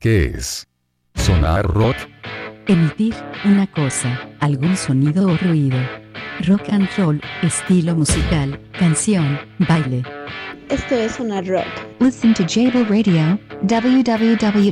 ¿Qué 0.00 0.26
es? 0.26 0.68
¿Sonar 1.16 1.66
rock? 1.66 1.96
Emitir 2.68 3.16
una 3.44 3.66
cosa, 3.66 4.20
algún 4.38 4.76
sonido 4.76 5.26
o 5.26 5.36
ruido. 5.36 5.76
Rock 6.46 6.68
and 6.70 6.88
roll, 6.96 7.20
estilo 7.42 7.96
musical, 7.96 8.60
canción, 8.78 9.40
baile. 9.58 10.04
Esto 10.68 10.94
es 10.94 11.16
Sonar 11.16 11.44
Rock. 11.48 11.66
Listen 11.98 12.32
to 12.34 12.44
Jable 12.44 12.84
Radio, 12.84 13.40
www.jabletk. 13.62 14.70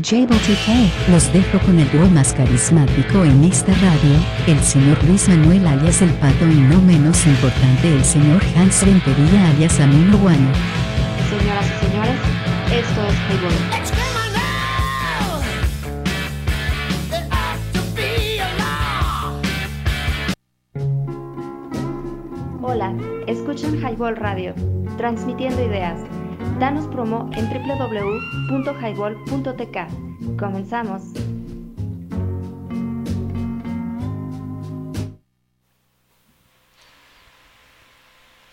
Los 1.09 1.33
dejo 1.33 1.59
con 1.59 1.81
el 1.81 1.91
dúo 1.91 2.09
más 2.11 2.33
carismático 2.33 3.25
en 3.25 3.43
esta 3.43 3.73
radio, 3.75 4.25
el 4.47 4.61
señor 4.61 5.03
Luis 5.09 5.29
Manuel 5.29 5.67
alias 5.67 6.03
El 6.03 6.11
Pato 6.21 6.47
y 6.47 6.55
no 6.55 6.81
menos 6.83 7.27
importante 7.27 7.93
el 7.93 8.05
señor 8.05 8.41
Hans 8.57 8.87
Rentería 8.87 9.49
alias 9.51 9.81
Amino 9.81 10.19
Guano. 10.19 10.53
Señoras 11.29 11.67
y 11.67 11.87
señores, 11.87 12.17
esto 12.71 13.07
es 13.09 13.17
Highball. 13.29 14.05
Highball 23.83 24.16
Radio, 24.16 24.55
transmitiendo 24.97 25.62
ideas. 25.62 26.01
Danos 26.59 26.87
promo 26.89 27.30
en 27.34 27.48
www.highball.tk. 27.48 30.39
Comenzamos. 30.39 31.03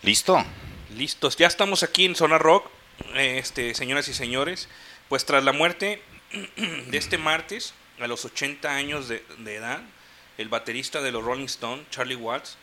¿Listo? 0.02 0.44
Listos, 0.96 1.36
ya 1.36 1.46
estamos 1.46 1.82
aquí 1.82 2.04
en 2.04 2.14
Zona 2.14 2.38
Rock, 2.38 2.66
este, 3.14 3.74
señoras 3.74 4.08
y 4.08 4.14
señores. 4.14 4.68
Pues 5.08 5.24
tras 5.24 5.44
la 5.44 5.52
muerte 5.52 6.02
de 6.86 6.98
este 6.98 7.18
martes, 7.18 7.74
a 7.98 8.06
los 8.06 8.24
80 8.24 8.74
años 8.74 9.08
de, 9.08 9.24
de 9.38 9.56
edad, 9.56 9.82
el 10.36 10.48
baterista 10.48 11.00
de 11.00 11.12
los 11.12 11.24
Rolling 11.24 11.46
Stones, 11.46 11.88
Charlie 11.90 12.16
Watts, 12.16 12.58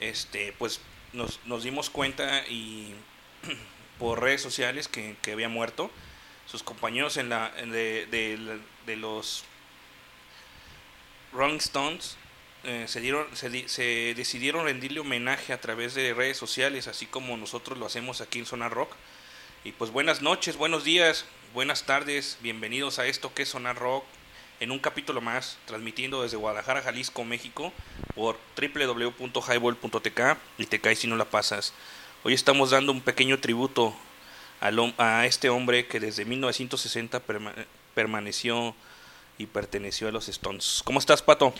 este, 0.00 0.52
pues 0.58 0.80
nos, 1.14 1.40
nos 1.46 1.62
dimos 1.62 1.90
cuenta 1.90 2.46
y 2.48 2.94
por 3.98 4.20
redes 4.20 4.42
sociales 4.42 4.88
que, 4.88 5.16
había 5.32 5.48
muerto. 5.48 5.90
Sus 6.46 6.62
compañeros 6.62 7.16
en 7.16 7.30
la, 7.30 7.50
de, 7.50 8.06
de- 8.86 8.96
los 8.96 9.44
Rolling 11.32 11.56
Stones 11.56 12.16
eh, 12.64 12.84
se, 12.86 13.00
dieron, 13.00 13.26
se, 13.34 13.68
se 13.68 14.14
decidieron 14.14 14.64
rendirle 14.66 15.00
homenaje 15.00 15.52
a 15.52 15.60
través 15.60 15.94
de 15.94 16.12
redes 16.14 16.36
sociales, 16.36 16.86
así 16.86 17.06
como 17.06 17.36
nosotros 17.36 17.78
lo 17.78 17.86
hacemos 17.86 18.20
aquí 18.20 18.38
en 18.38 18.46
Zona 18.46 18.68
Rock. 18.68 18.92
Y 19.64 19.72
pues 19.72 19.90
buenas 19.90 20.20
noches, 20.20 20.56
buenos 20.56 20.84
días, 20.84 21.24
buenas 21.54 21.86
tardes, 21.86 22.36
bienvenidos 22.42 22.98
a 22.98 23.06
esto 23.06 23.32
que 23.32 23.42
es 23.44 23.48
Sonar 23.48 23.76
Rock, 23.76 24.04
en 24.60 24.70
un 24.70 24.78
capítulo 24.78 25.20
más, 25.20 25.58
transmitiendo 25.66 26.22
desde 26.22 26.36
Guadalajara, 26.36 26.82
Jalisco, 26.82 27.24
México, 27.24 27.72
por 28.14 28.38
www.highball.tk 28.56 30.20
y 30.58 30.66
te 30.66 30.80
caes 30.80 30.98
si 31.00 31.06
no 31.06 31.16
la 31.16 31.24
pasas. 31.26 31.72
Hoy 32.22 32.34
estamos 32.34 32.70
dando 32.70 32.92
un 32.92 33.00
pequeño 33.00 33.38
tributo 33.40 33.94
a 34.98 35.26
este 35.26 35.50
hombre 35.50 35.86
que 35.86 36.00
desde 36.00 36.24
1960 36.24 37.26
perma- 37.26 37.52
permaneció 37.94 38.74
y 39.36 39.46
perteneció 39.46 40.08
a 40.08 40.12
los 40.12 40.28
Stones. 40.28 40.80
¿Cómo 40.84 40.98
estás, 40.98 41.20
Pato? 41.20 41.52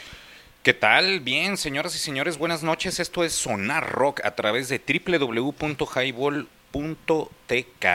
¿Qué 0.63 0.73
tal? 0.73 1.21
Bien, 1.21 1.59
señoras 1.59 1.95
y 1.95 1.99
señores, 1.99 2.39
buenas 2.39 2.63
noches. 2.63 2.99
Esto 3.01 3.23
es 3.25 3.35
Sonar 3.35 3.91
Rock 3.93 4.25
a 4.25 4.35
través 4.35 4.71
de 4.71 4.79
www.highball.tk. 6.73 7.87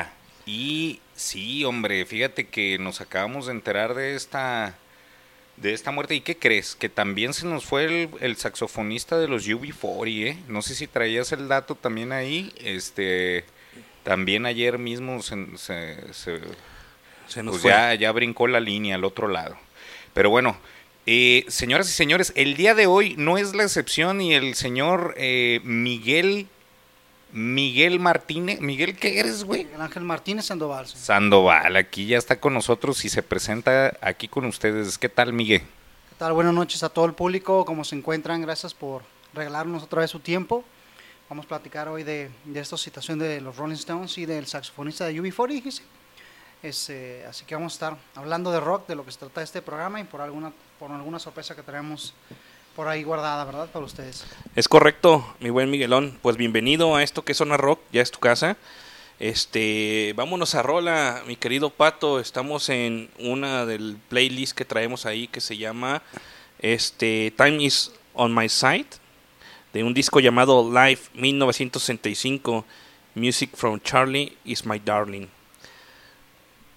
Y 0.46 1.00
sí, 1.16 1.66
hombre, 1.66 2.06
fíjate 2.06 2.48
que 2.48 2.78
nos 2.78 3.02
acabamos 3.02 3.48
de 3.48 3.54
enterar 3.54 3.96
de 3.96 4.16
esta 4.16 4.76
de 5.62 5.74
esta 5.74 5.92
muerte. 5.92 6.16
¿Y 6.16 6.22
qué 6.22 6.38
crees? 6.38 6.76
Que 6.76 6.90
también 6.90 7.34
se 7.34 7.46
nos 7.46 7.66
fue 7.66 7.86
el, 7.86 8.10
el 8.22 8.36
saxofonista 8.38 9.18
de 9.18 9.28
los 9.28 9.48
UB40, 9.48 10.26
¿eh? 10.28 10.38
No 10.48 10.62
sé 10.62 10.76
si 10.76 10.88
traías 10.88 11.32
el 11.32 11.48
dato 11.48 11.76
también 11.76 12.12
ahí. 12.12 12.52
Este, 12.64 13.44
también 14.04 14.46
ayer 14.46 14.78
mismo 14.78 15.22
se, 15.22 15.46
se- 15.58 16.14
se- 16.14 16.40
Se 17.28 17.44
nos 17.44 17.54
pues 17.54 17.62
fue. 17.64 17.72
ya, 17.72 17.94
ya 17.96 18.12
brincó 18.12 18.48
la 18.48 18.60
línea 18.60 18.96
al 18.96 19.04
otro 19.04 19.28
lado. 19.28 19.58
Pero 20.14 20.30
bueno, 20.30 20.58
eh, 21.06 21.46
señoras 21.48 21.90
y 21.90 21.94
señores, 21.94 22.34
el 22.36 22.56
día 22.56 22.74
de 22.76 22.88
hoy 22.88 23.16
no 23.18 23.38
es 23.38 23.54
la 23.56 23.64
excepción 23.64 24.22
y 24.22 24.34
el 24.34 24.56
señor 24.56 25.14
eh, 25.18 25.60
Miguel, 25.64 26.48
Miguel 27.32 28.00
Martínez, 28.00 28.60
Miguel, 28.60 28.96
¿qué 28.98 29.20
eres, 29.20 29.44
güey? 29.44 29.66
Miguel 29.66 29.82
Ángel 29.82 30.04
Martínez 30.04 30.46
Sandoval. 30.46 30.88
Sandoval, 30.88 31.76
aquí 31.76 32.08
ya 32.08 32.18
está 32.18 32.40
con 32.40 32.54
nosotros 32.54 33.06
y 33.06 33.10
se 33.10 33.22
presenta 33.22 33.96
aquí 34.02 34.28
con 34.28 34.46
ustedes. 34.46 34.98
¿Qué 34.98 35.10
tal, 35.10 35.32
Miguel? 35.32 35.62
¿Qué 35.62 36.16
tal? 36.18 36.34
Buenas 36.34 36.54
noches 36.54 36.82
a 36.82 36.90
todo 36.90 37.06
el 37.06 37.14
público. 37.14 37.66
¿Cómo 37.66 37.84
se 37.84 37.96
encuentran? 37.96 38.42
Gracias 38.42 38.74
por 38.74 39.04
regalarnos 39.34 39.84
otra 39.84 40.02
vez 40.02 40.10
su 40.10 40.20
tiempo. 40.20 40.64
Vamos 41.30 41.46
a 41.46 41.50
platicar 41.50 41.88
hoy 41.88 42.04
de, 42.04 42.32
de 42.46 42.60
esta 42.60 42.78
situación 42.78 43.20
de 43.20 43.40
los 43.42 43.56
Rolling 43.56 43.76
Stones 43.76 44.18
y 44.18 44.26
del 44.26 44.48
saxofonista 44.48 45.06
de 45.06 45.22
UB40, 45.22 45.48
dijiste. 45.50 45.84
Este, 46.64 47.24
así 47.26 47.46
que 47.46 47.56
vamos 47.56 47.74
a 47.74 47.76
estar 47.76 47.98
hablando 48.16 48.52
de 48.52 48.60
rock, 48.60 48.88
de 48.88 48.96
lo 48.96 49.06
que 49.06 49.12
se 49.12 49.20
trata 49.20 49.42
este 49.42 49.62
programa 49.62 50.02
y 50.02 50.04
por 50.04 50.22
alguna, 50.22 50.52
por 50.80 50.92
alguna 50.92 51.20
sorpresa 51.20 51.56
que 51.56 51.62
traemos 51.64 52.14
por 52.80 52.88
ahí 52.88 53.04
guardada, 53.04 53.44
¿verdad? 53.44 53.70
Para 53.70 53.84
ustedes. 53.84 54.24
Es 54.56 54.70
correcto, 54.70 55.36
mi 55.42 55.50
buen 55.50 55.70
Miguelón. 55.70 56.18
Pues 56.22 56.38
bienvenido 56.38 56.96
a 56.96 57.04
esto 57.04 57.26
que 57.26 57.34
es 57.34 57.38
Zona 57.38 57.58
Rock, 57.58 57.82
ya 57.92 58.02
es 58.02 58.10
tu 58.10 58.20
casa. 58.20 58.56
Este, 59.20 60.14
vámonos 60.16 60.56
a 60.56 60.64
rola, 60.64 61.22
mi 61.28 61.36
querido 61.36 61.72
Pato. 61.72 62.22
Estamos 62.22 62.70
en 62.70 63.10
una 63.20 63.66
del 63.66 63.98
playlist 64.08 64.56
que 64.56 64.64
traemos 64.64 65.06
ahí 65.06 65.28
que 65.28 65.42
se 65.42 65.58
llama 65.58 66.02
este 66.60 67.34
Time 67.36 67.62
is 67.62 67.92
on 68.14 68.34
my 68.34 68.48
side 68.48 68.88
de 69.74 69.84
un 69.84 69.94
disco 69.94 70.22
llamado 70.22 70.64
Live 70.72 71.02
1965 71.16 72.64
Music 73.14 73.50
from 73.56 73.82
Charlie 73.82 74.38
is 74.46 74.66
my 74.66 74.80
darling. 74.80 75.28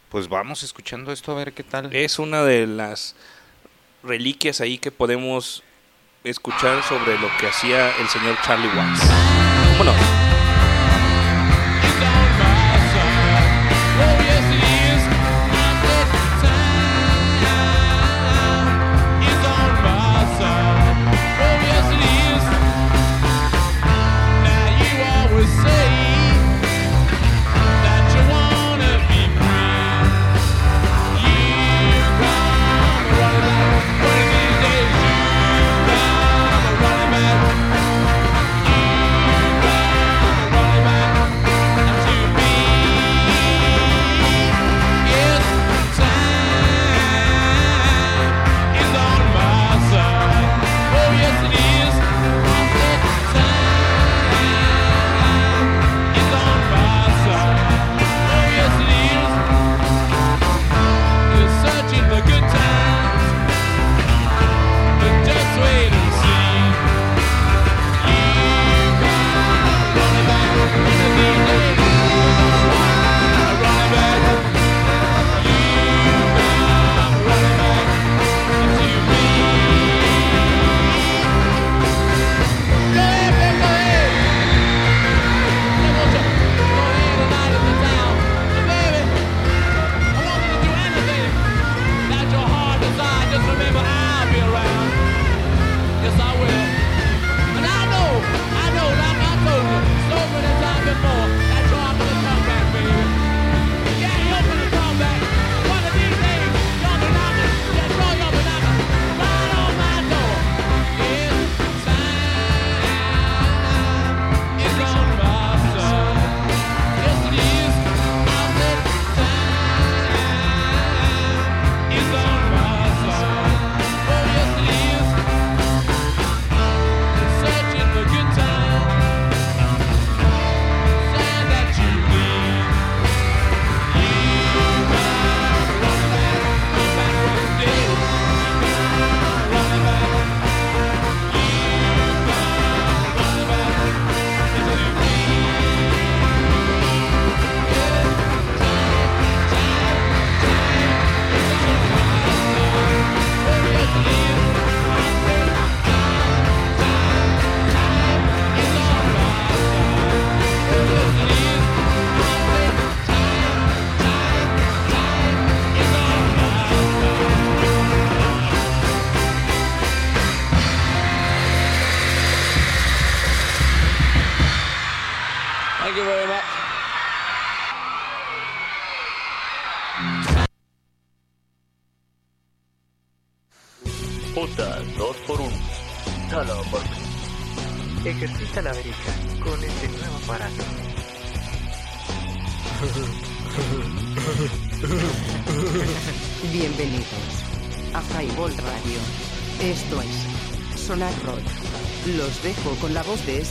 Pues 0.09 0.29
vamos 0.29 0.65
escuchando 0.65 1.13
esto 1.13 1.31
a 1.31 1.37
ver 1.37 1.53
qué 1.53 1.63
tal. 1.63 1.95
Es 1.95 2.19
una 2.19 2.43
de 2.43 2.67
las 2.67 3.15
reliquias 4.03 4.61
ahí 4.61 4.79
que 4.79 4.91
podemos 4.91 5.63
escuchar 6.25 6.83
sobre 6.83 7.19
lo 7.19 7.29
que 7.39 7.49
hacía 7.49 7.91
el 7.99 8.09
señor 8.09 8.37
Charlie 8.43 8.69
Watts. 8.69 9.01
¿Cómo 9.79 9.85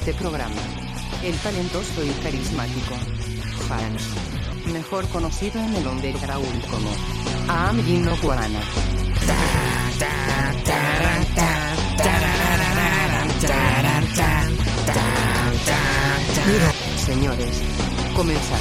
este 0.01 0.13
programa. 0.15 0.55
El 1.23 1.35
talentoso 1.37 2.03
y 2.03 2.09
carismático 2.23 2.95
Hans, 3.69 4.01
mejor 4.73 5.07
conocido 5.09 5.61
en 5.61 5.75
el 5.75 5.85
underground 5.85 6.65
como 6.71 6.89
Aam 7.47 7.83
Gino 7.83 8.17
Guarana. 8.23 8.61
Señores, 17.05 17.61
comenzamos. 18.15 18.60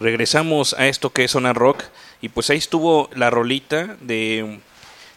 Regresamos 0.00 0.74
a 0.78 0.88
esto 0.88 1.12
que 1.12 1.24
es 1.24 1.30
Zona 1.30 1.52
Rock. 1.52 1.84
Y 2.22 2.30
pues 2.30 2.48
ahí 2.48 2.56
estuvo 2.56 3.10
la 3.14 3.28
rolita 3.28 3.96
de, 4.00 4.58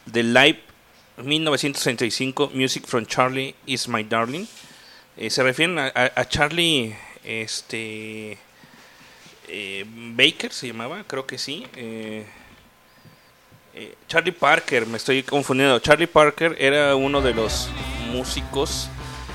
de 0.06 0.24
Live 0.24 0.60
1965, 1.18 2.52
Music 2.54 2.86
from 2.86 3.06
Charlie 3.06 3.56
is 3.66 3.88
My 3.88 4.04
Darling. 4.04 4.46
Eh, 5.16 5.30
se 5.30 5.44
refieren 5.44 5.78
a, 5.80 6.28
Charlie 6.28 6.96
este, 7.24 8.38
eh, 9.48 9.86
Baker, 9.88 10.52
se 10.52 10.68
llamaba, 10.68 11.04
creo 11.06 11.26
que 11.26 11.38
sí. 11.38 11.66
eh, 11.76 12.26
Charlie 14.08 14.32
Parker, 14.32 14.86
me 14.86 14.98
estoy 14.98 15.24
confundiendo. 15.24 15.80
Charlie 15.80 16.08
Parker 16.08 16.56
era 16.60 16.96
uno 16.96 17.22
de 17.22 17.34
los 17.34 17.70
músicos 18.12 18.90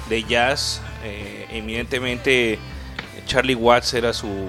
de 0.09 0.25
jazz. 0.25 0.83
evidentemente, 1.51 2.59
Charlie 3.27 3.55
Watts 3.55 3.95
era 3.95 4.13
su, 4.13 4.49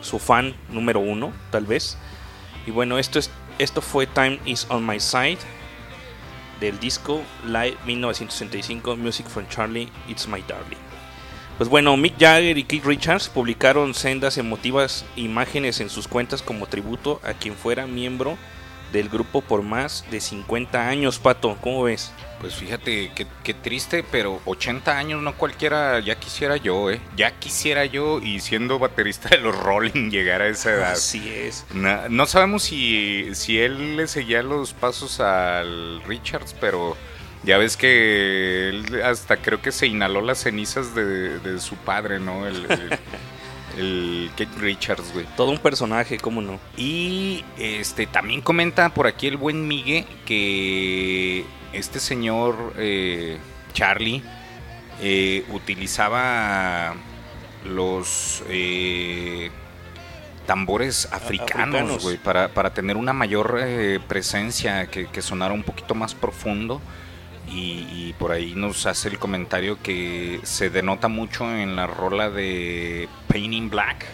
su 0.00 0.18
fan 0.18 0.54
número 0.70 1.00
uno, 1.00 1.32
tal 1.50 1.66
vez. 1.66 1.98
Y 2.66 2.70
bueno, 2.70 2.98
esto, 2.98 3.18
es, 3.18 3.30
esto 3.58 3.80
fue 3.80 4.06
Time 4.06 4.38
is 4.44 4.66
on 4.68 4.86
My 4.86 5.00
Side 5.00 5.38
del 6.60 6.78
disco 6.78 7.22
Live 7.44 7.76
1965 7.84 8.96
Music 8.96 9.26
from 9.26 9.46
Charlie, 9.48 9.90
It's 10.08 10.26
My 10.26 10.42
Darling. 10.46 10.78
Pues 11.58 11.70
bueno, 11.70 11.96
Mick 11.96 12.18
Jagger 12.18 12.58
y 12.58 12.64
Keith 12.64 12.84
Richards 12.84 13.28
publicaron 13.28 13.94
sendas 13.94 14.36
emotivas 14.36 15.06
imágenes 15.16 15.80
en 15.80 15.88
sus 15.88 16.06
cuentas 16.06 16.42
como 16.42 16.66
tributo 16.66 17.20
a 17.24 17.32
quien 17.32 17.54
fuera 17.54 17.86
miembro 17.86 18.36
del 18.96 19.08
grupo 19.08 19.42
por 19.42 19.62
más 19.62 20.04
de 20.10 20.20
50 20.20 20.88
años, 20.88 21.18
Pato. 21.18 21.56
¿Cómo 21.60 21.84
ves? 21.84 22.12
Pues 22.40 22.54
fíjate, 22.54 23.12
qué, 23.14 23.26
qué 23.42 23.54
triste, 23.54 24.04
pero 24.10 24.40
80 24.44 24.96
años 24.98 25.22
no 25.22 25.34
cualquiera, 25.36 26.00
ya 26.00 26.16
quisiera 26.18 26.56
yo, 26.56 26.90
¿eh? 26.90 27.00
Ya 27.16 27.30
quisiera 27.38 27.84
yo 27.86 28.20
y 28.20 28.40
siendo 28.40 28.78
baterista 28.78 29.30
de 29.30 29.38
los 29.38 29.56
Rolling 29.58 30.10
llegar 30.10 30.42
a 30.42 30.48
esa 30.48 30.70
edad. 30.72 30.92
Así 30.92 31.28
es. 31.32 31.64
Na- 31.72 32.08
no 32.10 32.26
sabemos 32.26 32.64
si, 32.64 33.30
si 33.34 33.58
él 33.58 33.96
le 33.96 34.06
seguía 34.06 34.42
los 34.42 34.74
pasos 34.74 35.20
al 35.20 36.02
Richards, 36.06 36.54
pero 36.60 36.96
ya 37.42 37.56
ves 37.58 37.76
que 37.76 38.68
él 38.68 39.00
hasta 39.02 39.38
creo 39.38 39.62
que 39.62 39.72
se 39.72 39.86
inhaló 39.86 40.20
las 40.20 40.38
cenizas 40.38 40.94
de, 40.94 41.38
de 41.38 41.58
su 41.60 41.74
padre, 41.76 42.18
¿no? 42.20 42.46
El, 42.46 42.66
el, 42.70 42.98
el 43.76 44.30
Keith 44.36 44.56
Richards, 44.58 45.12
güey. 45.12 45.26
Todo 45.36 45.50
un 45.50 45.58
personaje, 45.58 46.18
¿cómo 46.18 46.40
no? 46.40 46.58
Y 46.76 47.44
este 47.58 48.06
también 48.06 48.40
comenta 48.40 48.88
por 48.90 49.06
aquí 49.06 49.26
el 49.26 49.36
buen 49.36 49.68
Migue 49.68 50.06
que 50.24 51.44
este 51.72 52.00
señor 52.00 52.74
eh, 52.76 53.38
Charlie 53.72 54.22
eh, 55.00 55.44
utilizaba 55.50 56.94
los 57.64 58.42
eh, 58.48 59.50
tambores 60.46 61.08
africanos, 61.12 61.74
africanos. 61.74 62.02
güey, 62.02 62.16
para, 62.16 62.48
para 62.48 62.72
tener 62.72 62.96
una 62.96 63.12
mayor 63.12 63.58
eh, 63.62 64.00
presencia, 64.08 64.86
que, 64.86 65.06
que 65.06 65.22
sonara 65.22 65.52
un 65.52 65.62
poquito 65.62 65.94
más 65.94 66.14
profundo. 66.14 66.80
Y, 67.48 67.86
y 67.92 68.14
por 68.18 68.32
ahí 68.32 68.54
nos 68.56 68.86
hace 68.86 69.08
el 69.08 69.18
comentario 69.18 69.78
que 69.82 70.40
se 70.42 70.68
denota 70.68 71.08
mucho 71.08 71.50
en 71.50 71.76
la 71.76 71.86
rola 71.86 72.28
de 72.28 73.08
Painting 73.28 73.70
Black. 73.70 74.04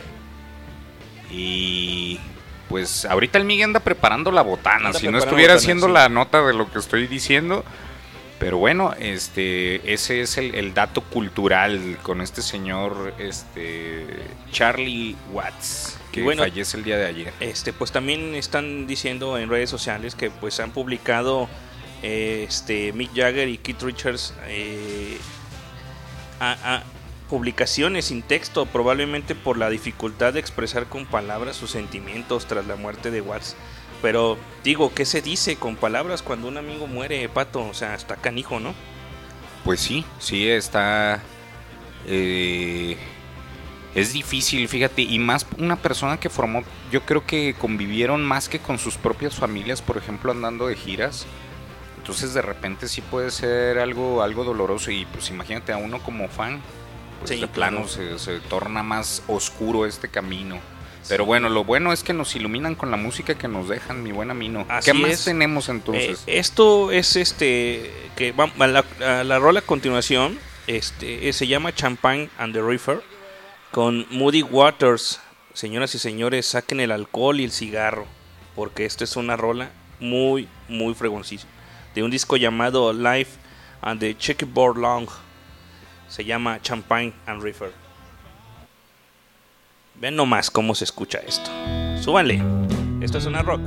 Y 1.30 2.20
pues 2.68 3.04
ahorita 3.04 3.38
el 3.38 3.44
Miguel 3.44 3.66
anda 3.66 3.80
preparando 3.80 4.30
la 4.30 4.42
botana. 4.42 4.88
Anda 4.88 4.98
si 4.98 5.08
no 5.08 5.18
estuviera 5.18 5.54
botana, 5.54 5.58
haciendo 5.58 5.86
sí. 5.86 5.92
la 5.92 6.08
nota 6.08 6.42
de 6.42 6.54
lo 6.54 6.70
que 6.70 6.78
estoy 6.78 7.06
diciendo. 7.06 7.64
Pero 8.38 8.58
bueno, 8.58 8.92
este, 8.98 9.92
ese 9.92 10.22
es 10.22 10.36
el, 10.36 10.56
el 10.56 10.74
dato 10.74 11.00
cultural 11.02 11.96
con 12.02 12.20
este 12.20 12.42
señor, 12.42 13.14
este, 13.18 14.04
Charlie 14.50 15.14
Watts, 15.30 15.96
que 16.10 16.22
bueno, 16.22 16.42
fallece 16.42 16.76
el 16.76 16.82
día 16.82 16.96
de 16.96 17.06
ayer. 17.06 17.32
Este, 17.38 17.72
pues 17.72 17.92
también 17.92 18.34
están 18.34 18.88
diciendo 18.88 19.38
en 19.38 19.48
redes 19.48 19.70
sociales 19.70 20.16
que 20.16 20.30
pues 20.30 20.58
han 20.58 20.72
publicado 20.72 21.48
este 22.02 22.92
Mick 22.92 23.10
Jagger 23.14 23.48
y 23.48 23.58
Keith 23.58 23.82
Richards 23.82 24.34
eh, 24.46 25.18
a- 26.40 26.82
publicaciones 27.28 28.06
sin 28.06 28.20
texto, 28.22 28.66
probablemente 28.66 29.34
por 29.34 29.56
la 29.56 29.70
dificultad 29.70 30.34
de 30.34 30.40
expresar 30.40 30.86
con 30.86 31.06
palabras 31.06 31.56
sus 31.56 31.70
sentimientos 31.70 32.46
tras 32.46 32.66
la 32.66 32.76
muerte 32.76 33.10
de 33.10 33.22
Watts. 33.22 33.56
Pero 34.02 34.36
digo, 34.64 34.92
¿qué 34.94 35.06
se 35.06 35.22
dice 35.22 35.56
con 35.56 35.76
palabras 35.76 36.22
cuando 36.22 36.48
un 36.48 36.58
amigo 36.58 36.86
muere, 36.86 37.28
pato? 37.30 37.66
O 37.66 37.72
sea, 37.72 37.94
hasta 37.94 38.16
canijo, 38.16 38.60
¿no? 38.60 38.74
Pues 39.64 39.80
sí, 39.80 40.04
sí 40.18 40.48
está. 40.48 41.22
eh, 42.06 42.98
es 43.94 44.12
difícil, 44.12 44.68
fíjate, 44.68 45.02
y 45.02 45.18
más 45.18 45.46
una 45.58 45.76
persona 45.76 46.18
que 46.18 46.30
formó, 46.30 46.64
yo 46.90 47.02
creo 47.02 47.26
que 47.26 47.54
convivieron 47.58 48.22
más 48.24 48.48
que 48.48 48.58
con 48.58 48.78
sus 48.78 48.96
propias 48.96 49.34
familias, 49.36 49.80
por 49.82 49.96
ejemplo, 49.98 50.32
andando 50.32 50.66
de 50.66 50.76
giras. 50.76 51.26
Entonces 52.02 52.34
de 52.34 52.42
repente 52.42 52.88
sí 52.88 53.00
puede 53.00 53.30
ser 53.30 53.78
algo, 53.78 54.22
algo 54.22 54.42
doloroso 54.42 54.90
y 54.90 55.04
pues 55.06 55.30
imagínate 55.30 55.72
a 55.72 55.76
uno 55.76 56.02
como 56.02 56.28
fan, 56.28 56.60
pues 57.20 57.30
Sí, 57.30 57.40
de 57.40 57.46
plano 57.46 57.84
claro. 57.86 57.88
se, 57.88 58.18
se 58.18 58.40
torna 58.40 58.82
más 58.82 59.22
oscuro 59.28 59.86
este 59.86 60.08
camino. 60.08 60.58
Pero 61.08 61.24
bueno, 61.24 61.48
lo 61.48 61.64
bueno 61.64 61.92
es 61.92 62.02
que 62.02 62.12
nos 62.12 62.34
iluminan 62.36 62.74
con 62.74 62.90
la 62.90 62.96
música 62.96 63.34
que 63.36 63.46
nos 63.48 63.68
dejan, 63.68 64.02
mi 64.02 64.12
buen 64.12 64.30
Amino. 64.30 64.64
Así 64.68 64.90
¿Qué 64.92 64.98
más 64.98 65.10
es. 65.12 65.24
tenemos 65.24 65.68
entonces? 65.68 66.22
Eh, 66.26 66.38
esto 66.38 66.90
es 66.92 67.16
este 67.16 67.92
que 68.16 68.32
va- 68.32 68.52
a 68.58 68.66
la, 68.66 68.84
a 69.04 69.24
la 69.24 69.38
rola 69.38 69.60
a 69.60 69.62
continuación 69.62 70.38
este 70.68 71.28
eh, 71.28 71.32
se 71.32 71.46
llama 71.48 71.72
Champagne 71.74 72.30
and 72.38 72.52
the 72.54 72.62
River 72.62 73.00
con 73.70 74.06
Moody 74.10 74.42
Waters. 74.42 75.20
Señoras 75.54 75.94
y 75.94 75.98
señores, 75.98 76.46
saquen 76.46 76.80
el 76.80 76.90
alcohol 76.92 77.38
y 77.40 77.44
el 77.44 77.52
cigarro 77.52 78.06
porque 78.56 78.84
esta 78.86 79.04
es 79.04 79.14
una 79.16 79.36
rola 79.36 79.70
muy 80.00 80.48
muy 80.68 80.94
fregoncísima 80.94 81.51
de 81.94 82.02
un 82.02 82.10
disco 82.10 82.36
llamado 82.36 82.92
Life 82.92 83.38
and 83.80 84.00
the 84.00 84.16
Checkerboard 84.16 84.78
Long. 84.78 85.08
Se 86.08 86.24
llama 86.24 86.60
Champagne 86.62 87.12
and 87.26 87.42
River. 87.42 87.72
Ven 89.94 90.16
nomás 90.16 90.50
cómo 90.50 90.74
se 90.74 90.84
escucha 90.84 91.18
esto. 91.18 91.50
Súbanle. 92.00 92.42
Esto 93.00 93.18
es 93.18 93.26
una 93.26 93.42
rock. 93.42 93.60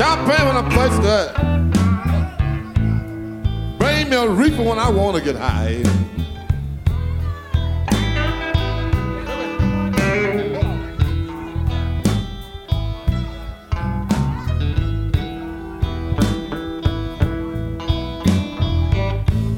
Champagne 0.00 0.44
me 4.10 4.16
a 4.16 4.28
reefer 4.28 4.64
when 4.64 4.78
I 4.78 4.90
want 4.90 5.16
to 5.16 5.22
get 5.22 5.36
high. 5.36 5.82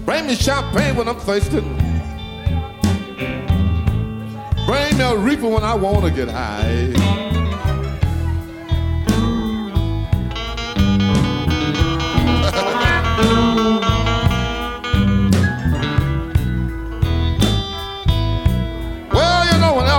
Bring 0.04 0.26
me 0.26 0.34
champagne 0.34 0.96
when 0.96 1.08
I'm 1.08 1.18
thirsty. 1.20 1.60
Bring 4.66 4.98
me 4.98 5.04
a 5.04 5.16
reefer 5.16 5.48
when 5.48 5.64
I 5.64 5.74
want 5.74 6.04
to 6.04 6.10
get 6.10 6.28
high. 6.28 7.01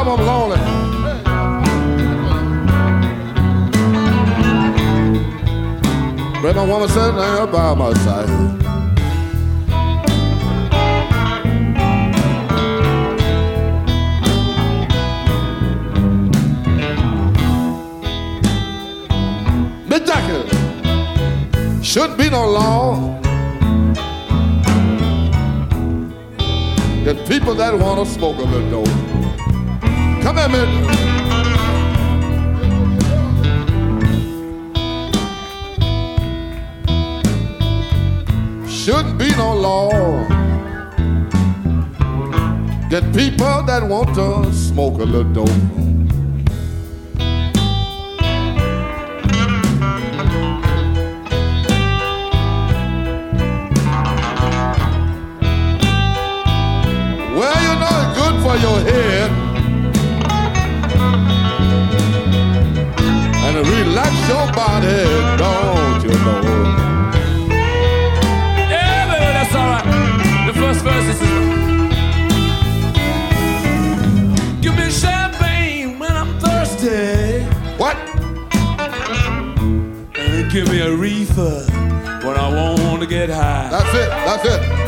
album 0.05 0.27
on 0.27 0.51
it. 0.51 0.57
But 6.41 6.55
my 6.55 6.65
woman 6.65 6.89
sitting 6.89 7.15
there 7.15 7.47
by 7.47 7.73
my 7.73 7.93
side. 7.93 8.27
Mick 19.87 20.05
Jackie, 20.05 20.43
shouldn't 21.81 22.17
be 22.17 22.29
no 22.29 22.49
law. 22.49 23.19
The 27.05 27.15
people 27.27 27.55
that 27.55 27.77
want 27.77 28.05
to 28.05 28.13
smoke 28.13 28.37
a 28.37 28.43
little. 28.43 29.12
Come 30.43 30.55
here, 30.55 30.65
Miss. 30.65 30.83
shouldn't 38.67 39.17
be 39.17 39.29
no 39.37 39.53
law. 39.53 40.27
Get 42.89 43.03
people 43.13 43.63
that 43.63 43.87
want 43.87 44.13
to 44.15 44.53
smoke 44.53 44.99
a 44.99 45.05
little 45.05 45.31
dope. 45.31 45.47
Well, 57.37 57.57
you 57.63 57.73
know 57.79 57.93
it's 58.01 58.19
good 58.19 58.35
for 58.43 58.57
your 58.57 58.79
head. 58.81 59.52
Your 64.27 64.47
body, 64.53 65.03
don't 65.37 66.03
you 66.03 66.15
know? 66.25 66.41
Yeah, 68.69 69.05
baby, 69.09 69.29
that's 69.37 69.55
alright. 69.55 69.85
The 70.47 70.53
first 70.53 70.81
verse 70.83 71.07
is 71.13 71.19
Give 74.61 74.75
me 74.75 74.89
champagne 74.91 75.99
when 75.99 76.11
I'm 76.11 76.39
thirsty. 76.39 77.43
What? 77.77 77.97
And 80.17 80.51
give 80.51 80.69
me 80.69 80.81
a 80.81 80.95
reefer 80.95 81.65
when 82.25 82.37
I 82.37 82.49
want 82.53 83.01
to 83.01 83.07
get 83.07 83.29
high. 83.29 83.69
That's 83.69 83.93
it. 83.93 84.09
That's 84.09 84.45
it. 84.45 84.82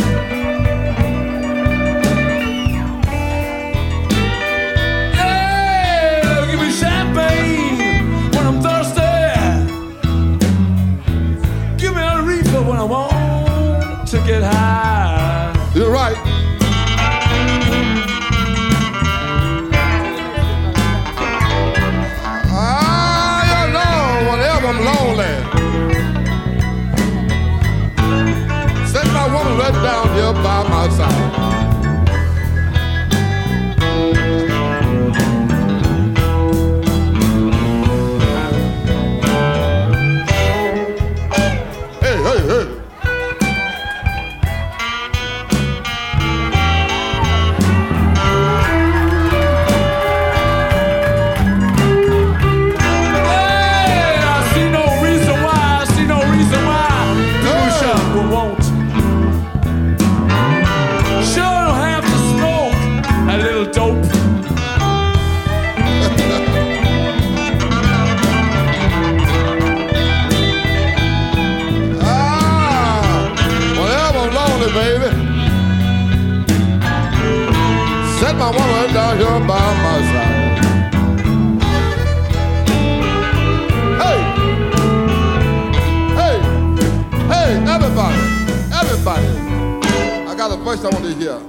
I 89.17 90.35
got 90.37 90.51
a 90.51 90.57
voice 90.57 90.83
I 90.83 90.89
want 90.89 91.05
to 91.05 91.13
hear. 91.13 91.39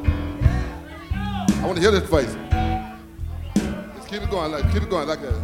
I 1.13 1.63
want 1.65 1.77
to 1.77 1.81
hear 1.81 1.91
this 1.91 2.09
voice. 2.09 2.35
Let's 3.95 4.07
keep 4.07 4.23
it 4.23 4.31
going, 4.31 4.53
like 4.53 4.73
keep 4.73 4.83
it 4.83 4.91
going 4.91 5.09
like 5.09 5.21
that. 5.23 5.35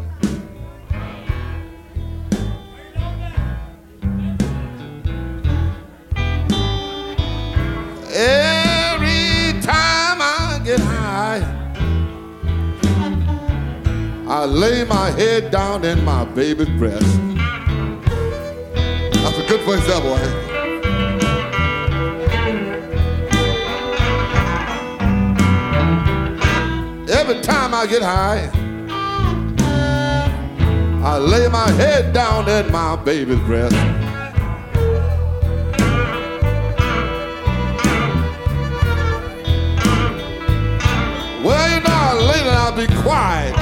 Every 8.14 9.60
time 9.62 10.20
I 10.20 10.60
get 10.64 10.80
high, 10.80 11.42
I 14.28 14.44
lay 14.44 14.84
my 14.84 15.10
head 15.10 15.50
down 15.50 15.84
in 15.84 16.04
my 16.04 16.24
baby's 16.24 16.68
breast. 16.78 17.18
That's 18.04 19.38
a 19.38 19.46
good 19.48 19.62
voice, 19.62 19.86
that 19.86 20.02
boy. 20.02 20.51
Every 27.32 27.44
time 27.44 27.72
I 27.72 27.86
get 27.86 28.02
high, 28.02 28.50
I 31.02 31.16
lay 31.16 31.48
my 31.48 31.70
head 31.70 32.12
down 32.12 32.46
at 32.46 32.70
my 32.70 32.94
baby's 32.94 33.38
breast. 33.38 33.74
Well, 41.42 41.74
you 41.74 41.80
know, 41.80 42.32
and 42.34 42.50
I'll 42.50 42.76
be 42.76 42.86
quiet. 43.00 43.61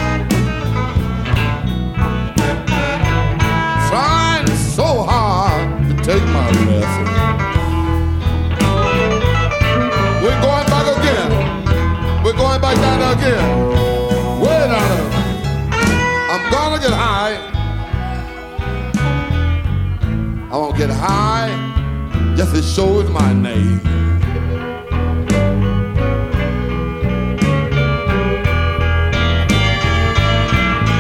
Just 22.53 22.65
it 22.65 22.83
shows 22.83 23.09
my 23.11 23.33
name. 23.33 23.81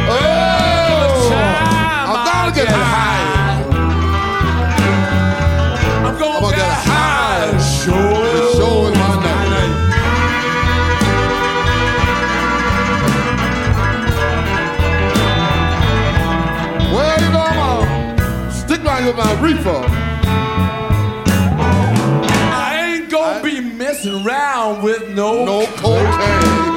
Oh! 0.08 1.32
I'm 2.06 2.24
gonna 2.24 2.54
get 2.54 2.68
high. 2.68 3.24
I'm 6.06 6.16
gonna, 6.20 6.54
get 6.54 6.72
high. 6.86 7.58
Sure 7.58 8.26
is 8.36 8.94
my 8.96 9.14
name. 9.50 9.74
Well, 16.92 17.16
you 17.20 17.30
know, 17.32 17.42
I'm 17.42 17.56
gonna 18.16 18.52
stick 18.52 18.80
around 18.84 19.04
with 19.06 19.16
my 19.16 19.32
reefer. 19.42 19.79
Around 24.70 24.82
with 24.82 25.14
no, 25.14 25.44
no 25.44 25.66
cocaine. 25.76 26.69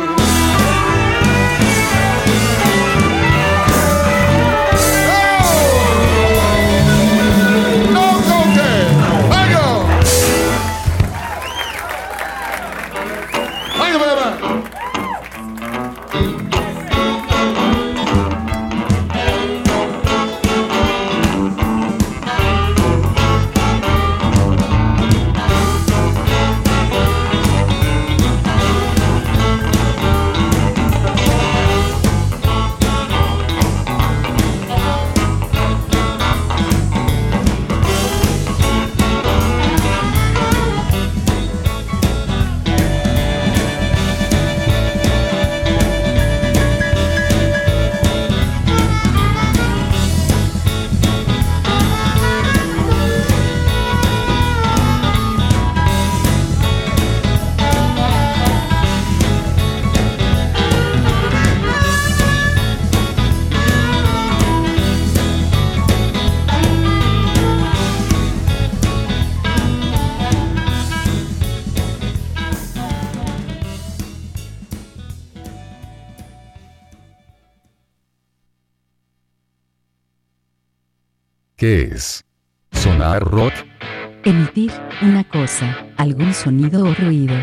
Una 85.02 85.24
cosa, 85.24 85.76
algún 85.98 86.32
sonido 86.32 86.86
o 86.86 86.94
ruido. 86.94 87.34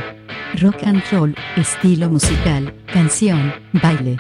Rock 0.61 0.85
and 0.85 1.03
roll, 1.11 1.35
estilo 1.57 2.09
musical, 2.09 2.73
canción, 2.93 3.53
baile. 3.83 4.17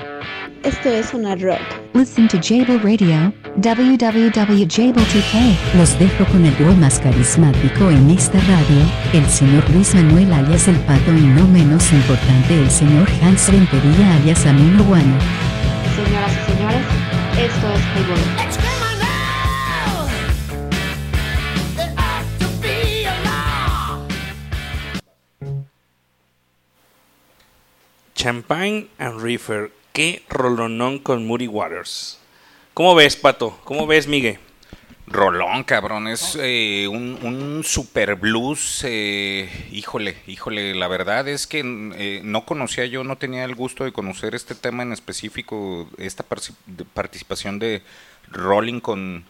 Esto 0.65 0.89
es 0.89 1.15
una 1.15 1.37
rock. 1.37 1.61
Listen 1.95 2.27
to 2.27 2.37
Jable 2.43 2.79
Radio, 2.79 3.33
www.jable2k. 3.57 5.57
Los 5.77 5.97
dejo 6.01 6.25
con 6.33 6.45
el 6.45 6.57
dúo 6.59 6.75
más 6.75 6.99
carismático 6.99 7.91
en 7.91 8.11
esta 8.11 8.41
radio, 8.41 8.85
el 9.13 9.27
señor 9.27 9.63
Luis 9.71 9.95
Manuel 9.95 10.33
alias 10.33 10.67
El 10.67 10.77
Pato 10.81 11.13
y 11.13 11.21
no 11.21 11.47
menos 11.47 11.93
importante 11.93 12.61
el 12.61 12.71
señor 12.71 13.09
Hans 13.23 13.53
Rentería 13.53 14.17
alias 14.17 14.45
Amino 14.47 14.83
Guano. 14.83 15.17
Señoras 15.95 16.33
y 16.33 16.53
señores, 16.53 16.83
esto 17.39 17.73
es 17.73 17.83
Highball. 17.95 18.40
Champagne 28.21 28.87
and 28.99 29.23
Reefer. 29.23 29.73
Qué 29.95 30.23
rolonón 30.29 30.99
con 30.99 31.27
Moody 31.27 31.47
Waters. 31.47 32.19
¿Cómo 32.75 32.95
ves, 32.95 33.17
Pato? 33.17 33.59
¿Cómo 33.65 33.87
ves, 33.87 34.07
Miguel? 34.07 34.39
Rolón, 35.07 35.65
cabrón, 35.65 36.07
es 36.07 36.37
eh, 36.39 36.87
un, 36.87 37.63
super 37.65 38.17
blues, 38.17 38.85
eh, 38.87 39.49
híjole, 39.73 40.19
híjole, 40.27 40.75
la 40.75 40.87
verdad 40.87 41.29
es 41.29 41.47
que 41.47 41.61
eh, 41.61 42.21
no 42.23 42.45
conocía 42.45 42.85
yo, 42.85 43.05
no 43.05 43.17
tenía 43.17 43.43
el 43.45 43.55
gusto 43.55 43.85
de 43.85 43.93
conocer 43.93 44.35
este 44.35 44.55
tema 44.55 44.83
en 44.83 44.93
específico, 44.93 45.89
esta 45.97 46.23
participación 46.93 47.59
de 47.59 47.83
Rolling 48.29 48.81
con 48.81 49.25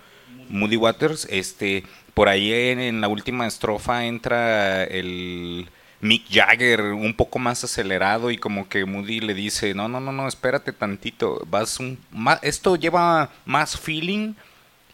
Moody 0.48 0.76
Waters, 0.76 1.28
este, 1.30 1.84
por 2.12 2.28
ahí 2.28 2.52
en 2.52 3.00
la 3.00 3.06
última 3.06 3.46
estrofa 3.46 4.04
entra 4.04 4.82
el 4.82 5.70
Mick 6.00 6.24
Jagger 6.30 6.80
un 6.80 7.14
poco 7.14 7.38
más 7.38 7.62
acelerado 7.64 8.30
y 8.30 8.38
como 8.38 8.68
que 8.68 8.84
Moody 8.86 9.20
le 9.20 9.34
dice, 9.34 9.74
no, 9.74 9.88
no, 9.88 10.00
no, 10.00 10.12
no, 10.12 10.26
espérate 10.28 10.72
tantito, 10.72 11.42
vas 11.46 11.78
un, 11.78 11.98
ma- 12.10 12.38
esto 12.42 12.76
lleva 12.76 13.30
más 13.44 13.78
feeling 13.78 14.34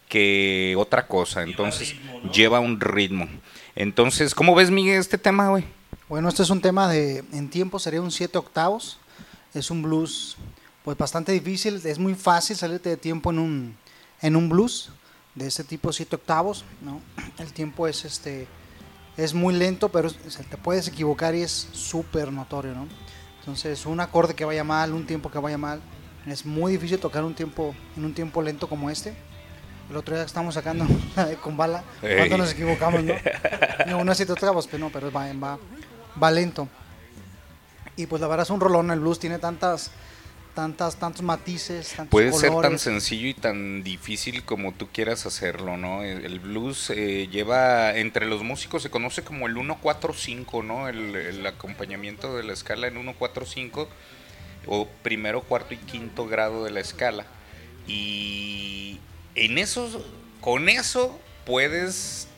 que 0.09 0.75
otra 0.79 1.07
cosa, 1.07 1.43
entonces 1.43 1.95
lleva 2.33 2.61
un 2.61 2.81
ritmo. 2.81 3.29
Entonces, 3.75 4.35
¿cómo 4.35 4.55
ves, 4.55 4.71
Miguel, 4.71 4.99
este 4.99 5.19
tema, 5.19 5.49
güey? 5.51 5.65
Bueno, 6.09 6.29
este 6.29 6.43
es 6.43 6.51
un 6.51 6.61
tema 6.61 6.89
de, 6.89 7.25
en 7.33 7.51
tiempo 7.51 7.79
sería 7.79 8.01
un 8.01 8.11
7 8.13 8.39
octavos. 8.39 8.99
Es 9.55 9.71
un 9.71 9.83
blues, 9.83 10.37
pues 10.85 10.97
bastante 10.97 11.33
difícil. 11.33 11.81
Es 11.85 11.99
muy 11.99 12.15
fácil 12.15 12.57
salirte 12.57 12.89
de 12.91 12.97
tiempo 12.97 13.31
en 13.31 13.39
un, 13.39 13.77
en 14.23 14.37
un 14.37 14.49
blues 14.49 14.91
de 15.35 15.47
este 15.49 15.65
tipo 15.65 15.93
7 15.93 16.15
octavos, 16.17 16.65
¿no? 16.83 17.01
El 17.39 17.53
tiempo 17.53 17.89
es 17.89 18.05
este, 18.05 18.47
es 19.17 19.35
muy 19.35 19.55
lento, 19.55 19.89
pero 19.89 20.11
se 20.11 20.45
te 20.45 20.57
puedes 20.57 20.89
equivocar 20.89 21.35
y 21.35 21.43
es 21.43 21.69
súper 21.73 22.33
notorio, 22.33 22.73
¿no? 22.75 22.87
Entonces, 23.41 23.87
un 23.87 24.01
acorde 24.01 24.35
que 24.35 24.45
vaya 24.45 24.65
mal, 24.65 24.93
un 24.93 25.07
tiempo 25.07 25.31
que 25.31 25.39
vaya 25.39 25.57
mal, 25.57 25.81
es 26.27 26.45
muy 26.45 26.73
difícil 26.73 26.99
tocar 26.99 27.25
un 27.25 27.35
tiempo, 27.35 27.75
en 27.97 28.05
un 28.05 28.13
tiempo 28.13 28.43
lento 28.43 28.69
como 28.69 28.91
este. 28.91 29.15
El 29.89 29.97
otro 29.97 30.17
día 30.17 30.25
estamos 30.25 30.55
sacando 30.55 30.85
con 31.43 31.57
bala, 31.57 31.85
¿cuánto 32.01 32.35
Ey. 32.35 32.39
nos 32.39 32.53
equivocamos, 32.53 33.05
no? 33.05 33.15
No, 33.87 34.05
no 34.05 34.13
es 34.13 34.19
7 34.19 34.33
octavos, 34.33 34.67
pero 34.67 34.81
no, 34.85 34.91
pero 34.91 35.13
va, 35.13 35.33
va, 35.35 35.59
va 36.21 36.31
lento. 36.31 36.69
Y 37.95 38.07
pues 38.07 38.21
la 38.21 38.27
verdad 38.29 38.43
es 38.43 38.51
un 38.51 38.61
rolón, 38.61 38.91
el 38.91 39.01
blues 39.01 39.21
tiene 39.21 39.39
tantas, 39.39 39.93
tantas, 40.57 40.97
tantos 40.97 41.23
matices, 41.23 41.91
tantos 41.91 42.11
Puede 42.11 42.33
ser 42.33 42.51
tan 42.61 42.81
sencillo 42.81 43.29
y 43.29 43.35
tan 43.35 43.85
difícil 43.85 44.43
como 44.43 44.73
tú 44.73 44.89
quieras 44.93 45.27
hacerlo, 45.27 45.77
¿no? 45.77 46.03
El, 46.03 46.41
blues 46.41 46.91
eh, 46.91 47.29
lleva, 47.31 47.95
entre 47.95 48.27
los 48.27 48.43
músicos 48.43 48.83
se 48.83 48.91
conoce 48.91 49.23
como 49.23 49.47
el 49.47 49.55
1-4-5, 49.55 50.65
¿no? 50.65 50.89
El, 50.89 51.15
el 51.15 51.47
acompañamiento 51.47 52.37
de 52.37 52.43
la 52.43 52.55
escala 52.55 52.89
en 52.89 52.97
1-4-5, 52.97 53.87
o 54.67 54.89
primero, 55.05 55.43
cuarto 55.43 55.75
y 55.75 55.77
quinto 55.77 56.27
grado 56.27 56.65
de 56.65 56.71
la 56.71 56.81
escala. 56.81 57.27
Y 57.87 58.99
en 59.37 59.59
eso, 59.59 60.05
con 60.41 60.69
eso 60.69 61.21
puedes 61.45 62.29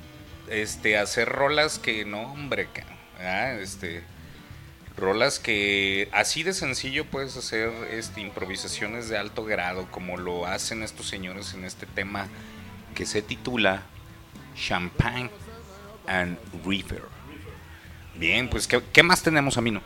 este, 0.50 0.98
hacer 0.98 1.28
rolas 1.28 1.78
que, 1.78 2.04
no, 2.04 2.33
hombre, 2.33 2.68
ah, 3.20 3.52
este, 3.61 4.02
rolas 4.99 5.39
que 5.39 6.09
así 6.13 6.43
de 6.43 6.53
sencillo 6.53 7.05
puedes 7.05 7.37
hacer 7.37 7.71
este, 7.91 8.21
improvisaciones 8.21 9.09
de 9.09 9.17
alto 9.17 9.45
grado, 9.45 9.87
como 9.91 10.17
lo 10.17 10.47
hacen 10.47 10.83
estos 10.83 11.09
señores 11.09 11.55
en 11.55 11.65
este 11.65 11.87
tema 11.87 12.29
que 12.95 13.07
se 13.07 13.23
titula 13.23 13.83
Champagne 14.55 15.31
and 16.07 16.39
River. 16.67 17.03
Bien, 18.17 18.49
pues, 18.49 18.67
¿qué, 18.67 19.03
más 19.03 19.23
tenemos, 19.23 19.57
Amino? 19.57 19.81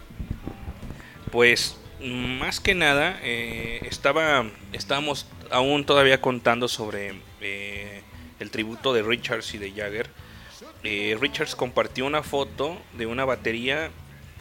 Pues 1.31 1.77
más 2.01 2.61
que 2.61 2.75
nada 2.75 3.19
eh, 3.23 3.87
estaba 3.89 4.47
estábamos 4.73 5.27
aún 5.51 5.85
todavía 5.85 6.21
contando 6.21 6.67
sobre 6.67 7.15
eh, 7.41 8.03
el 8.41 8.51
tributo 8.51 8.93
de 8.93 9.03
Richards 9.03 9.55
y 9.55 9.59
de 9.59 9.71
Jagger. 9.71 10.11
Eh, 10.83 11.17
Richards 11.21 11.55
compartió 11.55 12.07
una 12.07 12.23
foto 12.23 12.77
de 12.97 13.07
una 13.07 13.25
batería 13.25 13.91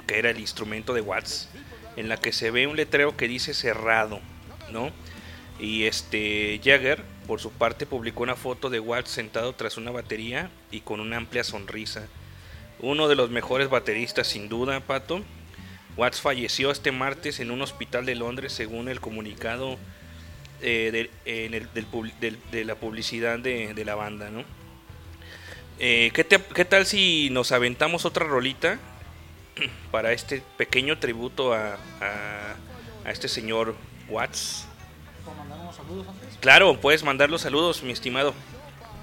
que 0.08 0.20
era 0.20 0.30
el 0.30 0.40
instrumento 0.40 0.94
de 0.94 1.02
Watts 1.02 1.50
en 1.98 2.10
la 2.10 2.18
que 2.18 2.32
se 2.32 2.52
ve 2.52 2.68
un 2.68 2.78
letrero 2.78 3.18
que 3.18 3.28
dice 3.28 3.54
cerrado, 3.54 4.20
¿no? 4.72 4.92
Y 5.60 5.84
este 5.84 6.60
Jagger 6.64 7.04
por 7.28 7.40
su 7.40 7.52
parte 7.52 7.86
publicó 7.86 8.24
una 8.24 8.36
foto 8.36 8.70
de 8.70 8.80
Watts 8.80 9.10
sentado 9.12 9.54
tras 9.54 9.78
una 9.78 9.92
batería 9.92 10.50
y 10.72 10.82
con 10.82 11.00
una 11.00 11.18
amplia 11.18 11.44
sonrisa. 11.44 12.08
Uno 12.80 13.08
de 13.08 13.16
los 13.16 13.30
mejores 13.30 13.70
bateristas 13.70 14.28
sin 14.28 14.50
duda, 14.50 14.80
Pato. 14.80 15.22
Watts 15.98 16.22
falleció 16.22 16.72
este 16.72 16.92
martes 16.92 17.40
en 17.42 17.52
un 17.52 17.62
hospital 17.62 18.06
de 18.06 18.16
Londres 18.16 18.54
según 18.54 18.88
el 18.88 19.02
comunicado 19.02 19.78
eh, 20.62 21.10
de, 21.26 22.66
la 22.66 22.76
publicidad 22.76 23.38
de, 23.40 23.84
la 23.86 23.96
banda, 23.96 24.30
¿no? 24.30 24.44
Eh, 25.80 26.12
¿qué, 26.14 26.24
te- 26.24 26.40
qué 26.56 26.64
tal 26.66 26.86
si 26.86 27.30
nos 27.32 27.52
aventamos 27.52 28.06
otra 28.06 28.26
rolita 28.26 28.80
para 29.92 30.12
este 30.14 30.44
pequeño 30.58 30.98
tributo 31.00 31.54
a, 31.54 31.74
a- 32.02 32.56
a 33.06 33.12
este 33.12 33.28
señor 33.28 33.76
Watts? 34.10 34.66
Claro, 36.40 36.80
puedes 36.80 37.04
mandar 37.04 37.30
los 37.30 37.42
saludos, 37.42 37.84
mi 37.84 37.92
estimado. 37.92 38.34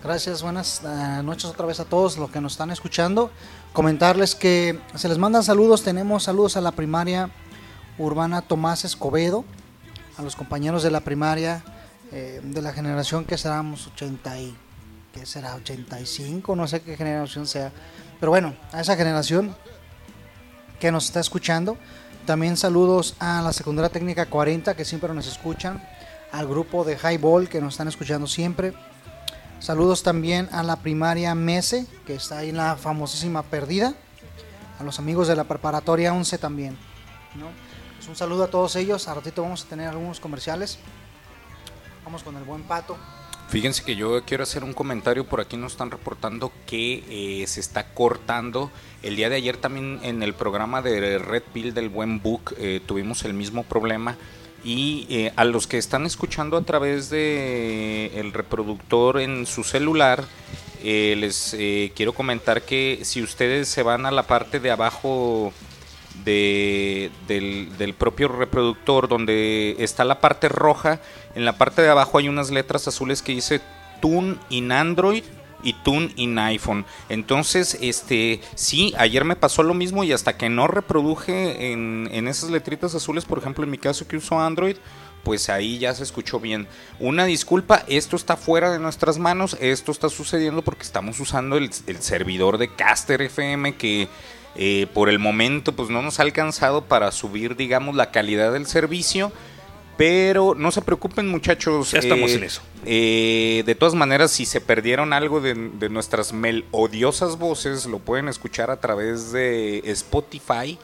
Gracias, 0.02 0.42
buenas 0.42 0.82
eh, 0.84 1.22
noches 1.24 1.46
otra 1.46 1.66
vez 1.66 1.80
a 1.80 1.84
todos 1.84 2.16
los 2.18 2.30
que 2.30 2.40
nos 2.40 2.52
están 2.52 2.70
escuchando. 2.70 3.30
Comentarles 3.72 4.34
que 4.34 4.78
se 4.94 5.08
les 5.08 5.18
mandan 5.18 5.42
saludos. 5.42 5.82
Tenemos 5.82 6.24
saludos 6.24 6.56
a 6.56 6.60
la 6.60 6.72
primaria 6.72 7.30
urbana 7.98 8.42
Tomás 8.42 8.84
Escobedo, 8.84 9.44
a 10.16 10.22
los 10.22 10.36
compañeros 10.36 10.82
de 10.82 10.90
la 10.92 11.00
primaria 11.00 11.62
eh, 12.12 12.40
de 12.42 12.62
la 12.62 12.72
generación 12.72 13.24
que 13.24 13.36
seramos 13.36 13.88
80 13.88 14.40
y 14.40 14.56
que 15.12 15.26
será 15.26 15.54
85, 15.56 16.54
no 16.56 16.66
sé 16.68 16.80
qué 16.82 16.96
generación 16.96 17.46
sea. 17.46 17.72
Pero 18.20 18.30
bueno, 18.30 18.54
a 18.72 18.80
esa 18.80 18.96
generación 18.96 19.54
que 20.80 20.92
nos 20.92 21.06
está 21.06 21.20
escuchando. 21.20 21.76
También 22.26 22.56
saludos 22.56 23.14
a 23.18 23.40
la 23.42 23.52
secundaria 23.52 23.88
técnica 23.88 24.26
40 24.26 24.74
que 24.76 24.84
siempre 24.84 25.12
nos 25.14 25.26
escuchan, 25.26 25.82
al 26.30 26.46
grupo 26.46 26.84
de 26.84 26.96
Highball 26.96 27.48
que 27.48 27.60
nos 27.60 27.74
están 27.74 27.88
escuchando 27.88 28.26
siempre. 28.26 28.74
Saludos 29.60 30.02
también 30.02 30.48
a 30.52 30.62
la 30.62 30.76
primaria 30.76 31.34
Mese, 31.34 31.86
que 32.06 32.14
está 32.14 32.38
ahí 32.38 32.50
en 32.50 32.56
la 32.56 32.76
famosísima 32.76 33.42
Perdida. 33.42 33.94
A 34.78 34.84
los 34.84 35.00
amigos 35.00 35.26
de 35.26 35.34
la 35.34 35.44
preparatoria 35.44 36.12
11 36.12 36.38
también. 36.38 36.78
¿no? 37.34 37.46
Pues 37.96 38.08
un 38.08 38.14
saludo 38.14 38.44
a 38.44 38.48
todos 38.48 38.76
ellos. 38.76 39.08
A 39.08 39.14
ratito 39.14 39.42
vamos 39.42 39.64
a 39.64 39.68
tener 39.68 39.88
algunos 39.88 40.20
comerciales. 40.20 40.78
Vamos 42.04 42.22
con 42.22 42.36
el 42.36 42.44
buen 42.44 42.62
pato. 42.62 42.96
Fíjense 43.48 43.82
que 43.82 43.96
yo 43.96 44.22
quiero 44.26 44.42
hacer 44.42 44.62
un 44.62 44.74
comentario. 44.74 45.24
Por 45.24 45.40
aquí 45.40 45.56
nos 45.56 45.72
están 45.72 45.90
reportando 45.90 46.52
que 46.66 47.02
eh, 47.08 47.46
se 47.46 47.60
está 47.60 47.94
cortando. 47.94 48.70
El 49.02 49.16
día 49.16 49.30
de 49.30 49.36
ayer 49.36 49.56
también 49.56 50.00
en 50.02 50.22
el 50.22 50.34
programa 50.34 50.82
de 50.82 51.18
Red 51.18 51.44
Pill 51.54 51.72
del 51.72 51.88
Buen 51.88 52.20
Book 52.20 52.54
eh, 52.58 52.80
tuvimos 52.84 53.24
el 53.24 53.32
mismo 53.32 53.62
problema. 53.62 54.18
Y 54.64 55.06
eh, 55.08 55.32
a 55.36 55.46
los 55.46 55.66
que 55.66 55.78
están 55.78 56.04
escuchando 56.04 56.58
a 56.58 56.62
través 56.62 57.08
de 57.08 58.12
el 58.16 58.34
reproductor 58.34 59.18
en 59.18 59.46
su 59.46 59.64
celular, 59.64 60.24
les 60.82 61.56
quiero 61.96 62.12
comentar 62.12 62.62
que 62.62 63.00
si 63.02 63.22
ustedes 63.22 63.68
se 63.68 63.82
van 63.82 64.04
a 64.04 64.10
la 64.10 64.24
parte 64.24 64.60
de 64.60 64.70
abajo 64.70 65.52
de, 66.28 67.10
del, 67.26 67.70
del 67.78 67.94
propio 67.94 68.28
reproductor 68.28 69.08
donde 69.08 69.76
está 69.78 70.04
la 70.04 70.20
parte 70.20 70.50
roja, 70.50 71.00
en 71.34 71.46
la 71.46 71.56
parte 71.56 71.80
de 71.80 71.88
abajo 71.88 72.18
hay 72.18 72.28
unas 72.28 72.50
letras 72.50 72.86
azules 72.86 73.22
que 73.22 73.32
dice 73.32 73.62
Tune 74.02 74.36
in 74.50 74.70
Android 74.70 75.24
y 75.62 75.72
Tune 75.72 76.12
in 76.16 76.38
iPhone. 76.38 76.84
Entonces, 77.08 77.78
este, 77.80 78.42
sí, 78.54 78.92
ayer 78.98 79.24
me 79.24 79.36
pasó 79.36 79.62
lo 79.62 79.72
mismo 79.72 80.04
y 80.04 80.12
hasta 80.12 80.36
que 80.36 80.50
no 80.50 80.66
reproduje 80.66 81.72
en, 81.72 82.10
en 82.12 82.28
esas 82.28 82.50
letritas 82.50 82.94
azules, 82.94 83.24
por 83.24 83.38
ejemplo, 83.38 83.64
en 83.64 83.70
mi 83.70 83.78
caso 83.78 84.06
que 84.06 84.18
uso 84.18 84.38
Android, 84.38 84.76
pues 85.24 85.48
ahí 85.48 85.78
ya 85.78 85.94
se 85.94 86.02
escuchó 86.02 86.40
bien. 86.40 86.68
Una 87.00 87.24
disculpa, 87.24 87.84
esto 87.88 88.16
está 88.16 88.36
fuera 88.36 88.70
de 88.70 88.78
nuestras 88.78 89.18
manos, 89.18 89.56
esto 89.60 89.92
está 89.92 90.10
sucediendo 90.10 90.60
porque 90.60 90.82
estamos 90.82 91.20
usando 91.20 91.56
el, 91.56 91.70
el 91.86 92.02
servidor 92.02 92.58
de 92.58 92.68
Caster 92.74 93.22
FM 93.22 93.76
que 93.76 94.08
eh, 94.56 94.86
por 94.94 95.08
el 95.08 95.18
momento 95.18 95.72
pues 95.72 95.90
no 95.90 96.02
nos 96.02 96.18
ha 96.18 96.22
alcanzado 96.22 96.84
para 96.84 97.12
subir 97.12 97.56
digamos 97.56 97.94
la 97.94 98.10
calidad 98.10 98.52
del 98.52 98.66
servicio. 98.66 99.32
Pero 99.96 100.54
no 100.54 100.70
se 100.70 100.80
preocupen 100.80 101.26
muchachos. 101.26 101.90
Ya 101.90 101.98
estamos 101.98 102.30
eh, 102.30 102.34
en 102.36 102.44
eso. 102.44 102.62
eh, 102.86 103.64
de 103.66 103.74
todas 103.74 103.96
maneras, 103.96 104.30
si 104.30 104.46
se 104.46 104.60
perdieron 104.60 105.12
algo 105.12 105.40
de, 105.40 105.54
de 105.54 105.88
nuestras 105.88 106.32
melodiosas 106.32 107.36
voces, 107.36 107.84
lo 107.84 107.98
pueden 107.98 108.28
escuchar 108.28 108.70
a 108.70 108.78
través 108.78 109.32
de 109.32 109.80
Spotify. 109.86 110.78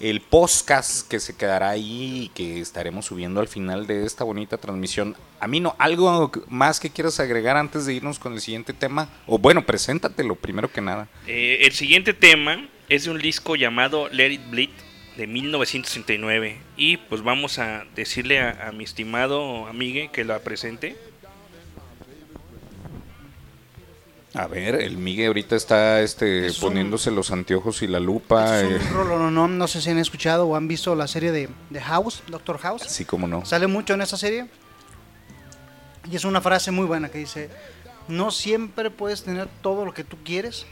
El 0.00 0.20
podcast 0.20 1.08
que 1.08 1.20
se 1.20 1.36
quedará 1.36 1.70
ahí 1.70 2.24
y 2.24 2.28
que 2.30 2.60
estaremos 2.60 3.06
subiendo 3.06 3.38
al 3.40 3.46
final 3.46 3.86
de 3.86 4.04
esta 4.04 4.24
bonita 4.24 4.58
transmisión. 4.58 5.14
A 5.38 5.46
mí 5.46 5.60
no, 5.60 5.76
algo 5.78 6.32
más 6.48 6.80
que 6.80 6.90
quieras 6.90 7.20
agregar 7.20 7.56
antes 7.56 7.86
de 7.86 7.94
irnos 7.94 8.18
con 8.18 8.32
el 8.32 8.40
siguiente 8.40 8.72
tema. 8.72 9.08
O 9.28 9.38
bueno, 9.38 9.64
preséntatelo 9.64 10.34
primero 10.34 10.72
que 10.72 10.80
nada. 10.80 11.06
Eh, 11.28 11.58
el 11.62 11.72
siguiente 11.72 12.12
tema 12.14 12.68
es 12.88 13.04
de 13.04 13.10
un 13.10 13.18
disco 13.18 13.56
llamado 13.56 14.08
Let 14.10 14.32
It 14.32 14.50
Bleed 14.50 14.70
de 15.16 15.26
1969. 15.26 16.58
Y 16.76 16.96
pues 16.98 17.22
vamos 17.22 17.58
a 17.58 17.84
decirle 17.94 18.40
a, 18.40 18.68
a 18.68 18.72
mi 18.72 18.84
estimado 18.84 19.66
amigue 19.66 20.10
que 20.12 20.24
la 20.24 20.38
presente. 20.40 20.96
A 24.34 24.46
ver, 24.48 24.74
el 24.74 24.98
Migue 24.98 25.26
ahorita 25.28 25.56
está 25.56 26.02
este, 26.02 26.46
Es 26.46 26.60
un- 26.62 26.68
poniéndose 26.68 27.10
los 27.10 27.30
anteojos 27.30 27.80
y 27.80 27.86
la 27.86 28.00
lupa. 28.00 28.60
Es 28.60 28.70
eh, 28.70 28.88
un 28.90 28.94
rolo, 28.94 29.18
no, 29.18 29.30
no, 29.30 29.48
no 29.48 29.66
sé 29.66 29.80
si 29.80 29.88
han 29.88 29.98
escuchado 29.98 30.46
o 30.46 30.56
han 30.56 30.68
visto 30.68 30.94
la 30.94 31.06
serie 31.08 31.32
de, 31.32 31.48
de 31.70 31.80
House, 31.80 32.22
Doctor 32.28 32.58
House. 32.58 32.82
sí, 32.86 33.06
cómo 33.06 33.26
no. 33.26 33.46
Sale 33.46 33.66
mucho 33.66 33.94
en 33.94 34.02
esa 34.02 34.18
serie. 34.18 34.46
Y 36.10 36.16
es 36.16 36.24
una 36.26 36.42
frase 36.42 36.70
muy 36.70 36.84
buena 36.84 37.08
que 37.08 37.16
dice, 37.18 37.48
no 38.08 38.30
siempre 38.30 38.90
puedes 38.90 39.24
tener 39.24 39.48
todo 39.62 39.86
lo 39.86 39.94
que 39.94 40.04
tú 40.04 40.18
quieres, 40.22 40.66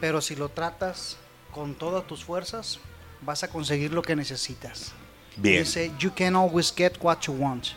pero 0.00 0.20
si 0.20 0.36
lo 0.36 0.48
tratas 0.48 1.16
con 1.52 1.74
todas 1.74 2.06
tus 2.06 2.24
fuerzas, 2.24 2.78
vas 3.20 3.42
a 3.42 3.48
conseguir 3.48 3.92
lo 3.92 4.02
que 4.02 4.14
necesitas. 4.16 4.92
Bien. 5.36 5.62
Dice, 5.62 5.92
you 5.98 6.10
can 6.14 6.36
always 6.36 6.72
get 6.74 6.94
what 7.00 7.20
you 7.22 7.32
want. 7.32 7.68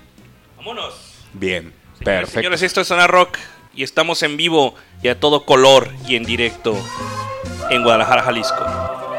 Vámonos. 0.57 0.93
Bien, 1.33 1.63
Señores, 1.63 2.03
perfecto. 2.03 2.39
Señores, 2.39 2.61
esto 2.61 2.81
es 2.81 2.87
Zona 2.87 3.07
Rock 3.07 3.37
y 3.73 3.83
estamos 3.83 4.23
en 4.23 4.37
vivo 4.37 4.75
y 5.01 5.07
a 5.07 5.19
todo 5.19 5.45
color 5.45 5.89
y 6.07 6.15
en 6.15 6.23
directo 6.23 6.75
en 7.69 7.83
Guadalajara, 7.83 8.23
Jalisco. 8.23 9.10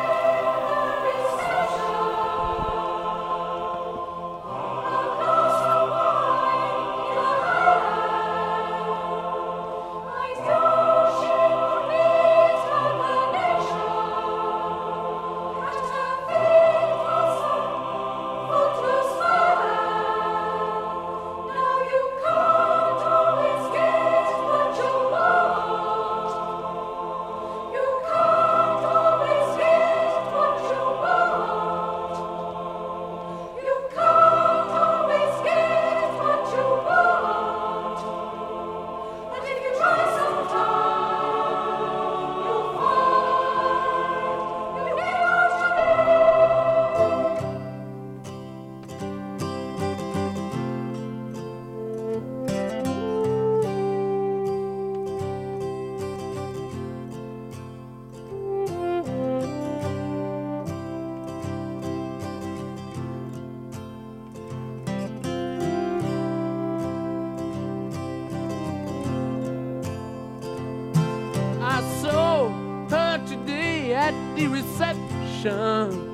The 74.36 74.46
reception. 74.46 76.10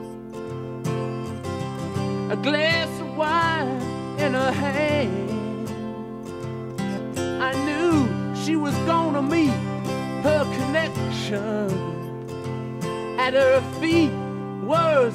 A 2.31 2.37
glass 2.37 2.89
of 3.01 3.17
wine 3.17 3.81
in 4.19 4.35
her 4.35 4.53
hand. 4.53 5.69
I 7.43 7.53
knew 7.65 8.09
she 8.45 8.57
was 8.57 8.75
gonna 8.87 9.23
meet 9.23 9.51
her 10.23 10.45
connection. 10.57 11.71
At 13.19 13.35
her 13.35 13.61
feet 13.81 14.13
was 14.65 15.15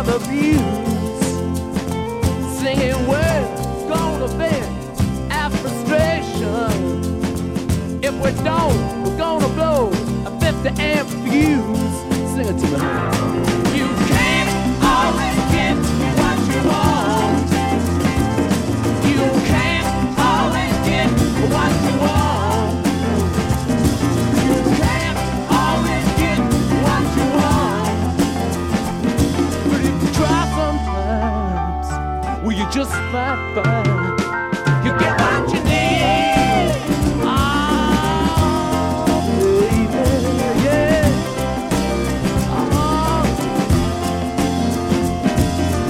of 0.00 0.08
abuse. 0.08 0.60
Singing, 2.58 3.06
we're 3.06 3.86
gonna 3.86 4.28
vent 4.28 4.64
our 5.30 5.50
frustration. 5.50 6.72
If 8.02 8.14
we 8.14 8.32
don't, 8.42 9.02
we're 9.02 9.18
gonna 9.18 9.48
blow 9.48 9.90
a 10.24 10.40
50 10.40 10.80
amp 10.80 11.08
fuse. 11.28 11.94
Sing 12.32 12.46
it 12.46 12.58
to 12.60 13.54
me. 13.54 13.59
You 33.12 34.92
get 35.00 35.20
what 35.20 35.52
you 35.52 35.60
need. 35.64 36.70
Oh, 37.22 37.70
baby, 39.68 40.04
yeah. 40.62 41.10
Oh. 42.72 43.24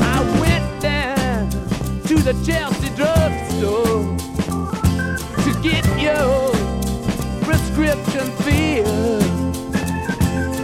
I 0.00 0.18
went 0.40 0.80
down 0.80 1.50
to 2.06 2.14
the 2.22 2.32
Chelsea 2.46 2.88
drugstore 2.96 4.16
to 5.44 5.50
get 5.62 5.84
your 6.00 6.50
prescription 7.44 8.30
filled. 8.44 9.22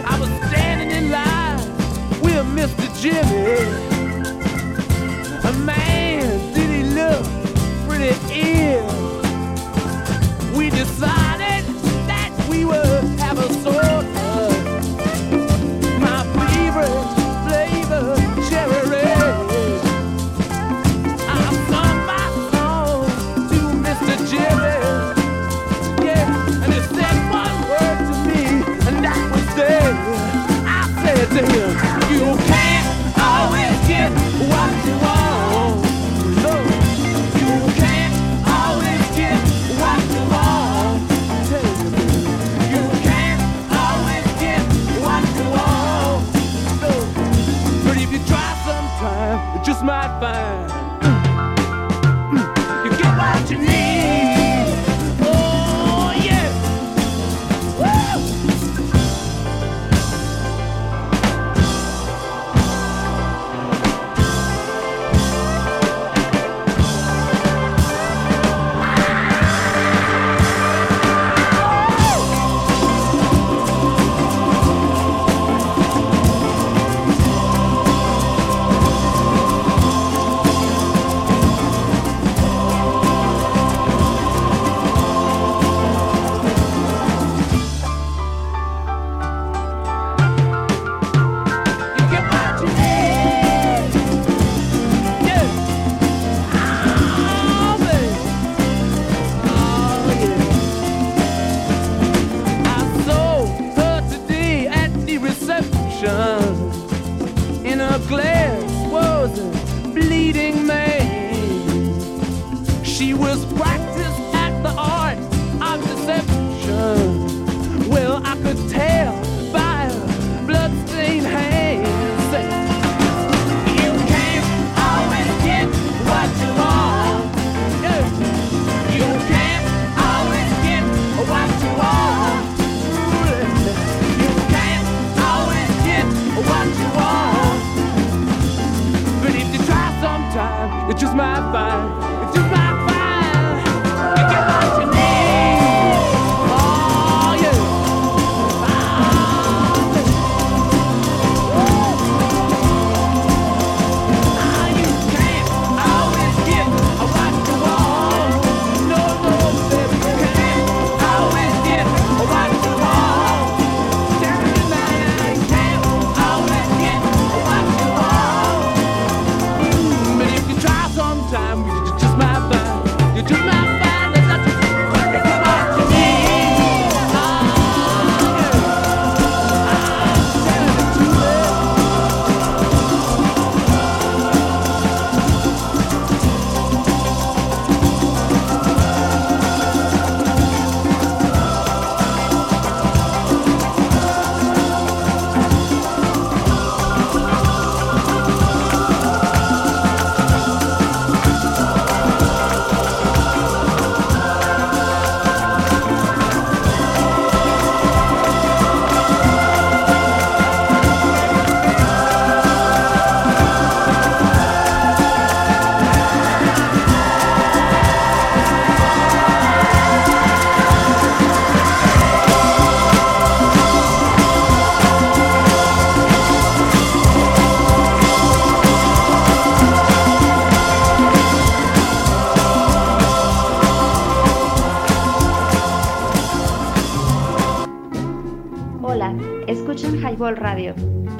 I 0.03 0.17
was 0.19 0.29
standing 0.49 0.89
in 0.89 1.11
line 1.11 1.59
with 2.21 2.45
Mr. 2.57 2.87
Jimmy. 2.99 3.86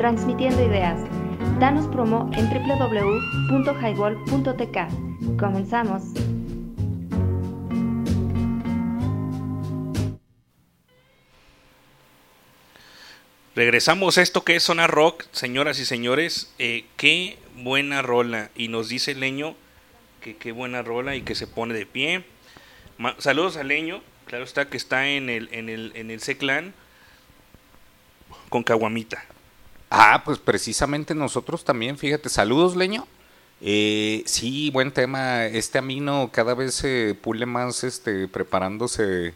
Transmitiendo 0.08 0.64
ideas. 0.64 1.02
Danos 1.60 1.86
promo 1.88 2.32
en 2.34 2.50
www.highball.tk. 2.50 5.38
Comenzamos. 5.38 6.04
Regresamos 13.54 14.18
a 14.18 14.22
esto 14.22 14.46
que 14.46 14.56
es 14.56 14.64
Zona 14.64 14.88
Rock, 14.88 15.26
señoras 15.34 15.78
y 15.80 15.86
señores. 15.86 16.54
Eh, 16.58 16.86
qué 16.96 17.38
buena 17.58 18.02
rola. 18.02 18.50
Y 18.56 18.70
nos 18.70 18.88
dice 18.88 19.14
Leño 19.14 19.58
que 20.22 20.38
qué 20.38 20.54
buena 20.54 20.84
rola 20.84 21.18
y 21.18 21.24
que 21.24 21.36
se 21.36 21.48
pone 21.48 21.74
de 21.74 21.86
pie. 21.86 22.24
Saludos 23.18 23.58
a 23.58 23.64
Leño, 23.64 24.02
claro 24.26 24.46
está 24.46 24.70
que 24.70 24.78
está 24.78 25.10
en 25.10 25.30
el, 25.30 25.50
en 25.52 25.68
el, 25.68 25.92
en 25.96 26.12
el 26.12 26.22
C-Clan 26.22 26.74
con 28.48 28.64
Caguamita. 28.64 29.26
Ah, 29.90 30.22
pues 30.26 30.38
precisamente 30.38 31.16
nosotros 31.16 31.64
también, 31.64 31.98
fíjate, 31.98 32.30
saludos 32.30 32.76
Leño. 32.76 33.08
Eh, 33.62 34.24
sí, 34.26 34.70
buen 34.72 34.92
tema. 34.92 35.46
Este 35.46 35.78
amino 35.78 36.30
cada 36.32 36.54
vez 36.54 36.76
se 36.76 37.16
pule 37.22 37.46
más, 37.46 37.84
este, 37.84 38.28
preparándose 38.28 39.34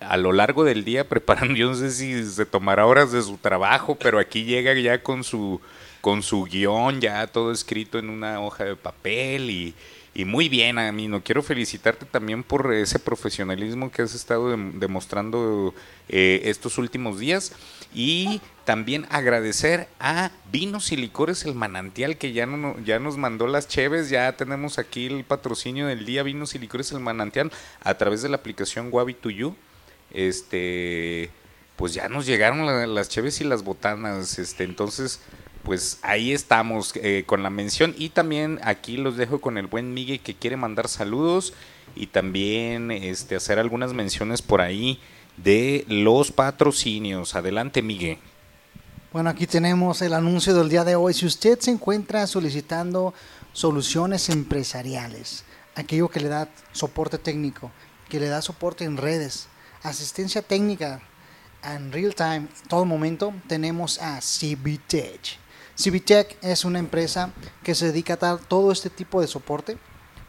a 0.00 0.16
lo 0.16 0.32
largo 0.32 0.64
del 0.64 0.84
día, 0.84 1.08
preparando. 1.08 1.54
Yo 1.54 1.68
no 1.68 1.74
sé 1.74 1.90
si 1.90 2.24
se 2.24 2.46
tomará 2.46 2.86
horas 2.86 3.12
de 3.12 3.22
su 3.22 3.36
trabajo, 3.36 3.96
pero 3.96 4.18
aquí 4.18 4.44
llega 4.44 4.74
ya 4.74 5.02
con 5.02 5.22
su, 5.22 5.60
con 6.00 6.22
su 6.22 6.44
guion, 6.44 7.00
ya 7.00 7.26
todo 7.26 7.52
escrito 7.52 7.98
en 7.98 8.10
una 8.10 8.40
hoja 8.40 8.64
de 8.64 8.76
papel 8.76 9.50
y, 9.50 9.74
y 10.14 10.24
muy 10.24 10.48
bien, 10.48 10.78
Amino. 10.78 11.22
Quiero 11.24 11.42
felicitarte 11.42 12.06
también 12.06 12.42
por 12.44 12.72
ese 12.72 12.98
profesionalismo 13.00 13.90
que 13.90 14.02
has 14.02 14.14
estado 14.14 14.54
dem- 14.56 14.74
demostrando 14.78 15.74
eh, 16.08 16.42
estos 16.44 16.78
últimos 16.78 17.18
días 17.18 17.52
y 17.92 18.40
también 18.64 19.06
agradecer 19.10 19.88
a 19.98 20.30
Vinos 20.52 20.92
y 20.92 20.96
Licores 20.96 21.44
El 21.44 21.54
Manantial 21.56 22.16
que 22.16 22.32
ya, 22.32 22.46
no, 22.46 22.78
ya 22.84 22.98
nos 23.00 23.16
mandó 23.16 23.46
las 23.48 23.66
cheves, 23.68 24.08
ya 24.08 24.36
tenemos 24.36 24.78
aquí 24.78 25.06
el 25.06 25.24
patrocinio 25.24 25.86
del 25.88 26.06
día 26.06 26.22
Vinos 26.22 26.54
y 26.54 26.58
Licores 26.60 26.92
El 26.92 27.00
Manantial 27.00 27.50
a 27.82 27.94
través 27.94 28.22
de 28.22 28.28
la 28.28 28.36
aplicación 28.36 28.88
Wabi 28.92 29.14
to 29.14 29.30
You. 29.30 29.56
Este, 30.12 31.30
pues 31.76 31.92
ya 31.92 32.08
nos 32.08 32.24
llegaron 32.26 32.64
la- 32.66 32.86
las 32.86 33.08
cheves 33.08 33.40
y 33.40 33.44
las 33.44 33.64
botanas, 33.64 34.38
este, 34.38 34.62
entonces 34.64 35.20
pues 35.64 35.98
ahí 36.02 36.32
estamos 36.32 36.92
eh, 36.96 37.24
con 37.26 37.42
la 37.42 37.50
mención 37.50 37.94
y 37.98 38.10
también 38.10 38.60
aquí 38.62 38.96
los 38.96 39.16
dejo 39.16 39.40
con 39.40 39.58
el 39.58 39.66
buen 39.66 39.94
Miguel 39.94 40.20
que 40.20 40.34
quiere 40.34 40.56
mandar 40.56 40.88
saludos 40.88 41.54
y 41.96 42.08
también 42.08 42.90
este 42.90 43.36
hacer 43.36 43.58
algunas 43.58 43.94
menciones 43.94 44.42
por 44.42 44.60
ahí 44.60 45.00
de 45.36 45.84
los 45.88 46.30
patrocinios. 46.30 47.34
Adelante, 47.34 47.82
Miguel. 47.82 48.18
Bueno, 49.12 49.30
aquí 49.30 49.46
tenemos 49.46 50.02
el 50.02 50.12
anuncio 50.12 50.54
del 50.54 50.68
día 50.68 50.84
de 50.84 50.96
hoy. 50.96 51.14
Si 51.14 51.24
usted 51.24 51.58
se 51.60 51.70
encuentra 51.70 52.26
solicitando 52.26 53.14
soluciones 53.52 54.28
empresariales, 54.28 55.44
aquello 55.76 56.08
que 56.08 56.20
le 56.20 56.28
da 56.28 56.48
soporte 56.72 57.18
técnico, 57.18 57.70
que 58.08 58.20
le 58.20 58.28
da 58.28 58.42
soporte 58.42 58.84
en 58.84 58.96
redes, 58.96 59.46
asistencia 59.82 60.42
técnica 60.42 61.00
en 61.62 61.92
real 61.92 62.14
time, 62.14 62.48
todo 62.68 62.84
momento, 62.84 63.32
tenemos 63.46 64.00
a 64.00 64.20
CBTech. 64.20 65.43
CBTech 65.76 66.38
es 66.40 66.64
una 66.64 66.78
empresa 66.78 67.32
que 67.64 67.74
se 67.74 67.86
dedica 67.86 68.14
a 68.14 68.16
dar 68.16 68.38
todo 68.38 68.70
este 68.70 68.90
tipo 68.90 69.20
de 69.20 69.26
soporte, 69.26 69.76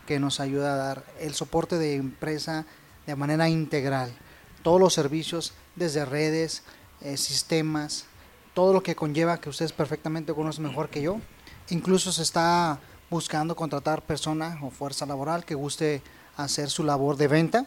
que 0.07 0.19
nos 0.19 0.39
ayuda 0.39 0.73
a 0.73 0.77
dar 0.77 1.03
el 1.19 1.35
soporte 1.35 1.77
de 1.77 1.95
empresa 1.95 2.65
de 3.05 3.15
manera 3.15 3.47
integral. 3.47 4.11
Todos 4.63 4.79
los 4.79 4.93
servicios, 4.93 5.53
desde 5.75 6.03
redes, 6.03 6.63
eh, 7.01 7.15
sistemas, 7.17 8.05
todo 8.55 8.73
lo 8.73 8.81
que 8.81 8.95
conlleva 8.95 9.39
que 9.39 9.49
ustedes 9.49 9.71
perfectamente 9.71 10.33
conocen 10.33 10.63
mejor 10.63 10.89
que 10.89 11.03
yo. 11.03 11.19
Incluso 11.69 12.11
se 12.11 12.23
está 12.23 12.79
buscando 13.11 13.55
contratar 13.55 14.01
persona 14.01 14.57
o 14.63 14.71
fuerza 14.71 15.05
laboral 15.05 15.45
que 15.45 15.53
guste 15.53 16.01
hacer 16.37 16.71
su 16.71 16.83
labor 16.83 17.17
de 17.17 17.27
venta. 17.27 17.65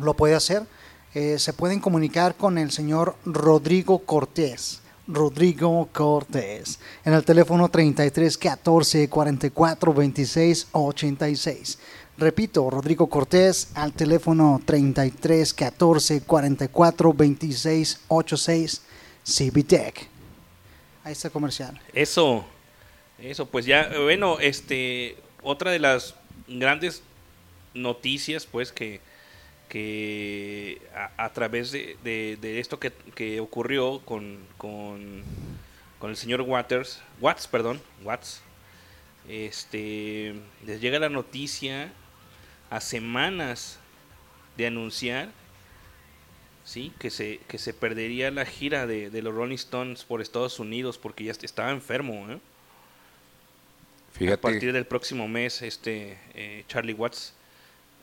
Lo 0.00 0.14
puede 0.14 0.34
hacer. 0.34 0.66
Eh, 1.14 1.38
se 1.38 1.52
pueden 1.52 1.78
comunicar 1.78 2.34
con 2.34 2.58
el 2.58 2.72
señor 2.72 3.14
Rodrigo 3.24 4.00
Cortés. 4.00 4.80
Rodrigo 5.08 5.88
Cortés 5.92 6.80
en 7.04 7.14
el 7.14 7.24
teléfono 7.24 7.68
33 7.68 8.36
14 8.36 9.08
44 9.08 9.94
26 9.94 10.68
86. 10.72 11.78
Repito, 12.18 12.70
Rodrigo 12.70 13.08
Cortés 13.08 13.70
al 13.74 13.92
teléfono 13.92 14.60
33 14.64 15.52
14 15.52 16.22
44 16.22 17.12
26 17.12 18.00
86 18.08 18.82
CBTech. 19.24 20.08
Ahí 21.04 21.12
está 21.12 21.28
el 21.28 21.32
comercial. 21.32 21.80
Eso, 21.92 22.44
eso, 23.18 23.46
pues 23.46 23.66
ya, 23.66 23.90
bueno, 24.02 24.38
este, 24.40 25.16
otra 25.42 25.70
de 25.70 25.78
las 25.78 26.14
grandes 26.48 27.02
noticias, 27.74 28.46
pues, 28.46 28.72
que, 28.72 29.00
que 29.68 30.80
a, 30.94 31.24
a 31.26 31.32
través 31.32 31.72
de, 31.72 31.96
de- 32.04 32.38
de 32.40 32.60
esto 32.60 32.78
que, 32.80 32.92
que 33.14 33.40
ocurrió 33.40 34.00
con, 34.04 34.38
con, 34.58 35.22
con 35.98 36.10
el 36.10 36.16
señor 36.16 36.42
Waters, 36.42 37.02
Watts, 37.20 37.48
perdón, 37.48 37.80
Watts, 38.04 38.42
este, 39.28 40.34
les 40.66 40.80
llega 40.80 40.98
la 40.98 41.08
noticia 41.08 41.92
a 42.70 42.80
semanas 42.80 43.78
de 44.56 44.66
anunciar 44.68 45.30
sí 46.64 46.92
que 46.98 47.10
se 47.10 47.38
que 47.48 47.58
se 47.58 47.72
perdería 47.74 48.30
la 48.30 48.44
gira 48.44 48.86
de, 48.86 49.10
de 49.10 49.22
los 49.22 49.34
Rolling 49.34 49.54
Stones 49.56 50.04
por 50.04 50.20
Estados 50.20 50.58
Unidos 50.58 50.98
porque 50.98 51.24
ya 51.24 51.32
estaba 51.32 51.70
enfermo 51.70 52.30
¿eh? 52.30 52.38
Fíjate. 54.12 54.34
a 54.34 54.40
partir 54.40 54.72
del 54.72 54.86
próximo 54.86 55.28
mes 55.28 55.62
este 55.62 56.18
eh, 56.34 56.64
Charlie 56.68 56.94
Watts 56.94 57.34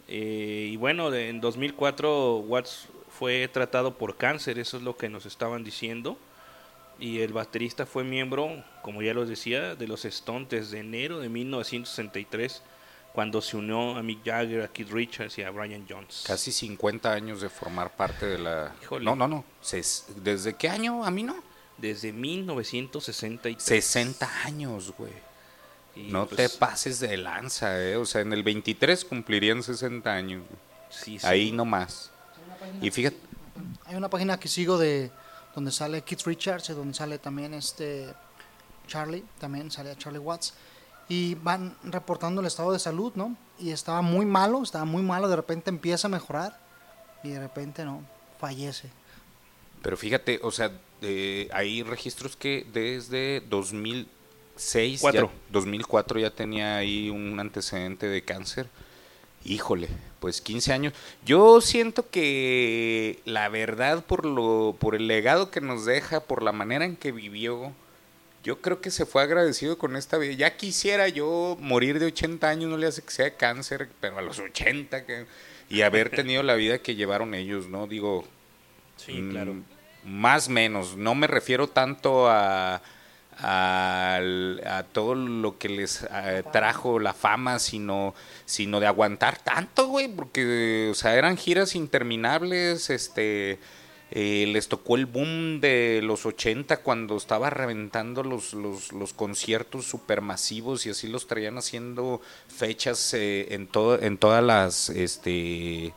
Eh, 0.07 0.69
y 0.71 0.75
bueno 0.75 1.11
de- 1.11 1.29
en 1.29 1.39
2004 1.41 2.37
Watts 2.39 2.87
fue 3.17 3.47
tratado 3.47 3.97
por 3.97 4.17
cáncer 4.17 4.59
eso 4.59 4.77
es 4.77 4.83
lo 4.83 4.97
que 4.97 5.07
nos 5.07 5.25
estaban 5.25 5.63
diciendo 5.63 6.17
y 6.99 7.21
el 7.21 7.31
baterista 7.31 7.85
fue 7.85 8.03
miembro 8.03 8.63
como 8.81 9.01
ya 9.01 9.13
los 9.13 9.29
decía 9.29 9.75
de 9.75 9.87
los 9.87 10.03
Stones 10.05 10.49
desde 10.49 10.79
enero 10.79 11.19
de 11.19 11.29
1963 11.29 12.61
cuando 13.13 13.41
se 13.41 13.55
unió 13.57 13.95
a 13.95 14.01
Mick 14.01 14.25
Jagger, 14.25 14.63
a 14.63 14.67
Keith 14.67 14.89
Richards 14.89 15.37
y 15.37 15.43
a 15.43 15.51
Brian 15.51 15.85
Jones. 15.87 16.23
Casi 16.25 16.51
50 16.51 17.13
años 17.13 17.41
de 17.41 17.49
formar 17.49 17.95
parte 17.95 18.25
de 18.25 18.39
la... 18.39 18.73
Híjole. 18.81 19.05
No, 19.05 19.15
no, 19.15 19.27
no. 19.27 19.45
¿Desde 20.23 20.53
qué 20.55 20.67
año? 20.67 21.05
A 21.05 21.11
mí 21.11 21.21
no. 21.21 21.35
Desde 21.77 22.11
1963. 22.11 23.61
60 23.63 24.27
años, 24.45 24.93
güey. 24.97 25.11
Y, 25.95 26.03
No 26.03 26.25
pues, 26.25 26.37
te 26.37 26.57
pases 26.57 26.99
de 26.99 27.17
lanza, 27.17 27.81
eh. 27.81 27.97
O 27.97 28.05
sea, 28.05 28.21
en 28.21 28.33
el 28.33 28.43
23 28.43 29.05
cumplirían 29.05 29.61
60 29.61 30.11
años. 30.11 30.43
güey. 30.47 30.59
Sí, 30.89 31.19
sí. 31.19 31.25
Ahí 31.25 31.51
nomás. 31.51 32.11
Y 32.81 32.89
fíjate, 32.91 33.17
Hay 33.85 33.95
una 33.95 34.09
página 34.09 34.39
que 34.39 34.47
sigo 34.47 34.77
de 34.77 35.11
donde 35.55 35.71
sale 35.71 36.01
Keith 36.01 36.21
Richards 36.25 36.69
y 36.69 36.73
donde 36.73 36.93
sale 36.93 37.17
también 37.19 37.53
este 37.53 38.13
Charlie, 38.87 39.23
también 39.39 39.69
sale 39.71 39.95
Charlie 39.97 40.19
Watts 40.19 40.53
y 41.09 41.35
van 41.35 41.75
reportando 41.83 42.41
el 42.41 42.47
estado 42.47 42.71
de 42.71 42.79
salud, 42.79 43.13
¿no? 43.15 43.35
Y 43.59 43.71
estaba 43.71 44.01
muy 44.01 44.25
malo, 44.25 44.63
estaba 44.63 44.85
muy 44.85 45.03
malo, 45.03 45.27
de 45.27 45.35
repente 45.35 45.69
empieza 45.69 46.07
a 46.07 46.11
mejorar 46.11 46.59
y 47.23 47.29
de 47.29 47.39
repente 47.39 47.85
no, 47.85 48.03
fallece. 48.39 48.89
pero 49.81 49.97
fíjate, 49.97 50.39
o 50.41 50.51
sea, 50.51 50.71
hay 51.51 51.83
registros 51.83 52.35
que 52.35 52.65
desde 52.71 53.41
2006, 54.55 55.01
Cuatro. 55.01 55.27
ya- 55.31 55.51
2004 55.51 56.19
ya 56.19 56.29
tenía 56.29 56.77
ahí 56.77 57.09
un 57.09 57.39
antecedente 57.39 58.07
de 58.07 58.21
cáncer. 58.23 58.67
Híjole, 59.45 59.89
pues 60.19 60.39
15 60.41 60.71
años. 60.71 60.93
Yo 61.25 61.59
siento 61.59 62.09
que 62.09 63.19
la 63.25 63.49
verdad 63.49 64.05
por 64.05 64.25
lo 64.25 64.75
por 64.79 64.95
el 64.95 65.07
legado 65.07 65.51
que 65.51 65.59
nos 65.59 65.85
deja, 65.85 66.21
por 66.21 66.43
la 66.43 66.53
manera 66.53 66.85
en 66.85 66.95
que 66.95 67.11
vivió, 67.11 67.73
yo 68.43 68.61
creo 68.61 68.79
que 68.79 68.89
se 68.91 69.05
fue 69.05 69.21
agradecido 69.21 69.77
con 69.77 69.97
esta 69.97 70.17
vida. 70.17 70.33
Ya 70.33 70.55
quisiera 70.55 71.09
yo 71.09 71.57
morir 71.59 71.99
de 71.99 72.05
80 72.05 72.49
años, 72.49 72.69
no 72.69 72.77
le 72.77 72.87
hace 72.87 73.01
que 73.01 73.11
sea 73.11 73.35
cáncer, 73.35 73.89
pero 73.99 74.17
a 74.17 74.21
los 74.21 74.39
80 74.39 75.05
que 75.05 75.25
y 75.69 75.81
haber 75.81 76.09
tenido 76.25 76.41
la 76.43 76.55
vida 76.55 76.79
que 76.79 76.95
llevaron 76.95 77.33
ellos, 77.33 77.67
¿no? 77.67 77.87
Digo, 77.87 78.23
Sí, 78.95 79.13
mm, 79.13 79.31
claro. 79.31 79.55
Más 80.05 80.47
menos, 80.47 80.95
no 80.95 81.15
me 81.15 81.27
refiero 81.27 81.67
tanto 81.67 82.29
a, 82.29 82.81
a 83.39 84.85
todo 84.91 85.15
lo 85.15 85.57
que 85.57 85.69
les 85.69 86.03
eh, 86.03 86.43
trajo 86.51 86.99
la 86.99 87.13
fama, 87.13 87.59
sino, 87.59 88.13
sino 88.45 88.79
de 88.79 88.87
aguantar 88.87 89.37
tanto, 89.37 89.87
güey, 89.87 90.07
porque, 90.07 90.89
o 90.91 90.95
sea, 90.95 91.15
eran 91.15 91.37
giras 91.37 91.75
interminables, 91.75 92.89
este, 92.89 93.59
eh, 94.11 94.45
les 94.47 94.67
tocó 94.67 94.95
el 94.95 95.07
boom 95.07 95.59
de 95.59 96.01
los 96.03 96.25
80 96.25 96.77
cuando 96.81 97.17
estaba 97.17 97.49
reventando 97.49 98.23
los, 98.23 98.53
los, 98.53 98.91
los 98.91 99.13
conciertos 99.13 99.85
supermasivos 99.85 100.85
y 100.85 100.91
así 100.91 101.07
los 101.07 101.25
traían 101.25 101.57
haciendo 101.57 102.21
fechas 102.47 103.13
eh, 103.15 103.47
en, 103.55 103.67
todo, 103.67 103.99
en 103.99 104.17
todas 104.17 104.43
las, 104.43 104.89
este, 104.89 105.93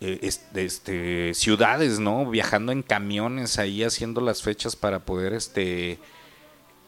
eh, 0.00 0.18
es- 0.22 0.42
este, 0.54 1.34
ciudades, 1.34 1.98
¿no? 1.98 2.28
Viajando 2.30 2.72
en 2.72 2.82
camiones 2.82 3.58
ahí 3.58 3.82
haciendo 3.82 4.20
las 4.20 4.42
fechas 4.42 4.76
para 4.76 5.00
poder, 5.00 5.32
este, 5.32 5.98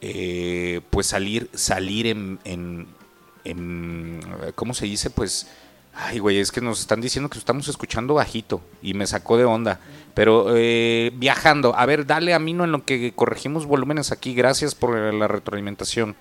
eh, 0.00 0.80
pues 0.90 1.06
salir, 1.08 1.50
salir 1.54 2.06
en, 2.06 2.38
en, 3.44 4.20
¿cómo 4.54 4.74
se 4.74 4.86
dice? 4.86 5.10
Pues, 5.10 5.48
ay, 5.94 6.18
güey, 6.18 6.38
es 6.38 6.52
que 6.52 6.60
nos 6.60 6.80
están 6.80 7.00
diciendo 7.00 7.28
que 7.28 7.38
estamos 7.38 7.68
escuchando 7.68 8.14
bajito 8.14 8.60
y 8.82 8.94
me 8.94 9.06
sacó 9.06 9.36
de 9.36 9.44
onda. 9.44 9.80
Pero 10.14 10.54
eh, 10.56 11.12
viajando, 11.14 11.74
a 11.76 11.86
ver, 11.86 12.06
dale 12.06 12.34
a 12.34 12.38
mí 12.38 12.52
no 12.52 12.64
en 12.64 12.72
lo 12.72 12.84
que 12.84 13.12
corregimos 13.12 13.66
volúmenes 13.66 14.12
aquí. 14.12 14.34
Gracias 14.34 14.74
por 14.74 14.96
la 15.14 15.28
retroalimentación. 15.28 16.16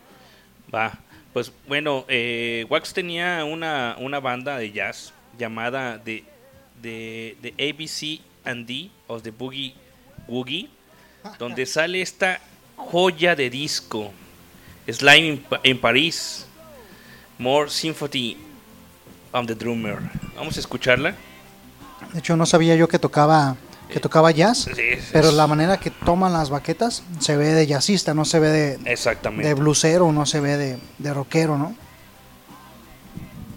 Va, 0.74 1.00
pues 1.34 1.52
bueno, 1.68 2.06
eh, 2.08 2.66
Wax 2.70 2.94
tenía 2.94 3.44
una, 3.46 3.96
una 4.00 4.20
banda 4.20 4.58
de 4.58 4.72
jazz 4.72 5.14
llamada 5.38 6.02
The, 6.04 6.24
The, 6.82 7.38
The 7.42 7.54
ABC 7.58 8.22
and 8.46 8.66
D 8.66 8.92
of 9.08 9.24
the 9.24 9.32
Boogie 9.32 9.74
Woogie, 10.28 10.70
donde 11.40 11.66
sale 11.66 12.02
esta 12.02 12.40
joya 12.76 13.36
de 13.36 13.50
disco, 13.50 14.12
Slime 14.88 15.28
in, 15.28 15.46
in 15.64 15.80
Paris, 15.80 16.48
More 17.38 17.70
Symphony 17.70 18.38
of 19.32 19.46
the 19.48 19.56
Drummer. 19.56 20.00
Vamos 20.36 20.58
a 20.58 20.60
escucharla. 20.60 21.14
De 22.14 22.20
hecho, 22.20 22.36
no 22.36 22.46
sabía 22.46 22.76
yo 22.76 22.88
que 22.88 22.98
tocaba 22.98 23.56
que 23.90 24.00
tocaba 24.00 24.30
jazz, 24.32 24.70
Sí, 24.76 24.84
pero 25.12 25.32
la 25.32 25.48
manera 25.48 25.78
que 25.78 25.90
toman 25.90 26.32
las 26.32 26.52
baquetas 26.52 27.04
se 27.20 27.36
ve 27.36 27.48
de 27.54 27.66
jazzista, 27.66 28.14
no 28.14 28.24
se 28.24 28.40
ve 28.40 28.50
de, 28.50 28.92
Exactamente. 28.92 29.48
de 29.48 29.54
blusero, 29.56 30.12
no 30.12 30.28
se 30.28 30.40
ve 30.40 30.58
de, 30.58 30.78
de 31.00 31.14
rockero, 31.14 31.58
¿no? 31.58 31.76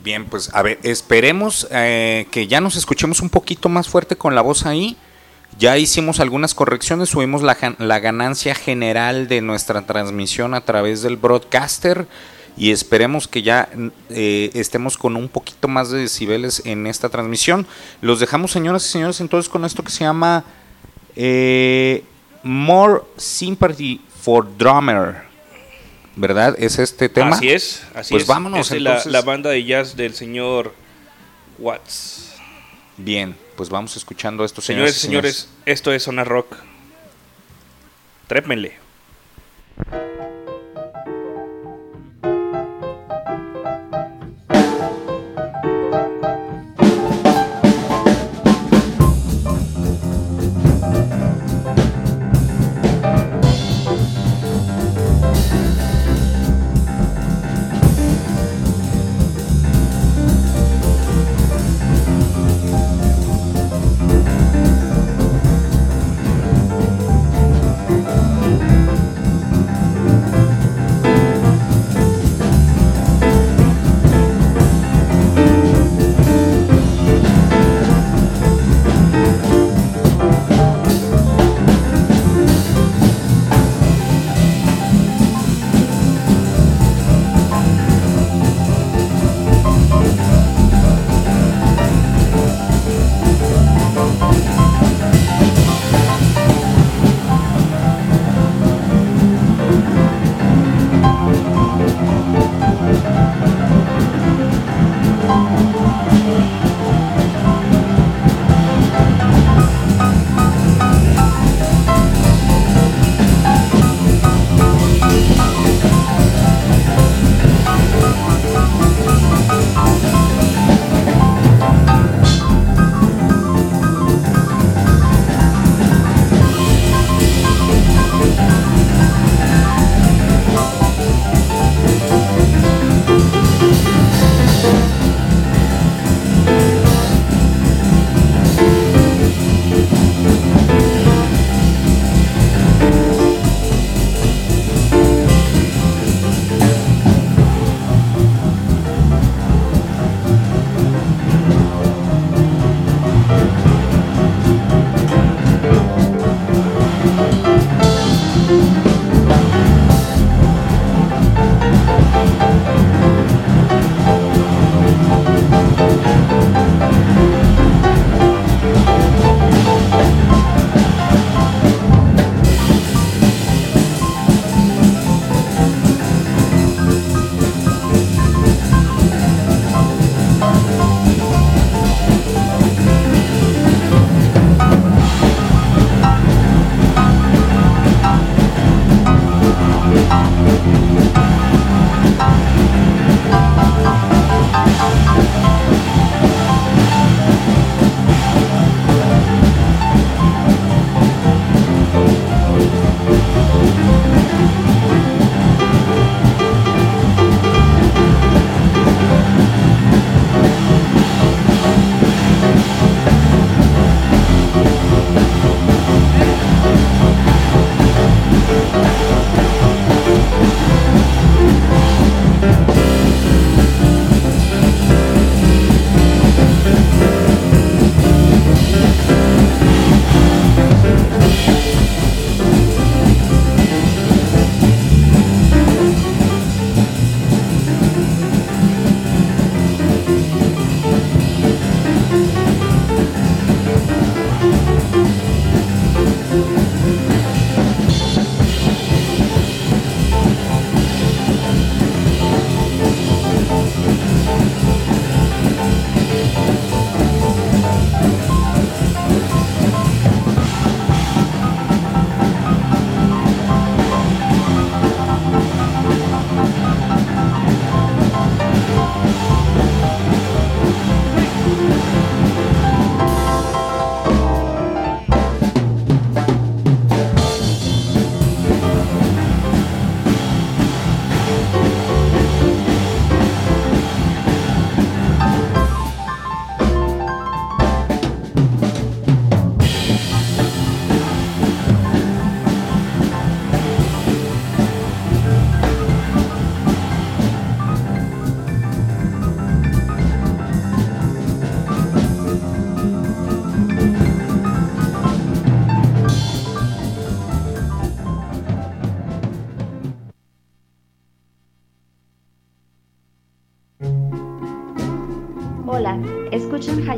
Bien, 0.03 0.25
pues 0.25 0.51
a 0.53 0.63
ver, 0.63 0.81
esperemos 0.83 1.69
eh, 1.71 2.27
que 2.33 2.49
ya 2.49 2.61
nos 2.61 2.77
escuchemos 2.77 3.21
un 3.21 3.31
poquito 3.31 3.69
más 3.69 3.89
fuerte 3.89 4.17
con 4.17 4.35
la 4.35 4.41
voz 4.41 4.67
ahí. 4.67 4.97
Ya 5.59 5.79
hicimos 5.79 6.19
algunas 6.19 6.55
correcciones, 6.55 7.11
subimos 7.11 7.43
la, 7.43 7.57
la 7.79 8.01
ganancia 8.01 8.55
general 8.55 9.29
de 9.29 9.43
nuestra 9.43 9.87
transmisión 9.87 10.55
a 10.55 10.63
través 10.63 11.03
del 11.03 11.17
broadcaster 11.17 12.09
y 12.57 12.73
esperemos 12.73 13.29
que 13.29 13.43
ya 13.43 13.69
eh, 14.11 14.51
estemos 14.55 14.97
con 14.97 15.15
un 15.15 15.29
poquito 15.29 15.69
más 15.69 15.91
de 15.91 16.01
decibeles 16.01 16.63
en 16.65 16.87
esta 16.87 17.09
transmisión. 17.09 17.67
Los 18.01 18.19
dejamos, 18.19 18.51
señoras 18.51 18.85
y 18.87 18.89
señores, 18.89 19.21
entonces 19.21 19.49
con 19.49 19.65
esto 19.65 19.85
que 19.85 19.93
se 19.93 20.05
llama 20.05 20.45
eh, 21.15 22.03
More 22.43 23.03
Sympathy 23.17 24.01
for 24.21 24.49
Drummer. 24.57 25.32
¿Verdad? 26.17 26.55
Es 26.59 26.79
este 26.79 27.09
tema. 27.09 27.37
Así 27.37 27.51
es, 27.51 27.83
así 27.95 28.13
pues 28.15 28.23
es. 28.25 28.29
vámonos 28.29 28.61
Es 28.67 28.71
de 28.71 28.81
la, 28.81 28.91
entonces. 28.91 29.13
la 29.13 29.23
banda 29.23 29.51
de 29.51 29.65
jazz 29.65 29.97
del 29.97 30.15
señor 30.15 30.75
Watts. 31.59 32.33
Bien, 32.99 33.35
pues 33.57 33.71
vamos 33.71 33.97
escuchando 33.97 34.45
esto, 34.45 34.61
Señores 34.61 34.97
señores. 34.97 35.35
y 35.35 35.39
señores, 35.41 35.49
esto 35.67 35.93
es 35.93 36.03
Zona 36.03 36.25
Rock. 36.25 36.57
Trépenle. 38.27 38.77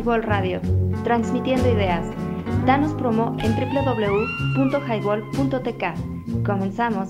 Highball 0.05 0.23
Radio, 0.23 0.61
transmitiendo 1.03 1.67
ideas. 1.67 2.07
Danos 2.67 2.93
promo 2.93 3.35
en 3.41 3.57
www.highball.tk. 3.57 6.45
Comenzamos. 6.45 7.09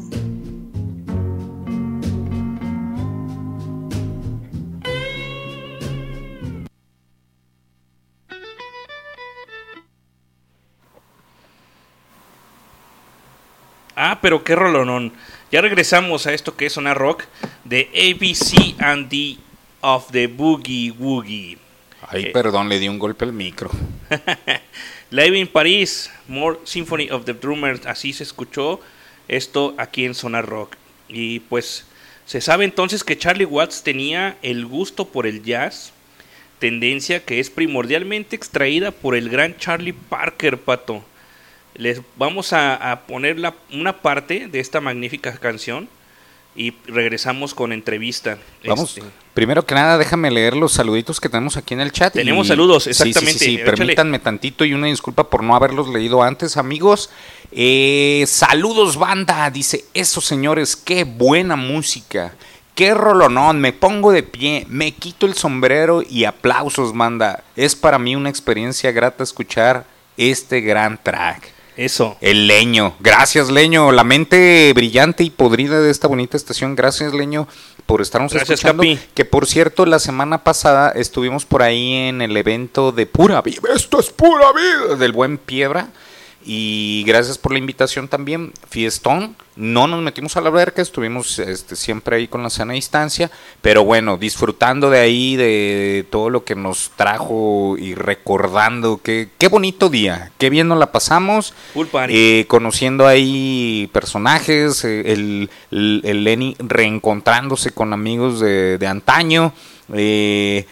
Ah, 13.97 14.21
pero 14.23 14.45
qué 14.45 14.55
rolonón. 14.55 15.13
Ya 15.51 15.61
regresamos 15.61 16.29
a 16.29 16.33
esto 16.33 16.57
que 16.57 16.67
es 16.67 16.77
una 16.77 16.95
rock 16.95 17.25
de 17.65 17.91
ABC 17.93 18.81
and 18.81 19.09
the 19.09 19.39
of 19.81 20.13
the 20.13 20.29
Boogie 20.29 20.93
Woogie. 20.93 21.64
Ay, 22.09 22.25
Eh, 22.25 22.31
perdón, 22.33 22.69
le 22.69 22.79
di 22.79 22.89
un 22.89 22.99
golpe 22.99 23.25
al 23.25 23.33
micro. 23.33 23.71
Live 25.11 25.39
in 25.39 25.47
Paris, 25.49 26.11
More 26.29 26.59
Symphony 26.65 27.11
of 27.11 27.25
the 27.25 27.35
Drummers, 27.35 27.87
así 27.87 28.13
se 28.13 28.23
escuchó 28.25 28.81
esto 29.29 29.75
aquí 29.79 30.05
en 30.05 30.15
Zona 30.15 30.43
Rock. 30.43 30.77
Y 31.09 31.41
pues 31.41 31.87
se 32.27 32.41
sabe 32.41 32.65
entonces 32.65 33.05
que 33.05 33.17
Charlie 33.19 33.45
Watts 33.45 33.83
tenía 33.83 34.37
el 34.43 34.67
gusto 34.67 35.07
por 35.09 35.27
el 35.27 35.43
jazz, 35.43 35.93
tendencia 36.59 37.25
que 37.25 37.41
es 37.41 37.51
primordialmente 37.51 38.35
extraída 38.37 38.91
por 38.91 39.15
el 39.15 39.29
gran 39.29 39.57
Charlie 39.59 39.93
Parker, 39.93 40.59
pato. 40.59 41.05
Les 41.75 42.01
vamos 42.17 42.53
a, 42.53 42.93
a 42.93 43.01
poner 43.07 43.39
la- 43.39 43.55
una 43.73 44.01
parte 44.01 44.49
de 44.49 44.61
esta 44.61 44.81
magnífica 44.81 45.37
canción 45.39 45.89
y 46.57 46.73
regresamos 46.87 47.55
con 47.55 47.73
entrevista. 47.73 48.39
Vamos, 48.67 48.97
Este, 48.97 49.09
primero 49.35 49.67
que 49.67 49.75
nada, 49.75 49.99
déjame 49.99 50.31
leer 50.31 50.55
los 50.57 50.73
saluditos 50.73 51.21
que 51.21 51.29
tenemos 51.29 51.57
aquí 51.57 51.75
en 51.75 51.81
el 51.81 51.91
chat. 51.93 52.13
Tenemos 52.13 52.47
y- 52.47 52.49
saludos, 52.49 52.85
sí, 52.85 52.95
sí, 52.95 53.03
sí, 53.03 53.09
exactamente, 53.11 53.45
Sí, 53.45 53.55
échale. 53.57 53.71
permítanme 53.71 54.19
tantito 54.21 54.65
y 54.65 54.73
una 54.75 54.87
disculpa 54.87 55.29
por 55.29 55.43
no 55.43 55.57
haberlos 55.57 55.89
leído 55.89 56.23
antes, 56.23 56.57
amigos. 56.57 57.11
Eh, 57.51 58.25
saludos, 58.27 58.97
banda. 58.97 59.51
Dice, 59.51 59.85
esos 59.95 60.25
señores, 60.25 60.77
qué 60.77 61.05
buena 61.05 61.57
música. 61.57 62.35
Qué 62.75 62.93
rolonón, 62.93 63.61
me 63.61 63.73
pongo 63.73 64.11
de 64.11 64.25
pie, 64.25 64.67
me 64.69 64.91
quito 64.93 65.27
el 65.27 65.35
sombrero 65.35 66.03
y 66.03 66.25
aplausos, 66.25 66.93
banda. 66.93 67.45
Es 67.55 67.77
para 67.77 68.01
mí 68.01 68.17
una 68.17 68.31
experiencia 68.31 68.91
grata 68.91 69.23
escuchar 69.23 69.87
este 70.17 70.61
gran 70.61 71.01
track. 71.01 71.54
Eso. 71.77 72.17
El 72.21 72.47
leño. 72.47 72.95
Gracias, 73.01 73.51
leño. 73.51 73.91
La 73.93 74.05
mente 74.05 74.73
brillante 74.75 75.25
y 75.25 75.31
podrida 75.31 75.81
de 75.81 75.91
esta 75.91 76.09
bonita 76.09 76.37
estación. 76.37 76.77
Gracias, 76.77 77.13
leño, 77.13 77.49
por 77.87 78.01
estarnos 78.01 78.33
Gracias, 78.33 78.61
escuchando. 78.61 78.83
Capi. 78.83 78.99
Que 79.15 79.25
por 79.25 79.47
cierto, 79.47 79.87
la 79.87 79.99
semana 79.99 80.45
pasada 80.45 80.91
estuvimos 80.91 81.45
por 81.47 81.63
ahí 81.63 81.95
en 81.95 82.23
el 82.23 82.37
evento 82.37 82.93
de 82.93 83.07
Pura 83.07 83.43
Vida. 83.43 83.61
Esto 83.75 84.01
es 84.01 84.11
Pura 84.11 84.53
Vida. 84.53 84.97
Del 84.97 85.13
buen 85.13 85.39
Piedra. 85.39 85.89
Y 86.47 87.05
gracias 87.07 87.39
por 87.39 87.53
la 87.53 87.59
invitación 87.59 88.09
también. 88.09 88.53
Fiestón. 88.69 89.35
No 89.57 89.87
nos 89.87 90.03
metimos 90.03 90.37
a 90.37 90.41
la 90.41 90.51
verga, 90.51 90.83
estuvimos 90.83 91.39
este, 91.39 91.77
siempre 91.77 92.17
ahí 92.17 92.29
con 92.29 92.43
la 92.43 92.51
sana 92.51 92.73
distancia. 92.75 93.31
Pero 93.63 93.85
bueno, 93.85 94.17
disfrutando 94.19 94.91
de 94.91 94.99
ahí, 94.99 95.37
de 95.37 96.07
todo 96.11 96.29
lo 96.29 96.45
que 96.45 96.55
nos 96.55 96.91
trajo 96.97 97.77
y 97.79 97.95
recordando. 97.95 98.99
que 98.99 99.29
Qué 99.39 99.49
bonito 99.49 99.89
día. 99.89 100.33
Qué 100.39 100.51
bien 100.51 100.69
nos 100.69 100.79
la 100.79 100.93
pasamos. 100.93 101.55
Eh, 102.11 102.45
conociendo 102.49 103.07
ahí 103.07 103.89
personajes, 103.93 104.85
eh, 104.85 105.13
el, 105.13 105.51
el, 105.71 106.03
el 106.05 106.25
Lenny 106.25 106.57
reencontrándose 106.59 107.71
con 107.71 107.93
amigos 107.93 108.41
de, 108.41 108.77
de 108.77 108.87
antaño. 108.87 109.53
eh, 109.95 110.67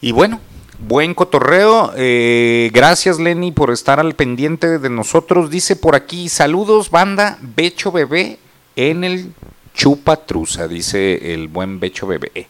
y 0.00 0.12
bueno, 0.12 0.40
buen 0.86 1.14
cotorreo. 1.14 1.92
eh, 1.96 2.70
gracias 2.72 3.18
Lenny 3.18 3.52
por 3.52 3.70
estar 3.70 4.00
al 4.00 4.14
pendiente 4.14 4.78
de 4.78 4.90
nosotros. 4.90 5.50
Dice 5.50 5.76
por 5.76 5.94
aquí, 5.94 6.28
saludos 6.28 6.90
banda, 6.90 7.38
Becho 7.40 7.92
Bebé 7.92 8.38
en 8.76 9.04
el 9.04 9.32
Chupatruza, 9.74 10.68
dice 10.68 11.34
el 11.34 11.48
buen 11.48 11.80
Becho 11.80 12.06
Bebé. 12.06 12.48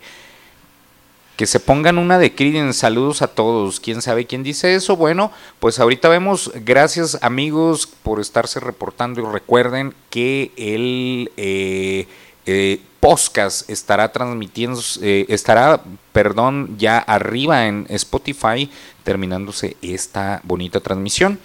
Que 1.37 1.47
se 1.47 1.59
pongan 1.59 1.97
una 1.97 2.19
de 2.19 2.35
Creedence. 2.35 2.81
Saludos 2.81 3.23
a 3.23 3.29
todos. 3.29 3.81
¿Quién 3.81 4.03
sabe 4.03 4.27
quién 4.27 4.43
dice 4.43 4.75
eso? 4.75 4.97
Bueno, 4.97 5.33
pues 5.59 5.79
ahorita 5.81 6.11
vemos. 6.11 6.53
Gracias 6.55 7.19
amigos 7.23 7.87
por 7.87 8.21
estarse 8.21 8.61
reportando. 8.61 9.23
Y 9.23 9.25
recuerden 9.25 9.95
que 10.11 10.53
el 10.57 11.31
eh, 11.39 12.07
eh, 12.45 12.81
podcast 13.01 13.69
estará 13.71 14.13
transmitiendo, 14.13 14.81
eh, 15.03 15.25
estará, 15.29 15.83
perdón, 16.13 16.77
ya 16.79 16.99
arriba 16.99 17.67
en 17.67 17.87
Spotify, 17.89 18.71
terminándose 19.03 19.77
esta 19.83 20.41
bonita 20.45 20.81
transmisión. 20.81 21.39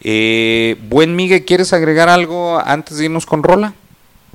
Eh, 0.00 0.76
buen 0.88 1.16
Miguel, 1.16 1.44
¿quieres 1.44 1.72
agregar 1.72 2.08
algo 2.08 2.58
antes 2.58 2.98
de 2.98 3.06
irnos 3.06 3.26
con 3.26 3.42
Rola? 3.42 3.74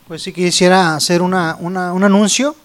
Pues 0.07 0.23
sí 0.23 0.33
quisiera 0.33 0.95
hacer 0.95 1.21
una, 1.21 1.55
un 1.55 1.77
anuncio, 2.03 2.55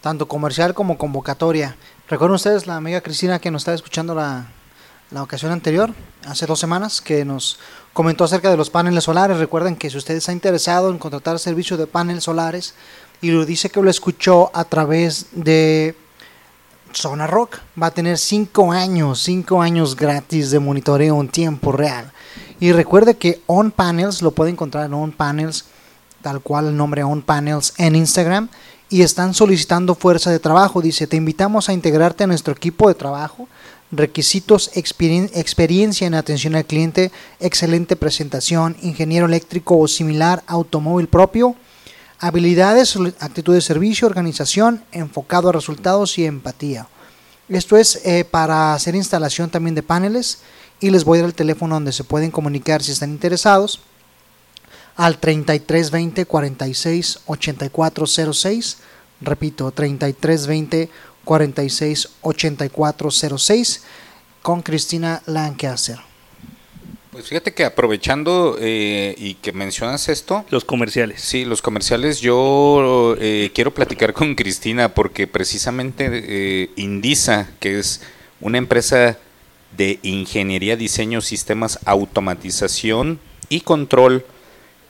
tanto 0.00 0.26
comercial 0.26 0.74
como 0.74 0.98
convocatoria. 0.98 1.76
¿Recuerdan 2.08 2.36
ustedes 2.36 2.66
la 2.66 2.76
amiga 2.76 3.00
Cristina 3.00 3.38
que 3.38 3.50
nos 3.50 3.62
estaba 3.62 3.74
escuchando 3.74 4.14
la, 4.14 4.46
la 5.10 5.22
ocasión 5.22 5.52
anterior, 5.52 5.92
hace 6.26 6.46
dos 6.46 6.58
semanas, 6.58 7.00
que 7.00 7.24
nos 7.24 7.58
comentó 7.92 8.24
acerca 8.24 8.50
de 8.50 8.56
los 8.56 8.70
paneles 8.70 9.04
solares? 9.04 9.38
Recuerden 9.38 9.76
que 9.76 9.88
si 9.90 9.96
usted 9.96 10.14
está 10.14 10.32
interesado 10.32 10.90
en 10.90 10.98
contratar 10.98 11.38
servicio 11.38 11.76
de 11.76 11.86
paneles 11.86 12.24
solares 12.24 12.74
y 13.20 13.30
lo 13.30 13.44
dice 13.44 13.70
que 13.70 13.82
lo 13.82 13.90
escuchó 13.90 14.50
a 14.54 14.64
través 14.64 15.26
de 15.32 15.96
Zona 16.92 17.26
Rock 17.26 17.58
va 17.80 17.88
a 17.88 17.90
tener 17.90 18.18
5 18.18 18.72
años, 18.72 19.20
5 19.22 19.60
años 19.60 19.96
gratis 19.96 20.50
de 20.50 20.58
monitoreo 20.58 21.20
en 21.20 21.28
tiempo 21.28 21.72
real. 21.72 22.12
Y 22.58 22.72
recuerde 22.72 23.16
que 23.16 23.42
On 23.46 23.70
Panels 23.70 24.22
lo 24.22 24.30
puede 24.30 24.50
encontrar 24.50 24.86
en 24.86 24.94
On 24.94 25.12
Panels, 25.12 25.66
tal 26.22 26.40
cual 26.40 26.68
el 26.68 26.76
nombre 26.76 27.04
On 27.04 27.20
Panels 27.20 27.74
en 27.76 27.96
Instagram. 27.96 28.48
Y 28.88 29.02
están 29.02 29.34
solicitando 29.34 29.94
fuerza 29.94 30.30
de 30.30 30.38
trabajo. 30.38 30.80
Dice, 30.80 31.06
te 31.06 31.16
invitamos 31.16 31.68
a 31.68 31.72
integrarte 31.72 32.24
a 32.24 32.28
nuestro 32.28 32.54
equipo 32.54 32.88
de 32.88 32.94
trabajo. 32.94 33.48
Requisitos, 33.90 34.70
experien- 34.74 35.30
experiencia 35.34 36.06
en 36.06 36.14
atención 36.14 36.54
al 36.54 36.64
cliente, 36.64 37.10
excelente 37.40 37.96
presentación, 37.96 38.76
ingeniero 38.82 39.26
eléctrico 39.26 39.76
o 39.76 39.88
similar, 39.88 40.42
automóvil 40.46 41.08
propio, 41.08 41.56
habilidades, 42.18 42.96
actitud 43.20 43.54
de 43.54 43.60
servicio, 43.60 44.06
organización, 44.06 44.82
enfocado 44.92 45.48
a 45.48 45.52
resultados 45.52 46.18
y 46.18 46.24
empatía. 46.24 46.88
Esto 47.48 47.76
es 47.76 48.00
eh, 48.04 48.24
para 48.24 48.74
hacer 48.74 48.94
instalación 48.94 49.50
también 49.50 49.74
de 49.74 49.82
paneles 49.82 50.38
y 50.80 50.90
les 50.90 51.04
voy 51.04 51.18
a 51.18 51.22
dar 51.22 51.30
el 51.30 51.34
teléfono 51.34 51.76
donde 51.76 51.92
se 51.92 52.04
pueden 52.04 52.30
comunicar 52.30 52.82
si 52.82 52.92
están 52.92 53.10
interesados 53.10 53.80
al 54.96 55.18
3320 55.18 56.26
46 56.26 57.20
8406. 57.26 58.78
Repito, 59.20 59.70
3320 59.70 60.90
46 61.24 62.08
8406 62.22 63.82
con 64.42 64.62
Cristina 64.62 65.22
Lancaster. 65.26 65.98
Pues 67.16 67.28
fíjate 67.28 67.54
que 67.54 67.64
aprovechando 67.64 68.58
eh, 68.60 69.14
y 69.16 69.36
que 69.36 69.52
mencionas 69.52 70.10
esto. 70.10 70.44
Los 70.50 70.66
comerciales. 70.66 71.22
Sí, 71.22 71.46
los 71.46 71.62
comerciales. 71.62 72.20
Yo 72.20 73.16
eh, 73.18 73.50
quiero 73.54 73.72
platicar 73.72 74.12
con 74.12 74.34
Cristina 74.34 74.92
porque 74.92 75.26
precisamente 75.26 76.10
eh, 76.12 76.70
Indisa, 76.76 77.48
que 77.58 77.78
es 77.78 78.02
una 78.42 78.58
empresa 78.58 79.16
de 79.78 79.98
ingeniería, 80.02 80.76
diseño, 80.76 81.22
sistemas, 81.22 81.78
automatización 81.86 83.18
y 83.48 83.62
control. 83.62 84.26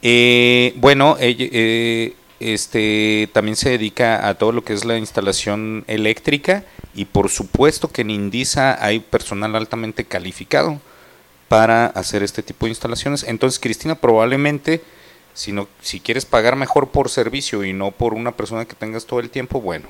eh, 0.03 0.73
bueno, 0.79 1.17
eh, 1.21 2.15
este 2.41 3.31
también 3.35 3.55
se 3.55 3.71
dedica 3.71 4.27
a 4.27 4.35
todo 4.35 4.51
lo 4.51 4.65
que 4.65 4.73
es 4.73 4.85
la 4.85 4.99
instalación 4.99 5.85
eléctrica 5.87 6.65
y 6.93 7.05
por 7.05 7.29
supuesto 7.29 7.87
que 7.93 8.03
en 8.03 8.11
Indisa 8.11 8.85
hay 8.85 8.99
personal 8.99 9.55
altamente 9.55 10.05
calificado 10.07 10.81
para 11.49 11.87
hacer 11.87 12.23
este 12.23 12.43
tipo 12.43 12.67
de 12.67 12.71
instalaciones. 12.71 13.23
Entonces, 13.25 13.61
Cristina, 13.61 13.95
probablemente, 13.95 14.83
si, 15.35 15.53
no, 15.53 15.69
si 15.81 16.01
quieres 16.01 16.25
pagar 16.25 16.57
mejor 16.57 16.89
por 16.89 17.09
servicio 17.11 17.65
y 17.65 17.73
no 17.73 17.91
por 17.93 18.15
una 18.15 18.33
persona 18.33 18.65
que 18.65 18.75
tengas 18.75 19.07
todo 19.07 19.21
el 19.21 19.31
tiempo, 19.31 19.61
bueno, 19.61 19.87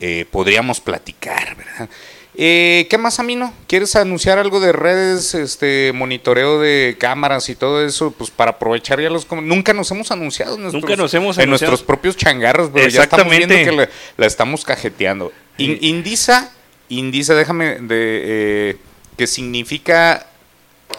eh, 0.00 0.26
podríamos 0.30 0.80
platicar, 0.80 1.56
¿verdad? 1.56 1.88
Eh, 2.36 2.86
¿Qué 2.88 2.96
más, 2.96 3.18
Amino? 3.18 3.52
¿Quieres 3.66 3.96
anunciar 3.96 4.38
algo 4.38 4.60
de 4.60 4.70
redes, 4.72 5.34
este 5.34 5.90
monitoreo 5.92 6.60
de 6.60 6.96
cámaras 6.98 7.48
y 7.48 7.56
todo 7.56 7.84
eso? 7.84 8.12
Pues 8.12 8.30
para 8.30 8.52
aprovechar 8.52 9.00
ya 9.00 9.10
los... 9.10 9.30
Nunca 9.32 9.72
nos 9.74 9.90
hemos 9.90 10.12
anunciado 10.12 10.54
en 10.54 10.62
nuestros, 10.62 10.82
Nunca 10.84 10.96
nos 10.96 11.12
hemos 11.12 11.36
en 11.38 11.42
anunciado. 11.42 11.72
nuestros 11.72 11.82
propios 11.82 12.16
changarros, 12.16 12.70
pero 12.72 12.88
ya 12.88 13.02
estamos 13.02 13.36
viendo 13.36 13.54
que 13.56 13.72
la, 13.72 13.88
la 14.16 14.26
estamos 14.26 14.64
cajeteando. 14.64 15.32
In- 15.58 15.78
Indisa, 15.80 16.52
Indisa, 16.88 17.34
déjame 17.34 17.80
de... 17.80 18.20
eh, 18.70 18.76
que 19.18 19.26
significa 19.26 20.28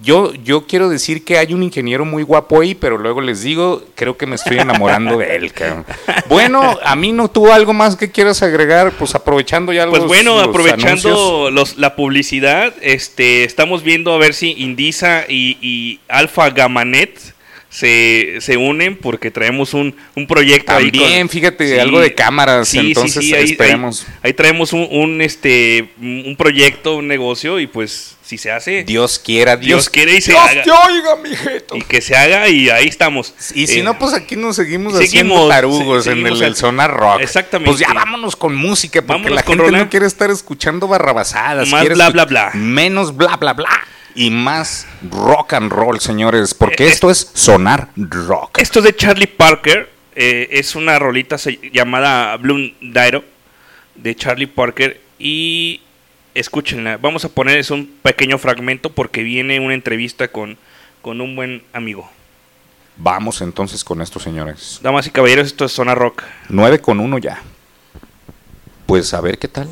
yo, 0.00 0.32
yo 0.34 0.66
quiero 0.66 0.88
decir 0.88 1.24
que 1.24 1.38
hay 1.38 1.52
un 1.52 1.62
ingeniero 1.62 2.04
muy 2.04 2.22
guapo 2.22 2.60
ahí, 2.60 2.74
pero 2.74 2.96
luego 2.98 3.20
les 3.20 3.42
digo, 3.42 3.84
creo 3.94 4.16
que 4.16 4.26
me 4.26 4.36
estoy 4.36 4.58
enamorando 4.58 5.18
de 5.18 5.36
él, 5.36 5.52
cabrón. 5.52 5.84
Bueno, 6.28 6.78
a 6.82 6.96
mí 6.96 7.12
no 7.12 7.28
tuvo 7.28 7.52
algo 7.52 7.72
más 7.74 7.96
que 7.96 8.10
quieras 8.10 8.42
agregar, 8.42 8.92
pues 8.92 9.14
aprovechando 9.14 9.72
ya 9.72 9.86
Pues 9.86 10.00
los- 10.00 10.08
bueno, 10.08 10.36
los 10.36 10.48
aprovechando 10.48 11.50
los- 11.52 11.76
la 11.76 11.94
publicidad, 11.94 12.72
este, 12.80 13.44
estamos 13.44 13.82
viendo 13.82 14.12
a 14.14 14.18
ver 14.18 14.32
si 14.34 14.54
Indisa 14.58 15.24
y, 15.28 15.58
y 15.60 16.00
Alfa 16.08 16.48
Gamanet 16.50 17.18
se, 17.68 18.36
se 18.40 18.56
unen 18.56 18.96
porque 18.96 19.30
traemos 19.30 19.72
un, 19.72 19.94
un 20.14 20.26
proyecto 20.26 20.72
ahí 20.72 20.90
También, 20.90 21.20
con- 21.22 21.28
fíjate, 21.30 21.68
Sí. 21.74 21.78
algo 21.78 22.00
de 22.00 22.14
cámaras, 22.14 22.68
sí, 22.68 22.78
entonces 22.78 23.24
sí, 23.24 23.34
ahí- 23.34 23.44
esperemos. 23.52 24.06
Ahí, 24.08 24.14
ahí 24.24 24.32
traemos 24.32 24.72
un, 24.72 24.88
un, 24.90 25.20
este, 25.22 25.90
un 26.00 26.34
proyecto, 26.36 26.96
un 26.96 27.08
negocio 27.08 27.60
y 27.60 27.66
pues 27.66 28.16
si 28.32 28.38
se 28.38 28.50
hace... 28.50 28.82
Dios 28.84 29.18
quiera, 29.18 29.56
Dios, 29.56 29.66
Dios 29.66 29.90
quiere 29.90 30.14
y 30.16 30.20
se 30.22 30.30
Dios 30.32 30.42
haga. 30.42 30.62
te 30.62 30.70
oiga, 30.70 31.16
mijeto. 31.16 31.76
Y 31.76 31.82
que 31.82 32.00
se 32.00 32.16
haga 32.16 32.48
y 32.48 32.70
ahí 32.70 32.88
estamos. 32.88 33.34
Y 33.54 33.66
si 33.66 33.80
Eh, 33.80 33.82
no, 33.82 33.98
pues 33.98 34.14
aquí 34.14 34.36
nos 34.36 34.56
seguimos, 34.56 34.94
seguimos, 34.96 35.08
haciendo 35.08 35.48
tarugos 35.48 36.04
se- 36.04 36.12
en 36.12 36.26
el, 36.26 36.42
el 36.42 36.56
Zona 36.56 36.88
Rock. 36.88 37.20
Exactamente. 37.20 37.70
Pues 37.70 37.80
ya 37.80 37.92
vámonos 37.92 38.34
con 38.36 38.54
música, 38.54 39.00
porque 39.02 39.12
Vámonos 39.28 39.34
la 39.34 39.42
gente 39.42 39.70
no 39.72 39.90
quiere 39.90 40.06
estar 40.06 40.30
escuchando 40.30 40.88
barrabasadas. 40.88 41.68
Más 41.68 41.86
bla, 41.90 42.08
bla, 42.08 42.24
bla. 42.24 42.50
Menos 42.54 43.14
bla, 43.16 43.36
bla, 43.36 43.52
bla. 43.52 43.68
Y 44.14 44.30
más 44.30 44.86
rock 45.10 45.52
and 45.52 45.70
roll, 45.70 46.00
señores, 46.00 46.54
porque 46.54 46.84
Eh, 46.86 46.88
esto 46.88 47.10
es 47.10 47.30
Sonar 47.34 47.88
Rock. 47.96 48.58
Esto 48.58 48.78
es 48.78 48.86
de 48.86 48.96
Charlie 48.96 49.26
Parker. 49.26 49.90
eh, 50.14 50.48
es 50.52 50.74
una 50.74 50.98
rolita 50.98 51.36
llamada 51.72 52.36
Blue 52.38 52.72
Dairo 52.80 53.24
de 53.94 54.14
Charlie 54.14 54.46
Parker. 54.46 55.00
Y 55.18 55.80
escúchenla. 56.34 56.96
Vamos 56.98 57.24
a 57.24 57.28
poner 57.28 57.58
es 57.58 57.70
un 57.70 57.86
pequeño 58.02 58.38
fragmento 58.38 58.90
porque 58.90 59.22
viene 59.22 59.60
una 59.60 59.74
entrevista 59.74 60.28
con, 60.28 60.58
con 61.00 61.20
un 61.20 61.36
buen 61.36 61.62
amigo. 61.72 62.08
Vamos 62.96 63.40
entonces 63.40 63.84
con 63.84 64.02
esto, 64.02 64.20
señores. 64.20 64.80
Damas 64.82 65.06
y 65.06 65.10
caballeros, 65.10 65.46
esto 65.46 65.64
es 65.64 65.72
Zona 65.72 65.94
Rock. 65.94 66.22
9 66.48 66.80
con 66.80 67.00
1 67.00 67.18
ya. 67.18 67.40
Pues 68.86 69.14
a 69.14 69.20
ver 69.20 69.38
qué 69.38 69.48
tal. 69.48 69.68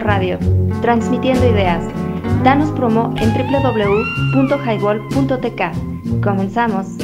Radio, 0.00 0.38
transmitiendo 0.80 1.48
ideas. 1.48 1.84
Danos 2.42 2.72
promo 2.72 3.14
en 3.18 3.32
www.highball.tk. 3.32 6.20
Comenzamos. 6.22 7.01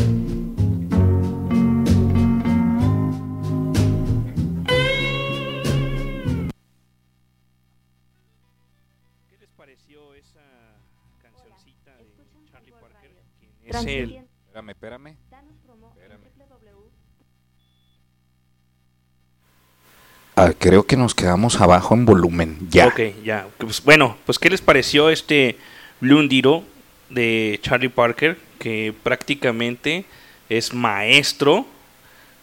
Creo 20.59 20.85
que 20.85 20.97
nos 20.97 21.15
quedamos 21.15 21.61
abajo 21.61 21.95
en 21.95 22.05
volumen. 22.05 22.59
Ya. 22.71 22.87
Ok, 22.87 23.01
ya. 23.25 23.47
Pues, 23.59 23.83
bueno, 23.83 24.17
pues 24.27 24.39
¿qué 24.39 24.51
les 24.51 24.61
pareció 24.61 25.11
este 25.11 25.57
Blue 26.01 26.27
Diro 26.29 26.65
de 27.11 27.59
Charlie 27.63 27.89
Parker? 27.89 28.39
Que 28.59 28.93
prácticamente 29.03 30.05
es 30.49 30.75
maestro 30.75 31.67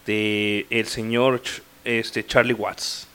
de 0.06 0.66
el 0.70 0.86
señor 0.86 1.42
este, 1.84 2.24
Charlie 2.24 2.54
Watts. 2.54 3.06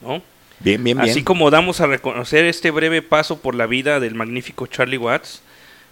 ¿no? 0.00 0.22
Bien, 0.60 0.82
bien, 0.82 0.98
bien. 0.98 1.10
Así 1.10 1.22
como 1.22 1.50
damos 1.50 1.80
a 1.80 1.86
reconocer 1.86 2.44
este 2.44 2.70
breve 2.70 3.02
paso 3.02 3.38
por 3.38 3.54
la 3.54 3.66
vida 3.66 4.00
del 4.00 4.14
magnífico 4.14 4.66
Charlie 4.66 4.98
Watts, 4.98 5.42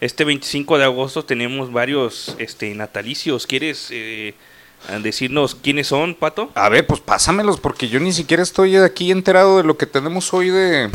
este 0.01 0.25
25 0.25 0.79
de 0.79 0.85
agosto 0.85 1.25
tenemos 1.25 1.73
varios 1.73 2.37
este, 2.39 2.75
natalicios. 2.75 3.47
¿Quieres 3.47 3.89
eh, 3.91 4.35
decirnos 5.01 5.55
quiénes 5.55 5.87
son, 5.89 6.14
Pato? 6.14 6.51
A 6.55 6.68
ver, 6.68 6.87
pues 6.87 7.01
pásamelos, 7.01 7.59
porque 7.61 7.89
yo 7.89 7.99
ni 8.01 8.12
siquiera 8.12 8.43
estoy 8.43 8.76
aquí 8.76 9.11
enterado 9.11 9.57
de 9.59 9.64
lo 9.64 9.76
que 9.76 9.87
tenemos 9.87 10.32
hoy 10.35 10.51
de. 10.51 10.91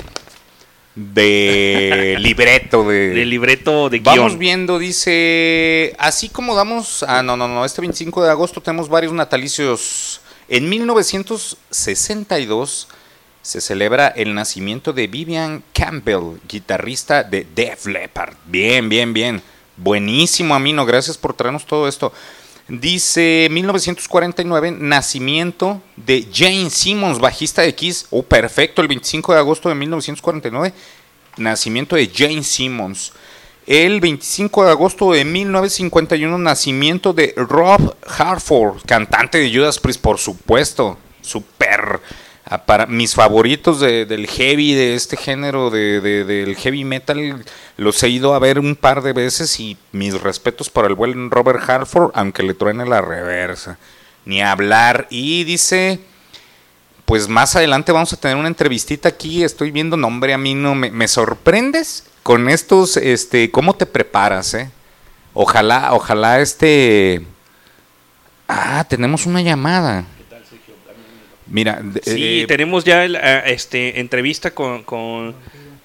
de 0.96 2.16
libreto, 2.20 2.88
de. 2.88 3.26
Libreto 3.26 3.90
de 3.90 4.00
Vamos 4.00 4.32
guion. 4.32 4.40
viendo, 4.40 4.80
dice. 4.80 5.96
Así 6.00 6.30
como 6.30 6.56
damos. 6.56 7.04
Ah, 7.04 7.22
no, 7.24 7.36
no, 7.38 7.48
no. 7.48 7.66
Este 7.66 7.82
25 7.82 8.24
de 8.24 8.30
agosto 8.30 8.62
tenemos 8.62 8.90
varios 8.90 9.14
natalicios. 9.14 10.22
En 10.48 10.70
1962 10.70 12.88
se 13.42 13.62
celebra 13.62 14.10
el 14.10 14.36
nacimiento 14.36 14.92
de 14.94 15.08
Vivian 15.08 15.64
Campbell, 15.74 16.40
guitarrista 16.48 17.24
de 17.24 17.48
Def 17.56 17.86
Leppard. 17.86 18.36
Bien, 18.46 18.90
bien, 18.90 19.14
bien. 19.14 19.42
Buenísimo, 19.78 20.56
Amino. 20.56 20.86
Gracias 20.86 21.18
por 21.18 21.34
traernos 21.34 21.66
todo 21.66 21.88
esto. 21.88 22.12
Dice 22.70 23.48
1949, 23.50 24.70
nacimiento 24.70 25.82
de 25.96 26.28
Jane 26.32 26.70
Simmons, 26.70 27.18
bajista 27.18 27.64
de 27.64 27.74
Kiss. 27.74 28.06
Oh, 28.12 28.22
perfecto, 28.22 28.84
el 28.84 28.88
25 28.88 29.34
de 29.34 29.40
agosto 29.40 29.70
de 29.70 29.76
1949, 29.76 30.74
nacimiento 31.38 31.96
de 31.96 32.12
Jane 32.14 32.44
Simmons. 32.44 33.12
El 33.66 34.00
25 34.00 34.66
de 34.66 34.72
agosto 34.72 35.12
de 35.12 35.26
1951, 35.26 36.38
nacimiento 36.38 37.12
de 37.12 37.34
Rob 37.36 37.96
Harford, 38.06 38.84
cantante 38.86 39.40
de 39.40 39.52
Judas 39.52 39.80
Priest, 39.80 40.02
por 40.02 40.20
supuesto. 40.20 41.00
Super. 41.22 42.00
Para 42.66 42.88
mis 42.88 43.14
favoritos 43.14 43.80
de- 43.80 44.06
del 44.08 44.26
heavy, 44.28 44.74
de 44.74 44.96
este 44.96 45.16
género, 45.18 45.70
de, 45.70 46.02
de- 46.02 46.24
del 46.26 46.56
heavy 46.56 46.84
metal, 46.84 47.46
los 47.78 48.02
he 48.02 48.10
ido 48.10 48.34
a 48.34 48.40
ver 48.40 48.58
un 48.58 48.76
par 48.76 49.04
de 49.04 49.14
veces 49.14 49.60
y 49.60 49.78
mis 49.92 50.20
respetos 50.20 50.70
para 50.70 50.88
el 50.88 50.96
buen 50.96 51.30
Robert 51.30 51.70
Harford, 51.70 52.12
aunque 52.16 52.42
le 52.42 52.56
truene 52.56 52.86
la 52.88 53.02
reversa. 53.02 53.78
Ni 54.26 54.42
hablar. 54.42 55.06
Y 55.12 55.44
dice, 55.44 56.00
pues 57.06 57.28
más 57.28 57.56
adelante 57.56 57.92
vamos 57.92 58.14
a 58.14 58.18
tener 58.18 58.36
una 58.38 58.48
entrevistita 58.48 59.10
aquí. 59.10 59.44
Estoy 59.44 59.70
viendo 59.70 59.96
nombre, 59.96 60.34
a 60.34 60.38
mí 60.40 60.56
no 60.56 60.74
me, 60.74 60.90
me 60.90 61.08
sorprendes 61.08 62.06
con 62.24 62.50
estos, 62.50 62.98
este, 62.98 63.52
cómo 63.52 63.76
te 63.76 63.86
preparas, 63.86 64.54
eh. 64.56 64.72
Ojalá, 65.34 65.94
ojalá 65.94 66.40
este. 66.42 67.22
Ah, 68.48 68.84
tenemos 68.90 69.28
una 69.28 69.42
llamada. 69.44 70.06
Mira, 71.50 71.80
de- 71.84 72.02
Sí, 72.04 72.42
eh, 72.42 72.46
tenemos 72.48 72.84
ya 72.84 73.04
el, 73.06 73.16
ah, 73.16 73.40
este, 73.40 74.00
entrevista 74.00 74.52
con, 74.52 74.84
con, 74.84 75.36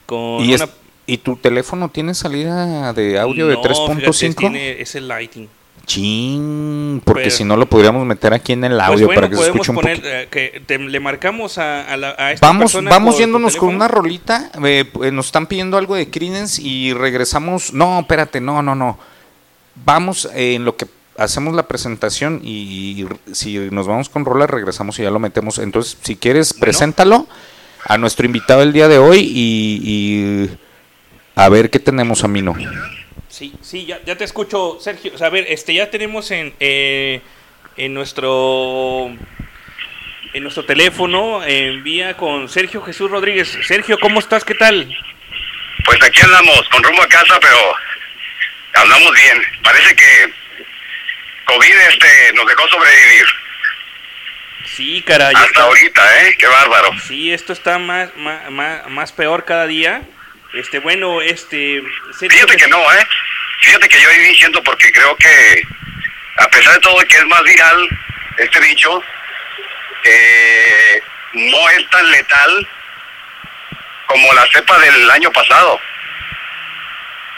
con 0.07 0.45
y, 0.45 0.55
es- 0.55 0.61
una- 0.63 0.71
¿y 1.07 1.19
tu 1.19 1.37
teléfono 1.37 1.89
tiene 1.89 2.15
salida 2.15 2.93
de 2.93 3.19
audio 3.19 3.47
de 3.49 3.55
No, 3.55 3.63
fíjate, 3.63 3.75
3.5? 3.75 4.35
tiene- 4.37 4.81
es 4.81 4.95
el 4.95 5.09
lighting. 5.09 5.49
Chin, 5.87 7.03
porque 7.05 7.31
si 7.31 7.45
no 7.45 7.57
lo 7.59 7.67
podríamos 7.67 8.07
meter 8.07 8.33
aquí 8.33 8.53
en 8.55 8.65
el 8.65 8.73
Pues 8.73 8.83
audio 8.85 9.07
bueno, 9.07 9.21
para 9.21 9.31
que 9.31 9.37
se 9.37 9.43
escuche 9.47 9.71
un 9.71 9.75
poner, 9.77 10.01
eh, 10.03 10.29
que 10.31 10.63
te- 10.67 10.79
le 10.79 11.01
marcamos 11.01 11.59
a, 11.59 11.83
a 11.93 11.97
la- 11.99 12.15
a 12.19 12.33
esta 12.33 12.47
Vamos, 12.47 12.73
persona 12.73 12.91
vamos 12.91 13.19
yéndonos 13.19 13.55
con 13.57 13.75
una 13.75 13.87
rolita. 13.87 14.51
eh, 14.65 14.85
nos 15.13 15.27
están 15.27 15.47
pidiendo 15.47 15.77
algo 15.77 15.95
de 15.95 16.09
Credence 16.09 16.63
y 16.63 16.93
regresamos. 16.95 17.73
No, 17.75 18.01
espérate, 18.01 18.41
no, 18.41 18.63
no, 18.63 18.75
no. 18.75 18.99
Vamos 19.85 20.29
en 20.35 20.65
lo 20.65 20.77
que 20.77 20.87
hacemos 21.17 21.55
la 21.55 21.69
presentación 21.69 22.41
y, 22.43 23.07
si 23.33 23.59
nos 23.71 23.87
vamos 23.87 24.09
con 24.09 24.25
rola, 24.25 24.47
regresamos 24.47 24.99
y 24.99 25.03
ya 25.03 25.11
lo 25.11 25.19
metemos. 25.19 25.59
Entonces, 25.59 25.99
si 26.03 26.17
quieres, 26.17 26.53
preséntalo 26.53 27.27
a 27.87 27.99
nuestro 27.99 28.27
invitado 28.27 28.63
el 28.63 28.73
día 28.73 28.89
de 28.89 28.99
hoy 28.99 29.21
y, 29.21 29.81
y 29.85 30.51
a 31.35 31.49
ver 31.49 31.71
qué 31.71 31.79
tenemos, 31.79 32.25
Amino. 32.25 32.55
Sí, 33.29 33.53
sí, 33.63 33.85
ya, 33.85 34.01
ya 34.05 34.17
te 34.17 34.25
escucho, 34.25 34.79
Sergio. 34.81 35.13
O 35.15 35.19
sea, 35.19 35.27
a 35.27 35.31
ver, 35.31 35.47
este, 35.49 35.75
ya 35.75 35.91
tenemos 35.91 36.31
en, 36.31 36.55
eh, 36.61 37.21
en 37.77 37.93
nuestro 37.93 39.11
en 40.33 40.43
nuestro 40.43 40.65
teléfono 40.65 41.45
en 41.45 41.85
vía 41.85 42.17
con 42.17 42.49
Sergio 42.49 42.83
Jesús 42.83 43.11
Rodríguez. 43.11 43.57
Sergio, 43.63 43.99
¿cómo 44.01 44.19
estás? 44.19 44.45
¿Qué 44.45 44.55
tal? 44.55 44.93
Pues 45.85 45.99
aquí 46.03 46.21
andamos, 46.23 46.69
con 46.71 46.83
rumbo 46.83 47.03
a 47.03 47.09
casa, 47.09 47.39
pero 47.41 47.57
andamos 48.75 49.13
bien. 49.13 49.43
Parece 49.63 49.95
que 49.95 50.44
COVID 51.45 51.75
este, 51.89 52.33
nos 52.35 52.47
dejó 52.47 52.69
sobrevivir. 52.69 53.27
Sí, 54.77 55.03
caray. 55.07 55.35
Hasta 55.35 55.47
está- 55.47 55.63
ahorita, 55.63 56.23
¿eh? 56.23 56.37
Qué 56.39 56.47
bárbaro. 56.47 56.91
Sí, 57.07 57.33
esto 57.33 57.53
está 57.53 57.79
más, 57.79 58.15
más, 58.17 58.51
más, 58.51 58.89
más 58.89 59.13
peor 59.13 59.45
cada 59.45 59.67
día. 59.67 60.03
Este, 60.55 60.79
bueno, 60.79 61.21
este... 61.21 61.83
Fíjate 62.19 62.57
que 62.57 62.69
no, 62.69 62.81
¿eh? 62.93 63.07
Fíjate 63.61 63.89
que 63.89 64.01
yo 64.01 64.09
ahí 64.09 64.19
diciendo 64.19 64.63
porque 64.63 64.91
creo 64.93 65.17
que, 65.17 65.63
a 66.39 66.49
pesar 66.49 66.75
de 66.75 66.81
todo 66.81 66.97
que 67.09 67.17
es 67.17 67.27
más 67.27 67.43
viral 67.43 67.89
este 68.39 68.61
bicho, 68.61 69.03
eh, 70.05 71.03
no 71.35 71.71
es 71.71 71.91
tan 71.91 72.11
letal 72.11 72.69
como 74.07 74.33
la 74.35 74.47
cepa 74.53 74.79
del 74.79 75.11
año 75.11 75.31
pasado. 75.33 75.81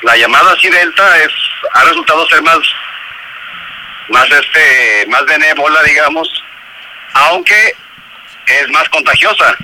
La 0.02 0.16
llamada 0.16 0.52
así 0.52 0.68
delta 0.68 1.18
es 1.22 1.32
ha 1.72 1.84
resultado 1.84 2.26
ser 2.28 2.42
más 2.42 2.58
más 4.08 4.28
este 4.30 5.06
más 5.08 5.24
benévola, 5.26 5.82
digamos, 5.84 6.28
aunque 7.14 7.74
es 8.46 8.68
más 8.70 8.88
contagiosa, 8.90 9.56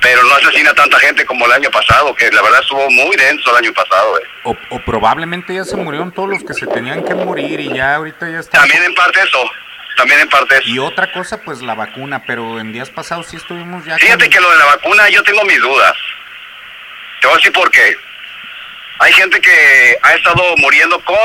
pero 0.00 0.22
no 0.24 0.34
asesina 0.34 0.72
tanta 0.74 0.98
gente 1.00 1.24
como 1.26 1.46
el 1.46 1.52
año 1.52 1.70
pasado, 1.70 2.14
que 2.14 2.30
la 2.30 2.42
verdad 2.42 2.60
estuvo 2.60 2.90
muy 2.90 3.16
denso 3.16 3.50
el 3.50 3.64
año 3.64 3.72
pasado. 3.72 4.18
eh. 4.18 4.26
O, 4.44 4.56
o 4.70 4.78
probablemente 4.84 5.54
ya 5.54 5.64
se 5.64 5.76
murieron 5.76 6.12
todos 6.12 6.28
los 6.28 6.44
que 6.44 6.54
se 6.54 6.66
tenían 6.66 7.04
que 7.04 7.14
morir 7.14 7.60
y 7.60 7.72
ya 7.74 7.94
ahorita 7.96 8.28
ya 8.30 8.40
está. 8.40 8.58
También 8.58 8.82
en 8.84 8.94
parte 8.94 9.20
eso, 9.22 9.50
también 9.96 10.20
en 10.20 10.28
parte 10.28 10.56
eso. 10.58 10.68
Y 10.68 10.78
otra 10.78 11.10
cosa, 11.12 11.40
pues 11.42 11.62
la 11.62 11.74
vacuna, 11.74 12.22
pero 12.26 12.58
en 12.60 12.72
días 12.72 12.90
pasados 12.90 13.26
sí 13.28 13.36
estuvimos 13.36 13.84
ya. 13.84 13.96
Fíjate 13.96 14.24
con- 14.24 14.30
que 14.30 14.40
lo 14.40 14.50
de 14.50 14.58
la 14.58 14.64
vacuna 14.66 15.08
yo 15.08 15.22
tengo 15.22 15.42
mis 15.44 15.60
dudas. 15.60 15.94
Te 17.20 17.26
voy 17.28 17.34
a 17.34 17.36
decir 17.38 17.52
por 17.52 17.70
qué. 17.70 17.96
Hay 18.98 19.12
gente 19.12 19.40
que 19.40 19.96
ha 20.02 20.14
estado 20.14 20.42
muriendo 20.58 21.00
con, 21.04 21.16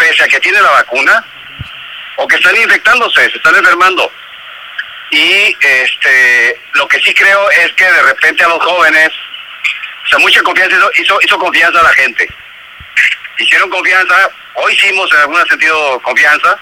pese 0.00 0.24
a 0.24 0.28
que 0.28 0.40
tiene 0.40 0.60
la 0.60 0.70
vacuna, 0.70 1.24
o 2.16 2.26
que 2.26 2.36
están 2.36 2.56
infectándose, 2.56 3.30
se 3.30 3.36
están 3.36 3.54
enfermando. 3.54 4.10
Y 5.10 5.56
este, 5.60 6.60
lo 6.72 6.88
que 6.88 6.98
sí 7.00 7.12
creo 7.14 7.50
es 7.50 7.72
que 7.72 7.84
de 7.84 8.02
repente 8.02 8.42
a 8.44 8.48
los 8.48 8.62
jóvenes, 8.62 9.10
o 10.04 10.08
sea, 10.08 10.18
mucha 10.18 10.42
confianza 10.42 10.76
hizo, 10.94 11.18
hizo, 11.22 11.38
confianza 11.38 11.80
a 11.80 11.84
la 11.84 11.92
gente. 11.94 12.28
Hicieron 13.38 13.70
confianza, 13.70 14.30
hoy 14.54 14.72
hicimos 14.72 15.10
en 15.12 15.18
algún 15.18 15.46
sentido 15.48 16.00
confianza, 16.00 16.58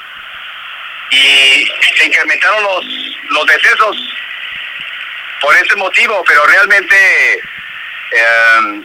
y 1.10 1.70
se 1.96 2.06
incrementaron 2.06 2.62
los, 2.62 2.84
los 3.30 3.46
decesos 3.46 3.96
por 5.40 5.56
ese 5.56 5.76
motivo, 5.76 6.22
pero 6.26 6.44
realmente 6.46 7.34
eh, 8.12 8.82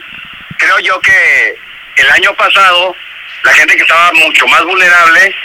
creo 0.58 0.78
yo 0.80 1.00
que 1.00 1.54
el 1.96 2.10
año 2.10 2.34
pasado 2.34 2.96
la 3.44 3.52
gente 3.52 3.76
que 3.76 3.82
estaba 3.82 4.10
mucho 4.12 4.46
más 4.48 4.64
vulnerable, 4.64 5.36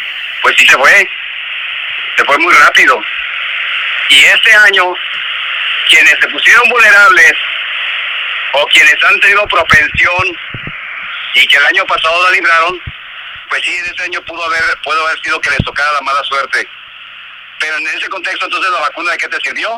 pues 0.41 0.56
sí 0.58 0.66
se 0.66 0.78
fue. 0.78 1.10
se 2.16 2.24
fue 2.26 2.38
muy 2.39 2.54
rápido. 2.54 3.00
Y 4.10 4.24
este 4.24 4.54
año, 4.54 4.93
quienes 5.89 6.16
se 6.20 6.28
pusieron 6.30 6.68
vulnerables 6.70 7.34
o 8.54 8.66
quienes 8.68 8.95
han 9.04 9.20
tenido 9.20 9.45
propensión 9.47 10.38
y 11.34 11.45
que 11.45 11.58
el 11.58 11.66
año 11.66 11.86
pasado 11.86 12.24
la 12.24 12.32
libraron, 12.32 12.82
pues 13.50 13.62
sí, 13.64 13.76
ese 13.76 14.04
año 14.04 14.22
pudo 14.22 14.43
haber, 14.45 14.64
pudo 14.84 15.06
haber 15.06 15.20
sido 15.20 15.39
que 15.41 15.52
les 15.52 15.64
tocara 15.64 15.91
la 15.93 16.02
mala 16.02 16.24
suerte. 16.24 16.68
Pero 17.60 17.78
en 17.78 17.88
ese 17.88 18.08
contexto, 18.08 18.45
entonces, 18.45 18.72
¿la 18.72 18.80
vacuna 18.80 19.12
de 19.12 19.18
qué 19.18 19.28
te 19.28 19.41
sirvió? 19.41 19.78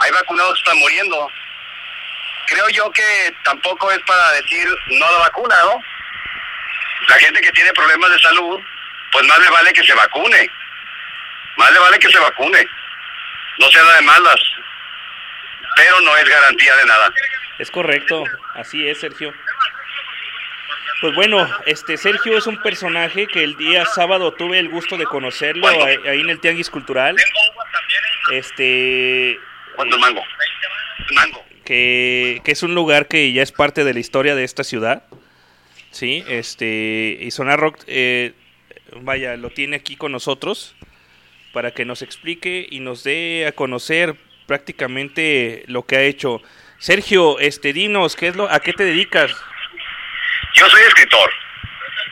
Hay 0.00 0.10
vacunados 0.12 0.54
que 0.54 0.60
están 0.60 0.78
muriendo. 0.78 1.30
Creo 2.46 2.68
yo 2.68 2.90
que 2.92 3.34
tampoco 3.42 3.90
es 3.90 3.98
para 4.06 4.30
decir 4.32 4.68
no 4.86 5.10
la 5.10 5.18
vacuna, 5.18 5.56
¿no? 5.64 5.82
La 7.06 7.14
gente 7.16 7.40
que 7.40 7.52
tiene 7.52 7.72
problemas 7.72 8.10
de 8.10 8.18
salud, 8.18 8.60
pues 9.12 9.26
más 9.26 9.38
le 9.38 9.50
vale 9.50 9.72
que 9.72 9.84
se 9.84 9.94
vacune. 9.94 10.50
Más 11.56 11.72
le 11.72 11.78
vale 11.78 11.98
que 11.98 12.10
se 12.10 12.18
vacune. 12.18 12.66
No 13.58 13.68
sea 13.68 13.82
la 13.82 13.94
de 13.94 14.02
malas. 14.02 14.40
Pero 15.76 16.00
no 16.00 16.16
es 16.16 16.28
garantía 16.28 16.76
de 16.76 16.86
nada. 16.86 17.12
Es 17.58 17.70
correcto, 17.70 18.24
así 18.54 18.88
es, 18.88 19.00
Sergio. 19.00 19.32
Pues 21.00 21.14
bueno, 21.14 21.48
este 21.66 21.96
Sergio 21.96 22.36
es 22.36 22.46
un 22.48 22.60
personaje 22.60 23.28
que 23.28 23.44
el 23.44 23.56
día 23.56 23.86
sábado 23.86 24.32
tuve 24.32 24.58
el 24.58 24.68
gusto 24.68 24.96
de 24.96 25.04
conocerlo 25.04 25.68
ahí 25.68 26.20
en 26.20 26.30
el 26.30 26.40
Tianguis 26.40 26.70
Cultural. 26.70 27.16
Este 28.32 29.38
¿Cuánto 29.76 29.94
el 29.94 30.00
mango? 30.00 30.24
Mango. 31.12 31.44
que, 31.64 32.40
que 32.44 32.50
es 32.50 32.62
un 32.64 32.74
lugar 32.74 33.06
que 33.06 33.32
ya 33.32 33.42
es 33.42 33.52
parte 33.52 33.84
de 33.84 33.94
la 33.94 34.00
historia 34.00 34.34
de 34.34 34.42
esta 34.42 34.64
ciudad. 34.64 35.04
Sí, 35.98 36.22
este, 36.28 37.18
y 37.20 37.28
Sonar 37.32 37.58
Rock, 37.58 37.80
eh, 37.88 38.32
vaya, 39.00 39.36
lo 39.36 39.50
tiene 39.50 39.74
aquí 39.74 39.96
con 39.96 40.12
nosotros 40.12 40.76
para 41.52 41.72
que 41.72 41.84
nos 41.84 42.02
explique 42.02 42.68
y 42.70 42.78
nos 42.78 43.02
dé 43.02 43.48
a 43.48 43.50
conocer 43.50 44.14
prácticamente 44.46 45.64
lo 45.66 45.86
que 45.86 45.96
ha 45.96 46.02
hecho. 46.02 46.40
Sergio, 46.78 47.40
este, 47.40 47.72
dinos, 47.72 48.14
¿qué 48.14 48.28
es 48.28 48.36
lo, 48.36 48.48
¿a 48.48 48.60
qué 48.60 48.72
te 48.74 48.84
dedicas? 48.84 49.32
Yo 50.54 50.70
soy 50.70 50.82
escritor 50.82 51.32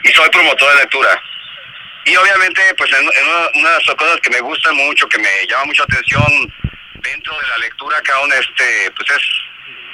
y 0.03 0.09
soy 0.09 0.31
promotor 0.31 0.75
de 0.75 0.81
lectura. 0.81 1.23
Y 2.07 2.17
obviamente, 2.17 2.63
pues 2.77 2.91
en, 2.93 3.05
una, 3.05 3.49
una 3.55 3.71
de 3.71 3.85
las 3.87 3.95
cosas 3.95 4.21
que 4.21 4.31
me 4.31 4.41
gustan 4.41 4.75
mucho, 4.75 5.09
que 5.09 5.19
me 5.19 5.47
llama 5.49 5.67
mucha 5.67 5.85
atención 5.85 6.53
dentro 6.95 7.39
de 7.39 7.49
la 7.51 7.59
lectura, 7.59 8.03
que 8.03 8.11
aún 8.11 8.33
este, 8.33 8.91
pues 8.97 9.09
es 9.13 9.23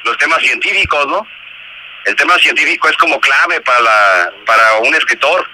los 0.04 0.16
temas 0.16 0.40
científicos, 0.40 1.06
¿no? 1.08 1.41
El 2.04 2.16
tema 2.16 2.36
científico 2.38 2.88
es 2.88 2.96
como 2.96 3.20
clave 3.20 3.60
para, 3.60 3.80
la, 3.80 4.32
para 4.44 4.78
un 4.78 4.94
escritor. 4.94 5.48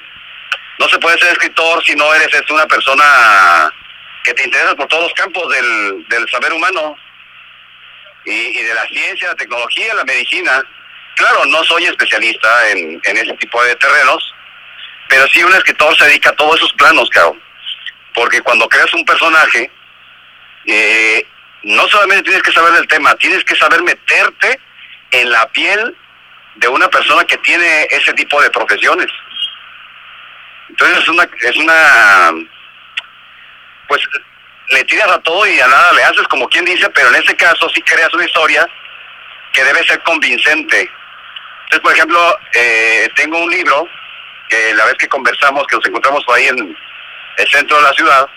No 0.78 0.88
se 0.88 0.99
puede 0.99 1.18
ser 1.18 1.32
escritor 1.32 1.84
si 1.84 1.94
no 1.94 2.12
eres 2.14 2.32
este, 2.32 2.53
una 2.53 2.66
persona 2.66 3.72
que 4.24 4.34
te 4.34 4.44
interesa 4.44 4.74
por 4.74 4.86
todos 4.86 5.05
los 5.05 5.12
campos 5.14 5.49
del, 5.53 6.07
del 6.09 6.28
saber 6.30 6.53
humano 6.53 6.96
y, 8.24 8.62
de 8.62 8.74
la 8.74 8.86
ciencia, 8.86 9.28
la 9.28 9.34
tecnología, 9.34 9.94
la 9.94 10.05
medicina. 10.05 10.62
Claro, 11.16 11.44
no 11.46 11.62
soy 11.64 11.84
especialista 11.86 12.70
en, 12.70 13.01
en 13.03 13.16
ese 13.16 13.32
tipo 13.34 13.62
de 13.64 13.74
terrenos, 13.76 14.34
pero 15.09 15.26
sí 15.28 15.42
un 15.42 15.55
escritor 15.55 15.96
se 15.96 16.05
dedica 16.05 16.30
a 16.30 16.36
todos 16.36 16.57
esos 16.57 16.72
planos, 16.74 17.09
cabrón. 17.11 17.42
Porque 18.14 18.40
cuando 18.40 18.68
creas 18.68 18.92
un 18.94 19.05
personaje, 19.05 19.70
eh, 20.66 21.26
no 21.62 21.88
solamente 21.88 22.24
tienes 22.24 22.42
que 22.42 22.53
saber 22.53 22.72
del 22.72 22.86
tema, 22.86 23.14
tienes 23.16 23.44
que 23.44 23.57
saber 23.57 23.82
meterte 23.82 24.61
en 25.11 25.30
la 25.30 25.49
piel 25.49 25.96
de 26.59 26.68
una 26.68 26.88
persona 26.88 27.24
que 27.24 27.36
tiene 27.38 27.86
ese 27.90 28.12
tipo 28.14 28.40
de 28.42 28.50
profesiones. 28.50 29.06
Entonces 30.68 30.98
es 30.98 31.09
una, 31.09 31.28
es 31.40 31.56
una, 31.56 32.32
pues 33.86 34.02
le 34.70 34.84
tiras 34.84 35.09
a 35.09 35.18
todo 35.20 35.46
y 35.46 35.59
a 35.61 35.68
nada 35.68 35.92
le 35.92 36.02
haces 36.02 36.26
como 36.28 36.48
quien 36.48 36.64
dice, 36.64 36.88
pero 36.90 37.09
en 37.09 37.14
este 37.16 37.36
caso 37.36 37.68
sí 37.70 37.80
creas 37.82 38.12
una 38.12 38.24
historia 38.24 38.68
que 39.52 39.64
debe 39.64 39.86
ser 39.86 40.02
convincente. 40.02 40.90
Entonces, 41.64 41.80
por 41.80 41.92
ejemplo, 41.92 42.38
eh, 42.54 43.09
tengo 43.14 43.38
un 43.38 43.50
libro 43.50 43.88
que 44.48 44.74
la 44.74 44.86
vez 44.86 44.94
que 44.94 45.09
conversamos, 45.09 45.66
que 45.66 45.76
nos 45.76 45.86
encontramos 45.86 46.24
ahí 46.34 46.46
en 46.46 46.76
el 47.36 47.48
centro 47.48 47.76
de 47.76 47.82
la 47.82 47.92
ciudad, 47.92 48.28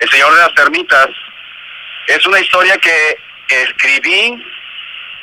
El 0.00 0.10
Señor 0.10 0.32
de 0.32 0.40
las 0.40 0.54
Termitas, 0.54 1.08
es 2.06 2.24
una 2.26 2.40
historia 2.40 2.76
que 2.78 3.18
escribí 3.48 4.42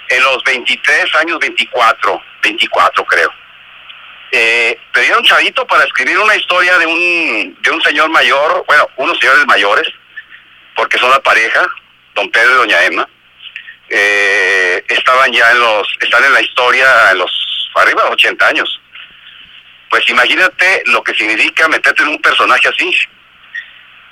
en 0.10 0.24
los 0.24 0.44
23 0.44 1.16
años, 1.16 1.40
24, 1.40 2.22
24 2.44 3.06
creo. 3.06 3.34
Eh, 4.32 4.78
pedí 4.92 5.12
a 5.12 5.18
un 5.18 5.24
chavito 5.24 5.66
para 5.66 5.86
escribir 5.86 6.18
una 6.18 6.36
historia 6.36 6.78
de 6.78 6.86
un, 6.86 7.58
de 7.62 7.72
un 7.72 7.82
señor 7.82 8.10
mayor, 8.10 8.64
bueno, 8.68 8.90
unos 8.98 9.18
señores 9.20 9.46
mayores, 9.46 9.88
porque 10.76 10.98
son 10.98 11.10
la 11.10 11.22
pareja, 11.22 11.66
don 12.14 12.30
Pedro 12.32 12.54
y 12.54 12.58
doña 12.58 12.84
Emma. 12.84 13.08
Eh, 13.88 14.84
estaban 14.90 15.32
ya 15.32 15.52
en 15.52 15.60
los, 15.60 15.88
están 16.02 16.24
en 16.24 16.34
la 16.34 16.42
historia 16.42 17.12
en 17.12 17.20
los, 17.20 17.72
arriba 17.76 18.04
de 18.04 18.10
80 18.10 18.48
años. 18.48 18.82
Pues 19.90 20.10
imagínate 20.10 20.84
lo 20.88 21.04
que 21.04 21.14
significa 21.14 21.68
meterte 21.68 22.04
en 22.04 22.10
un 22.10 22.22
personaje 22.22 22.68
así. 22.68 22.94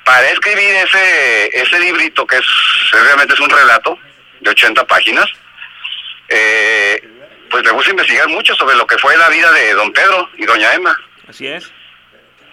Para 0.06 0.30
escribir 0.30 0.76
ese, 0.76 1.62
ese 1.62 1.80
librito, 1.80 2.26
que 2.28 2.38
es 2.38 2.46
realmente 2.92 3.34
es 3.34 3.40
un 3.40 3.50
relato 3.50 3.98
de 4.40 4.50
80 4.50 4.86
páginas, 4.86 5.26
eh, 6.30 7.02
pues 7.50 7.64
me 7.64 7.74
puse 7.74 7.90
a 7.90 7.92
investigar 7.92 8.28
mucho 8.30 8.56
sobre 8.56 8.76
lo 8.76 8.88
que 8.88 8.98
fue 8.98 9.16
la 9.18 9.30
vida 9.30 9.52
de 9.52 9.74
don 9.74 9.92
Pedro 9.94 10.30
y 10.38 10.46
doña 10.46 10.74
Emma. 10.74 10.98
Así 11.28 11.48
es. 11.48 11.72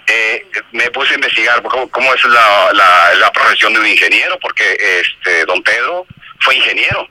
Eh, 0.07 0.45
me 0.73 0.91
puse 0.91 1.13
a 1.13 1.15
investigar 1.15 1.63
cómo, 1.63 1.89
cómo 1.91 2.13
es 2.13 2.25
la, 2.25 2.71
la, 2.73 3.15
la 3.15 3.33
profesión 3.33 3.73
de 3.73 3.81
un 3.81 3.87
ingeniero, 3.87 4.39
porque 4.41 4.77
este 5.01 5.45
don 5.47 5.63
Pedro 5.63 6.07
fue 6.41 6.57
ingeniero. 6.57 7.09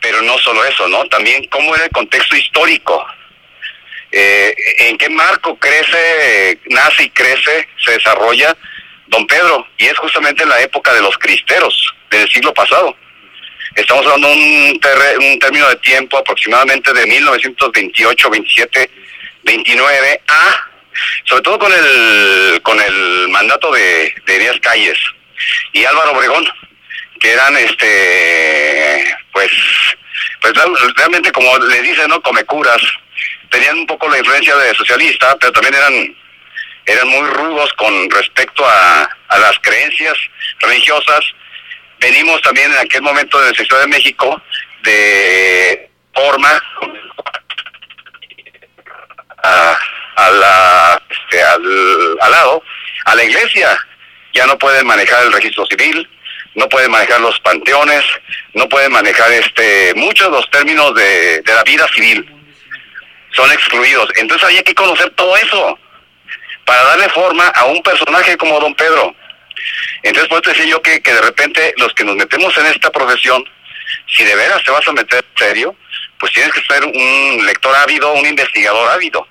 Pero 0.00 0.22
no 0.22 0.38
solo 0.38 0.64
eso, 0.64 0.88
¿no? 0.88 1.04
También 1.06 1.46
cómo 1.48 1.74
era 1.74 1.84
el 1.84 1.90
contexto 1.90 2.36
histórico. 2.36 3.06
Eh, 4.12 4.54
en 4.78 4.98
qué 4.98 5.08
marco 5.10 5.56
crece, 5.58 6.58
nace 6.70 7.04
y 7.04 7.10
crece, 7.10 7.68
se 7.84 7.92
desarrolla 7.92 8.56
don 9.08 9.26
Pedro. 9.26 9.66
Y 9.76 9.86
es 9.86 9.98
justamente 9.98 10.42
en 10.42 10.48
la 10.48 10.60
época 10.62 10.92
de 10.94 11.02
los 11.02 11.16
cristeros 11.18 11.94
del 12.10 12.28
siglo 12.30 12.54
pasado. 12.54 12.96
Estamos 13.76 14.04
hablando 14.06 14.28
de 14.28 14.34
un, 14.34 14.80
un 15.24 15.38
término 15.38 15.68
de 15.68 15.76
tiempo 15.76 16.18
aproximadamente 16.18 16.92
de 16.92 17.06
1928, 17.06 18.30
27, 18.30 18.90
29 19.44 20.20
a, 20.28 20.66
sobre 21.24 21.42
todo 21.42 21.58
con 21.58 21.72
el, 21.72 22.60
con 22.62 22.80
el 22.80 23.28
mandato 23.28 23.70
de, 23.72 24.14
de 24.26 24.38
Díaz 24.38 24.58
Calles 24.60 24.98
y 25.72 25.84
Álvaro 25.84 26.12
Obregón, 26.12 26.46
que 27.20 27.30
eran 27.32 27.56
este, 27.56 29.16
pues, 29.32 29.50
pues 30.40 30.54
real- 30.54 30.94
realmente 30.96 31.30
como 31.32 31.56
le 31.58 31.82
dicen, 31.82 32.08
¿no? 32.08 32.20
Come 32.22 32.44
curas, 32.44 32.82
tenían 33.50 33.78
un 33.78 33.86
poco 33.86 34.08
la 34.08 34.18
influencia 34.18 34.56
de 34.56 34.74
socialista, 34.74 35.36
pero 35.38 35.52
también 35.52 35.74
eran 35.74 36.16
eran 36.86 37.06
muy 37.08 37.28
rudos 37.28 37.72
con 37.74 38.10
respecto 38.10 38.66
a, 38.66 39.08
a 39.28 39.38
las 39.38 39.56
creencias 39.60 40.14
religiosas. 40.60 41.20
Venimos 42.00 42.40
también 42.40 42.72
en 42.72 42.78
aquel 42.78 43.02
momento 43.02 43.38
de 43.40 43.50
la 43.50 43.54
Ciudad 43.54 43.82
de 43.82 43.86
México 43.88 44.42
de 44.82 45.90
forma 46.14 46.62
a, 49.42 49.78
a 50.16 50.30
la, 50.30 51.02
este, 51.10 51.42
al, 51.42 52.18
al 52.20 52.30
lado, 52.30 52.62
a 53.04 53.14
la 53.14 53.24
iglesia. 53.24 53.78
Ya 54.32 54.46
no 54.46 54.56
pueden 54.56 54.86
manejar 54.86 55.24
el 55.24 55.32
registro 55.32 55.66
civil, 55.66 56.08
no 56.54 56.68
pueden 56.70 56.90
manejar 56.90 57.20
los 57.20 57.38
panteones, 57.40 58.02
no 58.54 58.66
pueden 58.68 58.92
manejar 58.92 59.30
este 59.32 59.92
muchos 59.94 60.28
de 60.28 60.32
los 60.32 60.50
términos 60.50 60.94
de, 60.94 61.42
de 61.42 61.54
la 61.54 61.62
vida 61.64 61.86
civil. 61.94 62.26
Son 63.32 63.50
excluidos. 63.52 64.10
Entonces 64.16 64.48
hay 64.48 64.62
que 64.62 64.74
conocer 64.74 65.10
todo 65.10 65.36
eso 65.36 65.78
para 66.64 66.82
darle 66.84 67.08
forma 67.10 67.46
a 67.48 67.64
un 67.66 67.82
personaje 67.82 68.36
como 68.38 68.58
Don 68.58 68.74
Pedro. 68.74 69.14
Entonces, 70.02 70.28
por 70.28 70.40
eso 70.40 70.50
decía 70.50 70.70
yo 70.70 70.82
que, 70.82 71.00
que 71.00 71.12
de 71.12 71.20
repente 71.20 71.74
los 71.76 71.92
que 71.94 72.04
nos 72.04 72.16
metemos 72.16 72.56
en 72.58 72.66
esta 72.66 72.90
profesión, 72.90 73.44
si 74.06 74.24
de 74.24 74.34
veras 74.34 74.62
te 74.64 74.70
vas 74.70 74.86
a 74.86 74.92
meter 74.92 75.24
en 75.24 75.46
serio, 75.46 75.76
pues 76.18 76.32
tienes 76.32 76.52
que 76.52 76.62
ser 76.62 76.84
un 76.84 77.46
lector 77.46 77.74
ávido, 77.76 78.12
un 78.12 78.26
investigador 78.26 78.90
ávido. 78.90 79.26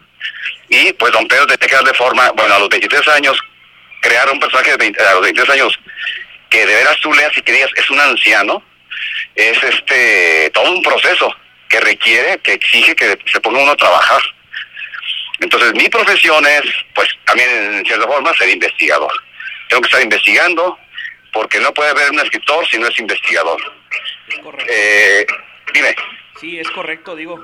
Y 0.69 0.93
pues 0.93 1.11
Don 1.11 1.27
Pedro 1.27 1.47
tiene 1.47 1.67
que 1.67 1.75
darle 1.75 1.93
forma, 1.93 2.31
bueno, 2.31 2.55
a 2.55 2.59
los 2.59 2.69
23 2.69 3.07
años, 3.09 3.39
crear 4.01 4.29
un 4.29 4.39
personaje 4.39 4.71
de 4.71 4.77
20 4.77 5.03
a 5.03 5.13
los 5.13 5.21
23 5.21 5.49
años 5.49 5.79
que 6.49 6.65
de 6.65 6.75
veras 6.75 6.99
tú 7.01 7.13
leas 7.13 7.35
y 7.37 7.41
que 7.41 7.53
digas, 7.53 7.69
es 7.75 7.89
un 7.89 7.99
anciano, 7.99 8.63
es 9.35 9.63
este 9.63 10.49
todo 10.53 10.71
un 10.71 10.81
proceso 10.81 11.33
que 11.69 11.79
requiere, 11.79 12.39
que 12.39 12.53
exige 12.53 12.95
que 12.95 13.17
se 13.31 13.39
ponga 13.39 13.59
uno 13.59 13.71
a 13.71 13.77
trabajar. 13.77 14.21
Entonces, 15.39 15.73
mi 15.73 15.87
profesión 15.87 16.45
es, 16.45 16.63
pues, 16.93 17.07
también 17.25 17.49
en 17.75 17.85
cierta 17.85 18.07
forma, 18.07 18.33
ser 18.35 18.49
investigador. 18.49 19.11
Tengo 19.69 19.81
que 19.81 19.87
estar 19.87 20.01
investigando, 20.01 20.77
porque 21.31 21.59
no 21.59 21.73
puede 21.73 21.91
haber 21.91 22.09
un 22.11 22.19
escritor 22.19 22.67
si 22.67 22.77
no 22.77 22.87
es 22.87 22.99
investigador. 22.99 23.61
Eh, 24.67 25.25
dime. 25.73 25.95
Sí, 26.39 26.59
es 26.59 26.69
correcto, 26.71 27.15
digo. 27.15 27.39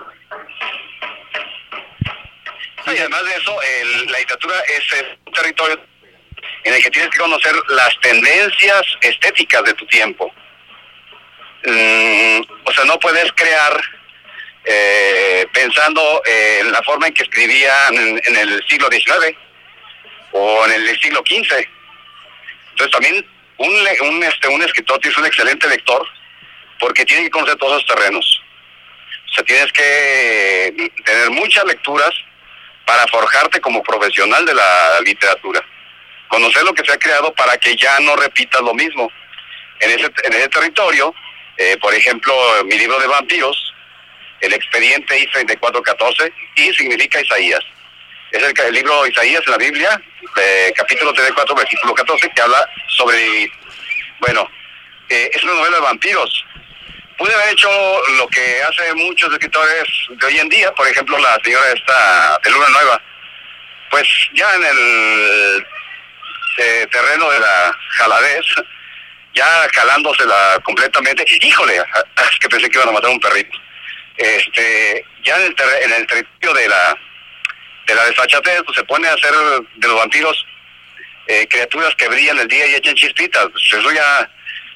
Y 2.87 2.97
además 2.99 3.23
de 3.25 3.35
eso, 3.35 3.61
el- 3.61 4.05
la 4.11 4.19
literatura 4.19 4.59
es 4.61 4.93
eh, 4.99 5.17
un 5.25 5.33
territorio 5.33 5.79
en 6.63 6.73
el 6.73 6.83
que 6.83 6.91
tienes 6.91 7.09
que 7.11 7.17
conocer 7.19 7.53
las 7.69 7.99
tendencias 7.99 8.81
estéticas 9.01 9.63
de 9.63 9.73
tu 9.73 9.85
tiempo. 9.87 10.31
Mm, 11.63 12.41
o 12.63 12.71
sea, 12.73 12.85
no 12.85 12.99
puedes 12.99 13.31
crear 13.33 13.81
eh, 14.67 15.47
pensando 15.53 16.21
en 16.25 16.71
la 16.71 16.81
forma 16.83 17.07
en 17.07 17.13
que 17.13 17.23
escribían 17.23 17.95
en, 17.95 18.21
en 18.23 18.35
el 18.35 18.63
siglo 18.67 18.87
XIX 18.91 19.35
o 20.31 20.65
en 20.65 20.71
el 20.73 20.99
siglo 21.01 21.23
XV. 21.27 21.67
Entonces 22.75 22.91
también 22.91 23.25
un, 23.57 24.23
este, 24.23 24.49
un 24.49 24.61
escritor 24.61 25.01
ser 25.01 25.17
un 25.17 25.25
excelente 25.25 25.67
lector 25.69 26.05
porque 26.77 27.05
tiene 27.05 27.23
que 27.23 27.29
conocer 27.29 27.55
todos 27.55 27.81
esos 27.81 27.95
terrenos. 27.95 28.41
O 29.29 29.33
sea, 29.33 29.43
tienes 29.45 29.71
que 29.71 30.91
tener 31.05 31.29
muchas 31.31 31.63
lecturas 31.63 32.11
para 32.85 33.07
forjarte 33.07 33.61
como 33.61 33.81
profesional 33.81 34.45
de 34.45 34.55
la 34.55 34.99
literatura. 35.05 35.63
Conocer 36.27 36.63
lo 36.63 36.73
que 36.73 36.83
se 36.83 36.91
ha 36.91 36.97
creado 36.97 37.33
para 37.33 37.57
que 37.57 37.77
ya 37.77 37.97
no 38.01 38.17
repitas 38.17 38.61
lo 38.61 38.73
mismo. 38.73 39.09
En 39.79 39.91
ese, 39.91 40.11
en 40.23 40.33
ese 40.33 40.49
territorio, 40.49 41.15
eh, 41.57 41.77
por 41.77 41.93
ejemplo, 41.93 42.33
mi 42.65 42.77
libro 42.77 42.99
de 42.99 43.07
vampiros, 43.07 43.73
el 44.41 44.53
expediente 44.53 45.17
I-3414, 45.17 46.33
I 46.57 46.73
significa 46.73 47.21
Isaías. 47.21 47.63
Es 48.35 48.43
el, 48.43 48.73
libro 48.73 49.03
de 49.03 49.09
Isaías 49.11 49.41
en 49.45 49.51
la 49.51 49.57
Biblia, 49.57 50.01
eh, 50.35 50.73
capítulo 50.75 51.13
34, 51.13 51.55
versículo 51.55 51.93
14, 51.93 52.29
que 52.35 52.41
habla 52.41 52.69
sobre, 52.89 53.49
bueno, 54.19 54.49
eh, 55.07 55.29
es 55.33 55.41
una 55.45 55.53
novela 55.53 55.77
de 55.77 55.81
vampiros. 55.83 56.45
Pude 57.17 57.33
haber 57.33 57.53
hecho 57.53 57.69
lo 58.17 58.27
que 58.27 58.61
hace 58.61 58.93
muchos 58.95 59.31
escritores 59.31 59.85
de 60.09 60.25
hoy 60.27 60.37
en 60.37 60.49
día, 60.49 60.69
por 60.73 60.85
ejemplo, 60.85 61.17
la 61.17 61.39
señora 61.45 61.63
esta 61.73 62.37
de 62.43 62.49
Luna 62.51 62.67
Nueva. 62.69 63.01
Pues 63.89 64.05
ya 64.33 64.53
en 64.55 64.63
el 64.65 65.65
eh, 66.57 66.87
terreno 66.91 67.29
de 67.29 67.39
la 67.39 67.77
jaladez, 67.91 68.45
ya 69.33 69.65
jalándosela 69.73 70.59
completamente. 70.63 71.23
Híjole, 71.41 71.77
es 71.77 72.39
que 72.41 72.49
pensé 72.49 72.69
que 72.69 72.77
iban 72.79 72.89
a 72.89 72.93
matar 72.93 73.11
un 73.11 73.19
perrito. 73.21 73.57
Este, 74.17 75.05
ya 75.23 75.37
en 75.37 75.43
el, 75.43 75.55
terre- 75.55 75.85
en 75.85 75.93
el 75.93 76.07
territorio 76.07 76.53
de 76.53 76.67
la 76.67 76.97
de 77.85 77.95
la 77.95 78.05
desfachatez, 78.05 78.63
pues 78.63 78.77
se 78.77 78.83
pone 78.83 79.07
a 79.07 79.13
hacer 79.13 79.31
de 79.75 79.87
los 79.87 79.97
vampiros 79.97 80.45
eh, 81.27 81.47
criaturas 81.47 81.95
que 81.95 82.07
brillan 82.07 82.39
el 82.39 82.47
día 82.47 82.67
y 82.67 82.75
echan 82.75 82.95
chispitas. 82.95 83.47
Pues 83.51 83.63
eso 83.73 83.91
ya 83.91 84.29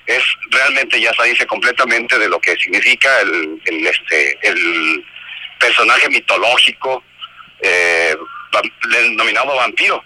es 0.05 0.23
realmente 0.49 0.99
ya 0.99 1.13
salirse 1.13 1.45
completamente 1.45 2.17
de 2.17 2.29
lo 2.29 2.39
que 2.39 2.55
significa 2.57 3.19
el, 3.21 3.61
el, 3.65 3.87
este 3.87 4.39
el 4.41 5.05
personaje 5.59 6.09
mitológico 6.09 7.03
eh, 7.61 8.15
denominado 8.89 9.55
vampiro. 9.55 10.03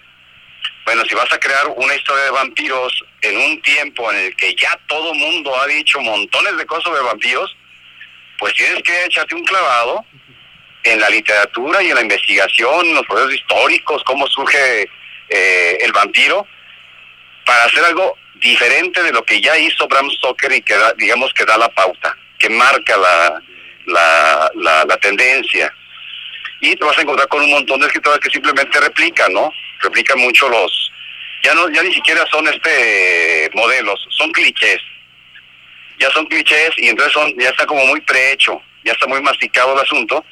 Bueno, 0.84 1.02
si 1.08 1.14
vas 1.14 1.32
a 1.32 1.38
crear 1.38 1.66
una 1.76 1.94
historia 1.94 2.24
de 2.24 2.30
vampiros 2.30 3.04
en 3.22 3.38
un 3.38 3.62
tiempo 3.62 4.12
en 4.12 4.18
el 4.18 4.36
que 4.36 4.54
ya 4.54 4.78
todo 4.86 5.14
mundo 5.14 5.58
ha 5.58 5.66
dicho 5.66 5.98
montones 6.00 6.56
de 6.58 6.66
cosas 6.66 6.84
sobre 6.84 7.00
vampiros, 7.00 7.56
pues 8.38 8.52
tienes 8.54 8.82
que 8.82 9.04
echarte 9.04 9.34
un 9.34 9.44
clavado 9.44 10.04
en 10.84 11.00
la 11.00 11.08
literatura 11.08 11.82
y 11.82 11.88
en 11.88 11.94
la 11.94 12.02
investigación, 12.02 12.94
los 12.94 13.06
procesos 13.06 13.34
históricos, 13.34 14.02
cómo 14.04 14.26
surge 14.26 14.88
eh, 15.28 15.78
el 15.80 15.92
vampiro, 15.92 16.46
para 17.44 17.64
hacer 17.64 17.84
algo 17.84 18.16
diferente 18.36 19.02
de 19.02 19.12
lo 19.12 19.24
que 19.24 19.40
ya 19.40 19.56
hizo 19.58 19.88
Bram 19.88 20.10
Stoker 20.10 20.52
y 20.52 20.62
que 20.62 20.74
da- 20.74 20.92
digamos 20.98 21.32
que 21.32 21.44
da 21.44 21.56
la 21.56 21.68
pauta, 21.70 22.16
que 22.38 22.48
marca 22.50 22.96
la, 22.96 23.42
la, 23.86 24.50
la, 24.56 24.84
la 24.84 24.96
tendencia. 24.98 25.74
Y 26.60 26.76
te 26.76 26.84
vas 26.84 26.96
a 26.98 27.02
encontrar 27.02 27.28
con 27.28 27.42
un 27.42 27.50
montón 27.50 27.80
de 27.80 27.86
escritores 27.86 28.20
que 28.20 28.30
simplemente 28.30 28.80
replican, 28.80 29.32
¿no? 29.32 29.50
Replican 29.80 30.18
mucho 30.18 30.48
los... 30.48 30.90
Ya 31.42 31.54
no 31.54 31.68
ya 31.70 31.82
ni 31.82 31.92
siquiera 31.92 32.24
son 32.30 32.46
este 32.48 33.50
modelos, 33.52 34.06
son 34.10 34.32
clichés. 34.32 34.80
Ya 35.98 36.10
son 36.10 36.24
clichés 36.26 36.70
y 36.78 36.88
entonces 36.88 37.12
son 37.12 37.34
ya 37.38 37.50
está 37.50 37.66
como 37.66 37.84
muy 37.86 38.00
prehecho, 38.00 38.62
ya 38.82 38.92
está 38.92 39.06
muy 39.06 39.20
masticado 39.20 39.74
el 39.74 39.80
asunto 39.80 40.24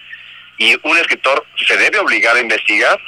y 0.58 0.78
un 0.82 0.96
escritor 0.98 1.44
se 1.66 1.76
debe 1.76 1.98
obligar 1.98 2.36
a 2.36 2.40
investigar, 2.40 2.98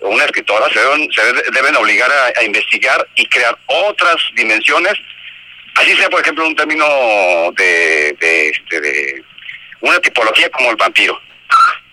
o 0.00 0.08
una 0.08 0.24
escritora 0.24 0.66
se 0.72 0.78
deben, 0.80 1.12
se 1.12 1.22
debe- 1.22 1.50
deben 1.52 1.76
obligar 1.76 2.10
a, 2.10 2.40
a 2.40 2.42
investigar 2.44 3.06
y 3.14 3.26
crear 3.26 3.56
otras 3.66 4.16
dimensiones, 4.34 4.94
así 5.76 5.96
sea 5.96 6.10
por 6.10 6.20
ejemplo 6.20 6.46
un 6.46 6.56
término 6.56 6.84
de, 7.52 8.16
de, 8.20 8.48
este, 8.48 8.80
de 8.80 9.24
una 9.80 9.98
tipología 10.00 10.48
como 10.50 10.70
el 10.70 10.76
vampiro. 10.76 11.20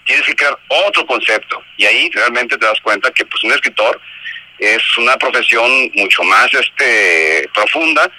Tienes 0.05 0.25
que 0.25 0.35
crear 0.35 0.57
otro 0.67 1.05
concepto 1.05 1.63
y 1.77 1.85
ahí 1.85 2.09
realmente 2.11 2.57
te 2.57 2.65
das 2.65 2.79
cuenta 2.81 3.11
que 3.11 3.23
pues 3.25 3.43
un 3.43 3.51
escritor 3.53 4.01
es 4.57 4.97
una 4.97 5.15
profesión 5.17 5.89
mucho 5.93 6.23
más 6.23 6.53
este 6.53 7.47
profunda, 7.53 8.11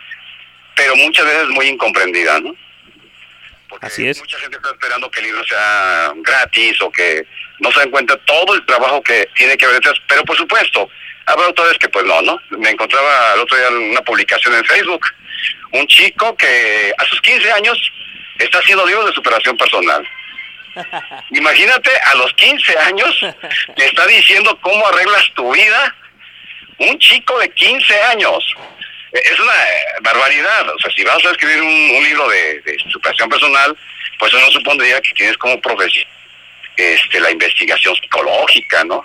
pero 0.75 0.97
muchas 0.97 1.27
veces 1.27 1.49
muy 1.49 1.67
incomprendida, 1.67 2.41
¿no? 2.41 2.55
Así 3.81 4.09
es. 4.09 4.19
Mucha 4.19 4.39
gente 4.39 4.57
está 4.57 4.71
esperando 4.71 5.11
que 5.11 5.21
el 5.21 5.27
libro 5.27 5.45
sea 5.45 6.13
gratis 6.17 6.81
o 6.83 6.91
que 6.91 7.27
no 7.61 7.73
se 7.73 7.81
den 7.81 7.91
cuenta 7.91 8.17
todo 8.19 8.55
el 8.55 8.65
trabajo 8.67 9.03
que 9.03 9.29
tiene 9.35 9.57
que 9.57 9.65
haber 9.65 9.77
detrás. 9.77 9.99
Pero 10.07 10.25
por 10.25 10.37
supuesto, 10.37 10.89
habrá 11.27 11.47
autores 11.47 11.79
que 11.79 11.89
pues 11.89 12.05
no, 12.05 12.21
¿no? 12.23 12.39
Me 12.51 12.71
encontraba 12.71 13.35
el 13.35 13.41
otro 13.41 13.57
día 13.57 13.69
en 13.69 13.91
una 13.91 14.03
publicación 14.03 14.55
en 14.55 14.65
Facebook, 14.65 15.07
un 15.73 15.87
chico 15.87 16.37
que 16.37 16.93
a 16.97 17.05
sus 17.07 17.21
15 17.21 17.53
años 17.53 17.93
está 18.39 18.59
haciendo 18.59 18.87
libros 18.87 19.07
de 19.07 19.13
superación 19.13 19.57
personal. 19.57 20.07
Imagínate, 21.31 21.91
a 22.13 22.15
los 22.17 22.33
15 22.35 22.79
años 22.79 23.21
le 23.77 23.87
está 23.87 24.07
diciendo 24.07 24.59
cómo 24.61 24.87
arreglas 24.87 25.31
tu 25.35 25.53
vida 25.53 25.95
un 26.79 26.99
chico 26.99 27.39
de 27.39 27.49
15 27.51 28.03
años. 28.03 28.57
Es 29.13 29.39
una 29.39 29.53
eh, 29.53 29.85
barbaridad. 30.01 30.69
O 30.71 30.79
sea, 30.79 30.91
si 30.91 31.05
vas 31.05 31.25
a 31.25 31.31
escribir 31.31 31.61
un, 31.61 31.69
un 31.69 32.05
libro 32.05 32.29
de, 32.29 32.61
de 32.63 32.79
superación 32.91 33.29
personal, 33.29 33.77
pues 34.19 34.33
eso 34.33 34.41
no 34.41 34.51
supondría 34.51 35.01
que 35.01 35.13
tienes 35.15 35.37
como 35.37 35.61
profesión 35.61 36.07
este, 36.77 37.21
la 37.21 37.31
investigación 37.31 37.95
psicológica, 37.97 38.85
¿no? 38.85 39.05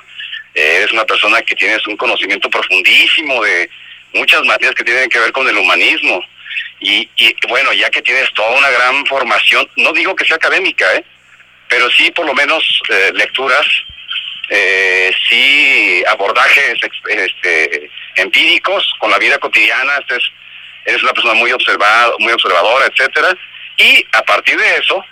Eh, 0.54 0.78
eres 0.78 0.92
una 0.94 1.06
persona 1.06 1.42
que 1.42 1.56
tienes 1.56 1.86
un 1.88 1.98
conocimiento 1.98 2.50
profundísimo 2.50 3.44
de 3.44 3.70
muchas 4.14 4.42
materias 4.44 4.74
que 4.76 4.84
tienen 4.84 5.10
que 5.10 5.20
ver 5.20 5.32
con 5.32 5.48
el 5.48 5.58
humanismo. 5.58 6.24
Y, 6.80 7.10
y 7.18 7.36
bueno, 7.50 7.74
ya 7.74 7.90
que 7.90 8.02
tienes 8.02 8.32
toda 8.34 8.58
una 8.58 8.70
gran 8.70 9.06
formación, 9.06 9.68
no 9.78 9.92
digo 9.94 10.16
que 10.16 10.26
sea 10.26 10.36
académica, 10.36 10.86
¿eh? 10.96 11.04
pero 11.68 11.90
sí 11.92 12.12
por 12.12 12.26
lo 12.26 12.34
menos 12.34 12.64
eh, 12.90 13.12
lecturas, 13.14 13.66
eh, 14.50 15.12
sí 15.28 16.04
abordajes 16.08 16.80
este, 17.10 17.90
empíricos 18.18 18.94
con 19.00 19.10
la 19.12 19.18
vida 19.18 19.38
cotidiana, 19.40 19.98
este 20.00 20.16
es- 20.18 20.32
eres 20.86 21.04
una 21.04 21.14
persona 21.14 21.34
muy 21.36 21.52
observada, 21.52 22.12
muy 22.20 22.32
observadora, 22.34 22.86
etcétera, 22.86 23.36
y 23.78 24.06
a 24.14 24.22
partir 24.24 24.58
de 24.58 24.78
eso 24.78 25.04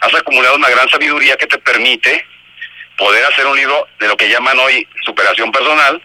has 0.00 0.14
acumulado 0.14 0.56
una 0.56 0.68
gran 0.70 0.88
sabiduría 0.88 1.36
que 1.36 1.46
te 1.46 1.58
permite 1.58 2.26
poder 2.96 3.24
hacer 3.24 3.46
un 3.46 3.56
libro 3.56 3.88
de 3.98 4.08
lo 4.08 4.16
que 4.16 4.28
llaman 4.28 4.58
hoy 4.58 4.86
superación 5.04 5.50
personal 5.50 6.02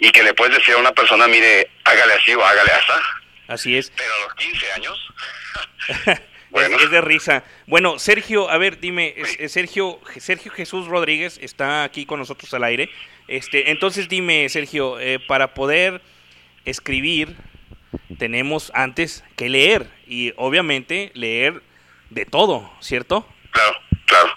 y 0.00 0.10
que 0.10 0.22
le 0.22 0.32
puedes 0.34 0.56
decir 0.56 0.74
a 0.74 0.78
una 0.78 0.92
persona, 0.92 1.26
mire, 1.28 1.70
hágale 1.84 2.14
así 2.14 2.34
o 2.34 2.44
hágale 2.44 2.70
así. 2.72 2.92
Así 3.48 3.76
es. 3.76 3.90
Pero 3.96 4.12
a 4.14 4.18
los 4.20 4.34
15 4.34 4.72
años, 4.72 5.08
Es, 6.50 6.82
es 6.82 6.90
de 6.90 7.00
risa. 7.02 7.44
Bueno, 7.66 7.98
Sergio, 7.98 8.50
a 8.50 8.56
ver, 8.56 8.80
dime, 8.80 9.12
es- 9.18 9.36
es 9.38 9.52
Sergio, 9.52 10.00
Sergio 10.18 10.50
Jesús 10.50 10.86
Rodríguez 10.86 11.38
está 11.42 11.84
aquí 11.84 12.06
con 12.06 12.18
nosotros 12.18 12.52
al 12.54 12.64
aire. 12.64 12.88
Este, 13.28 13.70
entonces 13.70 14.08
dime, 14.08 14.48
Sergio, 14.48 14.98
eh, 14.98 15.18
para 15.20 15.54
poder 15.54 16.00
escribir 16.64 17.36
tenemos 18.18 18.70
antes 18.74 19.22
que 19.36 19.48
leer 19.48 19.90
y 20.06 20.32
obviamente 20.36 21.10
leer 21.14 21.62
de 22.10 22.24
todo, 22.24 22.70
¿cierto? 22.80 23.26
Claro, 23.50 23.76
claro. 24.06 24.28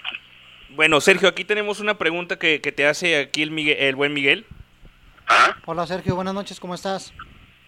Bueno, 0.72 1.02
Sergio, 1.02 1.28
aquí 1.30 1.44
tenemos 1.46 1.80
una 1.80 1.98
pregunta 1.98 2.38
que, 2.38 2.62
que 2.62 2.72
te 2.72 2.86
hace 2.86 3.18
aquí 3.18 3.42
el, 3.42 3.52
Miguel- 3.52 3.78
el 3.80 3.96
buen 3.96 4.14
Miguel. 4.14 4.46
Hola 5.66 5.88
Sergio, 5.88 6.16
buenas 6.16 6.34
noches, 6.34 6.60
¿cómo 6.60 6.76
estás? 6.76 7.14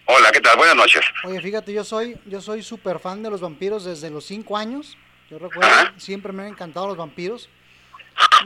Hola, 0.06 0.30
¿qué 0.32 0.40
tal? 0.40 0.56
Buenas 0.58 0.76
noches. 0.76 1.00
Oye, 1.24 1.40
fíjate, 1.40 1.72
yo 1.72 1.82
soy 1.84 2.16
yo 2.26 2.42
soy 2.42 2.62
súper 2.62 2.98
fan 2.98 3.22
de 3.22 3.30
los 3.30 3.40
vampiros 3.40 3.84
desde 3.84 4.10
los 4.10 4.26
5 4.26 4.56
años. 4.58 4.98
Yo 5.30 5.38
recuerdo, 5.38 5.70
siempre 5.96 6.32
me 6.32 6.42
han 6.42 6.50
encantado 6.50 6.86
los 6.86 6.96
vampiros. 6.98 7.48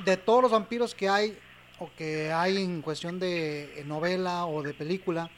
De 0.05 0.16
todos 0.16 0.43
los 0.43 0.53
vampiros 0.53 0.95
que 0.95 1.09
hay 1.09 1.37
o 1.79 1.91
que 1.97 2.33
hay 2.33 2.57
en 2.57 2.83
cuestión 2.83 3.18
de 3.18 3.83
novela 3.87 4.47
o 4.47 4.62
de 4.62 4.74
película, 4.74 5.31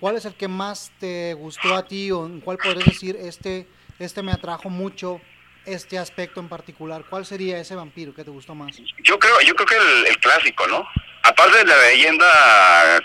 ¿cuál 0.00 0.16
es 0.16 0.24
el 0.24 0.34
que 0.34 0.48
más 0.48 0.92
te 0.98 1.34
gustó 1.34 1.74
a 1.74 1.86
ti 1.86 2.10
o 2.10 2.26
en 2.26 2.40
cuál 2.40 2.58
podrías 2.58 2.86
decir 2.86 3.16
este 3.20 3.66
este 3.98 4.22
me 4.22 4.32
atrajo 4.32 4.70
mucho 4.70 5.20
este 5.66 5.98
aspecto 5.98 6.40
en 6.40 6.48
particular? 6.48 7.04
¿Cuál 7.08 7.24
sería 7.24 7.58
ese 7.58 7.74
vampiro 7.74 8.14
que 8.14 8.24
te 8.24 8.30
gustó 8.30 8.54
más? 8.54 8.76
Yo 9.02 9.18
creo, 9.18 9.40
yo 9.40 9.54
creo 9.54 9.66
que 9.66 10.08
el, 10.08 10.18
clásico, 10.18 10.66
¿no? 10.66 10.86
Aparte 11.22 11.58
de 11.58 11.64
la 11.64 11.76
leyenda, 11.88 13.00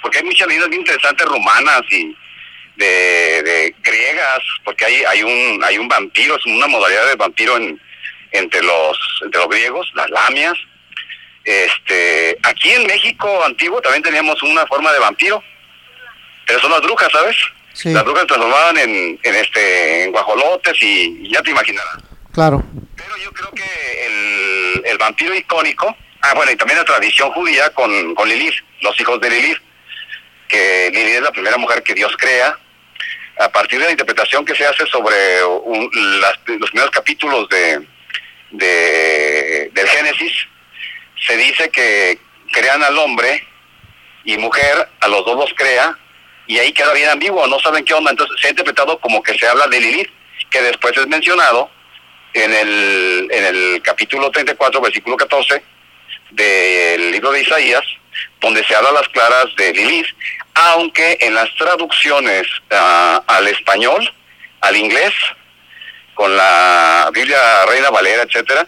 porque 0.00 0.18
hay 0.18 0.24
muchas 0.24 0.46
leyendas 0.46 0.70
bien 0.70 0.82
interesantes 0.82 1.26
rumanas 1.26 1.82
y 1.90 2.16
de, 2.76 3.42
de 3.42 3.74
griegas, 3.82 4.40
porque 4.64 4.84
hay, 4.84 5.02
hay 5.04 5.22
un 5.22 5.62
hay 5.64 5.78
un 5.78 5.88
vampiro, 5.88 6.36
es 6.36 6.46
una 6.46 6.68
modalidad 6.68 7.08
de 7.08 7.16
vampiro 7.16 7.56
en, 7.56 7.80
entre 8.30 8.62
los 8.62 8.96
entre 9.24 9.40
los 9.40 9.50
griegos, 9.50 9.90
las 9.94 10.08
lamias. 10.10 10.54
Este, 11.48 12.36
aquí 12.42 12.70
en 12.72 12.86
México 12.86 13.42
antiguo 13.44 13.80
también 13.80 14.02
teníamos 14.02 14.42
una 14.42 14.66
forma 14.66 14.92
de 14.92 14.98
vampiro, 14.98 15.42
pero 16.46 16.60
son 16.60 16.70
las 16.70 16.82
brujas, 16.82 17.08
¿sabes? 17.10 17.36
Sí. 17.72 17.88
Las 17.90 18.04
brujas 18.04 18.26
transformaban 18.26 18.76
en, 18.76 19.18
en 19.22 19.34
este 19.34 20.04
en 20.04 20.12
guajolotes 20.12 20.76
y, 20.82 21.20
y 21.22 21.32
ya 21.32 21.42
te 21.42 21.50
imaginarás. 21.50 21.96
Claro. 22.34 22.62
El, 24.06 24.82
el 24.84 24.98
vampiro 24.98 25.34
icónico, 25.34 25.96
ah 26.20 26.34
bueno, 26.34 26.52
y 26.52 26.56
también 26.56 26.78
la 26.78 26.84
tradición 26.84 27.30
judía 27.32 27.70
con, 27.70 28.14
con 28.14 28.28
Lilith, 28.28 28.54
los 28.82 28.98
hijos 29.00 29.18
de 29.20 29.30
Lilith, 29.30 29.58
que 30.48 30.90
Lilith 30.92 31.14
es 31.16 31.22
la 31.22 31.32
primera 31.32 31.56
mujer 31.56 31.82
que 31.82 31.94
Dios 31.94 32.14
crea, 32.18 32.58
a 33.38 33.48
partir 33.50 33.78
de 33.78 33.86
la 33.86 33.90
interpretación 33.92 34.44
que 34.44 34.54
se 34.54 34.66
hace 34.66 34.84
sobre 34.86 35.44
un- 35.44 35.90
las- 36.20 36.38
los 36.46 36.70
primeros 36.70 36.90
capítulos 36.90 37.48
de, 37.48 37.86
de- 38.50 39.70
del 39.72 39.88
Génesis, 39.88 40.37
se 41.28 41.36
dice 41.36 41.70
que 41.70 42.18
crean 42.50 42.82
al 42.82 42.98
hombre 42.98 43.46
y 44.24 44.36
mujer, 44.38 44.88
a 45.00 45.08
los 45.08 45.24
dos 45.24 45.36
los 45.36 45.54
crea, 45.54 45.96
y 46.46 46.58
ahí 46.58 46.72
queda 46.72 46.92
bien 46.94 47.10
ambiguo, 47.10 47.46
no 47.46 47.60
saben 47.60 47.84
qué 47.84 47.92
onda, 47.92 48.10
entonces 48.10 48.40
se 48.40 48.46
ha 48.46 48.50
interpretado 48.50 48.98
como 48.98 49.22
que 49.22 49.38
se 49.38 49.46
habla 49.46 49.66
de 49.66 49.80
Lilith, 49.80 50.10
que 50.50 50.62
después 50.62 50.96
es 50.96 51.06
mencionado 51.06 51.70
en 52.32 52.52
el, 52.52 53.28
en 53.30 53.44
el 53.44 53.82
capítulo 53.82 54.30
34, 54.30 54.80
versículo 54.80 55.16
14 55.16 55.62
del 56.30 57.12
libro 57.12 57.30
de 57.32 57.42
Isaías, 57.42 57.82
donde 58.40 58.64
se 58.64 58.74
habla 58.74 58.88
a 58.88 58.92
las 58.92 59.08
claras 59.08 59.46
de 59.56 59.74
Lilith, 59.74 60.06
aunque 60.54 61.18
en 61.20 61.34
las 61.34 61.54
traducciones 61.56 62.46
ah, 62.70 63.22
al 63.26 63.48
español, 63.48 64.10
al 64.62 64.76
inglés, 64.76 65.12
con 66.14 66.34
la 66.34 67.10
Biblia 67.12 67.38
Reina 67.66 67.90
Valera, 67.90 68.22
etcétera, 68.22 68.66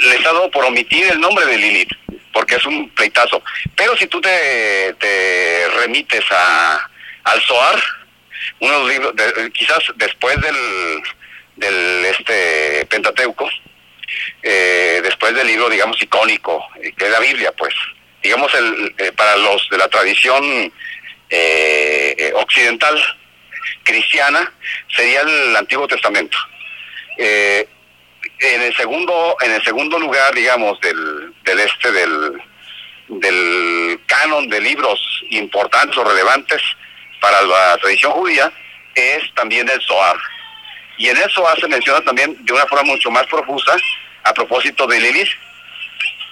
les 0.00 0.20
ha 0.20 0.32
dado 0.32 0.50
por 0.50 0.64
omitir 0.64 1.06
el 1.10 1.20
nombre 1.20 1.44
de 1.46 1.58
Lilith, 1.58 1.92
porque 2.32 2.56
es 2.56 2.64
un 2.66 2.88
pleitazo. 2.90 3.42
Pero 3.76 3.96
si 3.96 4.06
tú 4.06 4.20
te, 4.20 4.94
te 4.98 5.68
remites 5.80 6.24
a, 6.30 6.90
al 7.24 7.40
Zohar, 7.42 7.82
uno 8.60 8.72
de 8.72 8.78
los 8.78 8.88
libros, 8.88 9.16
de- 9.16 9.50
quizás 9.52 9.78
después 9.96 10.40
del, 10.40 11.02
del 11.56 12.04
este 12.06 12.86
Pentateuco, 12.86 13.48
eh, 14.42 15.00
después 15.02 15.34
del 15.34 15.46
libro, 15.46 15.68
digamos, 15.68 16.00
icónico, 16.02 16.64
eh, 16.82 16.92
que 16.96 17.06
es 17.06 17.10
la 17.10 17.20
Biblia, 17.20 17.52
pues, 17.56 17.74
digamos, 18.22 18.52
el, 18.54 18.94
eh, 18.98 19.12
para 19.12 19.36
los 19.36 19.68
de 19.70 19.78
la 19.78 19.88
tradición 19.88 20.72
occidental 22.34 23.00
cristiana, 23.82 24.52
sería 24.94 25.22
el 25.22 25.56
Antiguo 25.56 25.86
Testamento. 25.88 26.36
Eh, 27.18 27.66
en 28.44 28.62
el 28.62 28.76
segundo, 28.76 29.36
en 29.40 29.52
el 29.52 29.64
segundo 29.64 29.98
lugar, 29.98 30.34
digamos, 30.34 30.78
del, 30.80 31.32
del 31.42 31.60
este 31.60 31.90
del, 31.92 32.42
del 33.08 34.00
canon 34.06 34.48
de 34.48 34.60
libros 34.60 34.98
importantes 35.30 35.96
o 35.96 36.04
relevantes 36.04 36.60
para 37.20 37.40
la 37.42 37.76
tradición 37.78 38.12
judía, 38.12 38.52
es 38.94 39.22
también 39.34 39.68
el 39.68 39.80
Zohar. 39.82 40.16
Y 40.98 41.08
en 41.08 41.16
el 41.16 41.30
Zohar 41.30 41.58
se 41.58 41.68
menciona 41.68 42.00
también 42.02 42.36
de 42.44 42.52
una 42.52 42.66
forma 42.66 42.84
mucho 42.84 43.10
más 43.10 43.26
profusa 43.26 43.76
a 44.24 44.34
propósito 44.34 44.86
de 44.86 45.00
Lilith. 45.00 45.30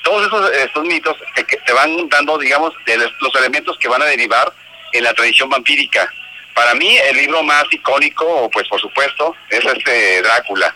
Todos 0.03 0.25
estos, 0.25 0.53
estos 0.53 0.85
mitos 0.85 1.17
te, 1.35 1.45
te 1.45 1.73
van 1.73 2.09
dando, 2.09 2.37
digamos, 2.39 2.73
de 2.87 2.99
los 2.99 3.35
elementos 3.37 3.79
que 3.79 3.89
van 3.89 4.03
a 4.03 4.07
derivar 4.07 4.53
en 4.93 5.05
la 5.05 5.15
tradición 5.15 5.49
vampírica. 5.49 6.13
Para 6.55 6.75
mí, 6.75 6.97
el 6.97 7.17
libro 7.17 7.43
más 7.43 7.65
icónico, 7.71 8.51
pues 8.51 8.69
por 8.69 8.81
supuesto, 8.81 9.35
es 9.49 9.65
este 9.65 10.23
Drácula. 10.23 10.75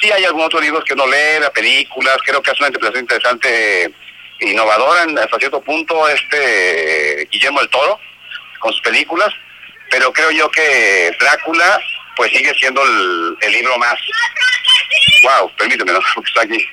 Sí 0.00 0.10
hay 0.12 0.24
algunos 0.24 0.46
otros 0.46 0.62
libros 0.62 0.84
que 0.84 0.94
uno 0.94 1.06
lee, 1.06 1.40
las 1.40 1.50
películas, 1.50 2.16
creo 2.24 2.40
que 2.40 2.50
hace 2.50 2.60
una 2.60 2.68
interpretación 2.68 3.04
interesante, 3.04 3.92
innovadora 4.40 5.02
en- 5.02 5.18
hasta 5.18 5.38
cierto 5.38 5.60
punto, 5.60 6.08
este 6.08 7.28
Guillermo 7.30 7.60
del 7.60 7.68
Toro, 7.70 7.98
con 8.60 8.72
sus 8.72 8.80
películas, 8.82 9.32
pero 9.90 10.12
creo 10.12 10.30
yo 10.30 10.50
que 10.50 11.10
Drácula, 11.18 11.80
pues 12.16 12.30
sigue 12.30 12.52
siendo 12.58 12.82
el, 12.82 13.52
libro 13.52 13.76
más... 13.78 13.94
Wow, 15.22 15.50
permíteme, 15.56 15.92
¿no? 15.92 15.98
Está 16.26 16.42
aquí. 16.42 16.64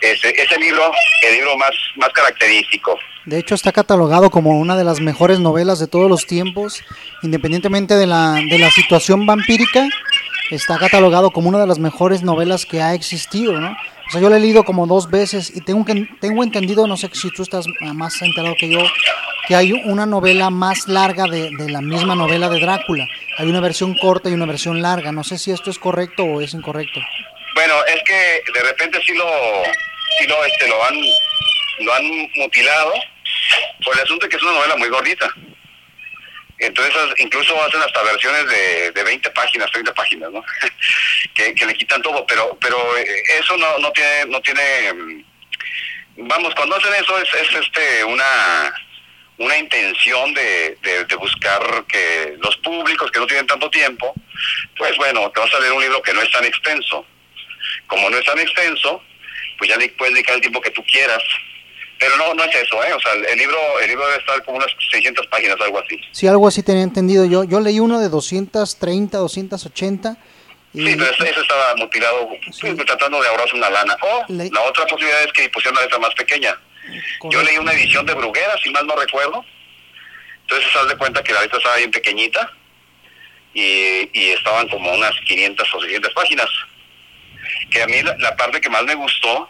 Ese, 0.00 0.30
ese 0.30 0.58
libro, 0.58 0.90
el 1.22 1.34
libro 1.34 1.56
más, 1.58 1.70
más 1.96 2.08
característico. 2.10 2.98
De 3.24 3.38
hecho, 3.38 3.54
está 3.54 3.70
catalogado 3.70 4.30
como 4.30 4.58
una 4.58 4.76
de 4.76 4.82
las 4.82 4.98
mejores 5.00 5.38
novelas 5.38 5.78
de 5.78 5.86
todos 5.86 6.10
los 6.10 6.26
tiempos, 6.26 6.82
independientemente 7.22 7.94
de 7.94 8.06
la, 8.06 8.32
de 8.32 8.58
la 8.58 8.68
situación 8.72 9.26
vampírica, 9.26 9.88
está 10.50 10.78
catalogado 10.78 11.30
como 11.30 11.48
una 11.48 11.58
de 11.58 11.66
las 11.66 11.78
mejores 11.78 12.22
novelas 12.22 12.66
que 12.66 12.82
ha 12.82 12.94
existido, 12.94 13.52
¿no? 13.60 13.70
O 13.72 14.10
sea, 14.10 14.20
yo 14.20 14.28
lo 14.28 14.36
he 14.36 14.40
leído 14.40 14.64
como 14.64 14.86
dos 14.86 15.10
veces 15.10 15.50
y 15.54 15.60
tengo, 15.60 15.84
que, 15.84 16.06
tengo 16.20 16.42
entendido, 16.42 16.86
no 16.86 16.96
sé 16.96 17.08
si 17.12 17.30
tú 17.30 17.42
estás 17.42 17.66
más 17.94 18.20
enterado 18.20 18.54
que 18.58 18.68
yo, 18.68 18.80
que 19.46 19.54
hay 19.54 19.72
una 19.72 20.06
novela 20.06 20.50
más 20.50 20.88
larga 20.88 21.24
de, 21.24 21.50
de 21.56 21.70
la 21.70 21.80
misma 21.80 22.14
novela 22.14 22.48
de 22.48 22.60
Drácula. 22.60 23.06
Hay 23.38 23.48
una 23.48 23.60
versión 23.60 23.94
corta 23.94 24.28
y 24.28 24.34
una 24.34 24.46
versión 24.46 24.82
larga. 24.82 25.12
No 25.12 25.24
sé 25.24 25.38
si 25.38 25.50
esto 25.50 25.70
es 25.70 25.78
correcto 25.78 26.24
o 26.24 26.40
es 26.40 26.52
incorrecto. 26.54 27.00
Bueno, 27.54 27.74
es 27.86 28.02
que 28.04 28.42
de 28.52 28.62
repente 28.62 29.00
sí 29.04 29.14
lo, 29.14 29.24
sí 30.18 30.26
lo, 30.26 30.44
este, 30.44 30.68
lo 30.68 30.84
han, 30.84 30.94
lo 31.80 31.94
han 31.94 32.30
mutilado 32.36 32.92
por 33.84 33.94
el 33.94 34.02
asunto 34.02 34.26
de 34.26 34.30
que 34.30 34.36
es 34.36 34.42
una 34.42 34.52
novela 34.52 34.76
muy 34.76 34.88
gordita. 34.88 35.34
Entonces, 36.62 36.94
incluso 37.18 37.60
hacen 37.60 37.82
hasta 37.82 38.02
versiones 38.04 38.46
de, 38.46 38.92
de 38.92 39.02
20 39.02 39.30
páginas, 39.30 39.70
30 39.72 39.92
páginas, 39.94 40.30
¿no? 40.30 40.44
que, 41.34 41.66
le 41.66 41.74
quitan 41.74 42.00
todo, 42.02 42.24
pero 42.24 42.56
pero 42.60 42.96
eh, 42.96 43.22
eso 43.40 43.56
no, 43.56 43.78
no 43.80 43.90
tiene, 43.90 44.26
no 44.26 44.40
tiene, 44.40 44.92
mm, 44.92 45.24
vamos, 46.28 46.54
cuando 46.54 46.76
hacen 46.76 46.94
eso 46.94 47.18
es, 47.18 47.28
es 47.34 47.54
este 47.66 48.04
una 48.04 48.72
una 49.38 49.58
intención 49.58 50.32
de, 50.34 50.78
de, 50.82 51.04
de 51.04 51.16
buscar 51.16 51.84
que 51.88 52.36
los 52.40 52.56
públicos 52.58 53.10
que 53.10 53.18
no 53.18 53.26
tienen 53.26 53.46
tanto 53.48 53.68
tiempo, 53.68 54.14
pues 54.76 54.96
bueno, 54.98 55.32
te 55.32 55.40
vas 55.40 55.52
a 55.54 55.58
leer 55.58 55.72
un 55.72 55.82
libro 55.82 56.00
que 56.00 56.14
no 56.14 56.22
es 56.22 56.30
tan 56.30 56.44
extenso. 56.44 57.04
Como 57.88 58.08
no 58.08 58.18
es 58.18 58.24
tan 58.24 58.38
extenso, 58.38 59.02
pues 59.58 59.68
ya 59.68 59.76
le 59.78 59.88
puedes 59.88 60.14
dedicar 60.14 60.36
el 60.36 60.42
tiempo 60.42 60.60
que 60.60 60.70
tú 60.70 60.84
quieras. 60.84 61.22
Pero 62.04 62.16
no, 62.16 62.34
no 62.34 62.42
es 62.42 62.54
eso, 62.56 62.82
¿eh? 62.82 62.92
O 62.94 63.00
sea, 63.00 63.12
el 63.12 63.38
libro, 63.38 63.58
el 63.80 63.88
libro 63.88 64.04
debe 64.06 64.18
estar 64.18 64.42
como 64.44 64.56
unas 64.56 64.70
600 64.90 65.24
páginas, 65.28 65.56
algo 65.60 65.78
así. 65.78 66.00
Sí, 66.10 66.26
algo 66.26 66.48
así 66.48 66.62
tenía 66.64 66.82
entendido 66.82 67.24
yo. 67.26 67.44
Yo 67.44 67.60
leí 67.60 67.78
uno 67.78 68.00
de 68.00 68.08
230, 68.08 69.18
280. 69.18 70.16
Y 70.74 70.84
Sí, 70.86 70.96
pero 70.98 71.10
ese, 71.12 71.40
estaba 71.40 71.76
mutilado, 71.76 72.28
pues, 72.28 72.76
tratando 72.86 73.22
de 73.22 73.28
ahorrarse 73.28 73.54
una 73.54 73.70
lana. 73.70 73.96
O 74.00 74.24
Le- 74.32 74.50
la 74.50 74.62
otra 74.62 74.84
posibilidad 74.86 75.22
es 75.22 75.32
que 75.32 75.48
pusieran 75.50 75.74
una 75.74 75.82
letra 75.82 75.98
más 76.00 76.14
pequeña. 76.14 76.58
Yo 77.30 77.40
leí 77.42 77.56
una 77.58 77.72
edición 77.72 78.04
de 78.06 78.14
Bruguera, 78.14 78.56
si 78.64 78.70
mal 78.70 78.84
no 78.86 78.96
recuerdo. 78.96 79.44
Entonces, 80.40 80.68
haz 80.74 80.88
de 80.88 80.96
cuenta 80.96 81.22
que 81.22 81.32
la 81.32 81.42
letra 81.42 81.58
estaba 81.58 81.76
bien 81.76 81.90
pequeñita 81.92 82.50
y, 83.54 84.08
y 84.12 84.30
estaban 84.30 84.68
como 84.68 84.92
unas 84.92 85.12
500 85.26 85.74
o 85.74 85.80
600 85.80 86.12
páginas. 86.14 86.48
Que 87.70 87.82
a 87.82 87.86
mí 87.86 88.02
la, 88.02 88.16
la 88.18 88.34
parte 88.36 88.60
que 88.60 88.68
más 88.70 88.82
me 88.84 88.94
gustó, 88.96 89.48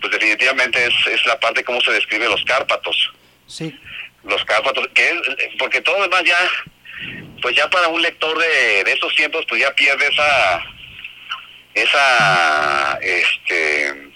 pues 0.00 0.12
definitivamente 0.12 0.86
es, 0.86 1.06
es 1.06 1.24
la 1.26 1.38
parte 1.38 1.64
cómo 1.64 1.80
se 1.80 1.92
describe 1.92 2.28
los 2.28 2.44
Cárpatos. 2.44 3.12
Sí. 3.46 3.78
Los 4.24 4.44
Cárpatos, 4.44 4.88
que 4.94 5.08
es, 5.08 5.16
porque 5.58 5.80
todo 5.80 6.02
demás 6.02 6.22
ya, 6.24 6.38
pues 7.42 7.56
ya 7.56 7.68
para 7.70 7.88
un 7.88 8.02
lector 8.02 8.38
de, 8.38 8.84
de 8.84 8.92
estos 8.92 9.14
tiempos, 9.14 9.44
pues 9.48 9.60
ya 9.60 9.74
pierde 9.74 10.06
esa, 10.06 10.62
esa, 11.74 12.98
este, 13.02 14.10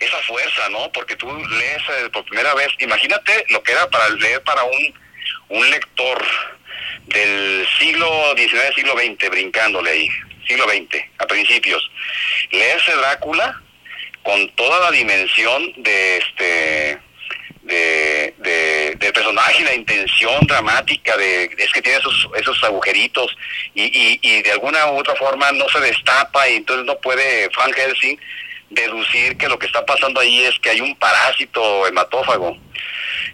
esa 0.00 0.18
fuerza, 0.26 0.68
¿no? 0.70 0.90
Porque 0.92 1.16
tú 1.16 1.26
lees 1.36 1.82
eh, 1.98 2.10
por 2.12 2.24
primera 2.24 2.54
vez, 2.54 2.68
imagínate 2.78 3.44
lo 3.50 3.62
que 3.62 3.72
era 3.72 3.88
para 3.88 4.08
leer 4.10 4.42
para 4.42 4.64
un, 4.64 4.94
un 5.48 5.70
lector 5.70 6.24
del 7.06 7.66
siglo 7.78 8.34
XIX, 8.36 8.74
siglo 8.74 8.94
XX, 8.94 9.30
brincándole 9.30 9.90
ahí, 9.90 10.08
siglo 10.46 10.64
XX, 10.64 11.04
a 11.18 11.26
principios. 11.26 11.90
Leerse 12.50 12.92
Drácula 12.96 13.60
con 14.24 14.48
toda 14.56 14.80
la 14.80 14.90
dimensión 14.90 15.72
de 15.76 16.16
este 16.16 16.98
de, 17.62 18.34
de, 18.38 18.94
del 18.98 19.12
personaje, 19.12 19.64
la 19.64 19.74
intención 19.74 20.46
dramática 20.46 21.16
de 21.16 21.44
es 21.56 21.72
que 21.72 21.80
tiene 21.80 21.98
esos 21.98 22.28
esos 22.36 22.62
agujeritos 22.64 23.34
y, 23.74 24.18
y, 24.20 24.42
de 24.42 24.52
alguna 24.52 24.86
u 24.90 24.98
otra 24.98 25.14
forma 25.14 25.50
no 25.52 25.68
se 25.68 25.80
destapa 25.80 26.48
y 26.48 26.56
entonces 26.56 26.84
no 26.84 26.96
puede 26.98 27.48
Van 27.56 27.72
Helsing 27.72 28.18
deducir 28.70 29.36
que 29.36 29.48
lo 29.48 29.58
que 29.58 29.66
está 29.66 29.84
pasando 29.86 30.20
ahí 30.20 30.44
es 30.44 30.58
que 30.58 30.70
hay 30.70 30.80
un 30.80 30.96
parásito 30.96 31.86
hematófago. 31.86 32.56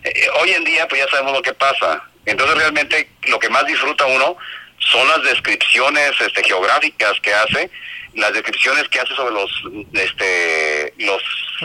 Eh, 0.05 0.27
hoy 0.41 0.51
en 0.51 0.65
día 0.65 0.87
pues 0.87 1.03
ya 1.03 1.11
sabemos 1.11 1.33
lo 1.33 1.43
que 1.43 1.55
pasa. 1.55 2.05
Entonces 2.27 2.57
realmente 2.57 3.09
lo 3.29 3.39
que 3.39 3.49
más 3.49 3.67
disfruta 3.67 4.07
uno 4.07 4.37
son 4.79 5.07
las 5.09 5.23
descripciones 5.23 6.13
este, 6.21 6.43
geográficas 6.45 7.19
que 7.21 7.33
hace, 7.33 7.71
las 8.15 8.33
descripciones 8.33 8.89
que 8.89 9.01
hace 9.01 9.15
sobre 9.15 9.35
los 9.35 9.51
este 9.93 10.95
los, 10.99 11.23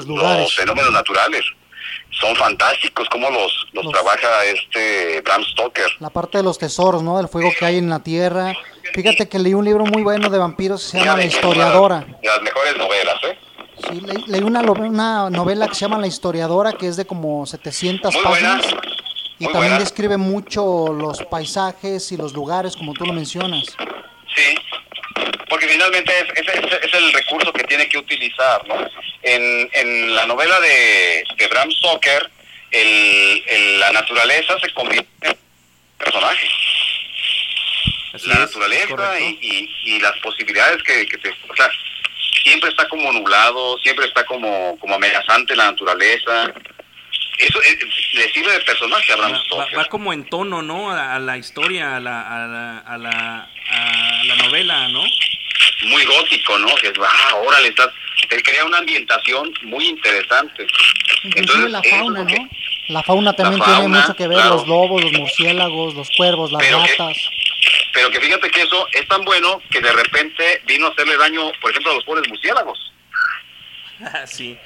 Los 0.08 0.56
fenómenos 0.56 0.92
naturales. 0.92 1.44
Son 2.12 2.34
fantásticos 2.38 3.08
como 3.10 3.30
los, 3.30 3.68
los, 3.74 3.84
Los- 3.84 3.94
trabaja 3.94 4.46
este 4.46 5.22
Bram 5.22 5.44
Stoker. 5.44 5.86
La 6.00 6.10
parte 6.10 6.38
de 6.38 6.44
los 6.46 6.58
tesoros, 6.58 7.04
¿no? 7.04 7.18
Del 7.18 7.28
fuego 7.28 7.50
que 7.60 7.66
hay 7.66 7.78
en 7.78 7.90
la 7.90 8.00
tierra. 8.00 8.54
Fíjate 8.94 9.28
que 9.28 9.38
leí 9.38 9.54
un 9.54 9.66
libro 9.66 9.86
muy 9.86 10.02
bueno 10.02 10.30
de 10.30 10.38
vampiros 10.38 10.82
que 10.84 10.92
se 10.98 11.00
llama 11.04 11.18
La 11.18 11.26
Historiadora. 11.26 12.06
una 12.08 12.18
de 12.22 12.28
las 12.28 12.42
mejores 12.42 12.78
novelas, 12.78 13.16
¿eh? 13.24 13.38
Sí, 13.90 14.00
leí, 14.02 14.24
leí 14.28 14.42
una, 14.42 14.62
una 14.62 15.30
novela 15.30 15.68
que 15.68 15.76
se 15.76 15.82
llama 15.82 15.98
La 16.00 16.08
Historiadora, 16.08 16.72
que 16.72 16.88
es 16.88 16.96
de 16.96 17.06
como 17.06 17.46
700 17.46 18.14
Muy 18.14 18.24
buena. 18.24 18.58
páginas. 18.62 18.76
Y 19.38 19.44
también 19.46 19.62
buena. 19.74 19.80
describe 19.80 20.16
mucho 20.16 20.94
los 20.94 21.22
paisajes 21.24 22.10
y 22.14 22.18
los 22.18 22.32
lugares, 22.34 22.78
como 22.78 22.94
tú 22.94 23.06
lo 23.06 23.12
mencionas. 23.12 23.66
Sí, 24.34 24.56
porque 25.50 25.68
finalmente 25.68 26.12
es, 26.20 26.26
es- 26.48 26.56
es- 26.64 26.84
es 26.84 26.94
el 26.94 27.14
recurso 27.14 27.52
que 27.54 27.64
tiene 27.64 27.88
que 27.88 27.98
utilizar, 27.98 28.68
¿no? 28.68 28.90
En, 29.24 29.70
en 29.74 30.16
la 30.16 30.26
novela 30.26 30.60
de, 30.60 31.24
de 31.38 31.48
Bram 31.48 31.72
Stoker, 31.72 32.30
el, 32.72 33.44
el- 33.48 33.80
la 33.80 33.92
naturaleza 33.92 34.60
se 34.60 34.72
convierte 34.74 35.08
en 35.22 35.38
personaje. 35.98 36.48
Así 38.14 38.28
la 38.28 38.34
es, 38.36 38.40
naturaleza 38.40 39.20
y, 39.20 39.38
y- 39.42 39.70
y 39.96 40.00
las 40.00 40.18
posibilidades 40.20 40.82
que, 40.84 41.06
que 41.06 41.18
te... 41.18 41.30
O 41.50 41.56
sea, 41.56 41.70
siempre 42.44 42.70
está 42.70 42.88
como 42.88 43.12
nublado, 43.12 43.78
siempre 43.80 44.06
está 44.06 44.26
como, 44.26 44.78
como 44.80 44.96
amenazante 44.96 45.56
la 45.56 45.72
naturaleza. 45.72 46.54
Eso 47.38 47.62
eh, 47.62 47.78
le 48.14 48.32
sirve 48.32 48.52
de 48.54 48.60
personaje 48.62 49.12
a 49.14 49.16
Bram 49.18 49.32
Va, 49.34 49.38
Stoker. 49.44 49.78
va 49.80 49.86
como 49.86 50.14
en 50.14 50.24
tono, 50.30 50.62
¿no? 50.62 50.90
A, 50.92 51.20
la 51.20 51.38
historia, 51.38 51.98
a 51.98 52.00
la, 52.00 52.22
a 52.22 52.48
la, 52.48 52.78
a 52.80 52.98
la, 52.98 53.50
a 53.70 54.24
la 54.24 54.36
novela, 54.38 54.88
¿no? 54.90 55.04
muy 55.88 56.04
gótico, 56.06 56.58
¿no? 56.58 56.74
Que 56.76 56.88
es, 56.88 56.94
ah, 57.00 57.36
órale, 57.46 57.68
estás, 57.68 57.90
te 58.30 58.42
crea 58.42 58.66
una 58.66 58.78
ambientación 58.80 59.54
muy 59.64 59.86
interesante. 59.88 60.66
Inclusive 61.24 61.40
Entonces, 61.42 61.72
la 61.72 61.80
es 61.80 61.90
fauna, 61.92 62.26
que- 62.26 62.40
¿no? 62.40 62.50
La 62.88 63.04
fauna 63.04 63.34
también 63.34 63.60
La 63.60 63.66
tiene 63.66 63.88
mucho 63.90 64.16
que 64.16 64.28
ver, 64.28 64.38
claro. 64.38 64.56
los 64.56 64.68
lobos, 64.68 65.04
los 65.04 65.12
murciélagos, 65.12 65.94
los 65.96 66.10
cuervos, 66.16 66.52
las 66.52 66.62
Pero 66.64 66.82
que- 66.84 66.92
ratas. 66.96 67.18
Pero 67.94 68.10
que 68.12 68.20
fíjate 68.22 68.50
que 68.50 68.62
eso 68.62 68.88
es 68.94 69.08
tan 69.08 69.24
bueno 69.26 69.62
que 69.70 69.82
de 69.82 69.92
repente 69.92 70.62
vino 70.66 70.88
a 70.88 70.92
hacerle 70.92 71.18
daño, 71.18 71.52
por 71.62 71.72
ejemplo, 71.72 71.92
a 71.92 71.96
los 71.96 72.04
pobres 72.06 72.28
murciélagos. 72.30 72.80
sí. 74.26 74.58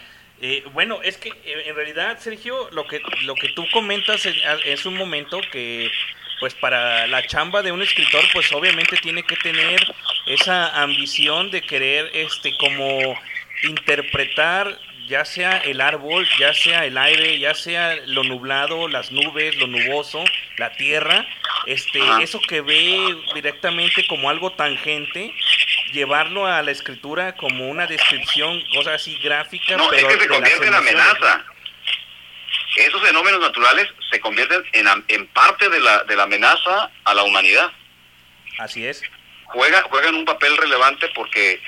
Eh, 0.41 0.64
bueno, 0.74 1.02
es 1.03 1.18
que 1.18 1.30
eh, 1.30 1.64
en 1.66 1.76
realidad, 1.76 2.18
Sergio, 2.20 2.70
lo 2.72 2.88
que 2.88 3.02
lo 3.24 3.36
que 3.36 3.49
tú 3.49 3.66
comentas 3.74 4.26
es, 4.26 4.36
es 4.66 4.86
un 4.86 4.95
momento 4.95 5.41
que, 5.52 5.91
pues 6.40 6.53
para 6.56 7.07
la 7.07 7.26
chamba 7.28 7.61
de 7.61 7.72
un 7.72 7.82
escritor, 7.82 8.24
pues 8.32 8.52
obviamente 8.53 8.95
tiene 8.98 9.24
que 9.24 9.36
tener 9.36 9.80
esa 10.26 10.82
ambición 10.82 11.52
de 11.52 11.61
querer, 11.61 12.10
este, 12.14 12.56
como 12.57 13.20
interpretar 13.64 14.80
ya 15.10 15.26
sea 15.26 15.57
el 15.57 15.81
árbol, 15.81 16.27
ya 16.40 16.53
sea 16.53 16.86
el 16.86 16.98
aire, 16.98 17.40
ya 17.40 17.56
sea 17.56 17.98
lo 18.06 18.23
nublado, 18.23 18.88
las 18.88 19.11
nubes, 19.11 19.57
lo 19.57 19.68
nuboso, 19.68 20.23
la 20.57 20.72
tierra, 20.73 21.26
este, 21.65 22.02
Ajá. 22.02 22.22
eso 22.22 22.40
que 22.48 22.61
ve 22.61 23.18
directamente 23.34 24.06
como 24.07 24.30
algo 24.30 24.52
tangente, 24.53 25.34
llevarlo 25.91 26.45
a 26.45 26.61
la 26.61 26.72
escritura 26.72 27.36
como 27.36 27.68
una 27.68 27.88
descripción, 27.88 28.61
cosa 28.73 28.94
así 28.94 29.18
gráfica, 29.18 29.76
No, 29.76 29.91
es 29.91 30.03
pero 30.03 30.07
que 30.10 30.23
se 30.23 30.27
convierte 30.30 30.68
en 30.68 30.73
amenaza. 30.76 31.44
Esos 32.76 33.02
fenómenos 33.02 33.41
naturales 33.41 33.88
se 34.11 34.19
convierten 34.19 34.64
en, 34.73 34.88
en 35.07 35.27
parte 35.27 35.69
de 35.69 35.80
la, 35.80 36.03
de 36.03 36.15
la 36.15 36.23
amenaza 36.23 36.91
a 37.03 37.14
la 37.15 37.23
humanidad. 37.23 37.72
Así 38.60 38.86
es. 38.86 39.02
Juega, 39.45 39.81
juegan 39.90 40.14
un 40.14 40.26
papel 40.26 40.56
relevante 40.56 41.10
porque, 41.15 41.60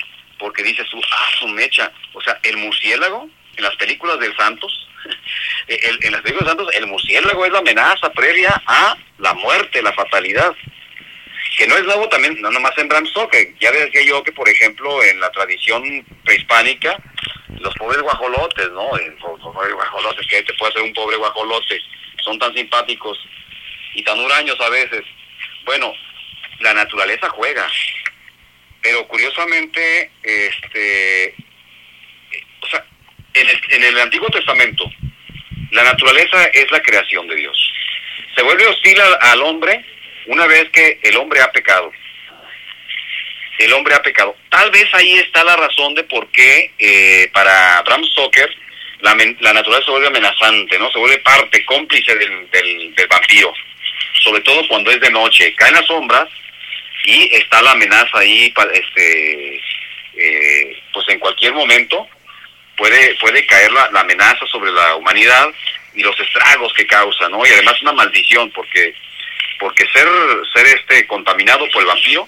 porque 0.41 0.63
dices 0.63 0.85
tú, 0.91 0.99
ah, 1.11 1.30
su 1.39 1.47
mecha. 1.47 1.89
O 2.13 2.22
sea, 2.22 2.38
el 2.43 2.57
murciélago, 2.57 3.30
en 3.55 3.63
las 3.63 3.76
películas 3.77 4.19
del 4.19 4.35
Santos, 4.35 4.89
el- 5.68 5.99
en 6.03 6.11
las 6.11 6.22
películas 6.22 6.47
del 6.47 6.57
Santos, 6.57 6.76
el 6.76 6.88
murciélago 6.88 7.45
es 7.45 7.51
la 7.53 7.59
amenaza 7.59 8.11
previa 8.11 8.61
a 8.65 8.97
la 9.19 9.34
muerte, 9.35 9.81
la 9.81 9.93
fatalidad. 9.93 10.53
Que 11.57 11.68
no 11.68 11.76
es 11.77 11.84
nuevo 11.84 12.07
también, 12.09 12.41
no 12.41 12.49
nomás 12.49 12.76
en 12.77 12.88
Bram 12.88 13.05
Stoker. 13.07 13.53
Ya 13.59 13.72
decía 13.72 14.01
yo 14.03 14.23
que, 14.23 14.31
por 14.31 14.49
ejemplo, 14.49 15.03
en 15.03 15.19
la 15.19 15.30
tradición 15.31 15.84
prehispánica, 16.23 16.97
los 17.59 17.73
pobres 17.76 18.01
guajolotes, 18.01 18.72
¿no? 18.72 18.97
Eh, 18.97 19.15
Los 19.19 19.39
pobres 19.39 19.73
guajolotes, 19.73 20.26
¿qué 20.27 20.41
te 20.43 20.53
puede 20.55 20.72
hacer 20.72 20.81
un 20.84 20.93
pobre 20.93 21.18
guajolote? 21.18 21.80
Son 22.23 22.39
tan 22.39 22.53
simpáticos 22.53 23.19
y 23.93 24.03
tan 24.03 24.19
huraños 24.19 24.59
a 24.61 24.69
veces. 24.69 25.01
Bueno, 25.65 25.93
la 26.61 26.73
naturaleza 26.73 27.30
juega. 27.30 27.68
Pero 28.81 29.07
curiosamente, 29.07 30.11
este, 30.23 31.35
o 32.61 32.67
sea, 32.67 32.83
en 33.33 33.49
el, 33.49 33.61
en 33.69 33.83
el 33.83 33.99
Antiguo 33.99 34.27
Testamento, 34.29 34.91
la 35.71 35.83
naturaleza 35.83 36.45
es 36.47 36.69
la 36.71 36.81
creación 36.81 37.27
de 37.27 37.35
Dios. 37.35 37.73
Se 38.35 38.43
vuelve 38.43 38.67
hostil 38.67 38.99
al, 39.21 39.41
hombre 39.41 39.85
una 40.27 40.47
vez 40.47 40.69
que 40.71 40.99
el 41.03 41.15
hombre 41.17 41.41
ha 41.41 41.51
pecado. 41.51 41.91
El 43.59 43.73
hombre 43.73 43.93
ha 43.93 44.01
pecado. 44.01 44.35
Tal 44.49 44.71
vez 44.71 44.87
ahí 44.93 45.11
está 45.17 45.43
la 45.43 45.55
razón 45.55 45.93
de 45.93 46.03
por 46.03 46.29
qué 46.31 46.73
eh, 46.79 47.29
para 47.31 47.81
Bram 47.83 48.03
Stoker 48.03 48.49
la, 49.01 49.15
la 49.39 49.53
naturaleza 49.53 49.85
se 49.85 49.91
vuelve 49.91 50.07
amenazante, 50.07 50.79
¿no? 50.79 50.91
Se 50.91 50.99
vuelve 50.99 51.17
parte, 51.19 51.65
cómplice 51.65 52.15
del, 52.15 52.49
del 52.51 53.07
vampiro. 53.07 53.53
Sobre 54.23 54.41
todo 54.41 54.67
cuando 54.67 54.91
es 54.91 54.99
de 54.99 55.11
noche. 55.11 55.53
Caen 55.55 55.75
las 55.75 55.85
sombras 55.85 56.27
y 57.03 57.36
está 57.36 57.61
la 57.61 57.72
amenaza 57.72 58.19
ahí, 58.19 58.53
este, 58.73 59.61
eh, 60.15 60.82
pues 60.94 61.07
en 61.10 61.19
cualquier 61.19 61.53
momento 61.53 62.07
puede 62.78 63.15
puede 63.15 63.45
caer 63.45 63.72
la, 63.72 63.90
la 63.91 64.02
amenaza 64.02 64.45
sobre 64.48 64.72
la 64.72 64.95
humanidad 64.95 65.49
y 65.94 66.03
los 66.03 66.19
estragos 66.19 66.73
que 66.73 66.86
causa, 66.88 67.28
¿no? 67.30 67.45
Y 67.45 67.49
además 67.49 67.82
una 67.82 67.94
maldición 67.94 68.52
porque 68.52 68.94
porque 69.60 69.86
ser 69.94 70.07
ser 70.53 70.65
este 70.68 71.07
contaminado 71.07 71.69
por 71.69 71.82
el 71.82 71.88
vampiro 71.88 72.28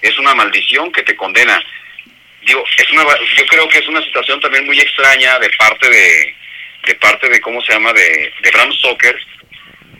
es 0.00 0.16
una 0.18 0.34
maldición 0.34 0.92
que 0.92 1.02
te 1.02 1.16
condena. 1.16 1.62
Digo, 2.42 2.64
es 2.76 2.90
una 2.92 3.04
yo 3.36 3.46
creo 3.46 3.68
que 3.68 3.78
es 3.78 3.88
una 3.88 4.02
situación 4.02 4.40
también 4.40 4.66
muy 4.66 4.78
extraña 4.80 5.38
de 5.38 5.50
parte 5.50 5.88
de 5.88 6.34
de 6.86 6.94
parte 6.94 7.28
de 7.28 7.40
cómo 7.40 7.60
se 7.62 7.72
llama 7.72 7.92
de, 7.92 8.32
de 8.40 8.50
Bram 8.50 8.72
Stoker 8.72 9.18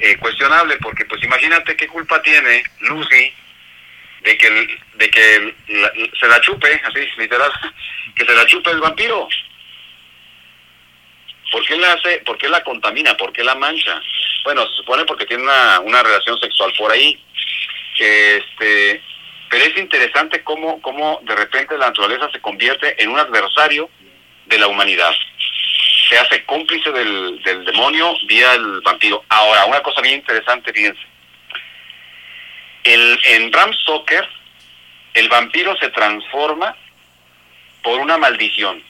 eh, 0.01 0.17
cuestionable 0.17 0.77
porque 0.81 1.05
pues 1.05 1.23
imagínate 1.23 1.77
qué 1.77 1.87
culpa 1.87 2.23
tiene 2.23 2.63
Lucy 2.81 3.33
de 4.29 4.37
que 4.37 4.79
de 4.95 5.11
que 5.11 5.55
se 6.21 6.29
la 6.29 6.41
chupe 6.43 6.81
así 6.85 7.01
literal 7.17 7.51
que 8.15 8.27
se 8.27 8.35
la 8.35 8.45
chupe 8.47 8.71
el 8.71 8.81
vampiro 8.81 9.27
¿Por 11.51 11.65
qué 11.65 11.79
la 11.79 11.95
hace, 11.95 12.19
por 12.27 12.37
qué 12.37 12.47
la 12.49 12.63
contamina, 12.63 13.17
por 13.17 13.33
qué 13.33 13.43
la 13.43 13.55
mancha? 13.55 14.03
Bueno, 14.45 14.67
se 14.67 14.77
supone 14.77 15.07
porque 15.07 15.25
tiene 15.25 15.45
una, 15.45 15.81
una 15.81 16.03
relación 16.03 16.39
sexual 16.39 16.73
por 16.77 16.93
ahí. 16.93 17.19
Este, 17.97 19.03
pero 19.49 19.65
es 19.65 19.77
interesante 19.79 20.45
cómo, 20.45 20.83
cómo 20.83 21.21
de 21.23 21.35
repente 21.35 21.79
la 21.79 21.87
naturaleza 21.87 22.31
se 22.33 22.41
convierte 22.41 23.03
en 23.03 23.09
un 23.09 23.19
adversario 23.19 23.89
de 24.45 24.59
la 24.59 24.67
humanidad. 24.67 25.15
Se 26.11 26.19
hace 26.19 26.45
cómplice 26.45 26.93
del, 26.93 27.43
del 27.43 27.65
demonio 27.65 28.15
vía 28.27 28.53
el 28.53 28.83
vampiro. 28.83 29.25
Ahora, 29.31 29.65
una 29.65 29.81
cosa 29.81 30.03
bien 30.03 30.17
interesante, 30.17 30.71
fíjense. 30.71 31.01
El, 32.89 33.21
en 33.23 33.51
Bram 33.51 33.73
Stoker, 33.75 34.27
el 35.15 35.29
vampiro 35.29 35.77
se 35.77 35.91
transforma 35.91 36.75
por 37.83 38.01
una 38.01 38.17
maldición. 38.17 38.83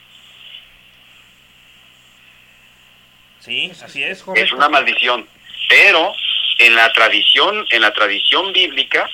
Sí, 3.40 3.72
así 3.82 4.04
es. 4.04 4.24
es 4.36 4.52
una 4.52 4.68
maldición. 4.68 5.26
Pero 5.68 6.14
en 6.58 6.74
la 6.76 6.92
tradición, 6.92 7.66
en 7.70 7.82
la 7.82 7.92
tradición 7.92 8.52
bíblica, 8.52 9.10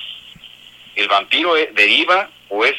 el 0.95 1.07
vampiro 1.07 1.57
eh, 1.57 1.71
deriva 1.73 2.29
o 2.49 2.63
es 2.63 2.75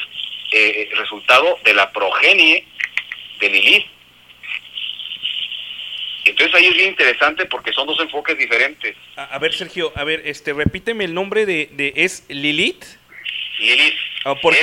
eh, 0.51 0.89
resultado 0.95 1.59
de 1.65 1.73
la 1.73 1.91
progenie 1.91 2.65
de 3.39 3.49
Lilith. 3.49 3.85
Entonces 6.29 6.53
ahí 6.55 6.65
es 6.65 6.73
bien 6.73 6.89
interesante 6.89 7.45
porque 7.45 7.71
son 7.73 7.87
dos 7.87 7.99
enfoques 7.99 8.37
diferentes. 8.37 8.95
A, 9.15 9.23
a 9.25 9.39
ver, 9.39 9.53
Sergio, 9.53 9.91
a 9.95 10.03
ver, 10.03 10.21
este, 10.25 10.53
repíteme 10.53 11.05
el 11.05 11.13
nombre 11.13 11.45
de, 11.45 11.69
de 11.73 11.93
¿es 11.95 12.25
Lilith? 12.29 12.83
Lilith. 13.59 13.95
Ah, 14.25 14.35
porque- 14.41 14.59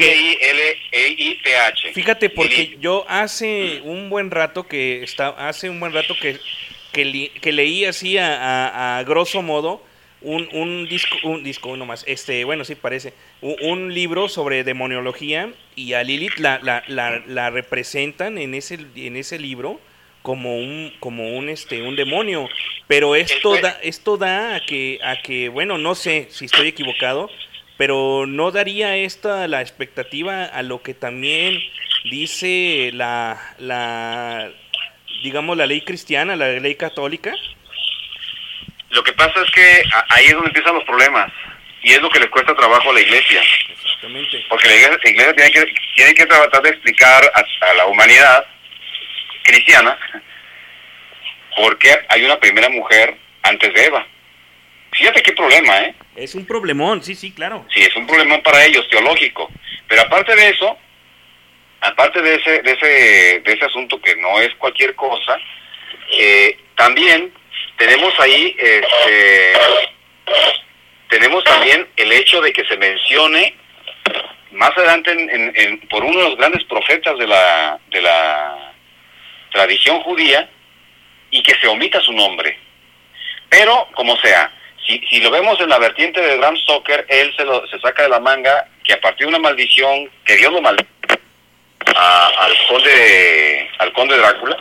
L-I-L-E-I-T-H. 0.92 1.92
Fíjate, 1.92 2.30
porque 2.30 2.56
Lilith. 2.56 2.80
yo 2.80 3.04
hace 3.08 3.80
un 3.84 4.10
buen 4.10 4.30
rato 4.30 4.66
que 4.66 5.02
está, 5.02 5.28
hace 5.48 5.70
un 5.70 5.80
buen 5.80 5.92
rato 5.92 6.16
que, 6.20 6.38
que, 6.92 7.04
li- 7.04 7.30
que 7.40 7.52
leí 7.52 7.84
así 7.84 8.18
a, 8.18 8.34
a- 8.36 8.98
a 8.98 9.04
grosso 9.04 9.42
modo 9.42 9.82
un, 10.20 10.48
un 10.52 10.88
disco, 10.88 11.16
un 11.24 11.42
disco 11.44 11.68
uno 11.70 11.84
más, 11.86 12.04
este, 12.06 12.44
bueno 12.44 12.64
sí 12.64 12.74
parece, 12.76 13.12
un, 13.42 13.56
un 13.62 13.94
libro 13.94 14.28
sobre 14.28 14.64
demoniología 14.64 15.52
y 15.76 15.92
a 15.92 16.02
Lilith 16.02 16.38
la, 16.38 16.60
la, 16.62 16.82
la, 16.88 17.22
la 17.26 17.50
representan 17.50 18.38
en 18.38 18.54
ese, 18.54 18.78
en 18.96 19.16
ese 19.16 19.38
libro 19.38 19.80
como 20.24 20.56
un, 20.56 20.90
como 21.00 21.36
un 21.36 21.50
este, 21.50 21.82
un 21.82 21.96
demonio. 21.96 22.48
Pero 22.86 23.14
esto 23.14 23.58
da, 23.60 23.78
esto 23.82 24.16
da 24.16 24.56
a 24.56 24.60
que, 24.60 24.98
a 25.04 25.20
que, 25.20 25.50
bueno, 25.50 25.76
no 25.76 25.94
sé 25.94 26.28
si 26.30 26.46
estoy 26.46 26.68
equivocado, 26.68 27.30
pero 27.76 28.24
no 28.26 28.50
daría 28.50 28.96
esta 28.96 29.46
la 29.48 29.60
expectativa 29.60 30.46
a 30.46 30.62
lo 30.62 30.80
que 30.82 30.94
también 30.94 31.60
dice 32.10 32.90
la, 32.94 33.38
la 33.58 34.50
digamos 35.22 35.58
la 35.58 35.66
ley 35.66 35.82
cristiana, 35.82 36.36
la 36.36 36.52
ley 36.52 36.74
católica. 36.76 37.34
Lo 38.88 39.04
que 39.04 39.12
pasa 39.12 39.42
es 39.42 39.50
que 39.50 39.84
ahí 40.08 40.24
es 40.24 40.32
donde 40.32 40.48
empiezan 40.48 40.74
los 40.74 40.84
problemas. 40.84 41.30
Y 41.82 41.92
es 41.92 42.00
lo 42.00 42.08
que 42.08 42.20
le 42.20 42.30
cuesta 42.30 42.56
trabajo 42.56 42.88
a 42.88 42.94
la 42.94 43.00
iglesia. 43.02 43.42
Exactamente. 43.68 44.42
Porque 44.48 44.68
la 44.68 44.74
iglesia, 44.74 44.98
la 45.04 45.10
iglesia 45.10 45.34
tiene, 45.34 45.50
que, 45.50 45.74
tiene 45.96 46.14
que 46.14 46.24
tratar 46.24 46.62
de 46.62 46.70
explicar 46.70 47.30
a, 47.34 47.66
a 47.66 47.74
la 47.74 47.84
humanidad 47.84 48.46
cristiana 49.44 49.96
por 51.56 51.78
qué 51.78 51.94
hay 52.08 52.24
una 52.24 52.38
primera 52.40 52.68
mujer 52.68 53.16
antes 53.42 53.72
de 53.72 53.84
Eva. 53.84 54.06
Fíjate 54.92 55.22
qué 55.22 55.32
problema, 55.32 55.78
¿eh? 55.80 55.94
Es 56.16 56.34
un 56.34 56.46
problemón, 56.46 57.02
sí, 57.02 57.14
sí, 57.14 57.32
claro. 57.32 57.64
Sí, 57.72 57.80
es 57.82 57.94
un 57.96 58.06
problemón 58.06 58.42
para 58.42 58.64
ellos, 58.64 58.88
teológico. 58.88 59.50
Pero 59.88 60.02
aparte 60.02 60.34
de 60.34 60.48
eso, 60.50 60.76
aparte 61.80 62.22
de 62.22 62.34
ese, 62.36 62.62
de 62.62 62.70
ese, 62.72 63.40
de 63.40 63.52
ese 63.52 63.64
asunto 63.64 64.00
que 64.00 64.16
no 64.16 64.40
es 64.40 64.54
cualquier 64.56 64.94
cosa, 64.94 65.38
eh, 66.18 66.58
también 66.76 67.32
tenemos 67.76 68.18
ahí, 68.20 68.56
este, 68.58 69.52
tenemos 71.08 71.42
también 71.44 71.86
el 71.96 72.12
hecho 72.12 72.40
de 72.40 72.52
que 72.52 72.64
se 72.64 72.76
mencione 72.76 73.54
más 74.52 74.70
adelante 74.76 75.10
en- 75.12 75.30
en- 75.30 75.52
en- 75.56 75.80
por 75.88 76.04
uno 76.04 76.18
de 76.22 76.28
los 76.30 76.36
grandes 76.38 76.64
profetas 76.64 77.18
de 77.18 77.26
la, 77.26 77.78
de 77.90 78.00
la 78.00 78.73
tradición 79.54 80.00
judía 80.02 80.48
y 81.30 81.42
que 81.42 81.54
se 81.54 81.68
omita 81.68 82.00
su 82.00 82.12
nombre. 82.12 82.58
Pero, 83.48 83.88
como 83.94 84.16
sea, 84.18 84.52
si, 84.84 84.98
si 85.08 85.20
lo 85.20 85.30
vemos 85.30 85.58
en 85.60 85.68
la 85.68 85.78
vertiente 85.78 86.20
de 86.20 86.36
Bram 86.36 86.56
Stoker, 86.58 87.06
él 87.08 87.32
se, 87.36 87.44
lo, 87.44 87.66
se 87.68 87.78
saca 87.80 88.02
de 88.02 88.08
la 88.10 88.20
manga 88.20 88.68
que 88.84 88.92
a 88.92 89.00
partir 89.00 89.26
de 89.26 89.30
una 89.30 89.38
maldición 89.38 90.10
que 90.26 90.36
Dios 90.36 90.52
lo 90.52 90.60
maldijo 90.60 90.88
al 91.96 92.56
conde 92.68 93.70
al 93.78 93.92
conde 93.92 94.16
Drácula, 94.18 94.56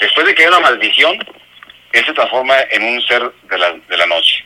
después 0.00 0.26
de 0.26 0.34
que 0.34 0.42
hay 0.42 0.48
una 0.48 0.60
maldición, 0.60 1.18
él 1.92 2.04
se 2.06 2.12
transforma 2.12 2.56
en 2.70 2.84
un 2.84 3.02
ser 3.06 3.22
de 3.42 3.58
la, 3.58 3.72
de 3.72 3.96
la 3.96 4.06
noche. 4.06 4.44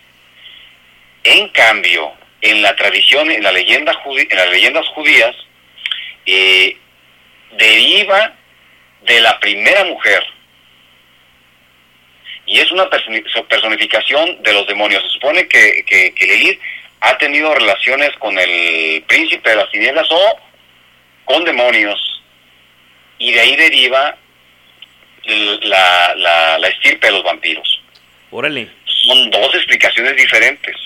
En 1.25 1.49
cambio, 1.49 2.13
en 2.41 2.63
la 2.63 2.75
tradición, 2.77 3.31
en 3.31 3.43
la 3.43 3.53
leyenda 3.53 3.93
judi- 4.03 4.27
en 4.31 4.37
las 4.37 4.51
leyendas 4.51 4.87
judías, 4.89 5.35
eh, 6.27 6.77
deriva 7.53 8.33
de 9.05 9.21
la 9.21 9.39
primera 9.41 9.85
mujer 9.85 10.23
y 12.47 12.59
es 12.61 12.71
una 12.73 12.85
personi- 12.91 13.25
personificación 13.49 14.43
de 14.43 14.53
los 14.53 14.67
demonios. 14.67 15.03
Se 15.03 15.09
supone 15.11 15.49
que, 15.49 15.85
que, 15.87 16.15
que 16.15 16.27
Lilith 16.27 16.61
ha 17.01 17.17
tenido 17.19 17.55
relaciones 17.55 18.11
con 18.19 18.39
el 18.39 19.03
príncipe 19.07 19.51
de 19.51 19.57
las 19.57 19.71
tinieblas 19.71 20.07
o 20.11 20.39
con 21.25 21.45
demonios 21.45 22.23
y 23.19 23.33
de 23.33 23.41
ahí 23.41 23.57
deriva 23.57 24.17
la, 25.25 26.15
la, 26.17 26.59
la 26.59 26.69
estirpe 26.69 27.07
de 27.07 27.13
los 27.13 27.23
vampiros. 27.23 27.81
Órale. 28.31 28.69
Son 28.85 29.31
dos 29.31 29.55
explicaciones 29.55 30.17
diferentes. 30.17 30.77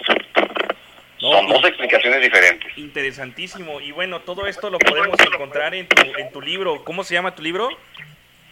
No, 1.20 1.32
Son 1.32 1.49
dos 1.49 1.65
explicaciones 1.65 2.20
diferentes. 2.23 2.78
Interesantísimo. 2.78 3.81
Y 3.81 3.90
bueno, 3.90 4.20
todo 4.20 4.47
esto 4.47 4.70
lo 4.70 4.78
podemos 4.78 5.19
encontrar 5.20 5.74
en 5.74 5.89
tu, 5.89 6.01
en 6.16 6.31
tu 6.31 6.40
libro. 6.40 6.85
¿Cómo 6.85 7.03
se 7.03 7.15
llama 7.15 7.35
tu 7.35 7.43
libro? 7.43 7.69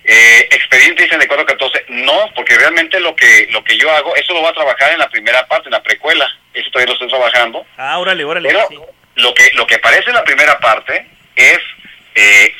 Eh, 0.08 0.48
expediente 0.52 1.02
dicen 1.02 1.18
de 1.18 1.26
414, 1.26 1.86
no, 1.88 2.30
porque 2.36 2.56
realmente 2.56 3.00
lo 3.00 3.16
que 3.16 3.48
lo 3.50 3.64
que 3.64 3.76
yo 3.76 3.90
hago, 3.90 4.14
eso 4.14 4.32
lo 4.34 4.40
voy 4.40 4.50
a 4.50 4.54
trabajar 4.54 4.92
en 4.92 5.00
la 5.00 5.08
primera 5.08 5.44
parte, 5.48 5.66
en 5.66 5.72
la 5.72 5.82
precuela, 5.82 6.28
eso 6.54 6.70
todavía 6.70 6.92
lo 6.92 6.92
estoy 6.92 7.08
trabajando. 7.08 7.66
Ah, 7.76 7.98
órale, 7.98 8.24
órale. 8.24 8.48
Pero 8.48 8.66
sí. 8.68 8.78
lo 9.16 9.34
que 9.34 9.50
lo 9.54 9.66
que 9.66 9.74
aparece 9.74 10.10
en 10.10 10.14
la 10.14 10.24
primera 10.24 10.58
parte 10.60 11.06
es 11.34 11.58
eh, 12.14 12.54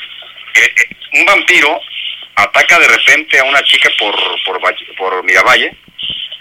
eh, 0.55 0.75
eh, 0.77 0.97
un 1.15 1.25
vampiro 1.25 1.81
ataca 2.35 2.79
de 2.79 2.89
repente 2.89 3.39
a 3.39 3.45
una 3.45 3.63
chica 3.63 3.91
por 3.99 4.15
por, 4.45 4.61
por 4.97 5.25
Miravalle, 5.25 5.73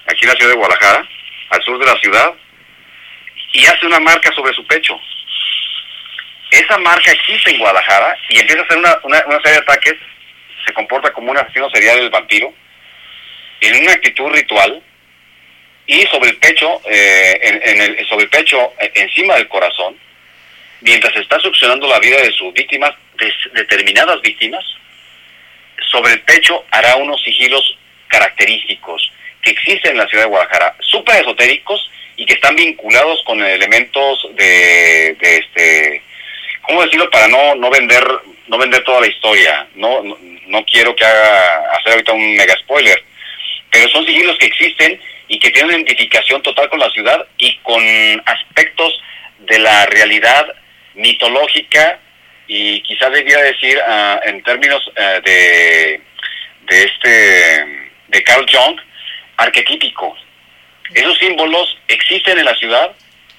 aquí 0.08 0.24
en 0.24 0.30
la 0.30 0.36
ciudad 0.36 0.52
de 0.52 0.58
Guadalajara, 0.58 1.08
al 1.50 1.64
sur 1.64 1.80
de 1.80 1.86
la 1.86 2.00
ciudad, 2.00 2.34
y 3.54 3.66
hace 3.66 3.86
una 3.86 4.00
marca 4.00 4.34
sobre 4.34 4.54
su 4.54 4.66
pecho. 4.66 5.00
Esa 6.52 6.78
marca 6.78 7.12
existe 7.12 7.52
en 7.52 7.60
Guadalajara 7.60 8.18
y 8.30 8.40
empieza 8.40 8.62
a 8.62 8.66
hacer 8.66 8.78
una, 8.78 8.98
una, 9.04 9.24
una 9.28 9.38
serie 9.38 9.54
de 9.54 9.60
ataques, 9.60 9.96
se 10.66 10.74
comporta 10.74 11.12
como 11.14 11.32
un 11.32 11.38
asesino 11.38 11.70
serial 11.70 11.98
del 11.98 12.10
vampiro, 12.10 12.54
en 13.62 13.84
una 13.84 13.94
actitud 13.94 14.30
ritual, 14.32 14.82
y 15.88 16.02
sobre 16.08 16.32
el 16.32 16.38
pecho, 16.38 16.82
eh, 16.90 17.40
en, 17.42 17.82
el, 17.82 18.08
sobre 18.08 18.24
el 18.24 18.30
pecho, 18.30 18.74
eh, 18.80 18.92
encima 18.96 19.36
del 19.36 19.48
corazón, 19.48 19.96
mientras 20.82 21.16
está 21.16 21.40
succionando 21.40 21.88
la 21.88 22.00
vida 22.00 22.18
de 22.18 22.32
sus 22.32 22.54
víctimas, 22.54 22.94
de 23.18 23.32
determinadas 23.54 24.22
víctimas, 24.22 24.66
sobre 25.92 26.14
el 26.14 26.22
pecho 26.22 26.66
hará 26.72 26.96
unos 26.96 27.22
sigilos 27.24 27.78
característicos 28.08 29.12
que 29.42 29.52
existen 29.52 29.92
en 29.92 29.98
la 29.98 30.08
ciudad 30.08 30.24
de 30.24 30.30
Guadalajara, 30.30 30.76
súper 30.82 31.22
esotéricos 31.22 31.90
y 32.18 32.26
que 32.26 32.34
están 32.34 32.56
vinculados 32.56 33.22
con 33.26 33.42
elementos 33.44 34.28
de, 34.36 35.16
de 35.20 35.38
este, 35.38 36.02
¿cómo 36.64 36.84
decirlo? 36.84 37.10
Para 37.10 37.28
no, 37.28 37.56
no 37.56 37.70
vender 37.70 38.04
no 38.48 38.58
vender 38.58 38.84
toda 38.84 39.02
la 39.02 39.08
historia, 39.08 39.68
no, 39.76 40.04
no, 40.04 40.66
quiero 40.66 40.96
que 40.96 41.06
haga 41.06 41.72
hacer 41.72 41.94
ahorita 41.94 42.14
un 42.14 42.36
mega 42.36 42.56
spoiler, 42.58 43.04
pero 43.72 43.90
son 43.90 44.06
sigilos 44.06 44.38
que 44.38 44.46
existen 44.46 45.00
y 45.28 45.40
que 45.40 45.52
tienen 45.52 45.72
identificación 45.72 46.42
total 46.44 46.70
con 46.70 46.80
la 46.80 46.90
ciudad 46.92 47.26
y 47.38 47.58
con 47.60 47.84
aspectos 48.26 49.02
de 49.40 49.60
la 49.60 49.86
realidad 49.88 50.48
mitológica 50.94 52.00
y 52.48 52.82
quizás 52.84 53.12
debiera 53.12 53.42
decir 53.42 53.80
ah, 53.88 54.20
en 54.26 54.44
términos 54.44 54.82
ah, 54.98 55.20
de, 55.26 56.02
de 56.68 56.84
este 56.84 57.86
de 58.08 58.24
Carl 58.24 58.46
Jung 58.50 58.80
arquetípico. 59.38 60.16
Esos 60.94 61.18
símbolos 61.18 61.78
existen 61.88 62.38
en 62.38 62.46
la 62.46 62.56
ciudad 62.56 62.96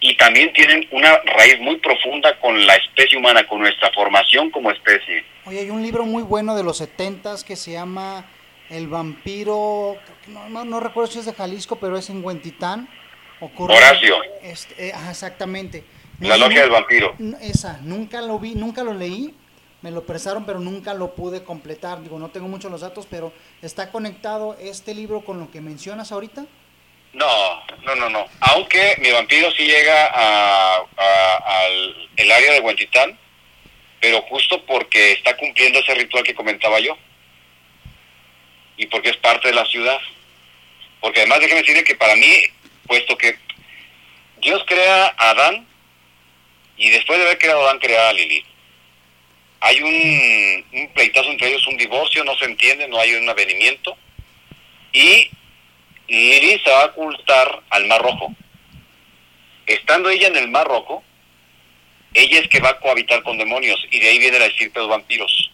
y 0.09 0.16
también 0.16 0.53
tienen 0.53 0.87
una 0.93 1.19
raíz 1.24 1.59
muy 1.61 1.77
profunda 1.78 2.39
con 2.41 2.65
la 2.66 2.77
especie 2.77 3.19
humana, 3.19 3.47
con 3.47 3.59
nuestra 3.61 3.91
formación 3.93 4.51
como 4.51 4.70
especie. 4.70 5.24
Oye, 5.47 5.61
hay 5.61 5.70
un 5.70 5.83
libro 5.83 6.05
muy 6.05 6.23
bueno 6.23 6.55
de 6.55 6.62
los 6.62 6.77
70 6.78 7.35
que 7.47 7.57
se 7.57 7.73
llama 7.73 8.24
El 8.70 8.87
vampiro, 8.89 9.97
no, 10.28 10.49
no, 10.49 10.65
no 10.65 10.81
recuerdo 10.81 11.11
si 11.11 11.19
es 11.19 11.27
de 11.27 11.33
Jalisco, 11.33 11.77
pero 11.77 11.97
es 11.97 12.09
en 12.11 12.24
Huentitán. 12.24 12.89
Ocurre- 13.41 13.77
Horacio. 13.77 14.16
Este, 14.43 14.89
eh, 14.89 14.93
exactamente. 15.11 15.85
La 16.20 16.37
logia 16.37 16.62
del 16.62 16.70
vampiro. 16.70 17.15
Esa, 17.43 17.78
nunca 17.83 18.23
lo 18.23 18.39
vi, 18.39 18.55
nunca 18.55 18.83
lo 18.83 18.95
leí, 18.95 19.35
me 19.83 19.91
lo 19.91 20.05
prestaron, 20.07 20.47
pero 20.47 20.59
nunca 20.61 20.95
lo 20.95 21.15
pude 21.15 21.43
completar. 21.45 22.01
Digo, 22.03 22.19
no 22.19 22.31
tengo 22.31 22.49
muchos 22.49 22.70
los 22.70 22.81
datos, 22.81 23.07
pero 23.11 23.33
¿está 23.61 23.91
conectado 23.91 24.57
este 24.61 24.95
libro 24.95 25.20
con 25.24 25.39
lo 25.41 25.51
que 25.51 25.61
mencionas 25.61 26.12
ahorita? 26.12 26.47
No, 27.16 27.64
no, 27.82 27.94
no, 27.94 28.10
no. 28.10 28.28
Aunque 28.40 28.94
mi 28.98 29.10
vampiro 29.10 29.51
sí 29.52 29.64
llega 29.64 30.10
a, 30.12 30.84
al 31.44 32.09
el 32.14 32.30
área 32.30 32.52
de 32.52 32.60
Huentitán, 32.60 33.18
pero 34.01 34.20
justo 34.22 34.62
porque 34.66 35.12
está 35.12 35.34
cumpliendo 35.38 35.78
ese 35.78 35.94
ritual 35.94 36.24
que 36.24 36.34
comentaba 36.34 36.78
yo. 36.78 36.97
Y 38.76 38.84
porque 38.86 39.09
es 39.09 39.16
parte 39.16 39.48
de 39.48 39.55
la 39.55 39.64
ciudad. 39.64 39.98
Porque 41.01 41.20
además 41.20 41.40
déjeme 41.40 41.62
decirle 41.62 41.84
que 41.84 41.94
para 41.94 42.16
mí, 42.16 42.34
puesto 42.86 43.16
que 43.16 43.38
Dios 44.43 44.62
crea 44.66 45.14
a 45.16 45.30
Adán 45.30 45.66
y 46.76 46.90
después 46.90 47.18
de 47.18 47.24
haber 47.24 47.38
creado 47.38 47.62
a 47.62 47.70
Adán 47.70 47.78
crea 47.78 48.10
a 48.10 48.12
Lilith. 48.12 48.44
Hay 49.60 49.80
un, 49.80 50.66
un 50.80 50.93
pleitazo 50.93 51.30
entre 51.30 51.48
ellos, 51.48 51.66
un 51.66 51.78
divorcio, 51.78 52.22
no 52.24 52.36
se 52.36 52.44
entiende, 52.44 52.86
no 52.88 53.01
hay 53.01 53.14
un 53.14 53.26
avenimiento. 53.26 53.97
Y 54.93 55.30
Lilith 56.09 56.62
se 56.65 56.70
va 56.70 56.83
a 56.83 56.87
ocultar 56.87 57.62
al 57.70 57.87
Mar 57.87 58.03
Rojo. 58.03 58.35
Estando 59.66 60.09
ella 60.09 60.28
en 60.28 60.37
el 60.37 60.49
Mar 60.49 60.66
Rojo, 60.66 61.03
ella 62.15 62.41
es 62.41 62.49
que 62.49 62.61
va 62.61 62.70
a 62.70 62.81
cohabitar 62.81 63.23
con 63.23 63.37
demonios 63.37 63.85
y 63.91 63.99
de 63.99 64.09
ahí 64.09 64.19
viene 64.19 64.39
la 64.39 64.47
estirpe 64.47 64.78
de 64.78 64.87
los 64.87 64.91
vampiros. 64.91 65.51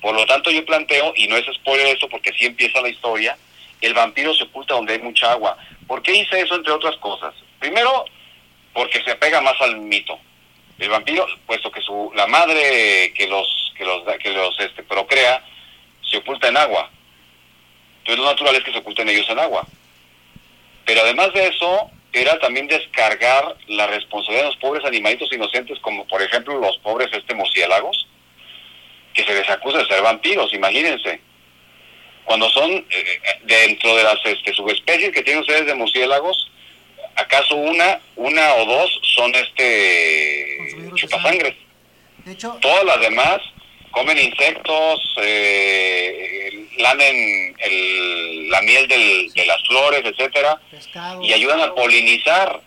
Por 0.00 0.14
lo 0.14 0.26
tanto, 0.26 0.50
yo 0.50 0.64
planteo, 0.64 1.14
y 1.16 1.26
no 1.26 1.36
es 1.36 1.46
spoiler 1.54 1.96
eso 1.96 2.08
porque 2.08 2.32
sí 2.34 2.46
empieza 2.46 2.80
la 2.80 2.88
historia, 2.88 3.36
el 3.80 3.94
vampiro 3.94 4.34
se 4.34 4.44
oculta 4.44 4.74
donde 4.74 4.92
hay 4.92 5.00
mucha 5.00 5.32
agua. 5.32 5.56
¿Por 5.86 6.02
qué 6.02 6.14
hice 6.14 6.40
eso 6.40 6.54
entre 6.54 6.72
otras 6.72 6.96
cosas? 6.98 7.34
Primero, 7.58 8.04
porque 8.72 9.02
se 9.02 9.12
apega 9.12 9.40
más 9.40 9.60
al 9.60 9.78
mito. 9.78 10.18
El 10.78 10.90
vampiro, 10.90 11.26
puesto 11.46 11.70
que 11.70 11.80
su 11.80 12.12
la 12.14 12.26
madre 12.26 13.12
que 13.14 13.26
los 13.26 13.72
que 13.76 13.84
los 13.84 14.02
que 14.18 14.30
los 14.30 14.60
este, 14.60 14.82
procrea 14.82 15.42
se 16.08 16.18
oculta 16.18 16.48
en 16.48 16.56
agua. 16.56 16.90
Entonces 18.00 18.22
lo 18.22 18.30
natural 18.30 18.54
es 18.56 18.62
que 18.62 18.72
se 18.72 18.78
oculten 18.78 19.08
ellos 19.08 19.28
en 19.30 19.38
agua. 19.38 19.66
Pero 20.86 21.02
además 21.02 21.32
de 21.34 21.48
eso, 21.48 21.90
era 22.12 22.38
también 22.38 22.66
descargar 22.66 23.56
la 23.66 23.86
responsabilidad 23.88 24.44
de 24.44 24.50
los 24.50 24.58
pobres 24.58 24.84
animalitos 24.86 25.30
inocentes, 25.32 25.78
como 25.80 26.06
por 26.06 26.22
ejemplo 26.22 26.58
los 26.58 26.78
pobres 26.78 27.08
este 27.12 27.34
murciélagos, 27.34 28.06
que 29.12 29.24
se 29.24 29.34
les 29.34 29.48
acusa 29.50 29.78
de 29.78 29.86
ser 29.86 30.02
vampiros, 30.02 30.52
imagínense. 30.54 31.20
Cuando 32.24 32.48
son 32.50 32.70
eh, 32.70 32.84
eh, 32.90 33.18
dentro 33.44 33.96
de 33.96 34.04
las 34.04 34.18
este, 34.24 34.54
subespecies 34.54 35.12
que 35.12 35.22
tienen 35.22 35.42
ustedes 35.42 35.66
de 35.66 35.74
murciélagos, 35.74 36.50
acaso 37.16 37.56
una, 37.56 38.00
una 38.16 38.54
o 38.54 38.64
dos 38.64 39.00
son 39.14 39.34
este 39.34 40.92
chupasangres. 40.94 41.54
De 42.24 42.32
hecho, 42.32 42.56
Todas 42.60 42.84
las 42.84 43.00
demás 43.00 43.40
comen 43.90 44.18
insectos, 44.18 45.16
eh, 45.22 46.66
lamen 46.78 47.45
el- 47.58 48.50
la 48.50 48.60
miel 48.62 48.86
del- 48.88 49.32
de 49.32 49.46
las 49.46 49.62
flores, 49.66 50.02
etcétera, 50.04 50.60
pescado. 50.70 51.22
y 51.22 51.32
ayudan 51.32 51.60
a 51.60 51.74
polinizar. 51.74 52.60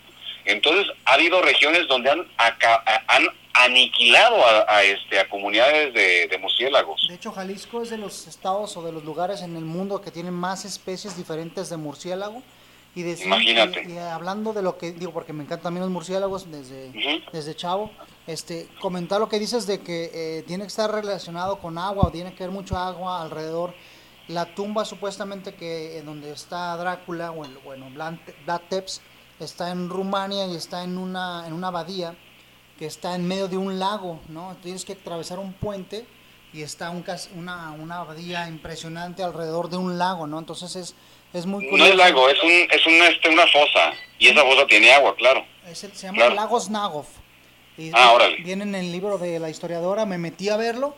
Entonces 0.44 0.86
ha 1.04 1.14
habido 1.14 1.42
regiones 1.42 1.86
donde 1.88 2.10
han, 2.10 2.26
aca- 2.38 2.82
a- 2.86 3.16
han 3.16 3.26
aniquilado 3.52 4.44
a, 4.44 4.64
a, 4.76 4.82
este 4.84 5.18
a 5.20 5.28
comunidades 5.28 5.92
de, 5.92 6.28
de 6.28 6.38
murciélagos. 6.38 7.06
De 7.08 7.14
hecho, 7.14 7.30
Jalisco 7.32 7.82
es 7.82 7.90
de 7.90 7.98
los 7.98 8.26
estados 8.26 8.76
o 8.76 8.82
de 8.82 8.92
los 8.92 9.04
lugares 9.04 9.42
en 9.42 9.56
el 9.56 9.64
mundo 9.64 10.00
que 10.00 10.10
tienen 10.10 10.32
más 10.34 10.64
especies 10.64 11.16
diferentes 11.16 11.68
de 11.68 11.76
murciélago 11.76 12.42
Y 12.94 13.02
decir- 13.02 13.26
Imagínate. 13.26 13.84
y- 13.88 13.92
y 13.92 13.98
hablando 13.98 14.52
de 14.52 14.62
lo 14.62 14.76
que 14.76 14.90
digo, 14.92 15.12
porque 15.12 15.32
me 15.32 15.44
encantan 15.44 15.62
también 15.64 15.82
los 15.82 15.92
murciélagos 15.92 16.50
desde, 16.50 16.90
desde 17.32 17.54
chavo, 17.54 17.90
este, 18.26 18.66
comentar 18.80 19.20
lo 19.20 19.28
que 19.28 19.38
dices 19.38 19.64
de 19.68 19.80
que 19.80 20.10
eh, 20.12 20.42
tiene 20.48 20.64
que 20.64 20.68
estar 20.68 20.90
relacionado 20.90 21.58
con 21.60 21.78
agua 21.78 22.08
o 22.08 22.10
tiene 22.10 22.34
que 22.34 22.42
haber 22.42 22.52
mucho 22.54 22.76
agua 22.76 23.22
alrededor. 23.22 23.74
La 24.30 24.46
tumba 24.54 24.84
supuestamente 24.84 25.54
que 25.54 25.98
en 25.98 26.06
donde 26.06 26.30
está 26.32 26.76
Drácula, 26.76 27.30
o 27.32 27.44
el, 27.44 27.56
bueno, 27.58 27.86
Tepes, 28.68 29.00
está 29.40 29.70
en 29.70 29.88
Rumania 29.88 30.46
y 30.46 30.54
está 30.56 30.84
en 30.84 30.98
una, 30.98 31.44
en 31.46 31.52
una 31.52 31.68
abadía 31.68 32.14
que 32.78 32.86
está 32.86 33.14
en 33.14 33.26
medio 33.26 33.48
de 33.48 33.56
un 33.56 33.78
lago, 33.78 34.20
¿no? 34.28 34.56
Tienes 34.62 34.84
que 34.84 34.92
atravesar 34.92 35.38
un 35.38 35.52
puente 35.52 36.06
y 36.52 36.62
está 36.62 36.90
un, 36.90 37.04
una, 37.36 37.72
una 37.72 37.98
abadía 37.98 38.48
impresionante 38.48 39.22
alrededor 39.22 39.68
de 39.68 39.76
un 39.76 39.98
lago, 39.98 40.26
¿no? 40.26 40.38
Entonces 40.38 40.76
es, 40.76 40.94
es 41.32 41.46
muy 41.46 41.64
No 41.64 41.70
curioso. 41.70 41.90
es 41.92 41.96
lago, 41.98 42.28
es, 42.28 42.42
un, 42.42 42.50
es 42.50 42.86
un, 42.86 42.92
este, 43.02 43.28
una 43.30 43.46
fosa. 43.48 43.92
Y 44.18 44.28
esa 44.28 44.42
fosa 44.42 44.66
tiene 44.66 44.92
agua, 44.92 45.14
claro. 45.16 45.44
Es 45.66 45.82
el- 45.84 45.92
se 45.94 46.06
llama 46.06 46.18
Claro. 46.18 46.34
Lago 46.34 46.60
Snagov. 46.60 47.06
Y 47.78 47.90
Ah, 47.94 48.12
órale. 48.12 48.36
Viene 48.42 48.64
en 48.64 48.74
el 48.74 48.92
libro 48.92 49.18
de 49.18 49.38
la 49.38 49.48
historiadora, 49.50 50.06
me 50.06 50.18
metí 50.18 50.48
a 50.48 50.56
verlo 50.56 50.94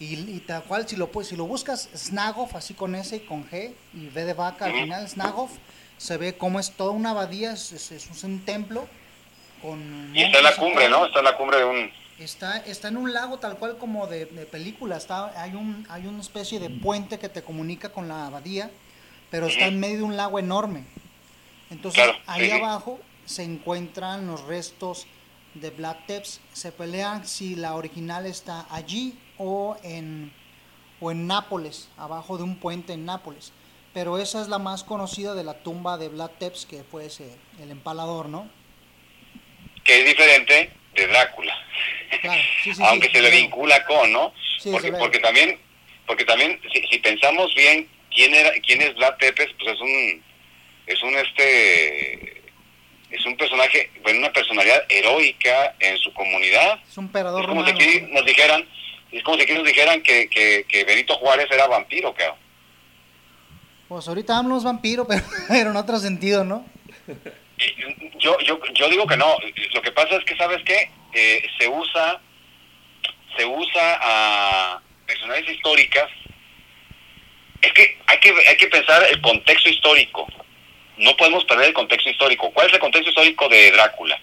y, 0.00 0.14
y 0.14 0.40
tal 0.46 0.62
cual, 0.64 0.88
si 0.88 0.96
lo, 0.96 1.10
pu- 1.12 1.24
si 1.24 1.36
lo 1.36 1.44
buscas, 1.46 1.88
Snagov, 1.96 2.56
así 2.56 2.74
con 2.74 2.94
S 2.94 3.14
y 3.16 3.20
con 3.20 3.48
G 3.48 3.72
y 3.94 4.08
V 4.08 4.24
de 4.24 4.34
vaca 4.34 4.66
al 4.66 4.72
final, 4.72 5.08
Snagov, 5.08 5.48
se 5.98 6.16
ve 6.16 6.36
como 6.36 6.58
es 6.60 6.72
toda 6.72 6.90
una 6.90 7.10
abadía, 7.10 7.52
es, 7.52 7.72
es- 7.72 7.92
es 7.92 8.24
un 8.24 8.44
templo 8.44 8.86
con... 9.62 10.10
Y 10.14 10.22
está 10.22 10.38
en 10.38 10.44
la 10.44 10.56
cumbre. 10.56 10.88
¿no? 10.88 11.06
Está 11.06 11.20
en 11.20 11.24
la 11.24 11.36
cumbre 11.36 11.58
de 11.58 11.64
un... 11.64 11.90
Está, 12.18 12.58
está 12.58 12.88
en 12.88 12.96
un 12.96 13.12
lago 13.12 13.38
tal 13.38 13.56
cual 13.56 13.76
como 13.76 14.06
de, 14.06 14.26
de 14.26 14.46
película, 14.46 14.96
está, 14.96 15.40
hay, 15.40 15.54
un, 15.54 15.84
hay 15.90 16.06
una 16.06 16.20
especie 16.20 16.60
de 16.60 16.70
puente 16.70 17.18
que 17.18 17.28
te 17.28 17.42
comunica 17.42 17.88
con 17.90 18.06
la 18.08 18.26
abadía, 18.26 18.70
pero 19.30 19.46
está 19.48 19.66
en 19.66 19.80
medio 19.80 19.96
de 19.98 20.02
un 20.04 20.16
lago 20.16 20.38
enorme. 20.38 20.84
Entonces 21.70 22.02
Claro, 22.04 22.16
ahí 22.26 22.42
sí, 22.42 22.50
sí. 22.50 22.52
abajo 22.52 23.00
se 23.26 23.42
encuentran 23.42 24.26
los 24.28 24.42
restos 24.42 25.06
de 25.54 25.70
Black 25.70 26.06
Tepes, 26.06 26.40
se 26.52 26.72
pelean 26.72 27.26
si 27.26 27.54
la 27.54 27.74
original 27.74 28.26
está 28.26 28.66
allí 28.70 29.18
o 29.38 29.76
en, 29.82 30.32
o 31.00 31.10
en 31.10 31.26
Nápoles, 31.26 31.88
abajo 31.96 32.36
de 32.36 32.44
un 32.44 32.56
puente 32.56 32.92
en 32.92 33.04
Nápoles. 33.04 33.52
Pero 33.92 34.18
esa 34.18 34.42
es 34.42 34.48
la 34.48 34.58
más 34.58 34.82
conocida 34.82 35.34
de 35.34 35.44
la 35.44 35.62
tumba 35.62 35.98
de 35.98 36.08
Black 36.08 36.38
Tepes, 36.38 36.66
que 36.66 36.82
fue 36.82 37.06
ese, 37.06 37.36
el 37.60 37.70
empalador, 37.70 38.28
¿no? 38.28 38.50
que 39.84 40.00
es 40.00 40.06
diferente 40.06 40.70
de 40.94 41.06
Drácula. 41.06 41.54
Claro, 42.20 42.40
sí, 42.62 42.70
sí, 42.70 42.74
sí, 42.76 42.82
Aunque 42.84 43.10
se 43.10 43.22
le 43.22 43.30
vincula 43.30 43.84
con, 43.84 44.12
¿no? 44.12 44.32
Sí, 44.58 44.70
porque, 44.72 44.92
porque 44.92 45.18
también, 45.18 45.58
porque 46.06 46.24
también, 46.24 46.60
si, 46.72 46.82
si 46.86 46.98
pensamos 46.98 47.54
bien 47.54 47.88
quién 48.12 48.34
era, 48.34 48.50
quién 48.66 48.82
es 48.82 48.94
Vlad 48.94 49.16
Tepes, 49.18 49.50
pues 49.58 49.74
es 49.74 49.80
un, 49.80 50.22
es 50.86 51.02
un 51.02 51.14
este, 51.16 52.42
es 53.14 53.24
un 53.26 53.36
personaje, 53.36 53.90
bueno, 54.02 54.18
una 54.18 54.32
personalidad 54.32 54.84
heroica 54.88 55.74
en 55.78 55.96
su 55.98 56.12
comunidad. 56.12 56.80
Es 56.86 56.98
un 56.98 57.06
emperador 57.06 57.42
Es 57.42 57.46
como 57.48 57.64
si 57.64 57.70
aquí 57.70 58.00
nos 58.10 58.24
dijeran, 58.24 58.68
es 59.12 59.22
como 59.22 59.36
si 59.36 59.44
aquí 59.44 59.52
nos 59.54 59.64
dijeran 59.64 60.02
que, 60.02 60.28
que, 60.28 60.64
que 60.68 60.84
Benito 60.84 61.14
Juárez 61.14 61.46
era 61.50 61.68
vampiro, 61.68 62.12
cabrón. 62.12 62.38
Pues 63.88 64.08
ahorita 64.08 64.36
hablan 64.36 64.54
los 64.54 64.64
vampiros, 64.64 65.06
pero, 65.08 65.22
pero 65.48 65.70
en 65.70 65.76
otro 65.76 65.98
sentido, 65.98 66.44
¿no? 66.44 66.66
Yo, 68.18 68.38
yo, 68.40 68.60
yo 68.74 68.88
digo 68.88 69.06
que 69.06 69.16
no. 69.16 69.36
Lo 69.74 69.82
que 69.82 69.92
pasa 69.92 70.16
es 70.16 70.24
que, 70.24 70.36
¿sabes 70.36 70.62
qué? 70.64 70.90
Eh, 71.12 71.46
se 71.58 71.68
usa, 71.68 72.20
se 73.36 73.44
usa 73.44 73.98
a 74.02 74.82
personajes 75.06 75.48
históricas. 75.50 76.10
Es 77.62 77.72
que 77.72 77.96
hay 78.06 78.18
que 78.18 78.34
hay 78.48 78.56
que 78.56 78.66
pensar 78.66 79.02
el 79.08 79.20
contexto 79.20 79.68
histórico. 79.68 80.26
No 80.96 81.16
podemos 81.16 81.44
perder 81.44 81.68
el 81.68 81.74
contexto 81.74 82.08
histórico. 82.08 82.50
¿Cuál 82.52 82.68
es 82.68 82.74
el 82.74 82.78
contexto 82.78 83.10
histórico 83.10 83.48
de 83.48 83.70
Drácula? 83.72 84.20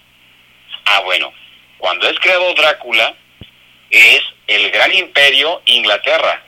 Ah, 0.86 1.00
bueno, 1.00 1.32
cuando 1.78 2.08
es 2.08 2.18
creado 2.18 2.54
Drácula 2.54 3.14
es 3.90 4.22
el 4.46 4.70
gran 4.70 4.92
imperio 4.94 5.62
Inglaterra. 5.66 6.42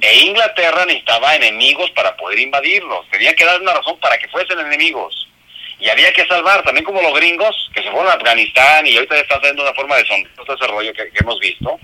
E 0.00 0.18
Inglaterra 0.18 0.84
necesitaba 0.84 1.34
enemigos 1.36 1.90
para 1.92 2.16
poder 2.16 2.38
invadirlos. 2.38 3.08
Tenía 3.10 3.34
que 3.34 3.44
dar 3.44 3.60
una 3.60 3.74
razón 3.74 3.98
para 4.00 4.18
que 4.18 4.28
fuesen 4.28 4.58
enemigos. 4.58 5.28
Y 5.78 5.88
había 5.88 6.12
que 6.12 6.26
salvar, 6.26 6.62
también 6.62 6.84
como 6.84 7.02
los 7.02 7.14
gringos, 7.14 7.70
que 7.74 7.82
se 7.82 7.90
fueron 7.90 8.08
a 8.08 8.14
Afganistán 8.14 8.86
y 8.86 8.96
ahorita 8.96 9.18
están 9.18 9.38
haciendo 9.38 9.62
una 9.62 9.74
forma 9.74 9.96
de 9.96 10.06
son 10.06 10.20
ese 10.20 10.66
rollo 10.66 10.92
que, 10.92 11.10
hemos 11.14 11.38
visto, 11.40 11.78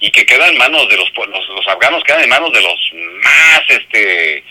y 0.00 0.10
que 0.10 0.26
quedan 0.26 0.50
en 0.50 0.58
manos 0.58 0.88
de 0.88 0.96
los, 0.96 1.10
los, 1.16 1.48
los 1.48 1.68
afganos, 1.68 2.02
quedan 2.04 2.22
en 2.22 2.28
manos 2.28 2.52
de 2.52 2.62
los 2.62 2.92
más 3.22 3.62
este 3.68 4.44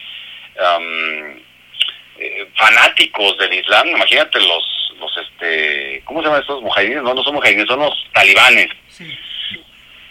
eh, 2.20 2.48
fanáticos 2.56 3.38
del 3.38 3.54
Islam. 3.54 3.88
Imagínate 3.88 4.40
los, 4.40 4.94
los 5.00 5.12
este, 5.18 6.02
¿cómo 6.06 6.22
se 6.22 6.28
llaman 6.28 6.42
estos 6.42 6.62
mujahidines? 6.62 7.04
No, 7.04 7.14
no 7.14 7.24
son 7.24 7.36
mujahidines, 7.36 7.68
son 7.68 7.80
los 7.80 7.94
talibanes. 8.14 8.68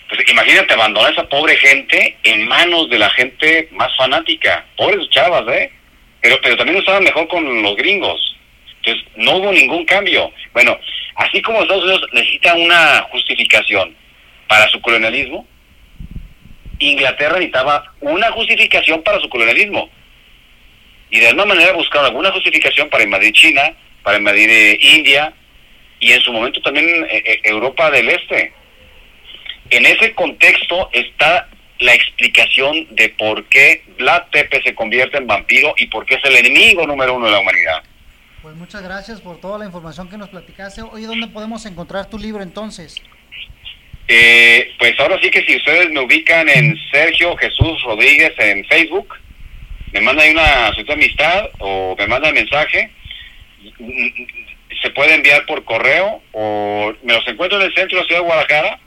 Pues 0.08 0.28
imagínate 0.28 0.74
abandonar 0.74 1.10
a 1.10 1.12
esa 1.12 1.28
pobre 1.28 1.56
gente 1.56 2.16
en 2.24 2.48
manos 2.48 2.90
de 2.90 2.98
la 2.98 3.10
gente 3.10 3.68
más 3.72 3.94
fanática. 3.96 4.64
Pobres 4.76 5.08
chavas, 5.10 5.46
¿eh? 5.54 5.70
Pero, 6.20 6.40
pero 6.42 6.56
también 6.56 6.78
estaban 6.78 7.04
mejor 7.04 7.28
con 7.28 7.62
los 7.62 7.76
gringos. 7.76 8.36
Entonces, 8.82 9.04
no 9.16 9.36
hubo 9.36 9.52
ningún 9.52 9.84
cambio. 9.84 10.32
Bueno, 10.52 10.78
así 11.14 11.40
como 11.42 11.62
Estados 11.62 11.84
Unidos 11.84 12.06
necesita 12.12 12.54
una 12.54 13.02
justificación 13.10 13.94
para 14.48 14.68
su 14.68 14.80
colonialismo, 14.80 15.46
Inglaterra 16.80 17.34
necesitaba 17.34 17.92
una 18.00 18.32
justificación 18.32 19.02
para 19.02 19.20
su 19.20 19.28
colonialismo. 19.28 19.90
Y 21.10 21.20
de 21.20 21.28
alguna 21.28 21.46
manera 21.46 21.72
buscaron 21.72 22.06
alguna 22.06 22.30
justificación 22.30 22.88
para 22.88 23.04
invadir 23.04 23.32
China, 23.32 23.72
para 24.02 24.18
invadir 24.18 24.48
eh, 24.50 24.78
India 24.80 25.32
y 25.98 26.12
en 26.12 26.20
su 26.20 26.32
momento 26.32 26.60
también 26.62 26.86
eh, 27.10 27.22
eh, 27.24 27.40
Europa 27.44 27.90
del 27.90 28.08
Este. 28.08 28.52
En 29.70 29.86
ese 29.86 30.14
contexto 30.14 30.88
está 30.92 31.48
la 31.78 31.94
explicación 31.94 32.86
de 32.94 33.08
por 33.10 33.44
qué 33.46 33.84
Vlad 33.98 34.24
Tepe 34.30 34.62
se 34.62 34.74
convierte 34.74 35.18
en 35.18 35.26
vampiro 35.26 35.74
y 35.76 35.86
por 35.86 36.04
qué 36.04 36.16
es 36.16 36.24
el 36.24 36.36
enemigo 36.36 36.86
número 36.86 37.14
uno 37.14 37.26
de 37.26 37.32
la 37.32 37.40
humanidad. 37.40 37.82
Pues 38.42 38.54
muchas 38.56 38.82
gracias 38.82 39.20
por 39.20 39.40
toda 39.40 39.58
la 39.58 39.66
información 39.66 40.08
que 40.08 40.16
nos 40.16 40.30
platicaste. 40.30 40.82
Oye, 40.82 41.06
¿dónde 41.06 41.28
podemos 41.28 41.64
encontrar 41.66 42.08
tu 42.08 42.18
libro 42.18 42.42
entonces? 42.42 43.02
Eh, 44.08 44.72
pues 44.78 44.98
ahora 44.98 45.18
sí 45.22 45.30
que 45.30 45.44
si 45.44 45.56
ustedes 45.56 45.90
me 45.90 46.00
ubican 46.00 46.48
en 46.48 46.76
Sergio 46.90 47.36
Jesús 47.36 47.82
Rodríguez 47.84 48.32
en 48.38 48.64
Facebook, 48.64 49.14
me 49.92 50.00
mandan 50.00 50.26
ahí 50.26 50.32
una 50.32 50.66
solicitud 50.68 50.86
de 50.86 50.92
amistad 50.92 51.50
o 51.58 51.96
me 51.98 52.06
mandan 52.06 52.34
mensaje, 52.34 52.90
se 54.82 54.90
puede 54.90 55.14
enviar 55.14 55.44
por 55.46 55.64
correo 55.64 56.22
o 56.32 56.92
me 57.02 57.14
los 57.14 57.26
encuentro 57.26 57.58
en 57.58 57.66
el 57.66 57.74
centro 57.74 57.96
de 57.96 58.02
la 58.02 58.06
ciudad 58.06 58.20
de 58.20 58.26
Guadalajara 58.26 58.78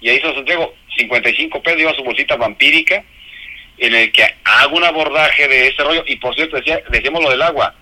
y 0.00 0.08
ahí 0.08 0.20
se 0.20 0.26
los 0.26 0.38
entrego 0.38 0.74
55 0.96 1.62
pesos, 1.62 1.78
lleva 1.78 1.94
su 1.94 2.02
bolsita 2.02 2.36
vampírica 2.36 3.04
en 3.78 3.94
el 3.94 4.10
que 4.12 4.24
hago 4.44 4.76
un 4.76 4.84
abordaje 4.84 5.46
de 5.48 5.68
ese 5.68 5.82
rollo 5.82 6.02
y 6.06 6.16
por 6.16 6.34
cierto 6.34 6.56
decía, 6.56 6.80
decíamos 6.88 7.22
lo 7.22 7.30
del 7.30 7.42
agua 7.42 7.74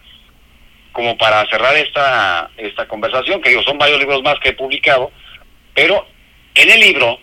como 0.92 1.16
para 1.16 1.46
cerrar 1.46 1.76
esta 1.76 2.51
esta 2.56 2.86
conversación 2.88 3.40
que 3.40 3.51
digo 3.51 3.62
son 3.62 3.78
varios 3.78 4.01
libros 4.01 4.22
más 4.22 4.38
que 4.40 4.51
he 4.51 4.55
publicado 4.55 5.12
pero 5.72 6.06
en 6.55 6.70
el 6.70 6.80
libro 6.80 7.20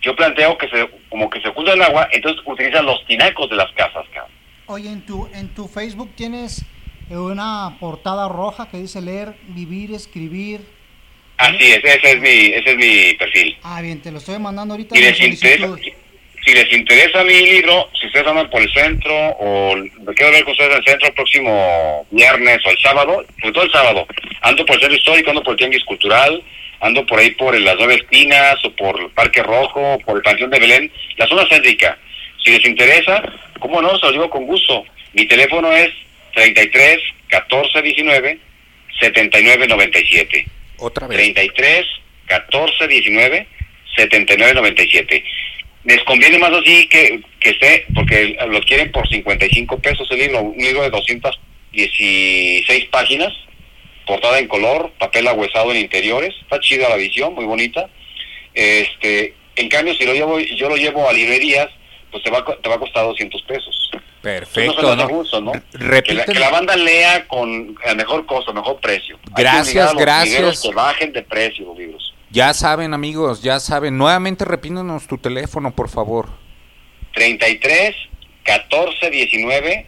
yo 0.00 0.16
planteo 0.16 0.56
que 0.56 0.68
se 0.68 0.88
como 1.10 1.28
que 1.28 1.40
se 1.42 1.48
oculta 1.48 1.74
el 1.74 1.82
agua 1.82 2.08
entonces 2.12 2.42
utilizan 2.46 2.86
los 2.86 3.04
tinacos 3.06 3.50
de 3.50 3.56
las 3.56 3.70
casas 3.72 4.06
cabrón. 4.12 4.37
Oye, 4.68 4.90
en 4.90 5.04
tu, 5.06 5.28
en 5.34 5.48
tu 5.54 5.66
Facebook 5.66 6.10
tienes 6.14 6.62
eh, 7.10 7.16
una 7.16 7.76
portada 7.80 8.28
roja 8.28 8.68
que 8.70 8.76
dice 8.78 9.00
leer, 9.00 9.34
vivir, 9.48 9.94
escribir. 9.94 10.60
así 11.38 11.56
es 11.72 11.80
ese 11.84 12.10
es 12.12 12.20
mi 12.20 12.52
ese 12.54 12.70
es 12.72 12.76
mi 12.76 13.14
perfil 13.14 13.56
Ah, 13.62 13.80
bien, 13.80 14.00
te 14.02 14.10
lo 14.12 14.18
estoy 14.18 14.38
mandando 14.38 14.74
ahorita. 14.74 14.94
si 14.94 15.02
les 15.02 15.20
interesa 15.20 15.74
si 16.44 16.54
les 16.54 16.72
interesa 16.72 17.24
mi 17.24 17.34
libro 17.34 17.88
si 18.00 18.06
ustedes 18.08 18.26
andan 18.26 18.48
por 18.50 18.60
el 18.62 18.72
centro 18.72 19.14
o 19.40 19.74
me 19.76 20.14
quiero 20.14 20.32
ver 20.32 20.44
con 20.44 20.52
ustedes 20.52 20.70
en 20.72 20.76
el 20.78 20.84
centro 20.84 21.08
el 21.08 21.14
próximo 21.14 22.06
viernes 22.10 22.58
o 22.66 22.70
el 22.70 22.78
sábado 22.78 23.24
sobre 23.40 23.52
todo 23.52 23.64
el 23.64 23.72
sábado 23.72 24.06
ando 24.42 24.64
por 24.66 24.76
el 24.76 24.80
centro 24.82 24.96
histórico 24.98 25.30
ando 25.30 25.42
por 25.42 25.52
el 25.52 25.58
tianguis 25.58 25.84
cultural 25.84 26.42
ando 26.80 27.04
por 27.06 27.18
ahí 27.18 27.30
por 27.32 27.58
las 27.58 27.76
nueve 27.78 27.94
esquinas 27.96 28.56
o 28.64 28.70
por 28.76 29.00
el 29.00 29.10
parque 29.10 29.42
rojo 29.42 29.94
o 29.94 29.98
por 30.00 30.16
el 30.16 30.22
panteón 30.22 30.50
de 30.50 30.58
Belén 30.60 30.92
la 31.16 31.26
zona 31.26 31.46
céntrica 31.48 31.98
si 32.42 32.50
les 32.50 32.64
interesa 32.64 33.22
cómo 33.58 33.82
no 33.82 33.96
se 33.98 34.06
los 34.06 34.12
digo 34.12 34.30
con 34.30 34.46
gusto. 34.46 34.84
Mi 35.12 35.26
teléfono 35.26 35.72
es 35.72 35.90
33 36.34 36.98
14 37.28 37.82
19 37.82 38.38
79 39.00 39.66
97 39.68 40.46
Otra 40.78 41.06
vez. 41.06 41.16
33 41.18 41.86
14 42.26 42.88
19 42.88 43.46
79 43.96 44.54
97 44.54 45.24
les 45.84 46.02
conviene 46.04 46.38
más 46.38 46.52
así 46.52 46.86
que, 46.88 47.20
que 47.40 47.50
esté 47.50 47.86
porque 47.94 48.36
lo 48.48 48.60
quieren 48.60 48.92
por 48.92 49.08
55 49.08 49.78
pesos 49.78 50.06
el 50.10 50.18
libro 50.18 50.42
un 50.42 50.58
libro 50.58 50.82
de 50.82 50.90
216 50.90 52.84
páginas 52.86 53.32
portada 54.06 54.38
en 54.38 54.48
color 54.48 54.90
papel 54.98 55.28
agüezado 55.28 55.70
en 55.70 55.78
interiores. 55.78 56.34
Está 56.42 56.60
chida 56.60 56.88
la 56.88 56.96
visión 56.96 57.34
muy 57.34 57.44
bonita. 57.44 57.88
Este 58.54 59.34
en 59.56 59.68
cambio 59.68 59.94
si 59.94 60.04
lo 60.04 60.14
llevo 60.14 60.38
yo 60.40 60.68
lo 60.68 60.76
llevo 60.76 61.08
a 61.08 61.12
librerías 61.12 61.68
pues 62.10 62.22
te 62.22 62.30
va 62.30 62.38
a 62.38 62.44
te 62.44 62.68
va 62.68 62.76
a 62.76 62.78
costar 62.78 63.04
200 63.04 63.42
pesos 63.42 63.88
Perfecto, 64.20 64.96
¿no? 64.96 65.52
Que 65.52 65.78
la, 65.78 65.90
repiten- 65.90 66.24
que 66.24 66.38
la 66.38 66.50
banda 66.50 66.76
lea 66.76 67.26
con 67.28 67.76
el 67.84 67.96
mejor 67.96 68.26
costo, 68.26 68.52
mejor 68.52 68.80
precio. 68.80 69.18
Que 69.36 69.42
Gracias, 69.42 69.90
a 69.90 69.94
gracias. 69.94 70.60
Que 70.60 70.72
bajen 70.72 71.12
de 71.12 71.22
precio 71.22 71.66
los 71.66 71.78
libros. 71.78 72.14
Ya 72.30 72.52
saben, 72.52 72.94
amigos, 72.94 73.42
ya 73.42 73.60
saben. 73.60 73.96
Nuevamente 73.96 74.44
repítanos 74.44 75.06
tu 75.06 75.18
teléfono, 75.18 75.74
por 75.74 75.88
favor. 75.88 76.28
33 77.14 77.94
14 78.42 79.10
19 79.10 79.86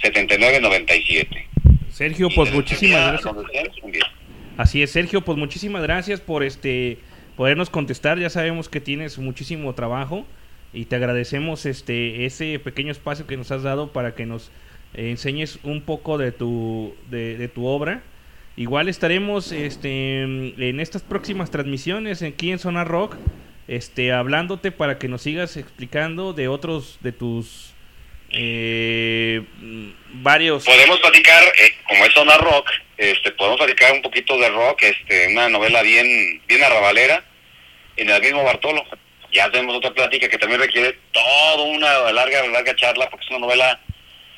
79 0.00 0.60
97. 0.60 1.48
Sergio, 1.90 2.28
pues 2.34 2.52
muchísimas 2.52 3.22
gracias. 3.22 3.34
Así 4.56 4.82
es, 4.82 4.92
Sergio, 4.92 5.22
pues 5.22 5.36
muchísimas 5.36 5.82
gracias 5.82 6.20
por 6.20 6.44
este 6.44 6.98
podernos 7.36 7.68
contestar. 7.68 8.18
Ya 8.18 8.30
sabemos 8.30 8.68
que 8.68 8.80
tienes 8.80 9.18
muchísimo 9.18 9.74
trabajo 9.74 10.24
y 10.72 10.86
te 10.86 10.96
agradecemos 10.96 11.66
este 11.66 12.24
ese 12.24 12.58
pequeño 12.58 12.92
espacio 12.92 13.26
que 13.26 13.36
nos 13.36 13.50
has 13.50 13.62
dado 13.62 13.92
para 13.92 14.14
que 14.14 14.26
nos 14.26 14.50
enseñes 14.94 15.58
un 15.62 15.82
poco 15.82 16.18
de 16.18 16.32
tu 16.32 16.94
de, 17.10 17.48
tu 17.48 17.66
obra. 17.66 18.02
Igual 18.56 18.88
estaremos 18.88 19.52
este 19.52 20.22
en 20.22 20.80
estas 20.80 21.02
próximas 21.02 21.50
transmisiones 21.50 22.22
aquí 22.22 22.50
en 22.50 22.58
Zona 22.58 22.84
Rock 22.84 23.16
este 23.68 24.12
hablándote 24.12 24.72
para 24.72 24.98
que 24.98 25.08
nos 25.08 25.22
sigas 25.22 25.56
explicando 25.56 26.32
de 26.32 26.48
otros 26.48 26.98
de 27.00 27.12
tus 27.12 27.72
eh, 28.34 29.42
varios 30.14 30.64
Podemos 30.64 30.98
platicar, 31.00 31.44
eh, 31.44 31.74
como 31.86 32.04
es 32.06 32.14
zona 32.14 32.36
rock, 32.38 32.66
este, 32.96 33.30
podemos 33.32 33.58
platicar 33.58 33.92
un 33.92 34.00
poquito 34.00 34.38
de 34.38 34.48
rock, 34.48 34.82
este, 34.84 35.28
una 35.28 35.50
novela 35.50 35.82
bien, 35.82 36.40
bien 36.48 36.64
arrabalera, 36.64 37.24
en 37.96 38.08
el 38.08 38.22
mismo 38.22 38.42
Bartolo. 38.42 38.84
Ya 39.32 39.50
tenemos 39.50 39.76
otra 39.76 39.92
plática 39.92 40.28
que 40.28 40.38
también 40.38 40.60
requiere 40.60 40.98
toda 41.10 41.62
una 41.64 42.12
larga, 42.12 42.46
larga 42.48 42.76
charla, 42.76 43.08
porque 43.08 43.24
es 43.24 43.30
una 43.30 43.40
novela 43.40 43.80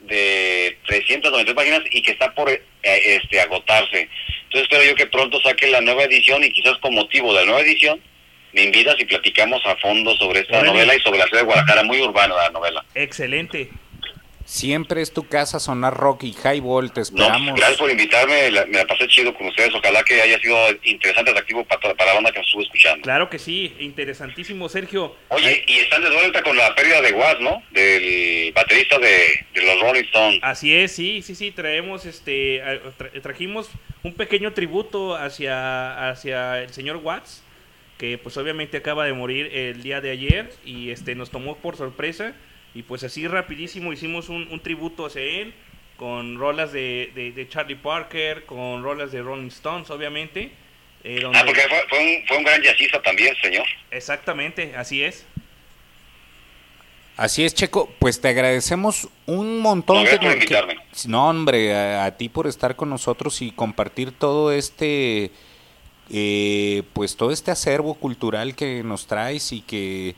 de 0.00 0.78
390 0.86 1.54
páginas 1.54 1.80
y 1.90 2.02
que 2.02 2.12
está 2.12 2.32
por 2.34 2.50
eh, 2.50 2.62
este, 2.82 3.40
agotarse. 3.40 4.08
Entonces 4.44 4.62
espero 4.62 4.84
yo 4.84 4.94
que 4.94 5.06
pronto 5.06 5.40
saque 5.40 5.66
la 5.68 5.80
nueva 5.80 6.04
edición 6.04 6.44
y 6.44 6.52
quizás 6.52 6.76
con 6.78 6.94
motivo 6.94 7.32
de 7.32 7.40
la 7.40 7.46
nueva 7.46 7.62
edición 7.62 8.00
me 8.52 8.62
invitas 8.62 8.94
y 9.00 9.04
platicamos 9.04 9.60
a 9.66 9.74
fondo 9.76 10.14
sobre 10.16 10.40
esta 10.40 10.62
novela 10.62 10.94
y 10.94 11.00
sobre 11.00 11.18
la 11.18 11.26
ciudad 11.26 11.40
de 11.40 11.46
Guadalajara, 11.46 11.82
muy 11.82 12.00
urbana 12.00 12.36
la 12.36 12.50
novela. 12.50 12.84
excelente. 12.94 13.68
Siempre 14.44 15.00
es 15.00 15.12
tu 15.12 15.26
casa 15.26 15.58
sonar 15.58 15.94
rock 15.94 16.24
y 16.24 16.34
highball. 16.44 16.92
Te 16.92 17.00
No, 17.00 17.02
esperamos. 17.04 17.54
gracias 17.58 17.78
por 17.78 17.90
invitarme, 17.90 18.50
la- 18.50 18.66
me 18.66 18.78
la 18.78 18.86
pasé 18.86 19.08
chido 19.08 19.34
con 19.34 19.46
ustedes, 19.46 19.74
ojalá 19.74 20.02
que 20.04 20.20
haya 20.20 20.38
sido 20.38 20.56
interesante, 20.82 21.30
atractivo 21.30 21.64
para, 21.64 21.80
para 21.94 22.06
la 22.06 22.14
banda 22.14 22.30
que 22.30 22.38
nos 22.40 22.46
estuvo 22.48 22.62
escuchando. 22.62 23.02
Claro 23.02 23.30
que 23.30 23.38
sí, 23.38 23.74
interesantísimo, 23.80 24.68
Sergio. 24.68 25.16
Oye, 25.28 25.64
y 25.66 25.78
están 25.78 26.02
de 26.02 26.10
vuelta 26.10 26.42
con 26.42 26.56
la 26.56 26.74
pérdida 26.74 27.00
de 27.00 27.12
Watts, 27.12 27.40
¿no? 27.40 27.62
Del 27.70 28.52
baterista 28.52 28.98
de, 28.98 29.46
de 29.54 29.62
los 29.62 29.80
Rolling 29.80 30.04
Stones. 30.04 30.38
Así 30.42 30.74
es, 30.74 30.92
sí, 30.92 31.22
sí, 31.22 31.34
sí, 31.34 31.50
traemos 31.50 32.04
este 32.04 32.62
tra- 32.98 33.22
trajimos 33.22 33.70
un 34.02 34.12
pequeño 34.12 34.52
tributo 34.52 35.16
hacia 35.16 36.10
hacia 36.10 36.60
el 36.62 36.70
señor 36.74 36.96
Watts, 36.98 37.42
que 37.96 38.18
pues 38.18 38.36
obviamente 38.36 38.76
acaba 38.76 39.06
de 39.06 39.14
morir 39.14 39.48
el 39.54 39.82
día 39.82 40.02
de 40.02 40.10
ayer 40.10 40.52
y 40.66 40.90
este 40.90 41.14
nos 41.14 41.30
tomó 41.30 41.56
por 41.56 41.76
sorpresa 41.76 42.34
y 42.74 42.82
pues 42.82 43.04
así 43.04 43.26
rapidísimo 43.28 43.92
hicimos 43.92 44.28
un, 44.28 44.48
un 44.50 44.60
tributo 44.60 45.06
hacia 45.06 45.22
él 45.22 45.54
con 45.96 46.38
rolas 46.38 46.72
de, 46.72 47.12
de, 47.14 47.30
de 47.32 47.48
Charlie 47.48 47.76
Parker, 47.76 48.44
con 48.46 48.82
rolas 48.82 49.12
de 49.12 49.22
Rolling 49.22 49.46
Stones, 49.48 49.90
obviamente. 49.90 50.50
eh, 51.04 51.20
donde- 51.20 51.38
Ah, 51.38 51.42
porque 51.46 51.60
fue, 51.68 51.78
fue 51.88 51.98
un, 51.98 52.26
fue 52.26 52.36
un 52.38 52.44
gran 52.44 52.62
jazzista 52.62 53.00
también, 53.02 53.34
señor. 53.42 53.64
Exactamente, 53.90 54.74
así 54.76 55.02
es. 55.04 55.24
Así 57.16 57.44
es, 57.44 57.54
Checo. 57.54 57.92
Pues 58.00 58.20
te 58.20 58.28
agradecemos 58.28 59.08
un 59.26 59.60
montón. 59.60 59.98
No, 59.98 60.02
gracias 60.02 60.20
que- 60.20 60.26
por 60.26 60.34
que- 60.34 60.44
invitarme. 60.44 60.76
no, 61.06 61.28
hombre, 61.28 61.72
a, 61.74 62.06
a 62.06 62.16
ti 62.16 62.28
por 62.28 62.46
estar 62.48 62.74
con 62.74 62.90
nosotros 62.90 63.40
y 63.42 63.52
compartir 63.52 64.10
todo 64.10 64.50
este, 64.50 65.30
eh, 66.10 66.82
pues 66.92 67.16
todo 67.16 67.30
este 67.30 67.50
acervo 67.52 67.94
cultural 67.94 68.56
que 68.56 68.82
nos 68.82 69.06
traes 69.06 69.52
y 69.52 69.60
que 69.60 70.16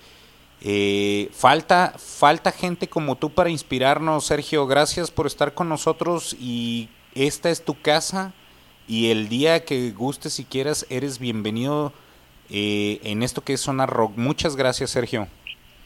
eh, 0.62 1.28
falta, 1.32 1.94
falta 1.98 2.50
gente 2.52 2.88
como 2.88 3.16
tú 3.16 3.30
para 3.30 3.50
inspirarnos, 3.50 4.24
Sergio. 4.26 4.66
Gracias 4.66 5.10
por 5.10 5.26
estar 5.26 5.54
con 5.54 5.68
nosotros 5.68 6.36
y 6.40 6.88
esta 7.14 7.50
es 7.50 7.64
tu 7.64 7.80
casa 7.80 8.32
y 8.88 9.10
el 9.10 9.28
día 9.28 9.64
que 9.64 9.90
gustes 9.90 10.38
y 10.38 10.44
quieras 10.44 10.86
eres 10.90 11.18
bienvenido 11.18 11.92
eh, 12.50 13.00
en 13.04 13.22
esto 13.22 13.42
que 13.42 13.54
es 13.54 13.60
Zona 13.60 13.86
Rock. 13.86 14.12
Muchas 14.16 14.56
gracias, 14.56 14.90
Sergio. 14.90 15.28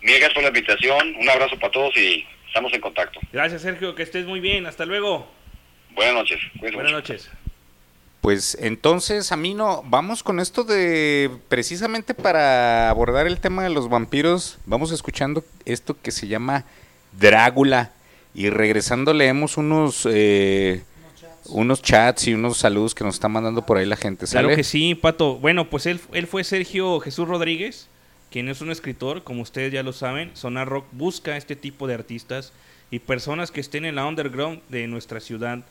Gracias 0.02 0.32
por 0.32 0.42
la 0.42 0.48
invitación, 0.48 1.14
un 1.20 1.28
abrazo 1.28 1.58
para 1.58 1.72
todos 1.72 1.96
y 1.96 2.24
estamos 2.46 2.72
en 2.72 2.80
contacto. 2.80 3.20
Gracias, 3.32 3.62
Sergio, 3.62 3.94
que 3.94 4.02
estés 4.02 4.26
muy 4.26 4.40
bien. 4.40 4.66
Hasta 4.66 4.86
luego. 4.86 5.26
Buenas 5.90 6.14
noches. 6.14 6.38
cuídense 6.58 6.74
Buenas 6.76 6.92
mucho. 6.92 7.12
noches. 7.12 7.30
Pues 8.20 8.58
entonces, 8.60 9.32
Amino, 9.32 9.82
vamos 9.86 10.22
con 10.22 10.40
esto 10.40 10.62
de 10.62 11.30
precisamente 11.48 12.12
para 12.12 12.90
abordar 12.90 13.26
el 13.26 13.40
tema 13.40 13.62
de 13.62 13.70
los 13.70 13.88
vampiros, 13.88 14.58
vamos 14.66 14.92
escuchando 14.92 15.42
esto 15.64 15.96
que 16.00 16.10
se 16.10 16.28
llama 16.28 16.64
Drácula 17.18 17.92
y 18.34 18.50
regresando 18.50 19.14
leemos 19.14 19.56
unos 19.56 20.06
eh, 20.10 20.82
unos 21.46 21.80
chats 21.80 22.28
y 22.28 22.34
unos 22.34 22.58
saludos 22.58 22.94
que 22.94 23.04
nos 23.04 23.14
está 23.14 23.28
mandando 23.28 23.64
por 23.64 23.78
ahí 23.78 23.86
la 23.86 23.96
gente. 23.96 24.26
Claro 24.26 24.54
que 24.54 24.64
sí, 24.64 24.94
Pato. 24.94 25.36
Bueno, 25.36 25.70
pues 25.70 25.86
él, 25.86 25.98
él 26.12 26.26
fue 26.26 26.44
Sergio 26.44 27.00
Jesús 27.00 27.26
Rodríguez, 27.26 27.88
quien 28.30 28.48
es 28.48 28.60
un 28.60 28.70
escritor, 28.70 29.24
como 29.24 29.42
ustedes 29.42 29.72
ya 29.72 29.82
lo 29.82 29.92
saben. 29.92 30.30
Sonar 30.34 30.68
Rock 30.68 30.86
busca 30.92 31.38
este 31.38 31.56
tipo 31.56 31.86
de 31.86 31.94
artistas 31.94 32.52
y 32.90 32.98
personas 32.98 33.50
que 33.50 33.60
estén 33.60 33.84
en 33.84 33.94
la 33.94 34.06
underground 34.06 34.60
de 34.68 34.86
nuestra 34.86 35.20
ciudad. 35.20 35.64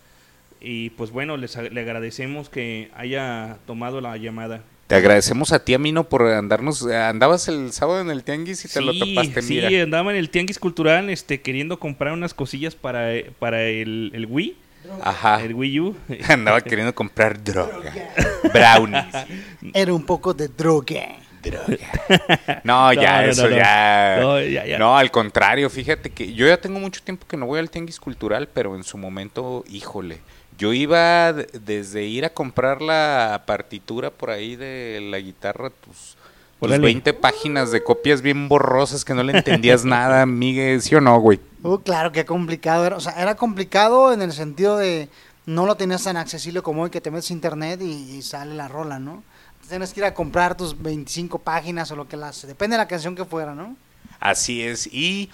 Y 0.62 0.90
pues 0.92 1.12
bueno, 1.12 1.38
les, 1.38 1.56
le 1.56 1.82
agradecemos 1.82 2.50
que 2.50 2.90
haya 2.96 3.58
tomado 3.66 4.02
la 4.02 4.18
llamada. 4.18 4.62
Te 4.88 4.96
agradecemos 4.96 5.52
a 5.54 5.64
ti, 5.64 5.74
Amino, 5.76 6.06
por 6.10 6.24
andarnos. 6.24 6.86
Andabas 6.88 7.48
el 7.48 7.72
sábado 7.72 8.02
en 8.02 8.10
el 8.10 8.24
tianguis 8.24 8.66
y 8.66 8.68
te 8.68 8.82
lo 8.82 8.92
Sí, 8.92 9.00
topaste, 9.16 9.42
sí, 9.44 9.62
mira. 9.64 9.84
andaba 9.84 10.12
en 10.12 10.18
el 10.18 10.30
Tianguis 10.32 10.58
Cultural 10.58 11.10
este, 11.12 11.42
queriendo 11.42 11.78
comprar 11.80 12.12
unas 12.14 12.34
cosillas 12.34 12.74
para, 12.76 13.12
para 13.38 13.64
el, 13.66 14.12
el 14.16 14.26
Wii. 14.26 14.58
Ajá. 15.04 15.44
El 15.44 15.54
Wii 15.54 15.80
U. 15.80 15.96
Andaba 16.30 16.62
queriendo 16.62 16.96
comprar 16.96 17.44
droga. 17.44 17.94
Brownies. 18.52 19.06
Era 19.74 19.94
un 19.94 20.04
poco 20.06 20.34
de 20.34 20.48
droga. 20.48 21.16
No, 22.66 22.92
ya, 22.94 23.22
No, 23.22 23.26
no, 23.26 23.32
eso 23.32 23.44
no, 23.44 23.50
no. 23.52 23.56
ya... 23.56 24.18
No, 24.20 24.42
ya, 24.42 24.66
ya. 24.66 24.78
No, 24.78 24.98
al 24.98 25.10
contrario, 25.10 25.70
fíjate 25.70 26.10
que 26.10 26.34
yo 26.34 26.46
ya 26.48 26.60
tengo 26.60 26.80
mucho 26.80 27.02
tiempo 27.02 27.26
que 27.28 27.38
no 27.38 27.46
voy 27.46 27.60
al 27.60 27.70
tianguis 27.70 28.00
cultural, 28.00 28.50
pero 28.54 28.76
en 28.76 28.84
su 28.84 28.98
momento, 28.98 29.64
híjole, 29.70 30.20
yo 30.60 30.74
iba 30.74 31.34
de- 31.34 31.48
desde 31.66 32.04
ir 32.06 32.26
a 32.26 32.30
comprar 32.30 32.82
la 32.82 33.44
partitura 33.48 34.12
por 34.12 34.30
ahí 34.30 34.56
de 34.56 35.00
la 35.10 35.18
guitarra, 35.18 35.70
tus, 35.72 35.96
tus 35.96 36.18
Órale. 36.60 36.84
20 36.84 37.14
páginas 37.14 37.72
de 37.72 37.84
copias 37.84 38.22
bien 38.22 38.48
borrosas 38.50 39.04
que 39.04 39.14
no 39.16 39.24
le 39.24 39.38
entendías 39.38 39.84
nada, 39.86 40.26
Miguel, 40.28 40.82
¿sí 40.82 40.94
o 40.96 41.02
no, 41.02 41.20
güey? 41.20 41.40
Uh, 41.64 41.78
claro 41.80 42.12
que 42.12 42.26
complicado. 42.26 42.86
Era, 42.86 42.98
o 42.98 43.00
sea, 43.00 43.14
era 43.14 43.36
complicado 43.36 44.14
en 44.14 44.22
el 44.22 44.34
sentido 44.34 44.78
de 44.78 45.10
no 45.46 45.66
lo 45.66 45.76
tenías 45.76 46.04
tan 46.04 46.18
accesible 46.18 46.62
como 46.62 46.84
hoy 46.84 46.90
que 46.92 47.02
te 47.02 47.10
metes 47.10 47.32
a 47.32 47.34
internet 47.34 47.82
y, 47.82 48.18
y 48.18 48.22
sale 48.22 48.54
la 48.54 48.68
rola, 48.68 49.00
¿no? 49.00 49.24
Tienes 49.68 49.94
que 49.94 50.00
ir 50.02 50.06
a 50.06 50.14
comprar 50.14 50.56
tus 50.58 50.80
25 50.82 51.40
páginas 51.40 51.92
o 51.92 51.96
lo 51.96 52.08
que 52.08 52.18
las... 52.18 52.46
Depende 52.46 52.74
de 52.76 52.80
la 52.80 52.88
canción 52.88 53.16
que 53.16 53.24
fuera, 53.26 53.54
¿no? 53.56 53.76
Así 54.20 54.62
es, 54.64 54.88
y 54.88 55.30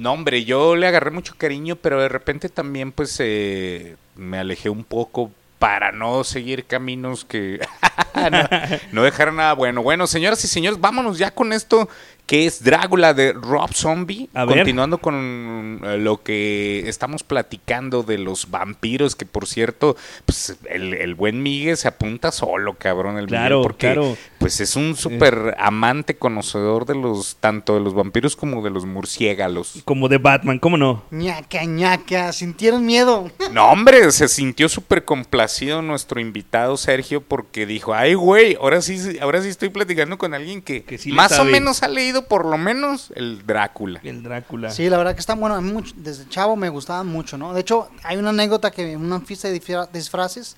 no, 0.00 0.12
hombre, 0.12 0.44
yo 0.44 0.76
le 0.76 0.86
agarré 0.86 1.10
mucho 1.10 1.34
cariño, 1.36 1.76
pero 1.76 2.00
de 2.00 2.08
repente 2.08 2.48
también 2.48 2.90
pues 2.92 3.16
eh, 3.18 3.96
me 4.20 4.38
alejé 4.38 4.68
un 4.70 4.84
poco 4.84 5.30
para 5.58 5.92
no 5.92 6.24
seguir 6.24 6.64
caminos 6.64 7.24
que 7.26 7.60
no, 8.14 8.48
no 8.92 9.02
dejar 9.02 9.32
nada 9.32 9.52
bueno. 9.54 9.82
Bueno, 9.82 10.06
señoras 10.06 10.42
y 10.44 10.48
señores, 10.48 10.80
vámonos 10.80 11.18
ya 11.18 11.32
con 11.32 11.52
esto 11.52 11.88
que 12.26 12.46
es 12.46 12.62
Drácula 12.62 13.12
de 13.12 13.32
Rob 13.32 13.74
Zombie, 13.74 14.28
A 14.34 14.44
ver. 14.44 14.58
continuando 14.58 14.98
con 14.98 15.80
eh, 15.84 15.98
lo 15.98 16.22
que 16.22 16.88
estamos 16.88 17.24
platicando 17.24 18.04
de 18.04 18.18
los 18.18 18.50
vampiros, 18.50 19.16
que 19.16 19.26
por 19.26 19.46
cierto, 19.48 19.96
pues 20.26 20.56
el, 20.70 20.94
el 20.94 21.14
buen 21.16 21.42
Miguel 21.42 21.76
se 21.76 21.88
apunta 21.88 22.30
solo, 22.30 22.74
cabrón, 22.74 23.16
el 23.18 23.24
Miguel, 23.24 23.28
Claro, 23.40 23.62
porque 23.62 23.88
claro. 23.88 24.16
Pues 24.40 24.58
es 24.60 24.74
un 24.74 24.96
súper 24.96 25.54
amante, 25.58 26.16
conocedor 26.16 26.86
de 26.86 26.94
los, 26.94 27.36
tanto 27.36 27.74
de 27.74 27.80
los 27.80 27.92
vampiros 27.92 28.36
como 28.36 28.62
de 28.64 28.70
los 28.70 28.86
murciélagos. 28.86 29.82
Como 29.84 30.08
de 30.08 30.16
Batman, 30.16 30.58
¿cómo 30.58 30.78
no? 30.78 31.02
ñaca, 31.10 31.62
ñaca, 31.64 32.32
sintieron 32.32 32.84
miedo. 32.86 33.30
No, 33.52 33.68
hombre, 33.70 34.10
se 34.12 34.28
sintió 34.28 34.68
súper 34.68 35.04
complacido 35.04 35.82
nuestro 35.82 36.20
invitado 36.20 36.76
Sergio 36.76 37.20
porque 37.20 37.66
dijo, 37.66 37.92
ay, 37.92 38.14
güey, 38.14 38.54
ahora 38.54 38.80
sí, 38.80 39.18
ahora 39.20 39.42
sí 39.42 39.48
estoy 39.48 39.68
platicando 39.68 40.16
con 40.16 40.32
alguien 40.32 40.62
que, 40.62 40.84
sí 40.98 41.10
le 41.10 41.16
más 41.16 41.38
o 41.38 41.44
menos 41.44 41.82
ha 41.82 41.88
leído 41.88 42.26
por 42.26 42.46
lo 42.46 42.56
menos 42.56 43.12
el 43.16 43.44
Drácula. 43.44 44.00
El 44.04 44.22
Drácula. 44.22 44.70
Sí, 44.70 44.88
la 44.88 44.96
verdad 44.96 45.14
que 45.14 45.20
está 45.20 45.34
bueno. 45.34 45.54
A 45.56 45.60
mí 45.60 45.70
mucho- 45.70 45.92
desde 45.96 46.26
chavo 46.28 46.56
me 46.56 46.68
gustaban 46.70 47.08
mucho, 47.08 47.36
¿no? 47.36 47.52
De 47.52 47.60
hecho, 47.60 47.88
hay 48.04 48.16
una 48.16 48.30
anécdota 48.30 48.70
que 48.70 48.92
en 48.92 49.00
una 49.04 49.20
fiesta 49.20 49.48
de 49.48 49.60
disfra- 49.60 49.88
disfraces, 49.92 50.56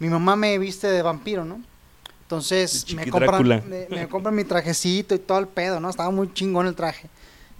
mi 0.00 0.08
mamá 0.08 0.36
me 0.36 0.58
viste 0.58 0.88
de 0.88 1.00
vampiro, 1.00 1.44
¿no? 1.46 1.62
Entonces 2.26 2.92
me 2.92 3.08
compran, 3.08 3.46
me, 3.68 3.86
me 3.88 4.08
compran 4.08 4.34
mi 4.34 4.42
trajecito 4.42 5.14
y 5.14 5.18
todo 5.20 5.38
el 5.38 5.46
pedo, 5.46 5.78
¿no? 5.78 5.88
Estaba 5.88 6.10
muy 6.10 6.32
chingón 6.34 6.66
el 6.66 6.74
traje. 6.74 7.08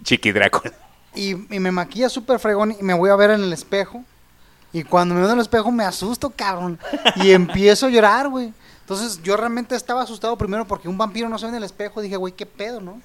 Chiqui 0.03 0.33
Drácula. 0.33 0.73
Y, 1.15 1.29
y 1.29 1.59
me 1.59 1.71
maquilla 1.71 2.09
súper 2.09 2.37
fregón 2.37 2.75
y 2.77 2.83
me 2.83 2.93
voy 2.93 3.09
a 3.09 3.15
ver 3.15 3.31
en 3.31 3.43
el 3.43 3.53
espejo. 3.53 4.03
Y 4.73 4.83
cuando 4.83 5.15
me 5.15 5.21
veo 5.21 5.29
en 5.29 5.37
el 5.37 5.41
espejo 5.41 5.71
me 5.71 5.85
asusto, 5.85 6.29
cabrón. 6.29 6.77
Y 7.15 7.31
empiezo 7.31 7.85
a 7.85 7.89
llorar, 7.89 8.27
güey. 8.27 8.53
Entonces 8.81 9.21
yo 9.23 9.37
realmente 9.37 9.73
estaba 9.73 10.01
asustado 10.01 10.37
primero 10.37 10.67
porque 10.67 10.89
un 10.89 10.97
vampiro 10.97 11.29
no 11.29 11.39
se 11.39 11.45
ve 11.45 11.51
en 11.51 11.55
el 11.55 11.63
espejo. 11.63 12.01
Dije, 12.01 12.17
güey, 12.17 12.33
qué 12.33 12.45
pedo, 12.45 12.81
¿no? 12.81 13.01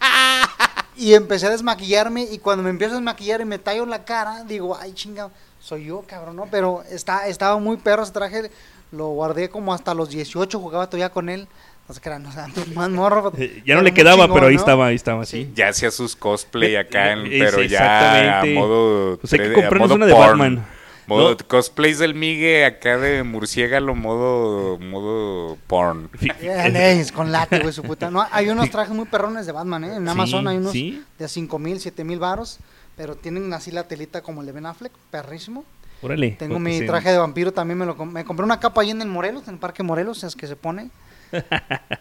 Y 0.98 1.12
empecé 1.12 1.46
a 1.46 1.50
desmaquillarme 1.50 2.22
y 2.22 2.38
cuando 2.38 2.64
me 2.64 2.70
empiezo 2.70 2.94
a 2.94 2.96
desmaquillar 2.96 3.42
y 3.42 3.44
me 3.44 3.58
tallo 3.58 3.84
la 3.84 4.06
cara, 4.06 4.44
digo, 4.44 4.74
ay, 4.80 4.94
chinga, 4.94 5.28
soy 5.60 5.84
yo, 5.84 6.02
cabrón, 6.06 6.36
¿no? 6.36 6.46
Pero 6.50 6.84
está, 6.88 7.26
estaba 7.26 7.58
muy 7.58 7.76
perro 7.76 8.02
ese 8.02 8.12
traje, 8.12 8.50
lo 8.92 9.08
guardé 9.08 9.48
como 9.48 9.72
hasta 9.74 9.94
los 9.94 10.10
18, 10.10 10.58
jugaba 10.60 10.86
todavía 10.88 11.10
con 11.10 11.28
él. 11.28 11.48
No 11.88 11.94
sé 11.94 12.00
qué 12.00 12.08
era, 12.08 12.18
no 12.18 12.32
sé, 12.32 12.40
más 12.74 12.90
morro. 12.90 13.32
Eh, 13.38 13.62
ya 13.64 13.76
no 13.76 13.82
le 13.82 13.94
quedaba, 13.94 14.26
pero 14.32 14.46
ahí 14.48 14.56
estaba, 14.56 14.86
ahí 14.88 14.96
estaba, 14.96 15.24
sí. 15.24 15.50
Ya 15.54 15.68
hacía 15.68 15.90
sus 15.92 16.16
cosplay 16.16 16.74
acá, 16.76 17.12
en- 17.12 17.26
Eh, 17.26 17.38
pero 17.38 17.58
sí, 17.62 17.68
ya 17.68 18.40
a 18.40 18.44
modo... 18.44 19.18
Pues 19.18 19.32
hay 19.34 19.38
que 19.38 19.44
3D, 19.46 19.50
a 19.52 19.54
comprarnos 19.54 19.90
una 19.92 20.06
de 20.06 20.12
porn. 20.12 20.28
Batman. 20.38 20.66
Modo 21.06 21.30
No. 21.30 21.36
cosplays 21.46 22.00
del 22.00 22.16
Migue 22.16 22.64
acá 22.64 22.98
de 22.98 23.22
murciélago, 23.22 23.94
modo, 23.94 24.76
modo 24.80 25.56
porn. 25.68 26.10
Con 27.14 27.30
látigo 27.30 27.68
y 27.68 27.72
su 27.72 27.84
puta. 27.84 28.10
No, 28.10 28.26
hay 28.32 28.48
unos 28.48 28.68
trajes 28.70 28.92
muy 28.92 29.04
perrones 29.06 29.46
de 29.46 29.52
Batman, 29.52 29.84
¿eh? 29.84 29.94
En 29.94 30.04
Sí, 30.04 30.10
Amazon 30.10 30.48
hay 30.48 30.56
unos 30.56 30.72
sí. 30.72 31.04
de 31.20 31.28
5 31.28 31.58
mil, 31.60 31.78
7 31.78 32.02
mil 32.02 32.18
varos, 32.18 32.58
pero 32.96 33.14
tienen 33.14 33.52
así 33.52 33.70
la 33.70 33.84
telita 33.86 34.22
como 34.22 34.40
el 34.40 34.46
de 34.48 34.52
Ben 34.54 34.66
Affleck, 34.66 34.90
perrísimo. 35.12 35.64
Órale. 36.02 36.32
Tengo 36.32 36.54
Porque 36.54 36.68
mi 36.70 36.86
traje 36.86 37.10
de 37.12 37.18
vampiro 37.18 37.52
también, 37.52 37.78
me 37.78 37.86
lo 37.86 37.96
com- 37.96 38.10
me 38.10 38.24
compré 38.24 38.44
una 38.44 38.60
capa 38.60 38.82
ahí 38.82 38.90
en 38.90 39.00
el 39.02 39.08
Morelos, 39.08 39.48
en 39.48 39.54
el 39.54 39.60
Parque 39.60 39.82
Morelos, 39.82 40.22
es 40.24 40.36
que 40.36 40.46
se 40.46 40.56
pone. 40.56 40.90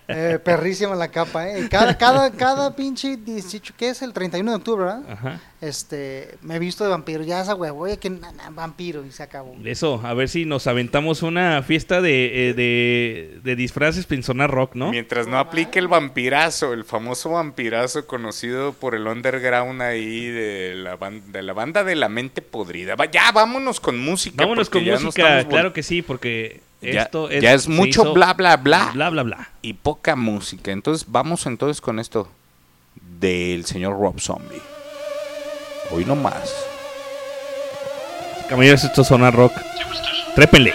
Eh, 0.07 0.39
perrísima 0.43 0.95
la 0.95 1.07
capa, 1.09 1.49
¿eh? 1.49 1.67
Cada, 1.69 1.97
cada, 1.97 2.31
cada 2.31 2.75
pinche 2.75 3.17
18, 3.17 3.73
¿qué 3.77 3.89
es? 3.89 4.01
El 4.01 4.13
31 4.13 4.51
de 4.51 4.57
octubre, 4.57 4.85
¿verdad? 4.85 5.01
Ajá. 5.09 5.41
Este, 5.61 6.37
me 6.41 6.55
he 6.57 6.59
visto 6.59 6.83
de 6.83 6.91
vampiro, 6.91 7.23
ya 7.23 7.41
esa 7.41 7.55
huevo, 7.55 7.81
oye, 7.81 7.97
que 7.97 8.09
na- 8.11 8.31
na, 8.33 8.49
vampiro, 8.51 9.03
y 9.03 9.11
se 9.11 9.23
acabó. 9.23 9.55
Eso, 9.65 9.99
a 10.03 10.13
ver 10.13 10.29
si 10.29 10.45
nos 10.45 10.67
aventamos 10.67 11.23
una 11.23 11.63
fiesta 11.63 12.01
de, 12.01 12.49
eh, 12.49 12.53
de, 12.53 13.39
de 13.43 13.55
disfraces 13.55 14.05
en 14.11 14.21
zona 14.21 14.45
rock, 14.47 14.75
¿no? 14.75 14.91
Mientras 14.91 15.27
no 15.27 15.39
aplique 15.39 15.79
el 15.79 15.87
vampirazo, 15.87 16.73
el 16.73 16.83
famoso 16.83 17.31
vampirazo 17.31 18.05
conocido 18.05 18.73
por 18.73 18.93
el 18.93 19.07
underground 19.07 19.81
ahí 19.81 20.27
de 20.27 20.75
la, 20.75 20.99
ban- 20.99 21.23
de 21.31 21.41
la 21.41 21.53
banda 21.53 21.83
de 21.83 21.95
la 21.95 22.09
mente 22.09 22.41
podrida. 22.43 22.95
Va- 22.95 23.09
Ya, 23.09 23.31
vámonos 23.31 23.79
con 23.79 23.97
música. 23.99 24.43
Vámonos 24.43 24.69
con 24.69 24.83
música, 24.85 25.45
claro 25.47 25.73
que 25.73 25.81
sí, 25.83 26.01
porque 26.03 26.61
Ya- 26.81 27.03
esto 27.03 27.29
ya 27.31 27.53
es 27.53 27.63
se 27.63 27.69
mucho 27.69 28.01
hizo 28.01 28.13
bla, 28.13 28.33
bla, 28.33 28.57
bla. 28.57 28.91
Bla, 28.93 29.09
bla, 29.09 29.23
bla. 29.23 29.49
Y 29.61 29.73
poca 29.73 30.15
música. 30.15 30.71
Entonces, 30.71 31.05
vamos 31.09 31.45
entonces 31.45 31.81
con 31.81 31.99
esto 31.99 32.27
del 33.19 33.65
señor 33.65 33.99
Rob 33.99 34.19
Zombie. 34.19 34.61
Hoy 35.91 36.05
no 36.05 36.15
más. 36.15 36.53
Caballeros, 38.49 38.83
esto 38.83 39.01
es 39.01 39.07
zona 39.07 39.31
rock. 39.31 39.53
Trépenle. 40.35 40.73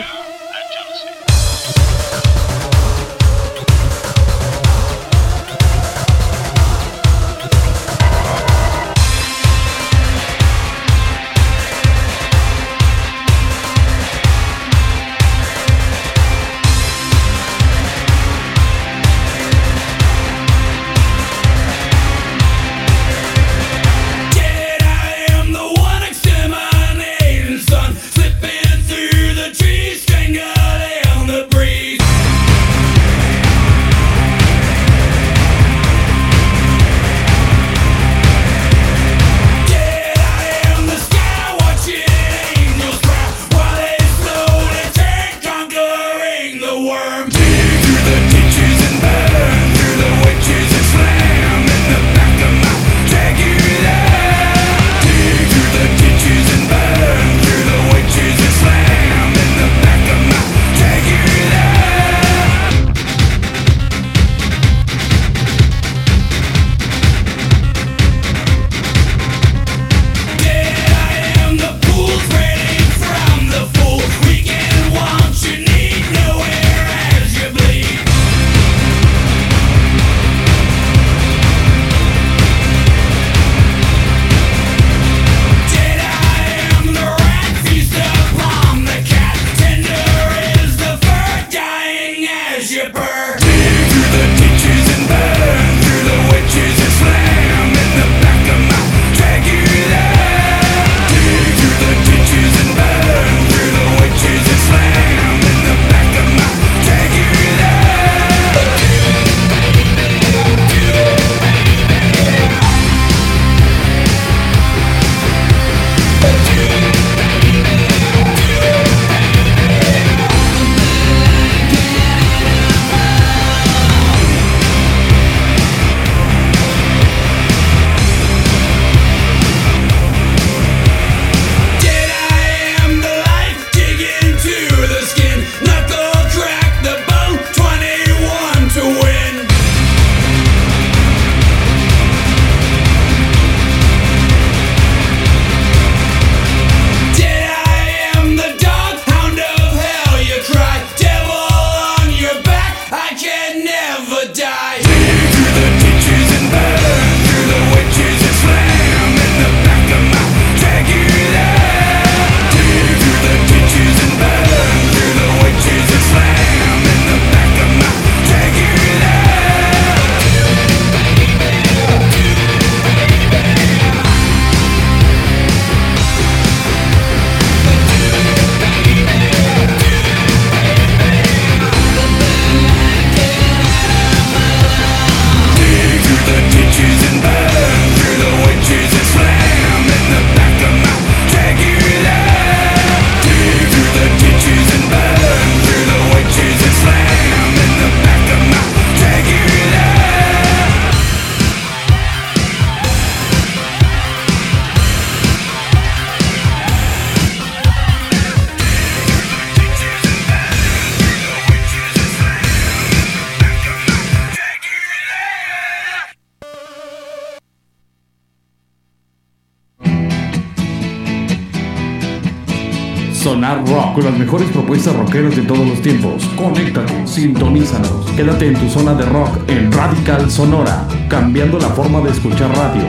Mejores 224.30 224.52
propuestas 224.52 224.94
rockeras 224.94 225.34
de 225.34 225.42
todos 225.42 225.66
los 225.66 225.82
tiempos. 225.82 226.24
Conéctate, 226.36 227.04
sintonízanos. 227.04 228.08
Quédate 228.12 228.46
en 228.46 228.54
tu 228.54 228.70
zona 228.70 228.94
de 228.94 229.04
rock 229.04 229.36
en 229.48 229.72
Radical 229.72 230.30
Sonora, 230.30 230.86
cambiando 231.08 231.58
la 231.58 231.68
forma 231.70 232.00
de 232.00 232.10
escuchar 232.10 232.48
radio. 232.56 232.84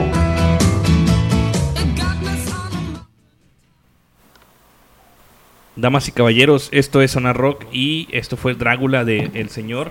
Damas 5.74 6.06
y 6.06 6.12
caballeros, 6.12 6.68
esto 6.70 7.02
es 7.02 7.10
Sonar 7.10 7.36
Rock 7.36 7.64
y 7.72 8.06
esto 8.12 8.36
fue 8.36 8.54
Drácula 8.54 9.04
de 9.04 9.32
el 9.34 9.50
señor 9.50 9.90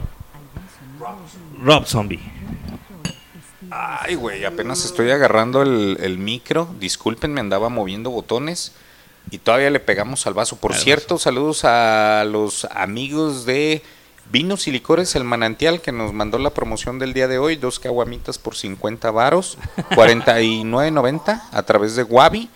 Rob 1.61 1.85
Zombie. 1.85 2.21
Ay, 3.69 4.15
güey, 4.15 4.45
apenas 4.45 4.85
estoy 4.85 5.11
agarrando 5.11 5.63
el, 5.63 5.97
el 5.99 6.17
micro. 6.17 6.73
Disculpen, 6.79 7.33
me 7.33 7.41
andaba 7.41 7.67
moviendo 7.67 8.09
botones. 8.09 8.73
Y 9.29 9.37
todavía 9.37 9.69
le 9.69 9.79
pegamos 9.79 10.25
al 10.27 10.33
vaso. 10.33 10.57
Por 10.57 10.73
cierto, 10.73 11.17
saludos 11.17 11.63
a 11.63 12.25
los 12.25 12.65
amigos 12.65 13.45
de 13.45 13.81
Vinos 14.31 14.67
y 14.67 14.71
Licores 14.71 15.15
El 15.15 15.23
Manantial 15.25 15.81
que 15.81 15.91
nos 15.91 16.13
mandó 16.13 16.37
la 16.37 16.51
promoción 16.51 16.99
del 16.99 17.13
día 17.13 17.27
de 17.27 17.37
hoy. 17.37 17.55
Dos 17.55 17.79
caguamitas 17.79 18.37
por 18.37 18.55
50 18.55 19.11
varos, 19.11 19.57
49.90 19.91 21.43
a 21.51 21.63
través 21.63 21.95
de 21.95 22.03
Wabi. 22.03 22.49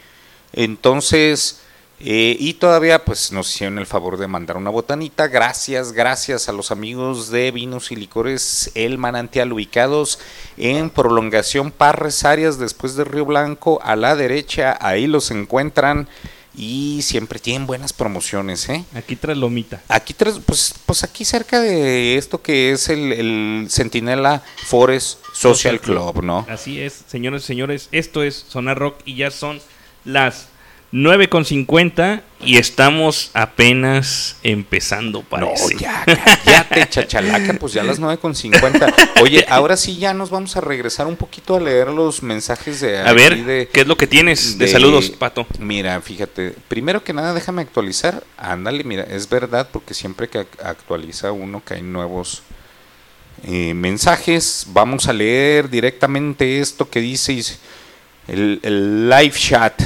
Entonces, 0.54 1.60
eh, 2.00 2.36
y 2.40 2.56
todavía 2.56 3.06
pues 3.06 3.32
nos 3.32 3.54
hicieron 3.54 3.80
el 3.80 3.86
favor 3.86 4.18
de 4.18 4.28
mandar 4.28 4.58
una 4.58 4.70
botanita. 4.70 5.28
Gracias, 5.28 5.94
gracias 5.94 6.50
a 6.50 6.52
los 6.52 6.72
amigos 6.72 7.30
de 7.30 7.52
Vinos 7.52 7.92
y 7.92 7.96
Licores 7.96 8.72
El 8.76 8.98
Manantial 8.98 9.54
ubicados 9.54 10.20
en 10.58 10.90
prolongación 10.90 11.72
Parres 11.72 12.26
Arias 12.26 12.60
después 12.60 12.96
de 12.96 13.06
Río 13.06 13.26
Blanco 13.26 13.80
a 13.82 13.96
la 13.96 14.16
derecha. 14.16 14.78
Ahí 14.82 15.08
los 15.08 15.32
encuentran 15.32 16.10
y 16.58 17.02
siempre 17.02 17.40
tienen 17.40 17.68
buenas 17.68 17.94
promociones, 17.94 18.70
¿eh? 18.70 18.86
Aquí 18.94 19.16
tras 19.16 19.38
Lomita. 19.38 19.82
Aquí 19.88 20.14
tras, 20.14 20.40
pues, 20.40 20.74
pues 20.86 21.04
aquí 21.04 21.26
cerca 21.26 21.60
de 21.60 22.18
esto 22.18 22.42
que 22.42 22.72
es 22.72 22.90
el, 22.90 23.12
el 23.12 23.68
Centinela 23.70 24.44
Forest 24.66 25.20
Social 25.34 25.80
Club, 25.82 26.24
¿no? 26.24 26.46
Así 26.50 26.80
es, 26.82 27.04
señores 27.08 27.44
y 27.44 27.48
señores, 27.48 27.90
esto 27.92 28.24
es 28.24 28.46
Sonar 28.48 28.78
Rock 28.78 29.00
y 29.06 29.16
ya 29.16 29.32
son 29.32 29.60
las 30.04 30.48
9.50 30.96 32.22
y 32.40 32.58
estamos 32.58 33.30
apenas 33.34 34.38
empezando, 34.44 35.24
parece. 35.24 35.74
No, 35.76 35.80
ya, 35.82 36.06
cállate, 36.06 36.88
chachalaca, 36.90 37.54
pues 37.60 37.74
ya 37.74 37.82
a 37.82 37.84
las 37.84 38.00
9.50. 38.00 38.94
Oye, 39.22 39.46
ahora 39.50 39.76
sí 39.76 39.98
ya 39.98 40.14
nos 40.14 40.30
vamos 40.30 40.56
a 40.56 40.62
regresar 40.62 41.08
un 41.08 41.18
poquito 41.18 41.58
a 41.58 41.60
leer 41.60 41.90
los 41.90 42.24
mensajes 42.24 42.80
de 42.80 43.00
A 43.00 43.12
ver, 43.12 43.44
de- 43.44 43.68
¿qué 43.74 43.82
es 43.82 43.88
lo 43.88 43.98
que 43.98 44.08
tienes 44.08 44.58
de 44.58 44.68
saludos, 44.70 45.10
Pato? 45.10 45.46
Mira, 45.60 46.00
fíjate, 46.02 46.56
primero 46.70 47.04
que 47.04 47.12
nada 47.14 47.34
déjame 47.34 47.62
actualizar. 47.64 48.24
Ándale, 48.38 48.86
mira, 48.86 49.04
es 49.04 49.28
verdad 49.28 49.68
porque 49.74 49.94
siempre 49.94 50.30
que 50.30 50.40
ac- 50.42 50.64
actualiza 50.64 51.32
uno 51.34 51.62
que 51.66 51.74
hay 51.74 51.82
nuevos 51.82 52.42
eh, 53.46 53.74
mensajes, 53.74 54.68
vamos 54.70 55.08
a 55.10 55.14
leer 55.14 55.70
directamente 55.70 56.62
esto 56.62 56.90
que 56.90 57.02
dice 57.02 57.44
el 58.30 59.10
live 59.10 59.34
chat. 59.38 59.82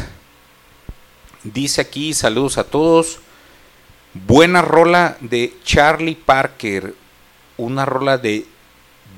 Dice 1.54 1.82
aquí, 1.82 2.14
saludos 2.14 2.58
a 2.58 2.64
todos. 2.64 3.20
Buena 4.14 4.62
rola 4.62 5.18
de 5.20 5.54
Charlie 5.64 6.16
Parker, 6.16 6.96
una 7.58 7.86
rola 7.86 8.18
de 8.18 8.46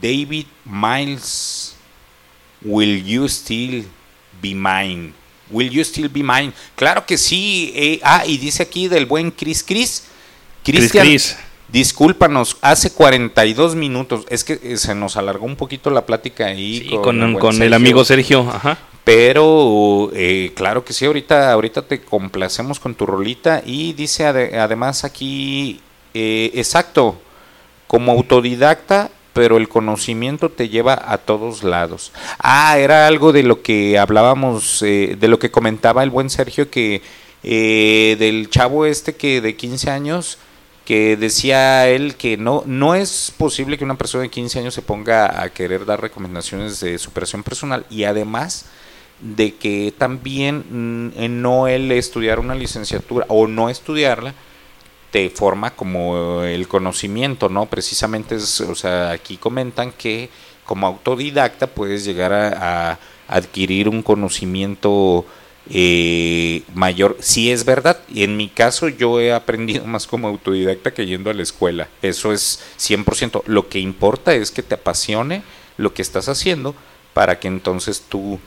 David 0.02 0.45
Miles. 0.66 1.76
Will 2.62 3.03
you 3.03 3.26
still 3.26 3.86
be 4.41 4.53
mine? 4.53 5.14
Will 5.49 5.70
you 5.70 5.82
still 5.82 6.10
be 6.10 6.24
mine? 6.24 6.53
Claro 6.76 7.06
que 7.06 7.18
sí. 7.18 7.74
eh, 7.76 7.99
ah, 8.03 8.24
y 8.26 8.38
dice 8.38 8.64
aquí 8.64 8.88
del 8.88 9.06
buen 9.06 9.32
Chris 9.32 9.64
Chris. 9.64 10.03
Cristian, 10.64 11.08
Chris. 11.08 11.38
discúlpanos, 11.70 12.58
hace 12.62 12.91
42 12.91 13.76
minutos. 13.76 14.26
Es 14.30 14.44
que 14.44 14.60
eh, 14.62 14.78
se 14.78 14.94
nos 14.94 15.18
alargó 15.18 15.45
un 15.45 15.56
poquito 15.56 15.90
la 15.90 16.06
plática 16.06 16.45
ahí 16.45 16.88
Y 16.88 16.95
con, 16.98 17.40
con 17.40 17.62
el 17.62 17.74
amigo 17.74 18.06
Sergio, 18.06 18.48
ajá. 18.48 18.78
Pero 19.03 20.11
eh, 20.14 20.52
claro 20.56 20.86
que 20.86 20.94
sí, 20.94 21.06
ahorita, 21.06 21.52
ahorita 21.52 21.82
te 21.84 22.02
complacemos 22.02 22.80
con 22.80 22.95
tu 22.95 23.06
rolita. 23.06 23.61
Y 23.65 23.94
dice 23.94 24.26
ade- 24.26 24.56
además 24.60 25.03
aquí, 25.03 25.82
eh, 26.14 26.52
exacto, 26.53 27.19
como 27.88 28.11
autodidacta, 28.11 29.10
pero 29.34 29.57
el 29.57 29.69
conocimiento 29.69 30.49
te 30.49 30.69
lleva 30.69 31.02
a 31.06 31.18
todos 31.18 31.64
lados. 31.64 32.11
Ah, 32.40 32.78
era 32.78 33.07
algo 33.07 33.32
de 33.32 33.44
lo 33.44 33.61
que 33.64 33.98
hablábamos, 33.98 34.82
eh, 34.84 35.15
de 35.19 35.28
lo 35.28 35.40
que 35.40 35.52
comentaba 35.52 36.03
el 36.03 36.10
buen 36.10 36.30
Sergio, 36.30 36.69
que 36.69 37.02
eh, 37.44 38.15
del 38.19 38.49
chavo 38.49 38.86
este 38.86 39.15
que 39.15 39.41
de 39.41 39.56
15 39.56 39.90
años, 39.90 40.38
que 40.86 41.15
decía 41.18 41.88
él 41.90 42.15
que 42.15 42.38
no, 42.38 42.64
no 42.68 42.94
es 42.95 43.34
posible 43.38 43.78
que 43.78 43.84
una 43.84 43.98
persona 43.98 44.23
de 44.23 44.30
15 44.30 44.60
años 44.60 44.73
se 44.73 44.82
ponga 44.82 45.41
a 45.41 45.49
querer 45.49 45.86
dar 45.86 46.02
recomendaciones 46.02 46.80
de 46.82 46.98
superación 46.99 47.41
personal 47.44 47.86
y 47.90 48.03
además 48.03 48.65
de 49.22 49.56
que 49.56 49.93
también 49.98 50.65
mm, 50.69 51.41
no 51.41 51.68
el 51.68 51.91
estudiar 51.91 52.39
una 52.39 52.56
licenciatura 52.56 53.26
o 53.30 53.48
no 53.48 53.69
estudiarla 53.69 54.34
te 55.11 55.30
forma 55.30 55.72
como 55.72 56.43
el 56.43 56.68
conocimiento, 56.68 57.49
¿no? 57.49 57.65
Precisamente 57.65 58.35
es, 58.35 58.61
o 58.61 58.76
sea, 58.76 59.11
aquí 59.11 59.38
comentan 59.38 59.91
que 59.91 60.30
como 60.65 60.88
autodidacta 60.88 61.68
puedes 61.68 62.06
llegar 62.06 62.34
a, 62.34 62.98
adquirir 63.27 63.88
un 63.88 64.02
conocimiento 64.02 65.26
eh, 65.69 66.64
mayor, 66.73 67.15
si 67.19 67.49
es 67.49 67.64
verdad. 67.64 67.99
En 68.14 68.35
mi 68.35 68.49
caso 68.49 68.89
yo 68.89 69.22
he 69.22 69.31
aprendido 69.34 69.85
más 69.85 70.07
como 70.07 70.27
autodidacta 70.27 70.93
que 70.93 71.06
yendo 71.06 71.30
a 71.30 71.34
la 71.34 71.43
escuela. 71.43 71.88
Eso 72.02 72.34
es 72.34 72.61
100%. 72.77 73.43
Lo 73.45 73.69
que 73.69 73.80
importa 73.80 74.34
es 74.34 74.52
que 74.52 74.64
te 74.64 74.76
apasione 74.76 75.43
lo 75.77 75.93
que 75.93 76.02
estás 76.02 76.27
haciendo 76.27 76.76
para 77.14 77.39
que 77.39 77.48
entonces 77.48 78.03
tú 78.07 78.39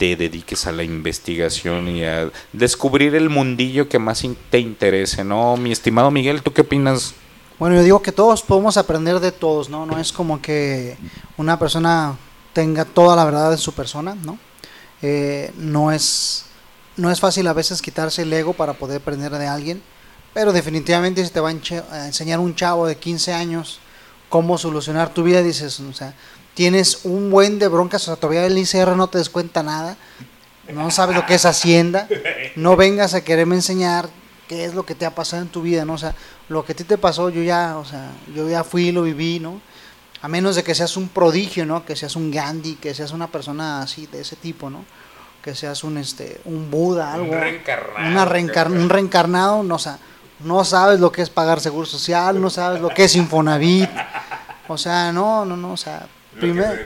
te 0.00 0.16
dediques 0.16 0.66
a 0.66 0.72
la 0.72 0.82
investigación 0.82 1.86
y 1.86 2.04
a 2.04 2.30
descubrir 2.54 3.14
el 3.14 3.28
mundillo 3.28 3.86
que 3.86 3.98
más 3.98 4.24
te 4.48 4.58
interese, 4.58 5.24
¿no? 5.24 5.58
Mi 5.58 5.72
estimado 5.72 6.10
Miguel, 6.10 6.42
¿tú 6.42 6.54
qué 6.54 6.62
opinas? 6.62 7.12
Bueno, 7.58 7.76
yo 7.76 7.82
digo 7.82 8.00
que 8.00 8.10
todos 8.10 8.40
podemos 8.40 8.78
aprender 8.78 9.20
de 9.20 9.30
todos, 9.30 9.68
¿no? 9.68 9.84
No 9.84 9.98
es 9.98 10.10
como 10.10 10.40
que 10.40 10.96
una 11.36 11.58
persona 11.58 12.16
tenga 12.54 12.86
toda 12.86 13.14
la 13.14 13.26
verdad 13.26 13.52
en 13.52 13.58
su 13.58 13.74
persona, 13.74 14.14
¿no? 14.14 14.38
Eh, 15.02 15.52
no 15.58 15.92
es 15.92 16.46
no 16.96 17.10
es 17.10 17.20
fácil 17.20 17.46
a 17.46 17.52
veces 17.52 17.82
quitarse 17.82 18.22
el 18.22 18.32
ego 18.32 18.54
para 18.54 18.72
poder 18.72 19.02
aprender 19.02 19.32
de 19.32 19.48
alguien, 19.48 19.82
pero 20.32 20.54
definitivamente 20.54 21.22
si 21.22 21.30
te 21.30 21.40
va 21.40 21.50
a 21.50 22.06
enseñar 22.06 22.38
un 22.38 22.54
chavo 22.54 22.86
de 22.86 22.96
15 22.96 23.34
años 23.34 23.80
cómo 24.30 24.56
solucionar 24.56 25.12
tu 25.12 25.24
vida, 25.24 25.42
dices, 25.42 25.78
o 25.78 25.92
sea, 25.92 26.14
tienes 26.64 27.00
un 27.04 27.30
buen 27.30 27.58
de 27.58 27.68
broncas, 27.68 28.02
o 28.02 28.04
sea, 28.04 28.16
todavía 28.16 28.44
el 28.44 28.58
ICR 28.58 28.94
no 28.94 29.06
te 29.06 29.16
descuenta 29.16 29.62
nada, 29.62 29.96
no 30.70 30.90
sabes 30.90 31.16
lo 31.16 31.24
que 31.24 31.32
es 31.36 31.46
Hacienda, 31.46 32.06
no 32.54 32.76
vengas 32.76 33.14
a 33.14 33.24
quererme 33.24 33.54
enseñar 33.54 34.10
qué 34.46 34.66
es 34.66 34.74
lo 34.74 34.84
que 34.84 34.94
te 34.94 35.06
ha 35.06 35.14
pasado 35.14 35.40
en 35.40 35.48
tu 35.48 35.62
vida, 35.62 35.86
¿no? 35.86 35.94
O 35.94 35.98
sea, 35.98 36.14
lo 36.50 36.62
que 36.62 36.72
a 36.72 36.76
ti 36.76 36.84
te 36.84 36.98
pasó, 36.98 37.30
yo 37.30 37.42
ya, 37.42 37.78
o 37.78 37.86
sea, 37.86 38.10
yo 38.36 38.46
ya 38.46 38.62
fui, 38.62 38.92
lo 38.92 39.04
viví, 39.04 39.40
¿no? 39.40 39.58
A 40.20 40.28
menos 40.28 40.54
de 40.54 40.62
que 40.62 40.74
seas 40.74 40.98
un 40.98 41.08
prodigio, 41.08 41.64
¿no? 41.64 41.86
Que 41.86 41.96
seas 41.96 42.14
un 42.14 42.30
Gandhi, 42.30 42.74
que 42.74 42.92
seas 42.94 43.12
una 43.12 43.28
persona 43.28 43.80
así, 43.80 44.06
de 44.08 44.20
ese 44.20 44.36
tipo, 44.36 44.68
¿no? 44.68 44.84
Que 45.42 45.54
seas 45.54 45.82
un, 45.82 45.96
este, 45.96 46.42
un 46.44 46.70
Buda, 46.70 47.14
algo. 47.14 47.32
reencarnado, 47.32 48.06
una 48.06 48.26
reencar- 48.26 48.70
un 48.70 48.90
reencarnado, 48.90 49.62
no, 49.62 49.76
o 49.76 49.78
sea, 49.78 49.98
no 50.40 50.62
sabes 50.66 51.00
lo 51.00 51.10
que 51.10 51.22
es 51.22 51.30
pagar 51.30 51.58
seguro 51.60 51.86
social, 51.86 52.38
no 52.38 52.50
sabes 52.50 52.82
lo 52.82 52.90
que 52.90 53.04
es 53.04 53.16
Infonavit. 53.16 53.88
O 54.68 54.76
sea, 54.76 55.10
no, 55.10 55.46
no, 55.46 55.56
no, 55.56 55.72
o 55.72 55.76
sea, 55.78 56.06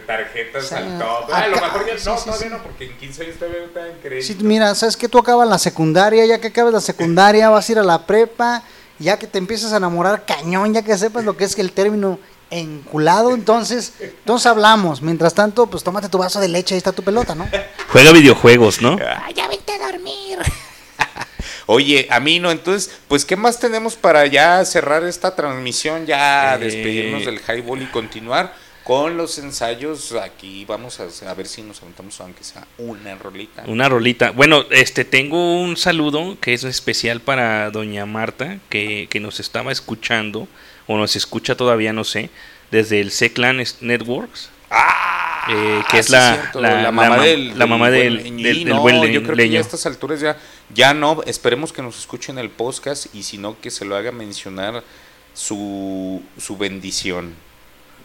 tarjetas 0.06 0.66
sea, 0.66 0.78
al 0.78 0.98
top. 0.98 1.24
acá- 1.24 1.36
a 1.38 1.48
lo 1.48 1.56
mejor 1.56 1.86
ya 1.86 1.98
sí, 1.98 2.04
no, 2.08 2.16
sí, 2.18 2.24
todavía 2.24 2.48
sí. 2.48 2.52
no, 2.54 2.62
porque 2.62 2.84
en 2.86 2.96
15 2.98 3.22
años 3.24 3.36
todavía 3.36 3.60
no 3.62 3.66
te 3.68 3.78
dan 3.78 3.98
crédito. 4.02 4.44
Mira, 4.44 4.74
sabes 4.74 4.96
que 4.96 5.08
tú 5.08 5.18
acabas 5.18 5.48
la 5.48 5.58
secundaria, 5.58 6.24
ya 6.26 6.40
que 6.40 6.48
acabas 6.48 6.72
la 6.72 6.80
secundaria, 6.80 7.48
vas 7.50 7.68
a 7.68 7.72
ir 7.72 7.78
a 7.78 7.82
la 7.82 8.06
prepa, 8.06 8.62
ya 8.98 9.18
que 9.18 9.26
te 9.26 9.38
empiezas 9.38 9.72
a 9.72 9.76
enamorar 9.78 10.24
cañón, 10.24 10.72
ya 10.74 10.82
que 10.82 10.96
sepas 10.96 11.24
lo 11.24 11.36
que 11.36 11.44
es 11.44 11.54
que 11.54 11.62
el 11.62 11.72
término 11.72 12.18
enculado, 12.50 13.34
entonces, 13.34 13.94
entonces 14.00 14.46
hablamos. 14.46 15.02
Mientras 15.02 15.34
tanto, 15.34 15.66
pues 15.66 15.82
tómate 15.82 16.08
tu 16.08 16.18
vaso 16.18 16.40
de 16.40 16.48
leche, 16.48 16.74
ahí 16.74 16.78
está 16.78 16.92
tu 16.92 17.02
pelota, 17.02 17.34
¿no? 17.34 17.48
Juega 17.92 18.12
videojuegos, 18.12 18.80
¿no? 18.80 18.98
ya 19.34 19.48
vete 19.48 19.72
a 19.72 19.90
dormir. 19.90 20.38
Oye, 21.66 22.06
a 22.10 22.20
mí 22.20 22.40
no, 22.40 22.50
entonces, 22.50 22.94
pues, 23.08 23.24
¿qué 23.24 23.36
más 23.36 23.58
tenemos 23.58 23.96
para 23.96 24.26
ya 24.26 24.62
cerrar 24.66 25.02
esta 25.04 25.34
transmisión, 25.34 26.04
ya 26.06 26.56
Eh, 26.56 26.58
despedirnos 26.58 27.24
del 27.24 27.40
highball 27.40 27.82
y 27.82 27.86
continuar 27.86 28.54
con 28.84 29.16
los 29.16 29.38
ensayos? 29.38 30.12
Aquí 30.12 30.64
vamos 30.66 31.00
a, 31.00 31.30
a 31.30 31.34
ver 31.34 31.46
si 31.46 31.62
nos 31.62 31.82
aventamos 31.82 32.20
aunque 32.20 32.44
sea 32.44 32.66
una 32.78 33.14
rolita. 33.16 33.64
Una 33.66 33.88
rolita. 33.88 34.30
Bueno, 34.30 34.64
este 34.70 35.04
tengo 35.04 35.60
un 35.60 35.76
saludo 35.76 36.36
que 36.40 36.52
es 36.54 36.64
especial 36.64 37.20
para 37.20 37.70
doña 37.70 38.06
Marta, 38.06 38.58
que, 38.68 39.08
que 39.10 39.20
nos 39.20 39.40
estaba 39.40 39.72
escuchando, 39.72 40.46
o 40.86 40.96
nos 40.98 41.16
escucha 41.16 41.56
todavía, 41.56 41.92
no 41.92 42.04
sé, 42.04 42.30
desde 42.70 43.00
el 43.00 43.10
C-Clan 43.10 43.62
Networks. 43.80 44.50
¡Ah! 44.70 45.46
eh, 45.50 45.82
que 45.90 45.98
Ah, 45.98 46.00
es 46.00 46.10
la, 46.10 46.50
la, 46.54 46.82
la 46.82 46.90
mamá 46.90 47.16
ma- 47.18 47.22
del, 47.22 47.58
la 47.58 47.66
mamá 47.66 47.90
del, 47.90 48.14
buen 48.18 48.24
del, 48.24 48.42
Leñi. 48.42 48.42
del 48.64 48.68
No, 48.68 48.80
buen 48.80 49.02
yo 49.12 49.22
creo 49.22 49.36
que 49.36 49.48
ya 49.50 49.58
a 49.58 49.62
estas 49.62 49.84
alturas 49.86 50.20
ya, 50.20 50.38
ya 50.74 50.94
no, 50.94 51.22
esperemos 51.26 51.72
que 51.72 51.82
nos 51.82 51.98
escuchen 51.98 52.38
el 52.38 52.48
podcast 52.50 53.14
y 53.14 53.22
si 53.24 53.36
no 53.38 53.60
que 53.60 53.70
se 53.70 53.84
lo 53.84 53.94
haga 53.94 54.10
mencionar 54.10 54.82
su, 55.34 56.22
su 56.38 56.56
bendición. 56.56 57.34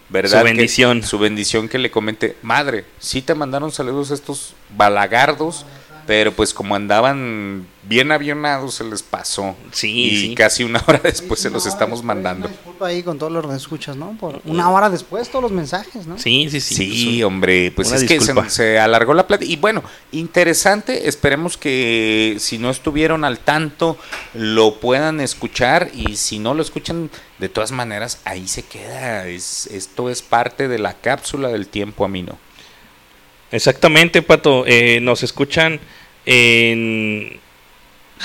¿Verdad? 0.09 0.39
Su 0.39 0.45
Que- 0.45 0.51
bendición. 0.51 1.03
su 1.03 1.19
bendición 1.19 1.69
que 1.69 1.77
le 1.77 1.91
comente, 1.91 2.35
madre, 2.41 2.85
sí 2.99 3.21
te 3.21 3.35
mandaron 3.35 3.71
saludos 3.71 4.09
estos 4.11 4.53
balagardos, 4.75 5.65
pero 6.09 6.31
pues 6.31 6.55
como 6.55 6.75
andaban 6.75 7.67
bien 7.83 8.11
avionados 8.11 8.73
se 8.73 8.83
les 8.83 9.03
pasó. 9.03 9.55
Sí, 9.71 10.05
y 10.05 10.21
sí. 10.29 10.33
casi 10.33 10.63
una 10.63 10.83
hora 10.87 10.99
después 11.03 11.39
se 11.39 11.51
los 11.51 11.67
estamos 11.67 12.01
mandando. 12.01 12.47
Disculpa 12.47 12.87
ahí 12.87 13.03
con 13.03 13.19
todos 13.19 13.31
los 13.31 13.45
que 13.45 13.55
escuchas, 13.55 13.95
¿no? 13.95 14.17
Por 14.19 14.41
una 14.45 14.71
hora 14.71 14.89
después 14.89 15.29
todos 15.29 15.43
los 15.43 15.51
mensajes, 15.51 16.07
¿no? 16.07 16.17
Sí, 16.17 16.49
sí, 16.49 16.61
sí. 16.61 16.73
Sí, 16.75 17.23
hombre, 17.23 17.71
pues 17.75 17.89
Una 17.89 17.97
es 17.97 18.05
que 18.05 18.19
se, 18.21 18.33
se 18.49 18.79
alargó 18.79 19.13
la 19.13 19.27
plática. 19.27 19.51
Y 19.51 19.57
bueno, 19.57 19.83
interesante, 20.11 21.07
esperemos 21.07 21.57
que 21.57 22.37
si 22.39 22.57
no 22.57 22.71
estuvieron 22.71 23.23
al 23.23 23.37
tanto 23.37 23.95
lo 24.33 24.79
puedan 24.79 25.19
escuchar 25.19 25.91
y 25.93 26.15
si 26.15 26.39
no 26.39 26.55
lo 26.55 26.63
escuchan, 26.63 27.11
de 27.37 27.49
todas 27.49 27.71
maneras, 27.71 28.19
ahí 28.25 28.47
se 28.47 28.63
queda. 28.63 29.27
Es, 29.27 29.67
esto 29.67 30.09
es 30.09 30.23
parte 30.23 30.67
de 30.67 30.79
la 30.79 30.95
cápsula 30.95 31.49
del 31.49 31.67
tiempo, 31.67 32.03
Amino. 32.03 32.39
Exactamente, 33.51 34.21
Pato. 34.21 34.65
Eh, 34.67 34.99
nos 35.01 35.23
escuchan 35.23 35.79
en 36.25 37.39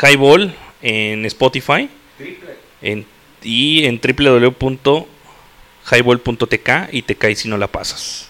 Highball, 0.03 0.55
en 0.83 1.25
Spotify 1.25 1.89
en, 2.83 3.07
y 3.43 3.87
en 3.87 4.01
www.highball.tk 4.01 6.69
y 6.93 7.03
te 7.03 7.17
caes 7.17 7.41
si 7.41 7.49
no 7.49 7.57
la 7.57 7.67
pasas. 7.69 8.29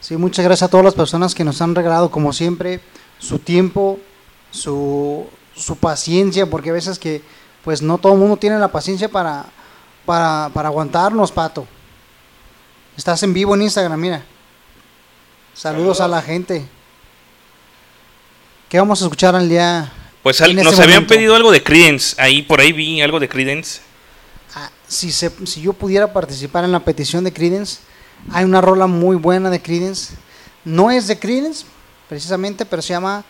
Sí, 0.00 0.16
muchas 0.16 0.44
gracias 0.44 0.66
a 0.66 0.70
todas 0.70 0.84
las 0.84 0.94
personas 0.94 1.34
que 1.34 1.44
nos 1.44 1.60
han 1.60 1.74
regalado, 1.74 2.10
como 2.10 2.32
siempre, 2.32 2.80
su 3.18 3.38
tiempo, 3.38 4.00
su, 4.50 5.28
su 5.54 5.76
paciencia, 5.76 6.46
porque 6.46 6.70
a 6.70 6.72
veces 6.72 6.98
que, 6.98 7.20
pues 7.62 7.82
no 7.82 7.98
todo 7.98 8.14
el 8.14 8.18
mundo 8.18 8.38
tiene 8.38 8.58
la 8.58 8.72
paciencia 8.72 9.10
para, 9.10 9.44
para, 10.06 10.50
para 10.54 10.68
aguantarnos, 10.68 11.30
Pato. 11.30 11.66
Estás 12.96 13.22
en 13.22 13.34
vivo 13.34 13.54
en 13.54 13.62
Instagram, 13.62 14.00
mira. 14.00 14.24
Saludos, 15.54 16.00
a 16.00 16.08
la 16.08 16.22
gente. 16.22 16.64
¿Qué 18.68 18.78
vamos 18.78 19.00
a 19.02 19.04
escuchar 19.04 19.34
al 19.34 19.48
día? 19.48 19.92
Pues 20.22 20.40
al- 20.40 20.54
nos 20.54 20.72
ese 20.74 20.82
habían 20.82 20.98
momento? 20.98 21.14
pedido 21.14 21.34
algo 21.34 21.50
de 21.50 21.62
Credence. 21.62 22.14
Ahí 22.20 22.42
por 22.42 22.60
ahí 22.60 22.72
vi 22.72 23.00
algo 23.02 23.18
de 23.20 23.28
Credence. 23.28 23.80
si, 24.86 25.10
se, 25.12 25.30
si 25.46 25.60
yo 25.62 25.72
pudiera 25.72 26.12
participar 26.12 26.64
en 26.64 26.72
la 26.72 26.80
petición 26.80 27.24
de 27.24 27.32
Credence, 27.32 27.78
hay 28.32 28.44
una 28.44 28.60
rola 28.60 28.86
muy 28.86 29.16
buena 29.16 29.50
de 29.50 29.60
Credence. 29.62 30.14
No 30.64 30.90
es 30.90 31.06
de 31.06 31.18
Credence, 31.18 31.64
precisamente, 32.08 32.64
pero 32.66 32.82
se 32.82 32.90
llama 32.92 33.24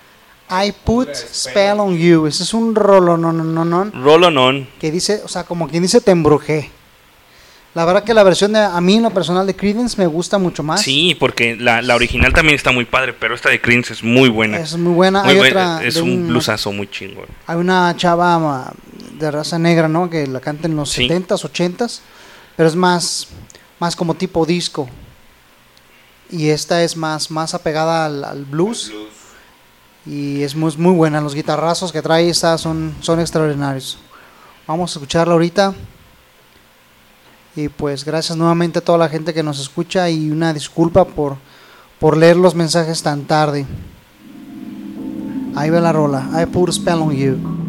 I 0.51 0.72
Put 0.72 1.09
Spell 1.14 1.78
on 1.80 1.97
You. 1.97 2.26
Ese 2.26 2.42
es 2.42 2.52
un 2.55 2.74
rolo, 2.74 3.16
no, 3.16 3.32
no, 3.32 3.44
no, 3.44 3.64
no. 3.64 3.90
Que 4.80 4.90
dice, 4.90 5.22
o 5.24 5.28
sea, 5.28 5.44
como 5.44 5.68
quien 5.68 5.82
dice, 5.82 6.01
te 6.01 6.10
embrujé. 6.10 6.70
La 7.72 7.84
verdad 7.84 8.02
que 8.02 8.14
la 8.14 8.24
versión 8.24 8.52
de, 8.52 8.59
a 8.59 8.80
mí 8.80 8.97
en 8.97 9.05
lo 9.05 9.10
personal 9.10 9.47
de 9.47 9.55
Credence 9.55 9.97
me 9.97 10.06
gusta 10.09 10.38
mucho 10.38 10.64
más. 10.64 10.82
Sí, 10.82 11.16
porque 11.18 11.55
la, 11.55 11.80
la 11.82 11.94
original 11.94 12.32
también 12.32 12.56
está 12.56 12.72
muy 12.72 12.84
padre, 12.84 13.12
pero 13.12 13.32
esta 13.34 13.48
de 13.48 13.60
Credence 13.60 13.92
es 13.92 14.02
muy 14.02 14.28
buena. 14.28 14.59
Es 14.59 14.76
muy 14.76 14.92
buena. 14.92 15.22
Muy 15.22 15.32
Hay 15.34 15.38
buena, 15.38 15.76
otra 15.76 15.86
Es 15.86 15.97
un 15.97 16.10
un- 16.10 16.28
blusazo 16.28 16.72
muy 16.72 16.90
chingón. 16.90 17.26
Hay 17.47 17.56
una 17.56 17.94
chava 17.97 18.72
de 19.18 19.30
raza 19.30 19.56
negra, 19.59 19.86
¿no? 19.86 20.10
Que 20.10 20.26
la 20.26 20.40
canta 20.40 20.66
en 20.66 20.74
los 20.74 20.90
Sí. 20.90 21.06
70s, 21.09 21.44
80s, 21.44 22.01
pero 22.56 22.68
es 22.68 22.74
más, 22.74 23.28
más 23.78 23.94
como 23.94 24.14
tipo 24.14 24.44
disco. 24.44 24.88
Y 26.28 26.48
esta 26.48 26.82
es 26.82 26.97
más, 26.97 27.30
más 27.30 27.55
apegada 27.55 28.06
al, 28.06 28.24
al 28.24 28.44
blues. 28.47 28.90
Y 30.06 30.42
es 30.42 30.56
muy, 30.56 30.74
muy 30.76 30.94
buena. 30.94 31.20
Los 31.20 31.36
guitarrazos 31.36 31.92
que 31.92 32.02
trae 32.02 32.28
esta 32.28 32.59
son, 32.59 32.94
son 33.01 33.20
extraordinarios. 33.20 33.98
Vamos 34.66 34.90
a 34.90 34.98
escucharla 34.98 35.34
ahorita. 35.34 35.72
Y 37.56 37.68
pues 37.68 38.05
gracias 38.05 38.39
nuevamente 38.39 38.78
a 38.78 38.85
toda 38.85 38.98
la 38.98 39.09
gente 39.09 39.35
que 39.35 39.43
nos 39.43 39.60
escucha 39.60 40.09
y 40.09 40.31
una 40.31 40.55
disculpa 40.55 41.05
por, 41.05 41.36
por 41.98 42.16
leer 42.16 42.36
los 42.36 42.55
mensajes 42.55 43.02
tan 43.02 43.24
tarde. 43.24 43.66
Ahí 45.56 45.68
va 45.70 45.81
la 45.81 45.93
rola. 45.93 46.28
I 46.32 46.47
put 46.47 46.68
a 46.68 46.72
spell 46.72 47.02
on 47.02 47.10
you. 47.10 47.60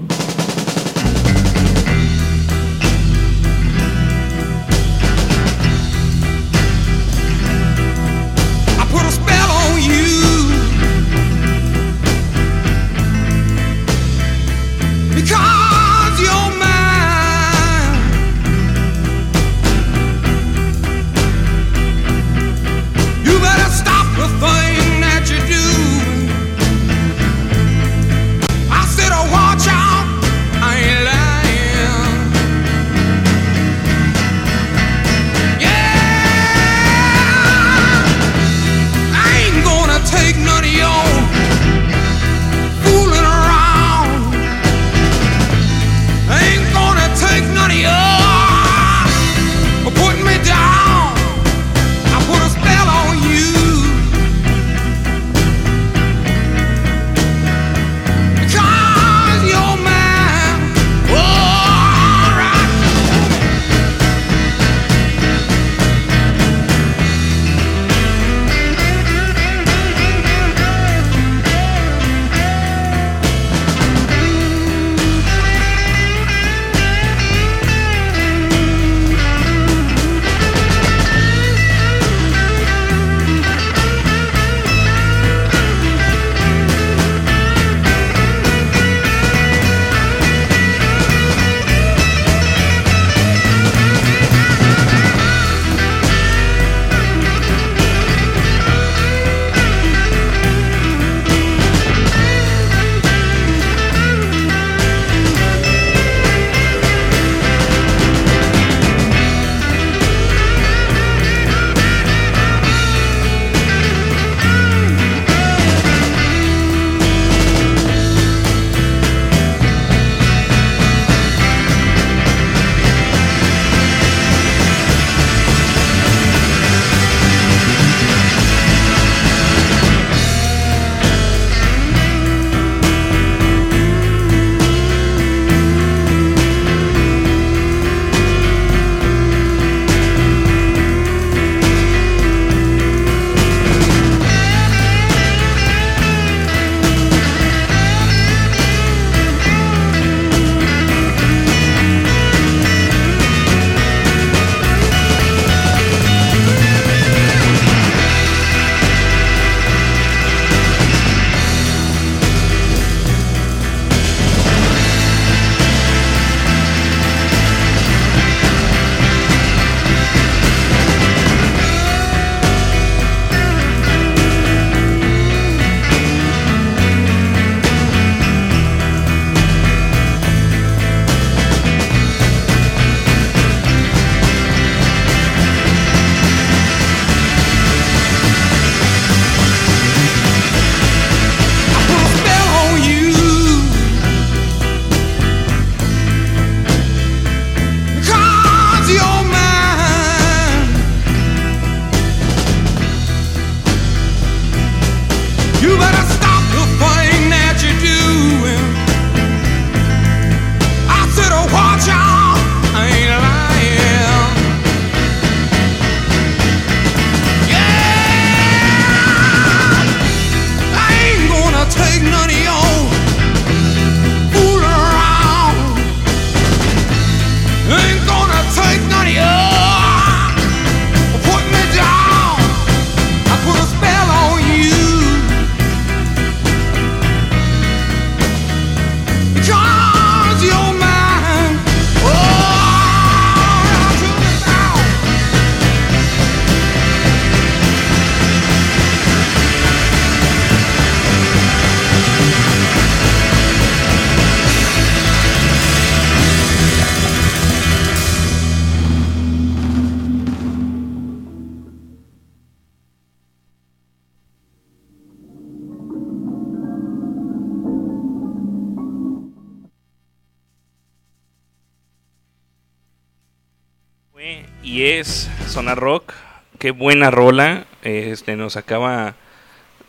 Qué 276.71 276.77
buena 276.77 277.11
rola. 277.11 277.65
Este 277.81 278.37
nos 278.37 278.55
acaba 278.55 279.15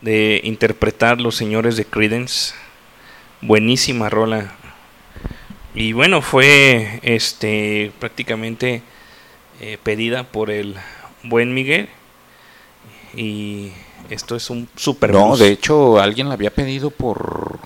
de 0.01 0.41
interpretar 0.43 1.21
los 1.21 1.37
señores 1.37 1.77
de 1.77 1.85
Credence. 1.85 2.55
Buenísima 3.41 4.11
rola. 4.11 4.51
Y 5.77 5.93
bueno, 5.93 6.23
fue 6.23 6.99
este 7.05 7.93
prácticamente 8.01 8.83
eh, 9.61 9.79
pedida 9.81 10.25
por 10.25 10.51
el 10.51 10.75
buen 11.23 11.55
Miguel. 11.55 11.89
Y 13.15 13.71
esto 14.11 14.35
es 14.35 14.51
un 14.51 14.69
super 14.75 15.13
No, 15.13 15.27
blues. 15.27 15.39
de 15.39 15.51
hecho, 15.53 16.01
alguien 16.01 16.27
la 16.27 16.35
había 16.35 16.51
pedido 16.51 16.91
por. 16.91 17.61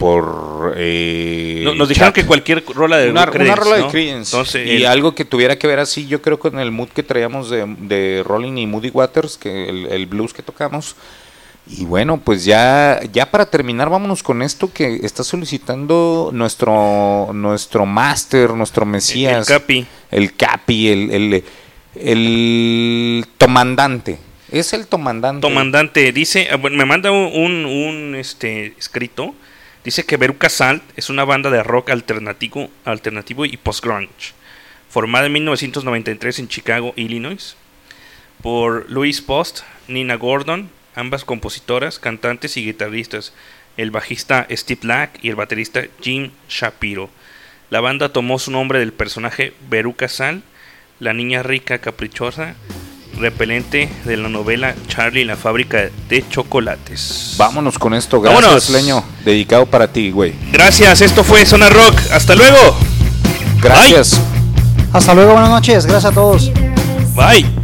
Por. 0.00 0.74
eh, 0.78 1.60
No- 1.62 1.74
nos 1.74 1.88
dijeron 1.90 2.08
chat. 2.08 2.14
que 2.14 2.26
cualquier 2.26 2.64
rola 2.74 2.96
de 2.96 3.10
una, 3.10 3.26
Creedence, 3.26 3.52
una 3.52 3.54
rola 3.56 3.76
de. 3.76 3.86
Creedence. 3.92 4.34
Entonces, 4.34 4.66
y 4.66 4.76
el- 4.76 4.86
algo 4.86 5.14
que 5.14 5.24
tuviera 5.26 5.56
que 5.58 5.66
ver 5.66 5.78
así, 5.78 6.06
yo 6.08 6.22
creo 6.22 6.38
con 6.38 6.58
el 6.58 6.72
mood 6.72 6.88
que 6.88 7.02
traíamos 7.02 7.50
de, 7.50 7.64
de 7.66 8.22
Rolling 8.26 8.56
y 8.56 8.66
Moody 8.66 8.88
Waters, 8.88 9.36
que 9.36 9.68
el, 9.68 9.86
el 9.86 10.06
blues 10.06 10.32
que 10.32 10.42
tocamos. 10.42 10.96
Y 11.68 11.84
bueno, 11.84 12.18
pues 12.24 12.44
ya, 12.46 12.98
ya 13.12 13.30
para 13.30 13.44
terminar, 13.46 13.90
vámonos 13.90 14.22
con 14.22 14.40
esto 14.42 14.72
que 14.72 15.00
está 15.04 15.22
solicitando 15.22 16.30
nuestro, 16.32 17.28
nuestro 17.34 17.84
máster, 17.86 18.50
nuestro 18.54 18.86
mesías. 18.86 19.48
el 19.48 19.54
Capi. 19.58 19.86
El 20.10 20.34
Capi, 20.34 20.88
el, 20.88 21.10
el, 21.10 21.44
el 21.94 23.26
tomandante. 23.38 24.18
Es 24.50 24.72
el 24.72 24.86
tomandante. 24.88 25.42
Tomandante 25.42 26.10
dice, 26.12 26.48
ah, 26.50 26.56
me 26.56 26.84
manda 26.84 27.12
un, 27.12 27.30
un, 27.34 27.64
un, 27.66 28.14
este 28.16 28.74
escrito. 28.78 29.34
Dice 29.84 30.04
que 30.04 30.18
Veruca 30.18 30.50
Salt 30.50 30.82
es 30.96 31.08
una 31.08 31.24
banda 31.24 31.48
de 31.48 31.62
rock 31.62 31.88
alternativo, 31.90 33.44
y 33.46 33.56
post-grunge, 33.56 34.34
formada 34.90 35.26
en 35.26 35.32
1993 35.32 36.38
en 36.40 36.48
Chicago, 36.48 36.92
Illinois, 36.96 37.56
por 38.42 38.90
Louis 38.90 39.22
Post, 39.22 39.60
Nina 39.88 40.16
Gordon, 40.16 40.68
ambas 40.94 41.24
compositoras, 41.24 41.98
cantantes 41.98 42.58
y 42.58 42.64
guitarristas, 42.64 43.32
el 43.78 43.90
bajista 43.90 44.46
Steve 44.50 44.80
Black 44.82 45.18
y 45.22 45.30
el 45.30 45.36
baterista 45.36 45.84
Jim 46.02 46.30
Shapiro. 46.50 47.08
La 47.70 47.80
banda 47.80 48.12
tomó 48.12 48.38
su 48.38 48.50
nombre 48.50 48.80
del 48.80 48.92
personaje 48.92 49.54
Veruca 49.70 50.08
Salt, 50.08 50.44
la 50.98 51.14
niña 51.14 51.42
rica 51.42 51.78
caprichosa 51.78 52.54
repelente 53.20 53.88
de 54.04 54.16
la 54.16 54.28
novela 54.28 54.74
Charlie 54.88 55.22
y 55.22 55.24
la 55.24 55.36
fábrica 55.36 55.90
de 56.08 56.24
chocolates. 56.28 57.34
Vámonos 57.36 57.78
con 57.78 57.94
esto. 57.94 58.20
Gracias, 58.20 58.42
Vámonos. 58.42 58.70
Leño. 58.70 59.04
Dedicado 59.24 59.66
para 59.66 59.86
ti, 59.88 60.10
güey. 60.10 60.34
Gracias, 60.52 61.00
esto 61.00 61.22
fue 61.22 61.44
Zona 61.46 61.68
Rock. 61.68 61.94
Hasta 62.12 62.34
luego. 62.34 62.76
Gracias. 63.60 64.20
Hasta 64.92 65.14
luego, 65.14 65.32
buenas 65.32 65.50
noches. 65.50 65.86
Gracias 65.86 66.12
a 66.12 66.14
todos. 66.14 66.50
Bye. 67.14 67.59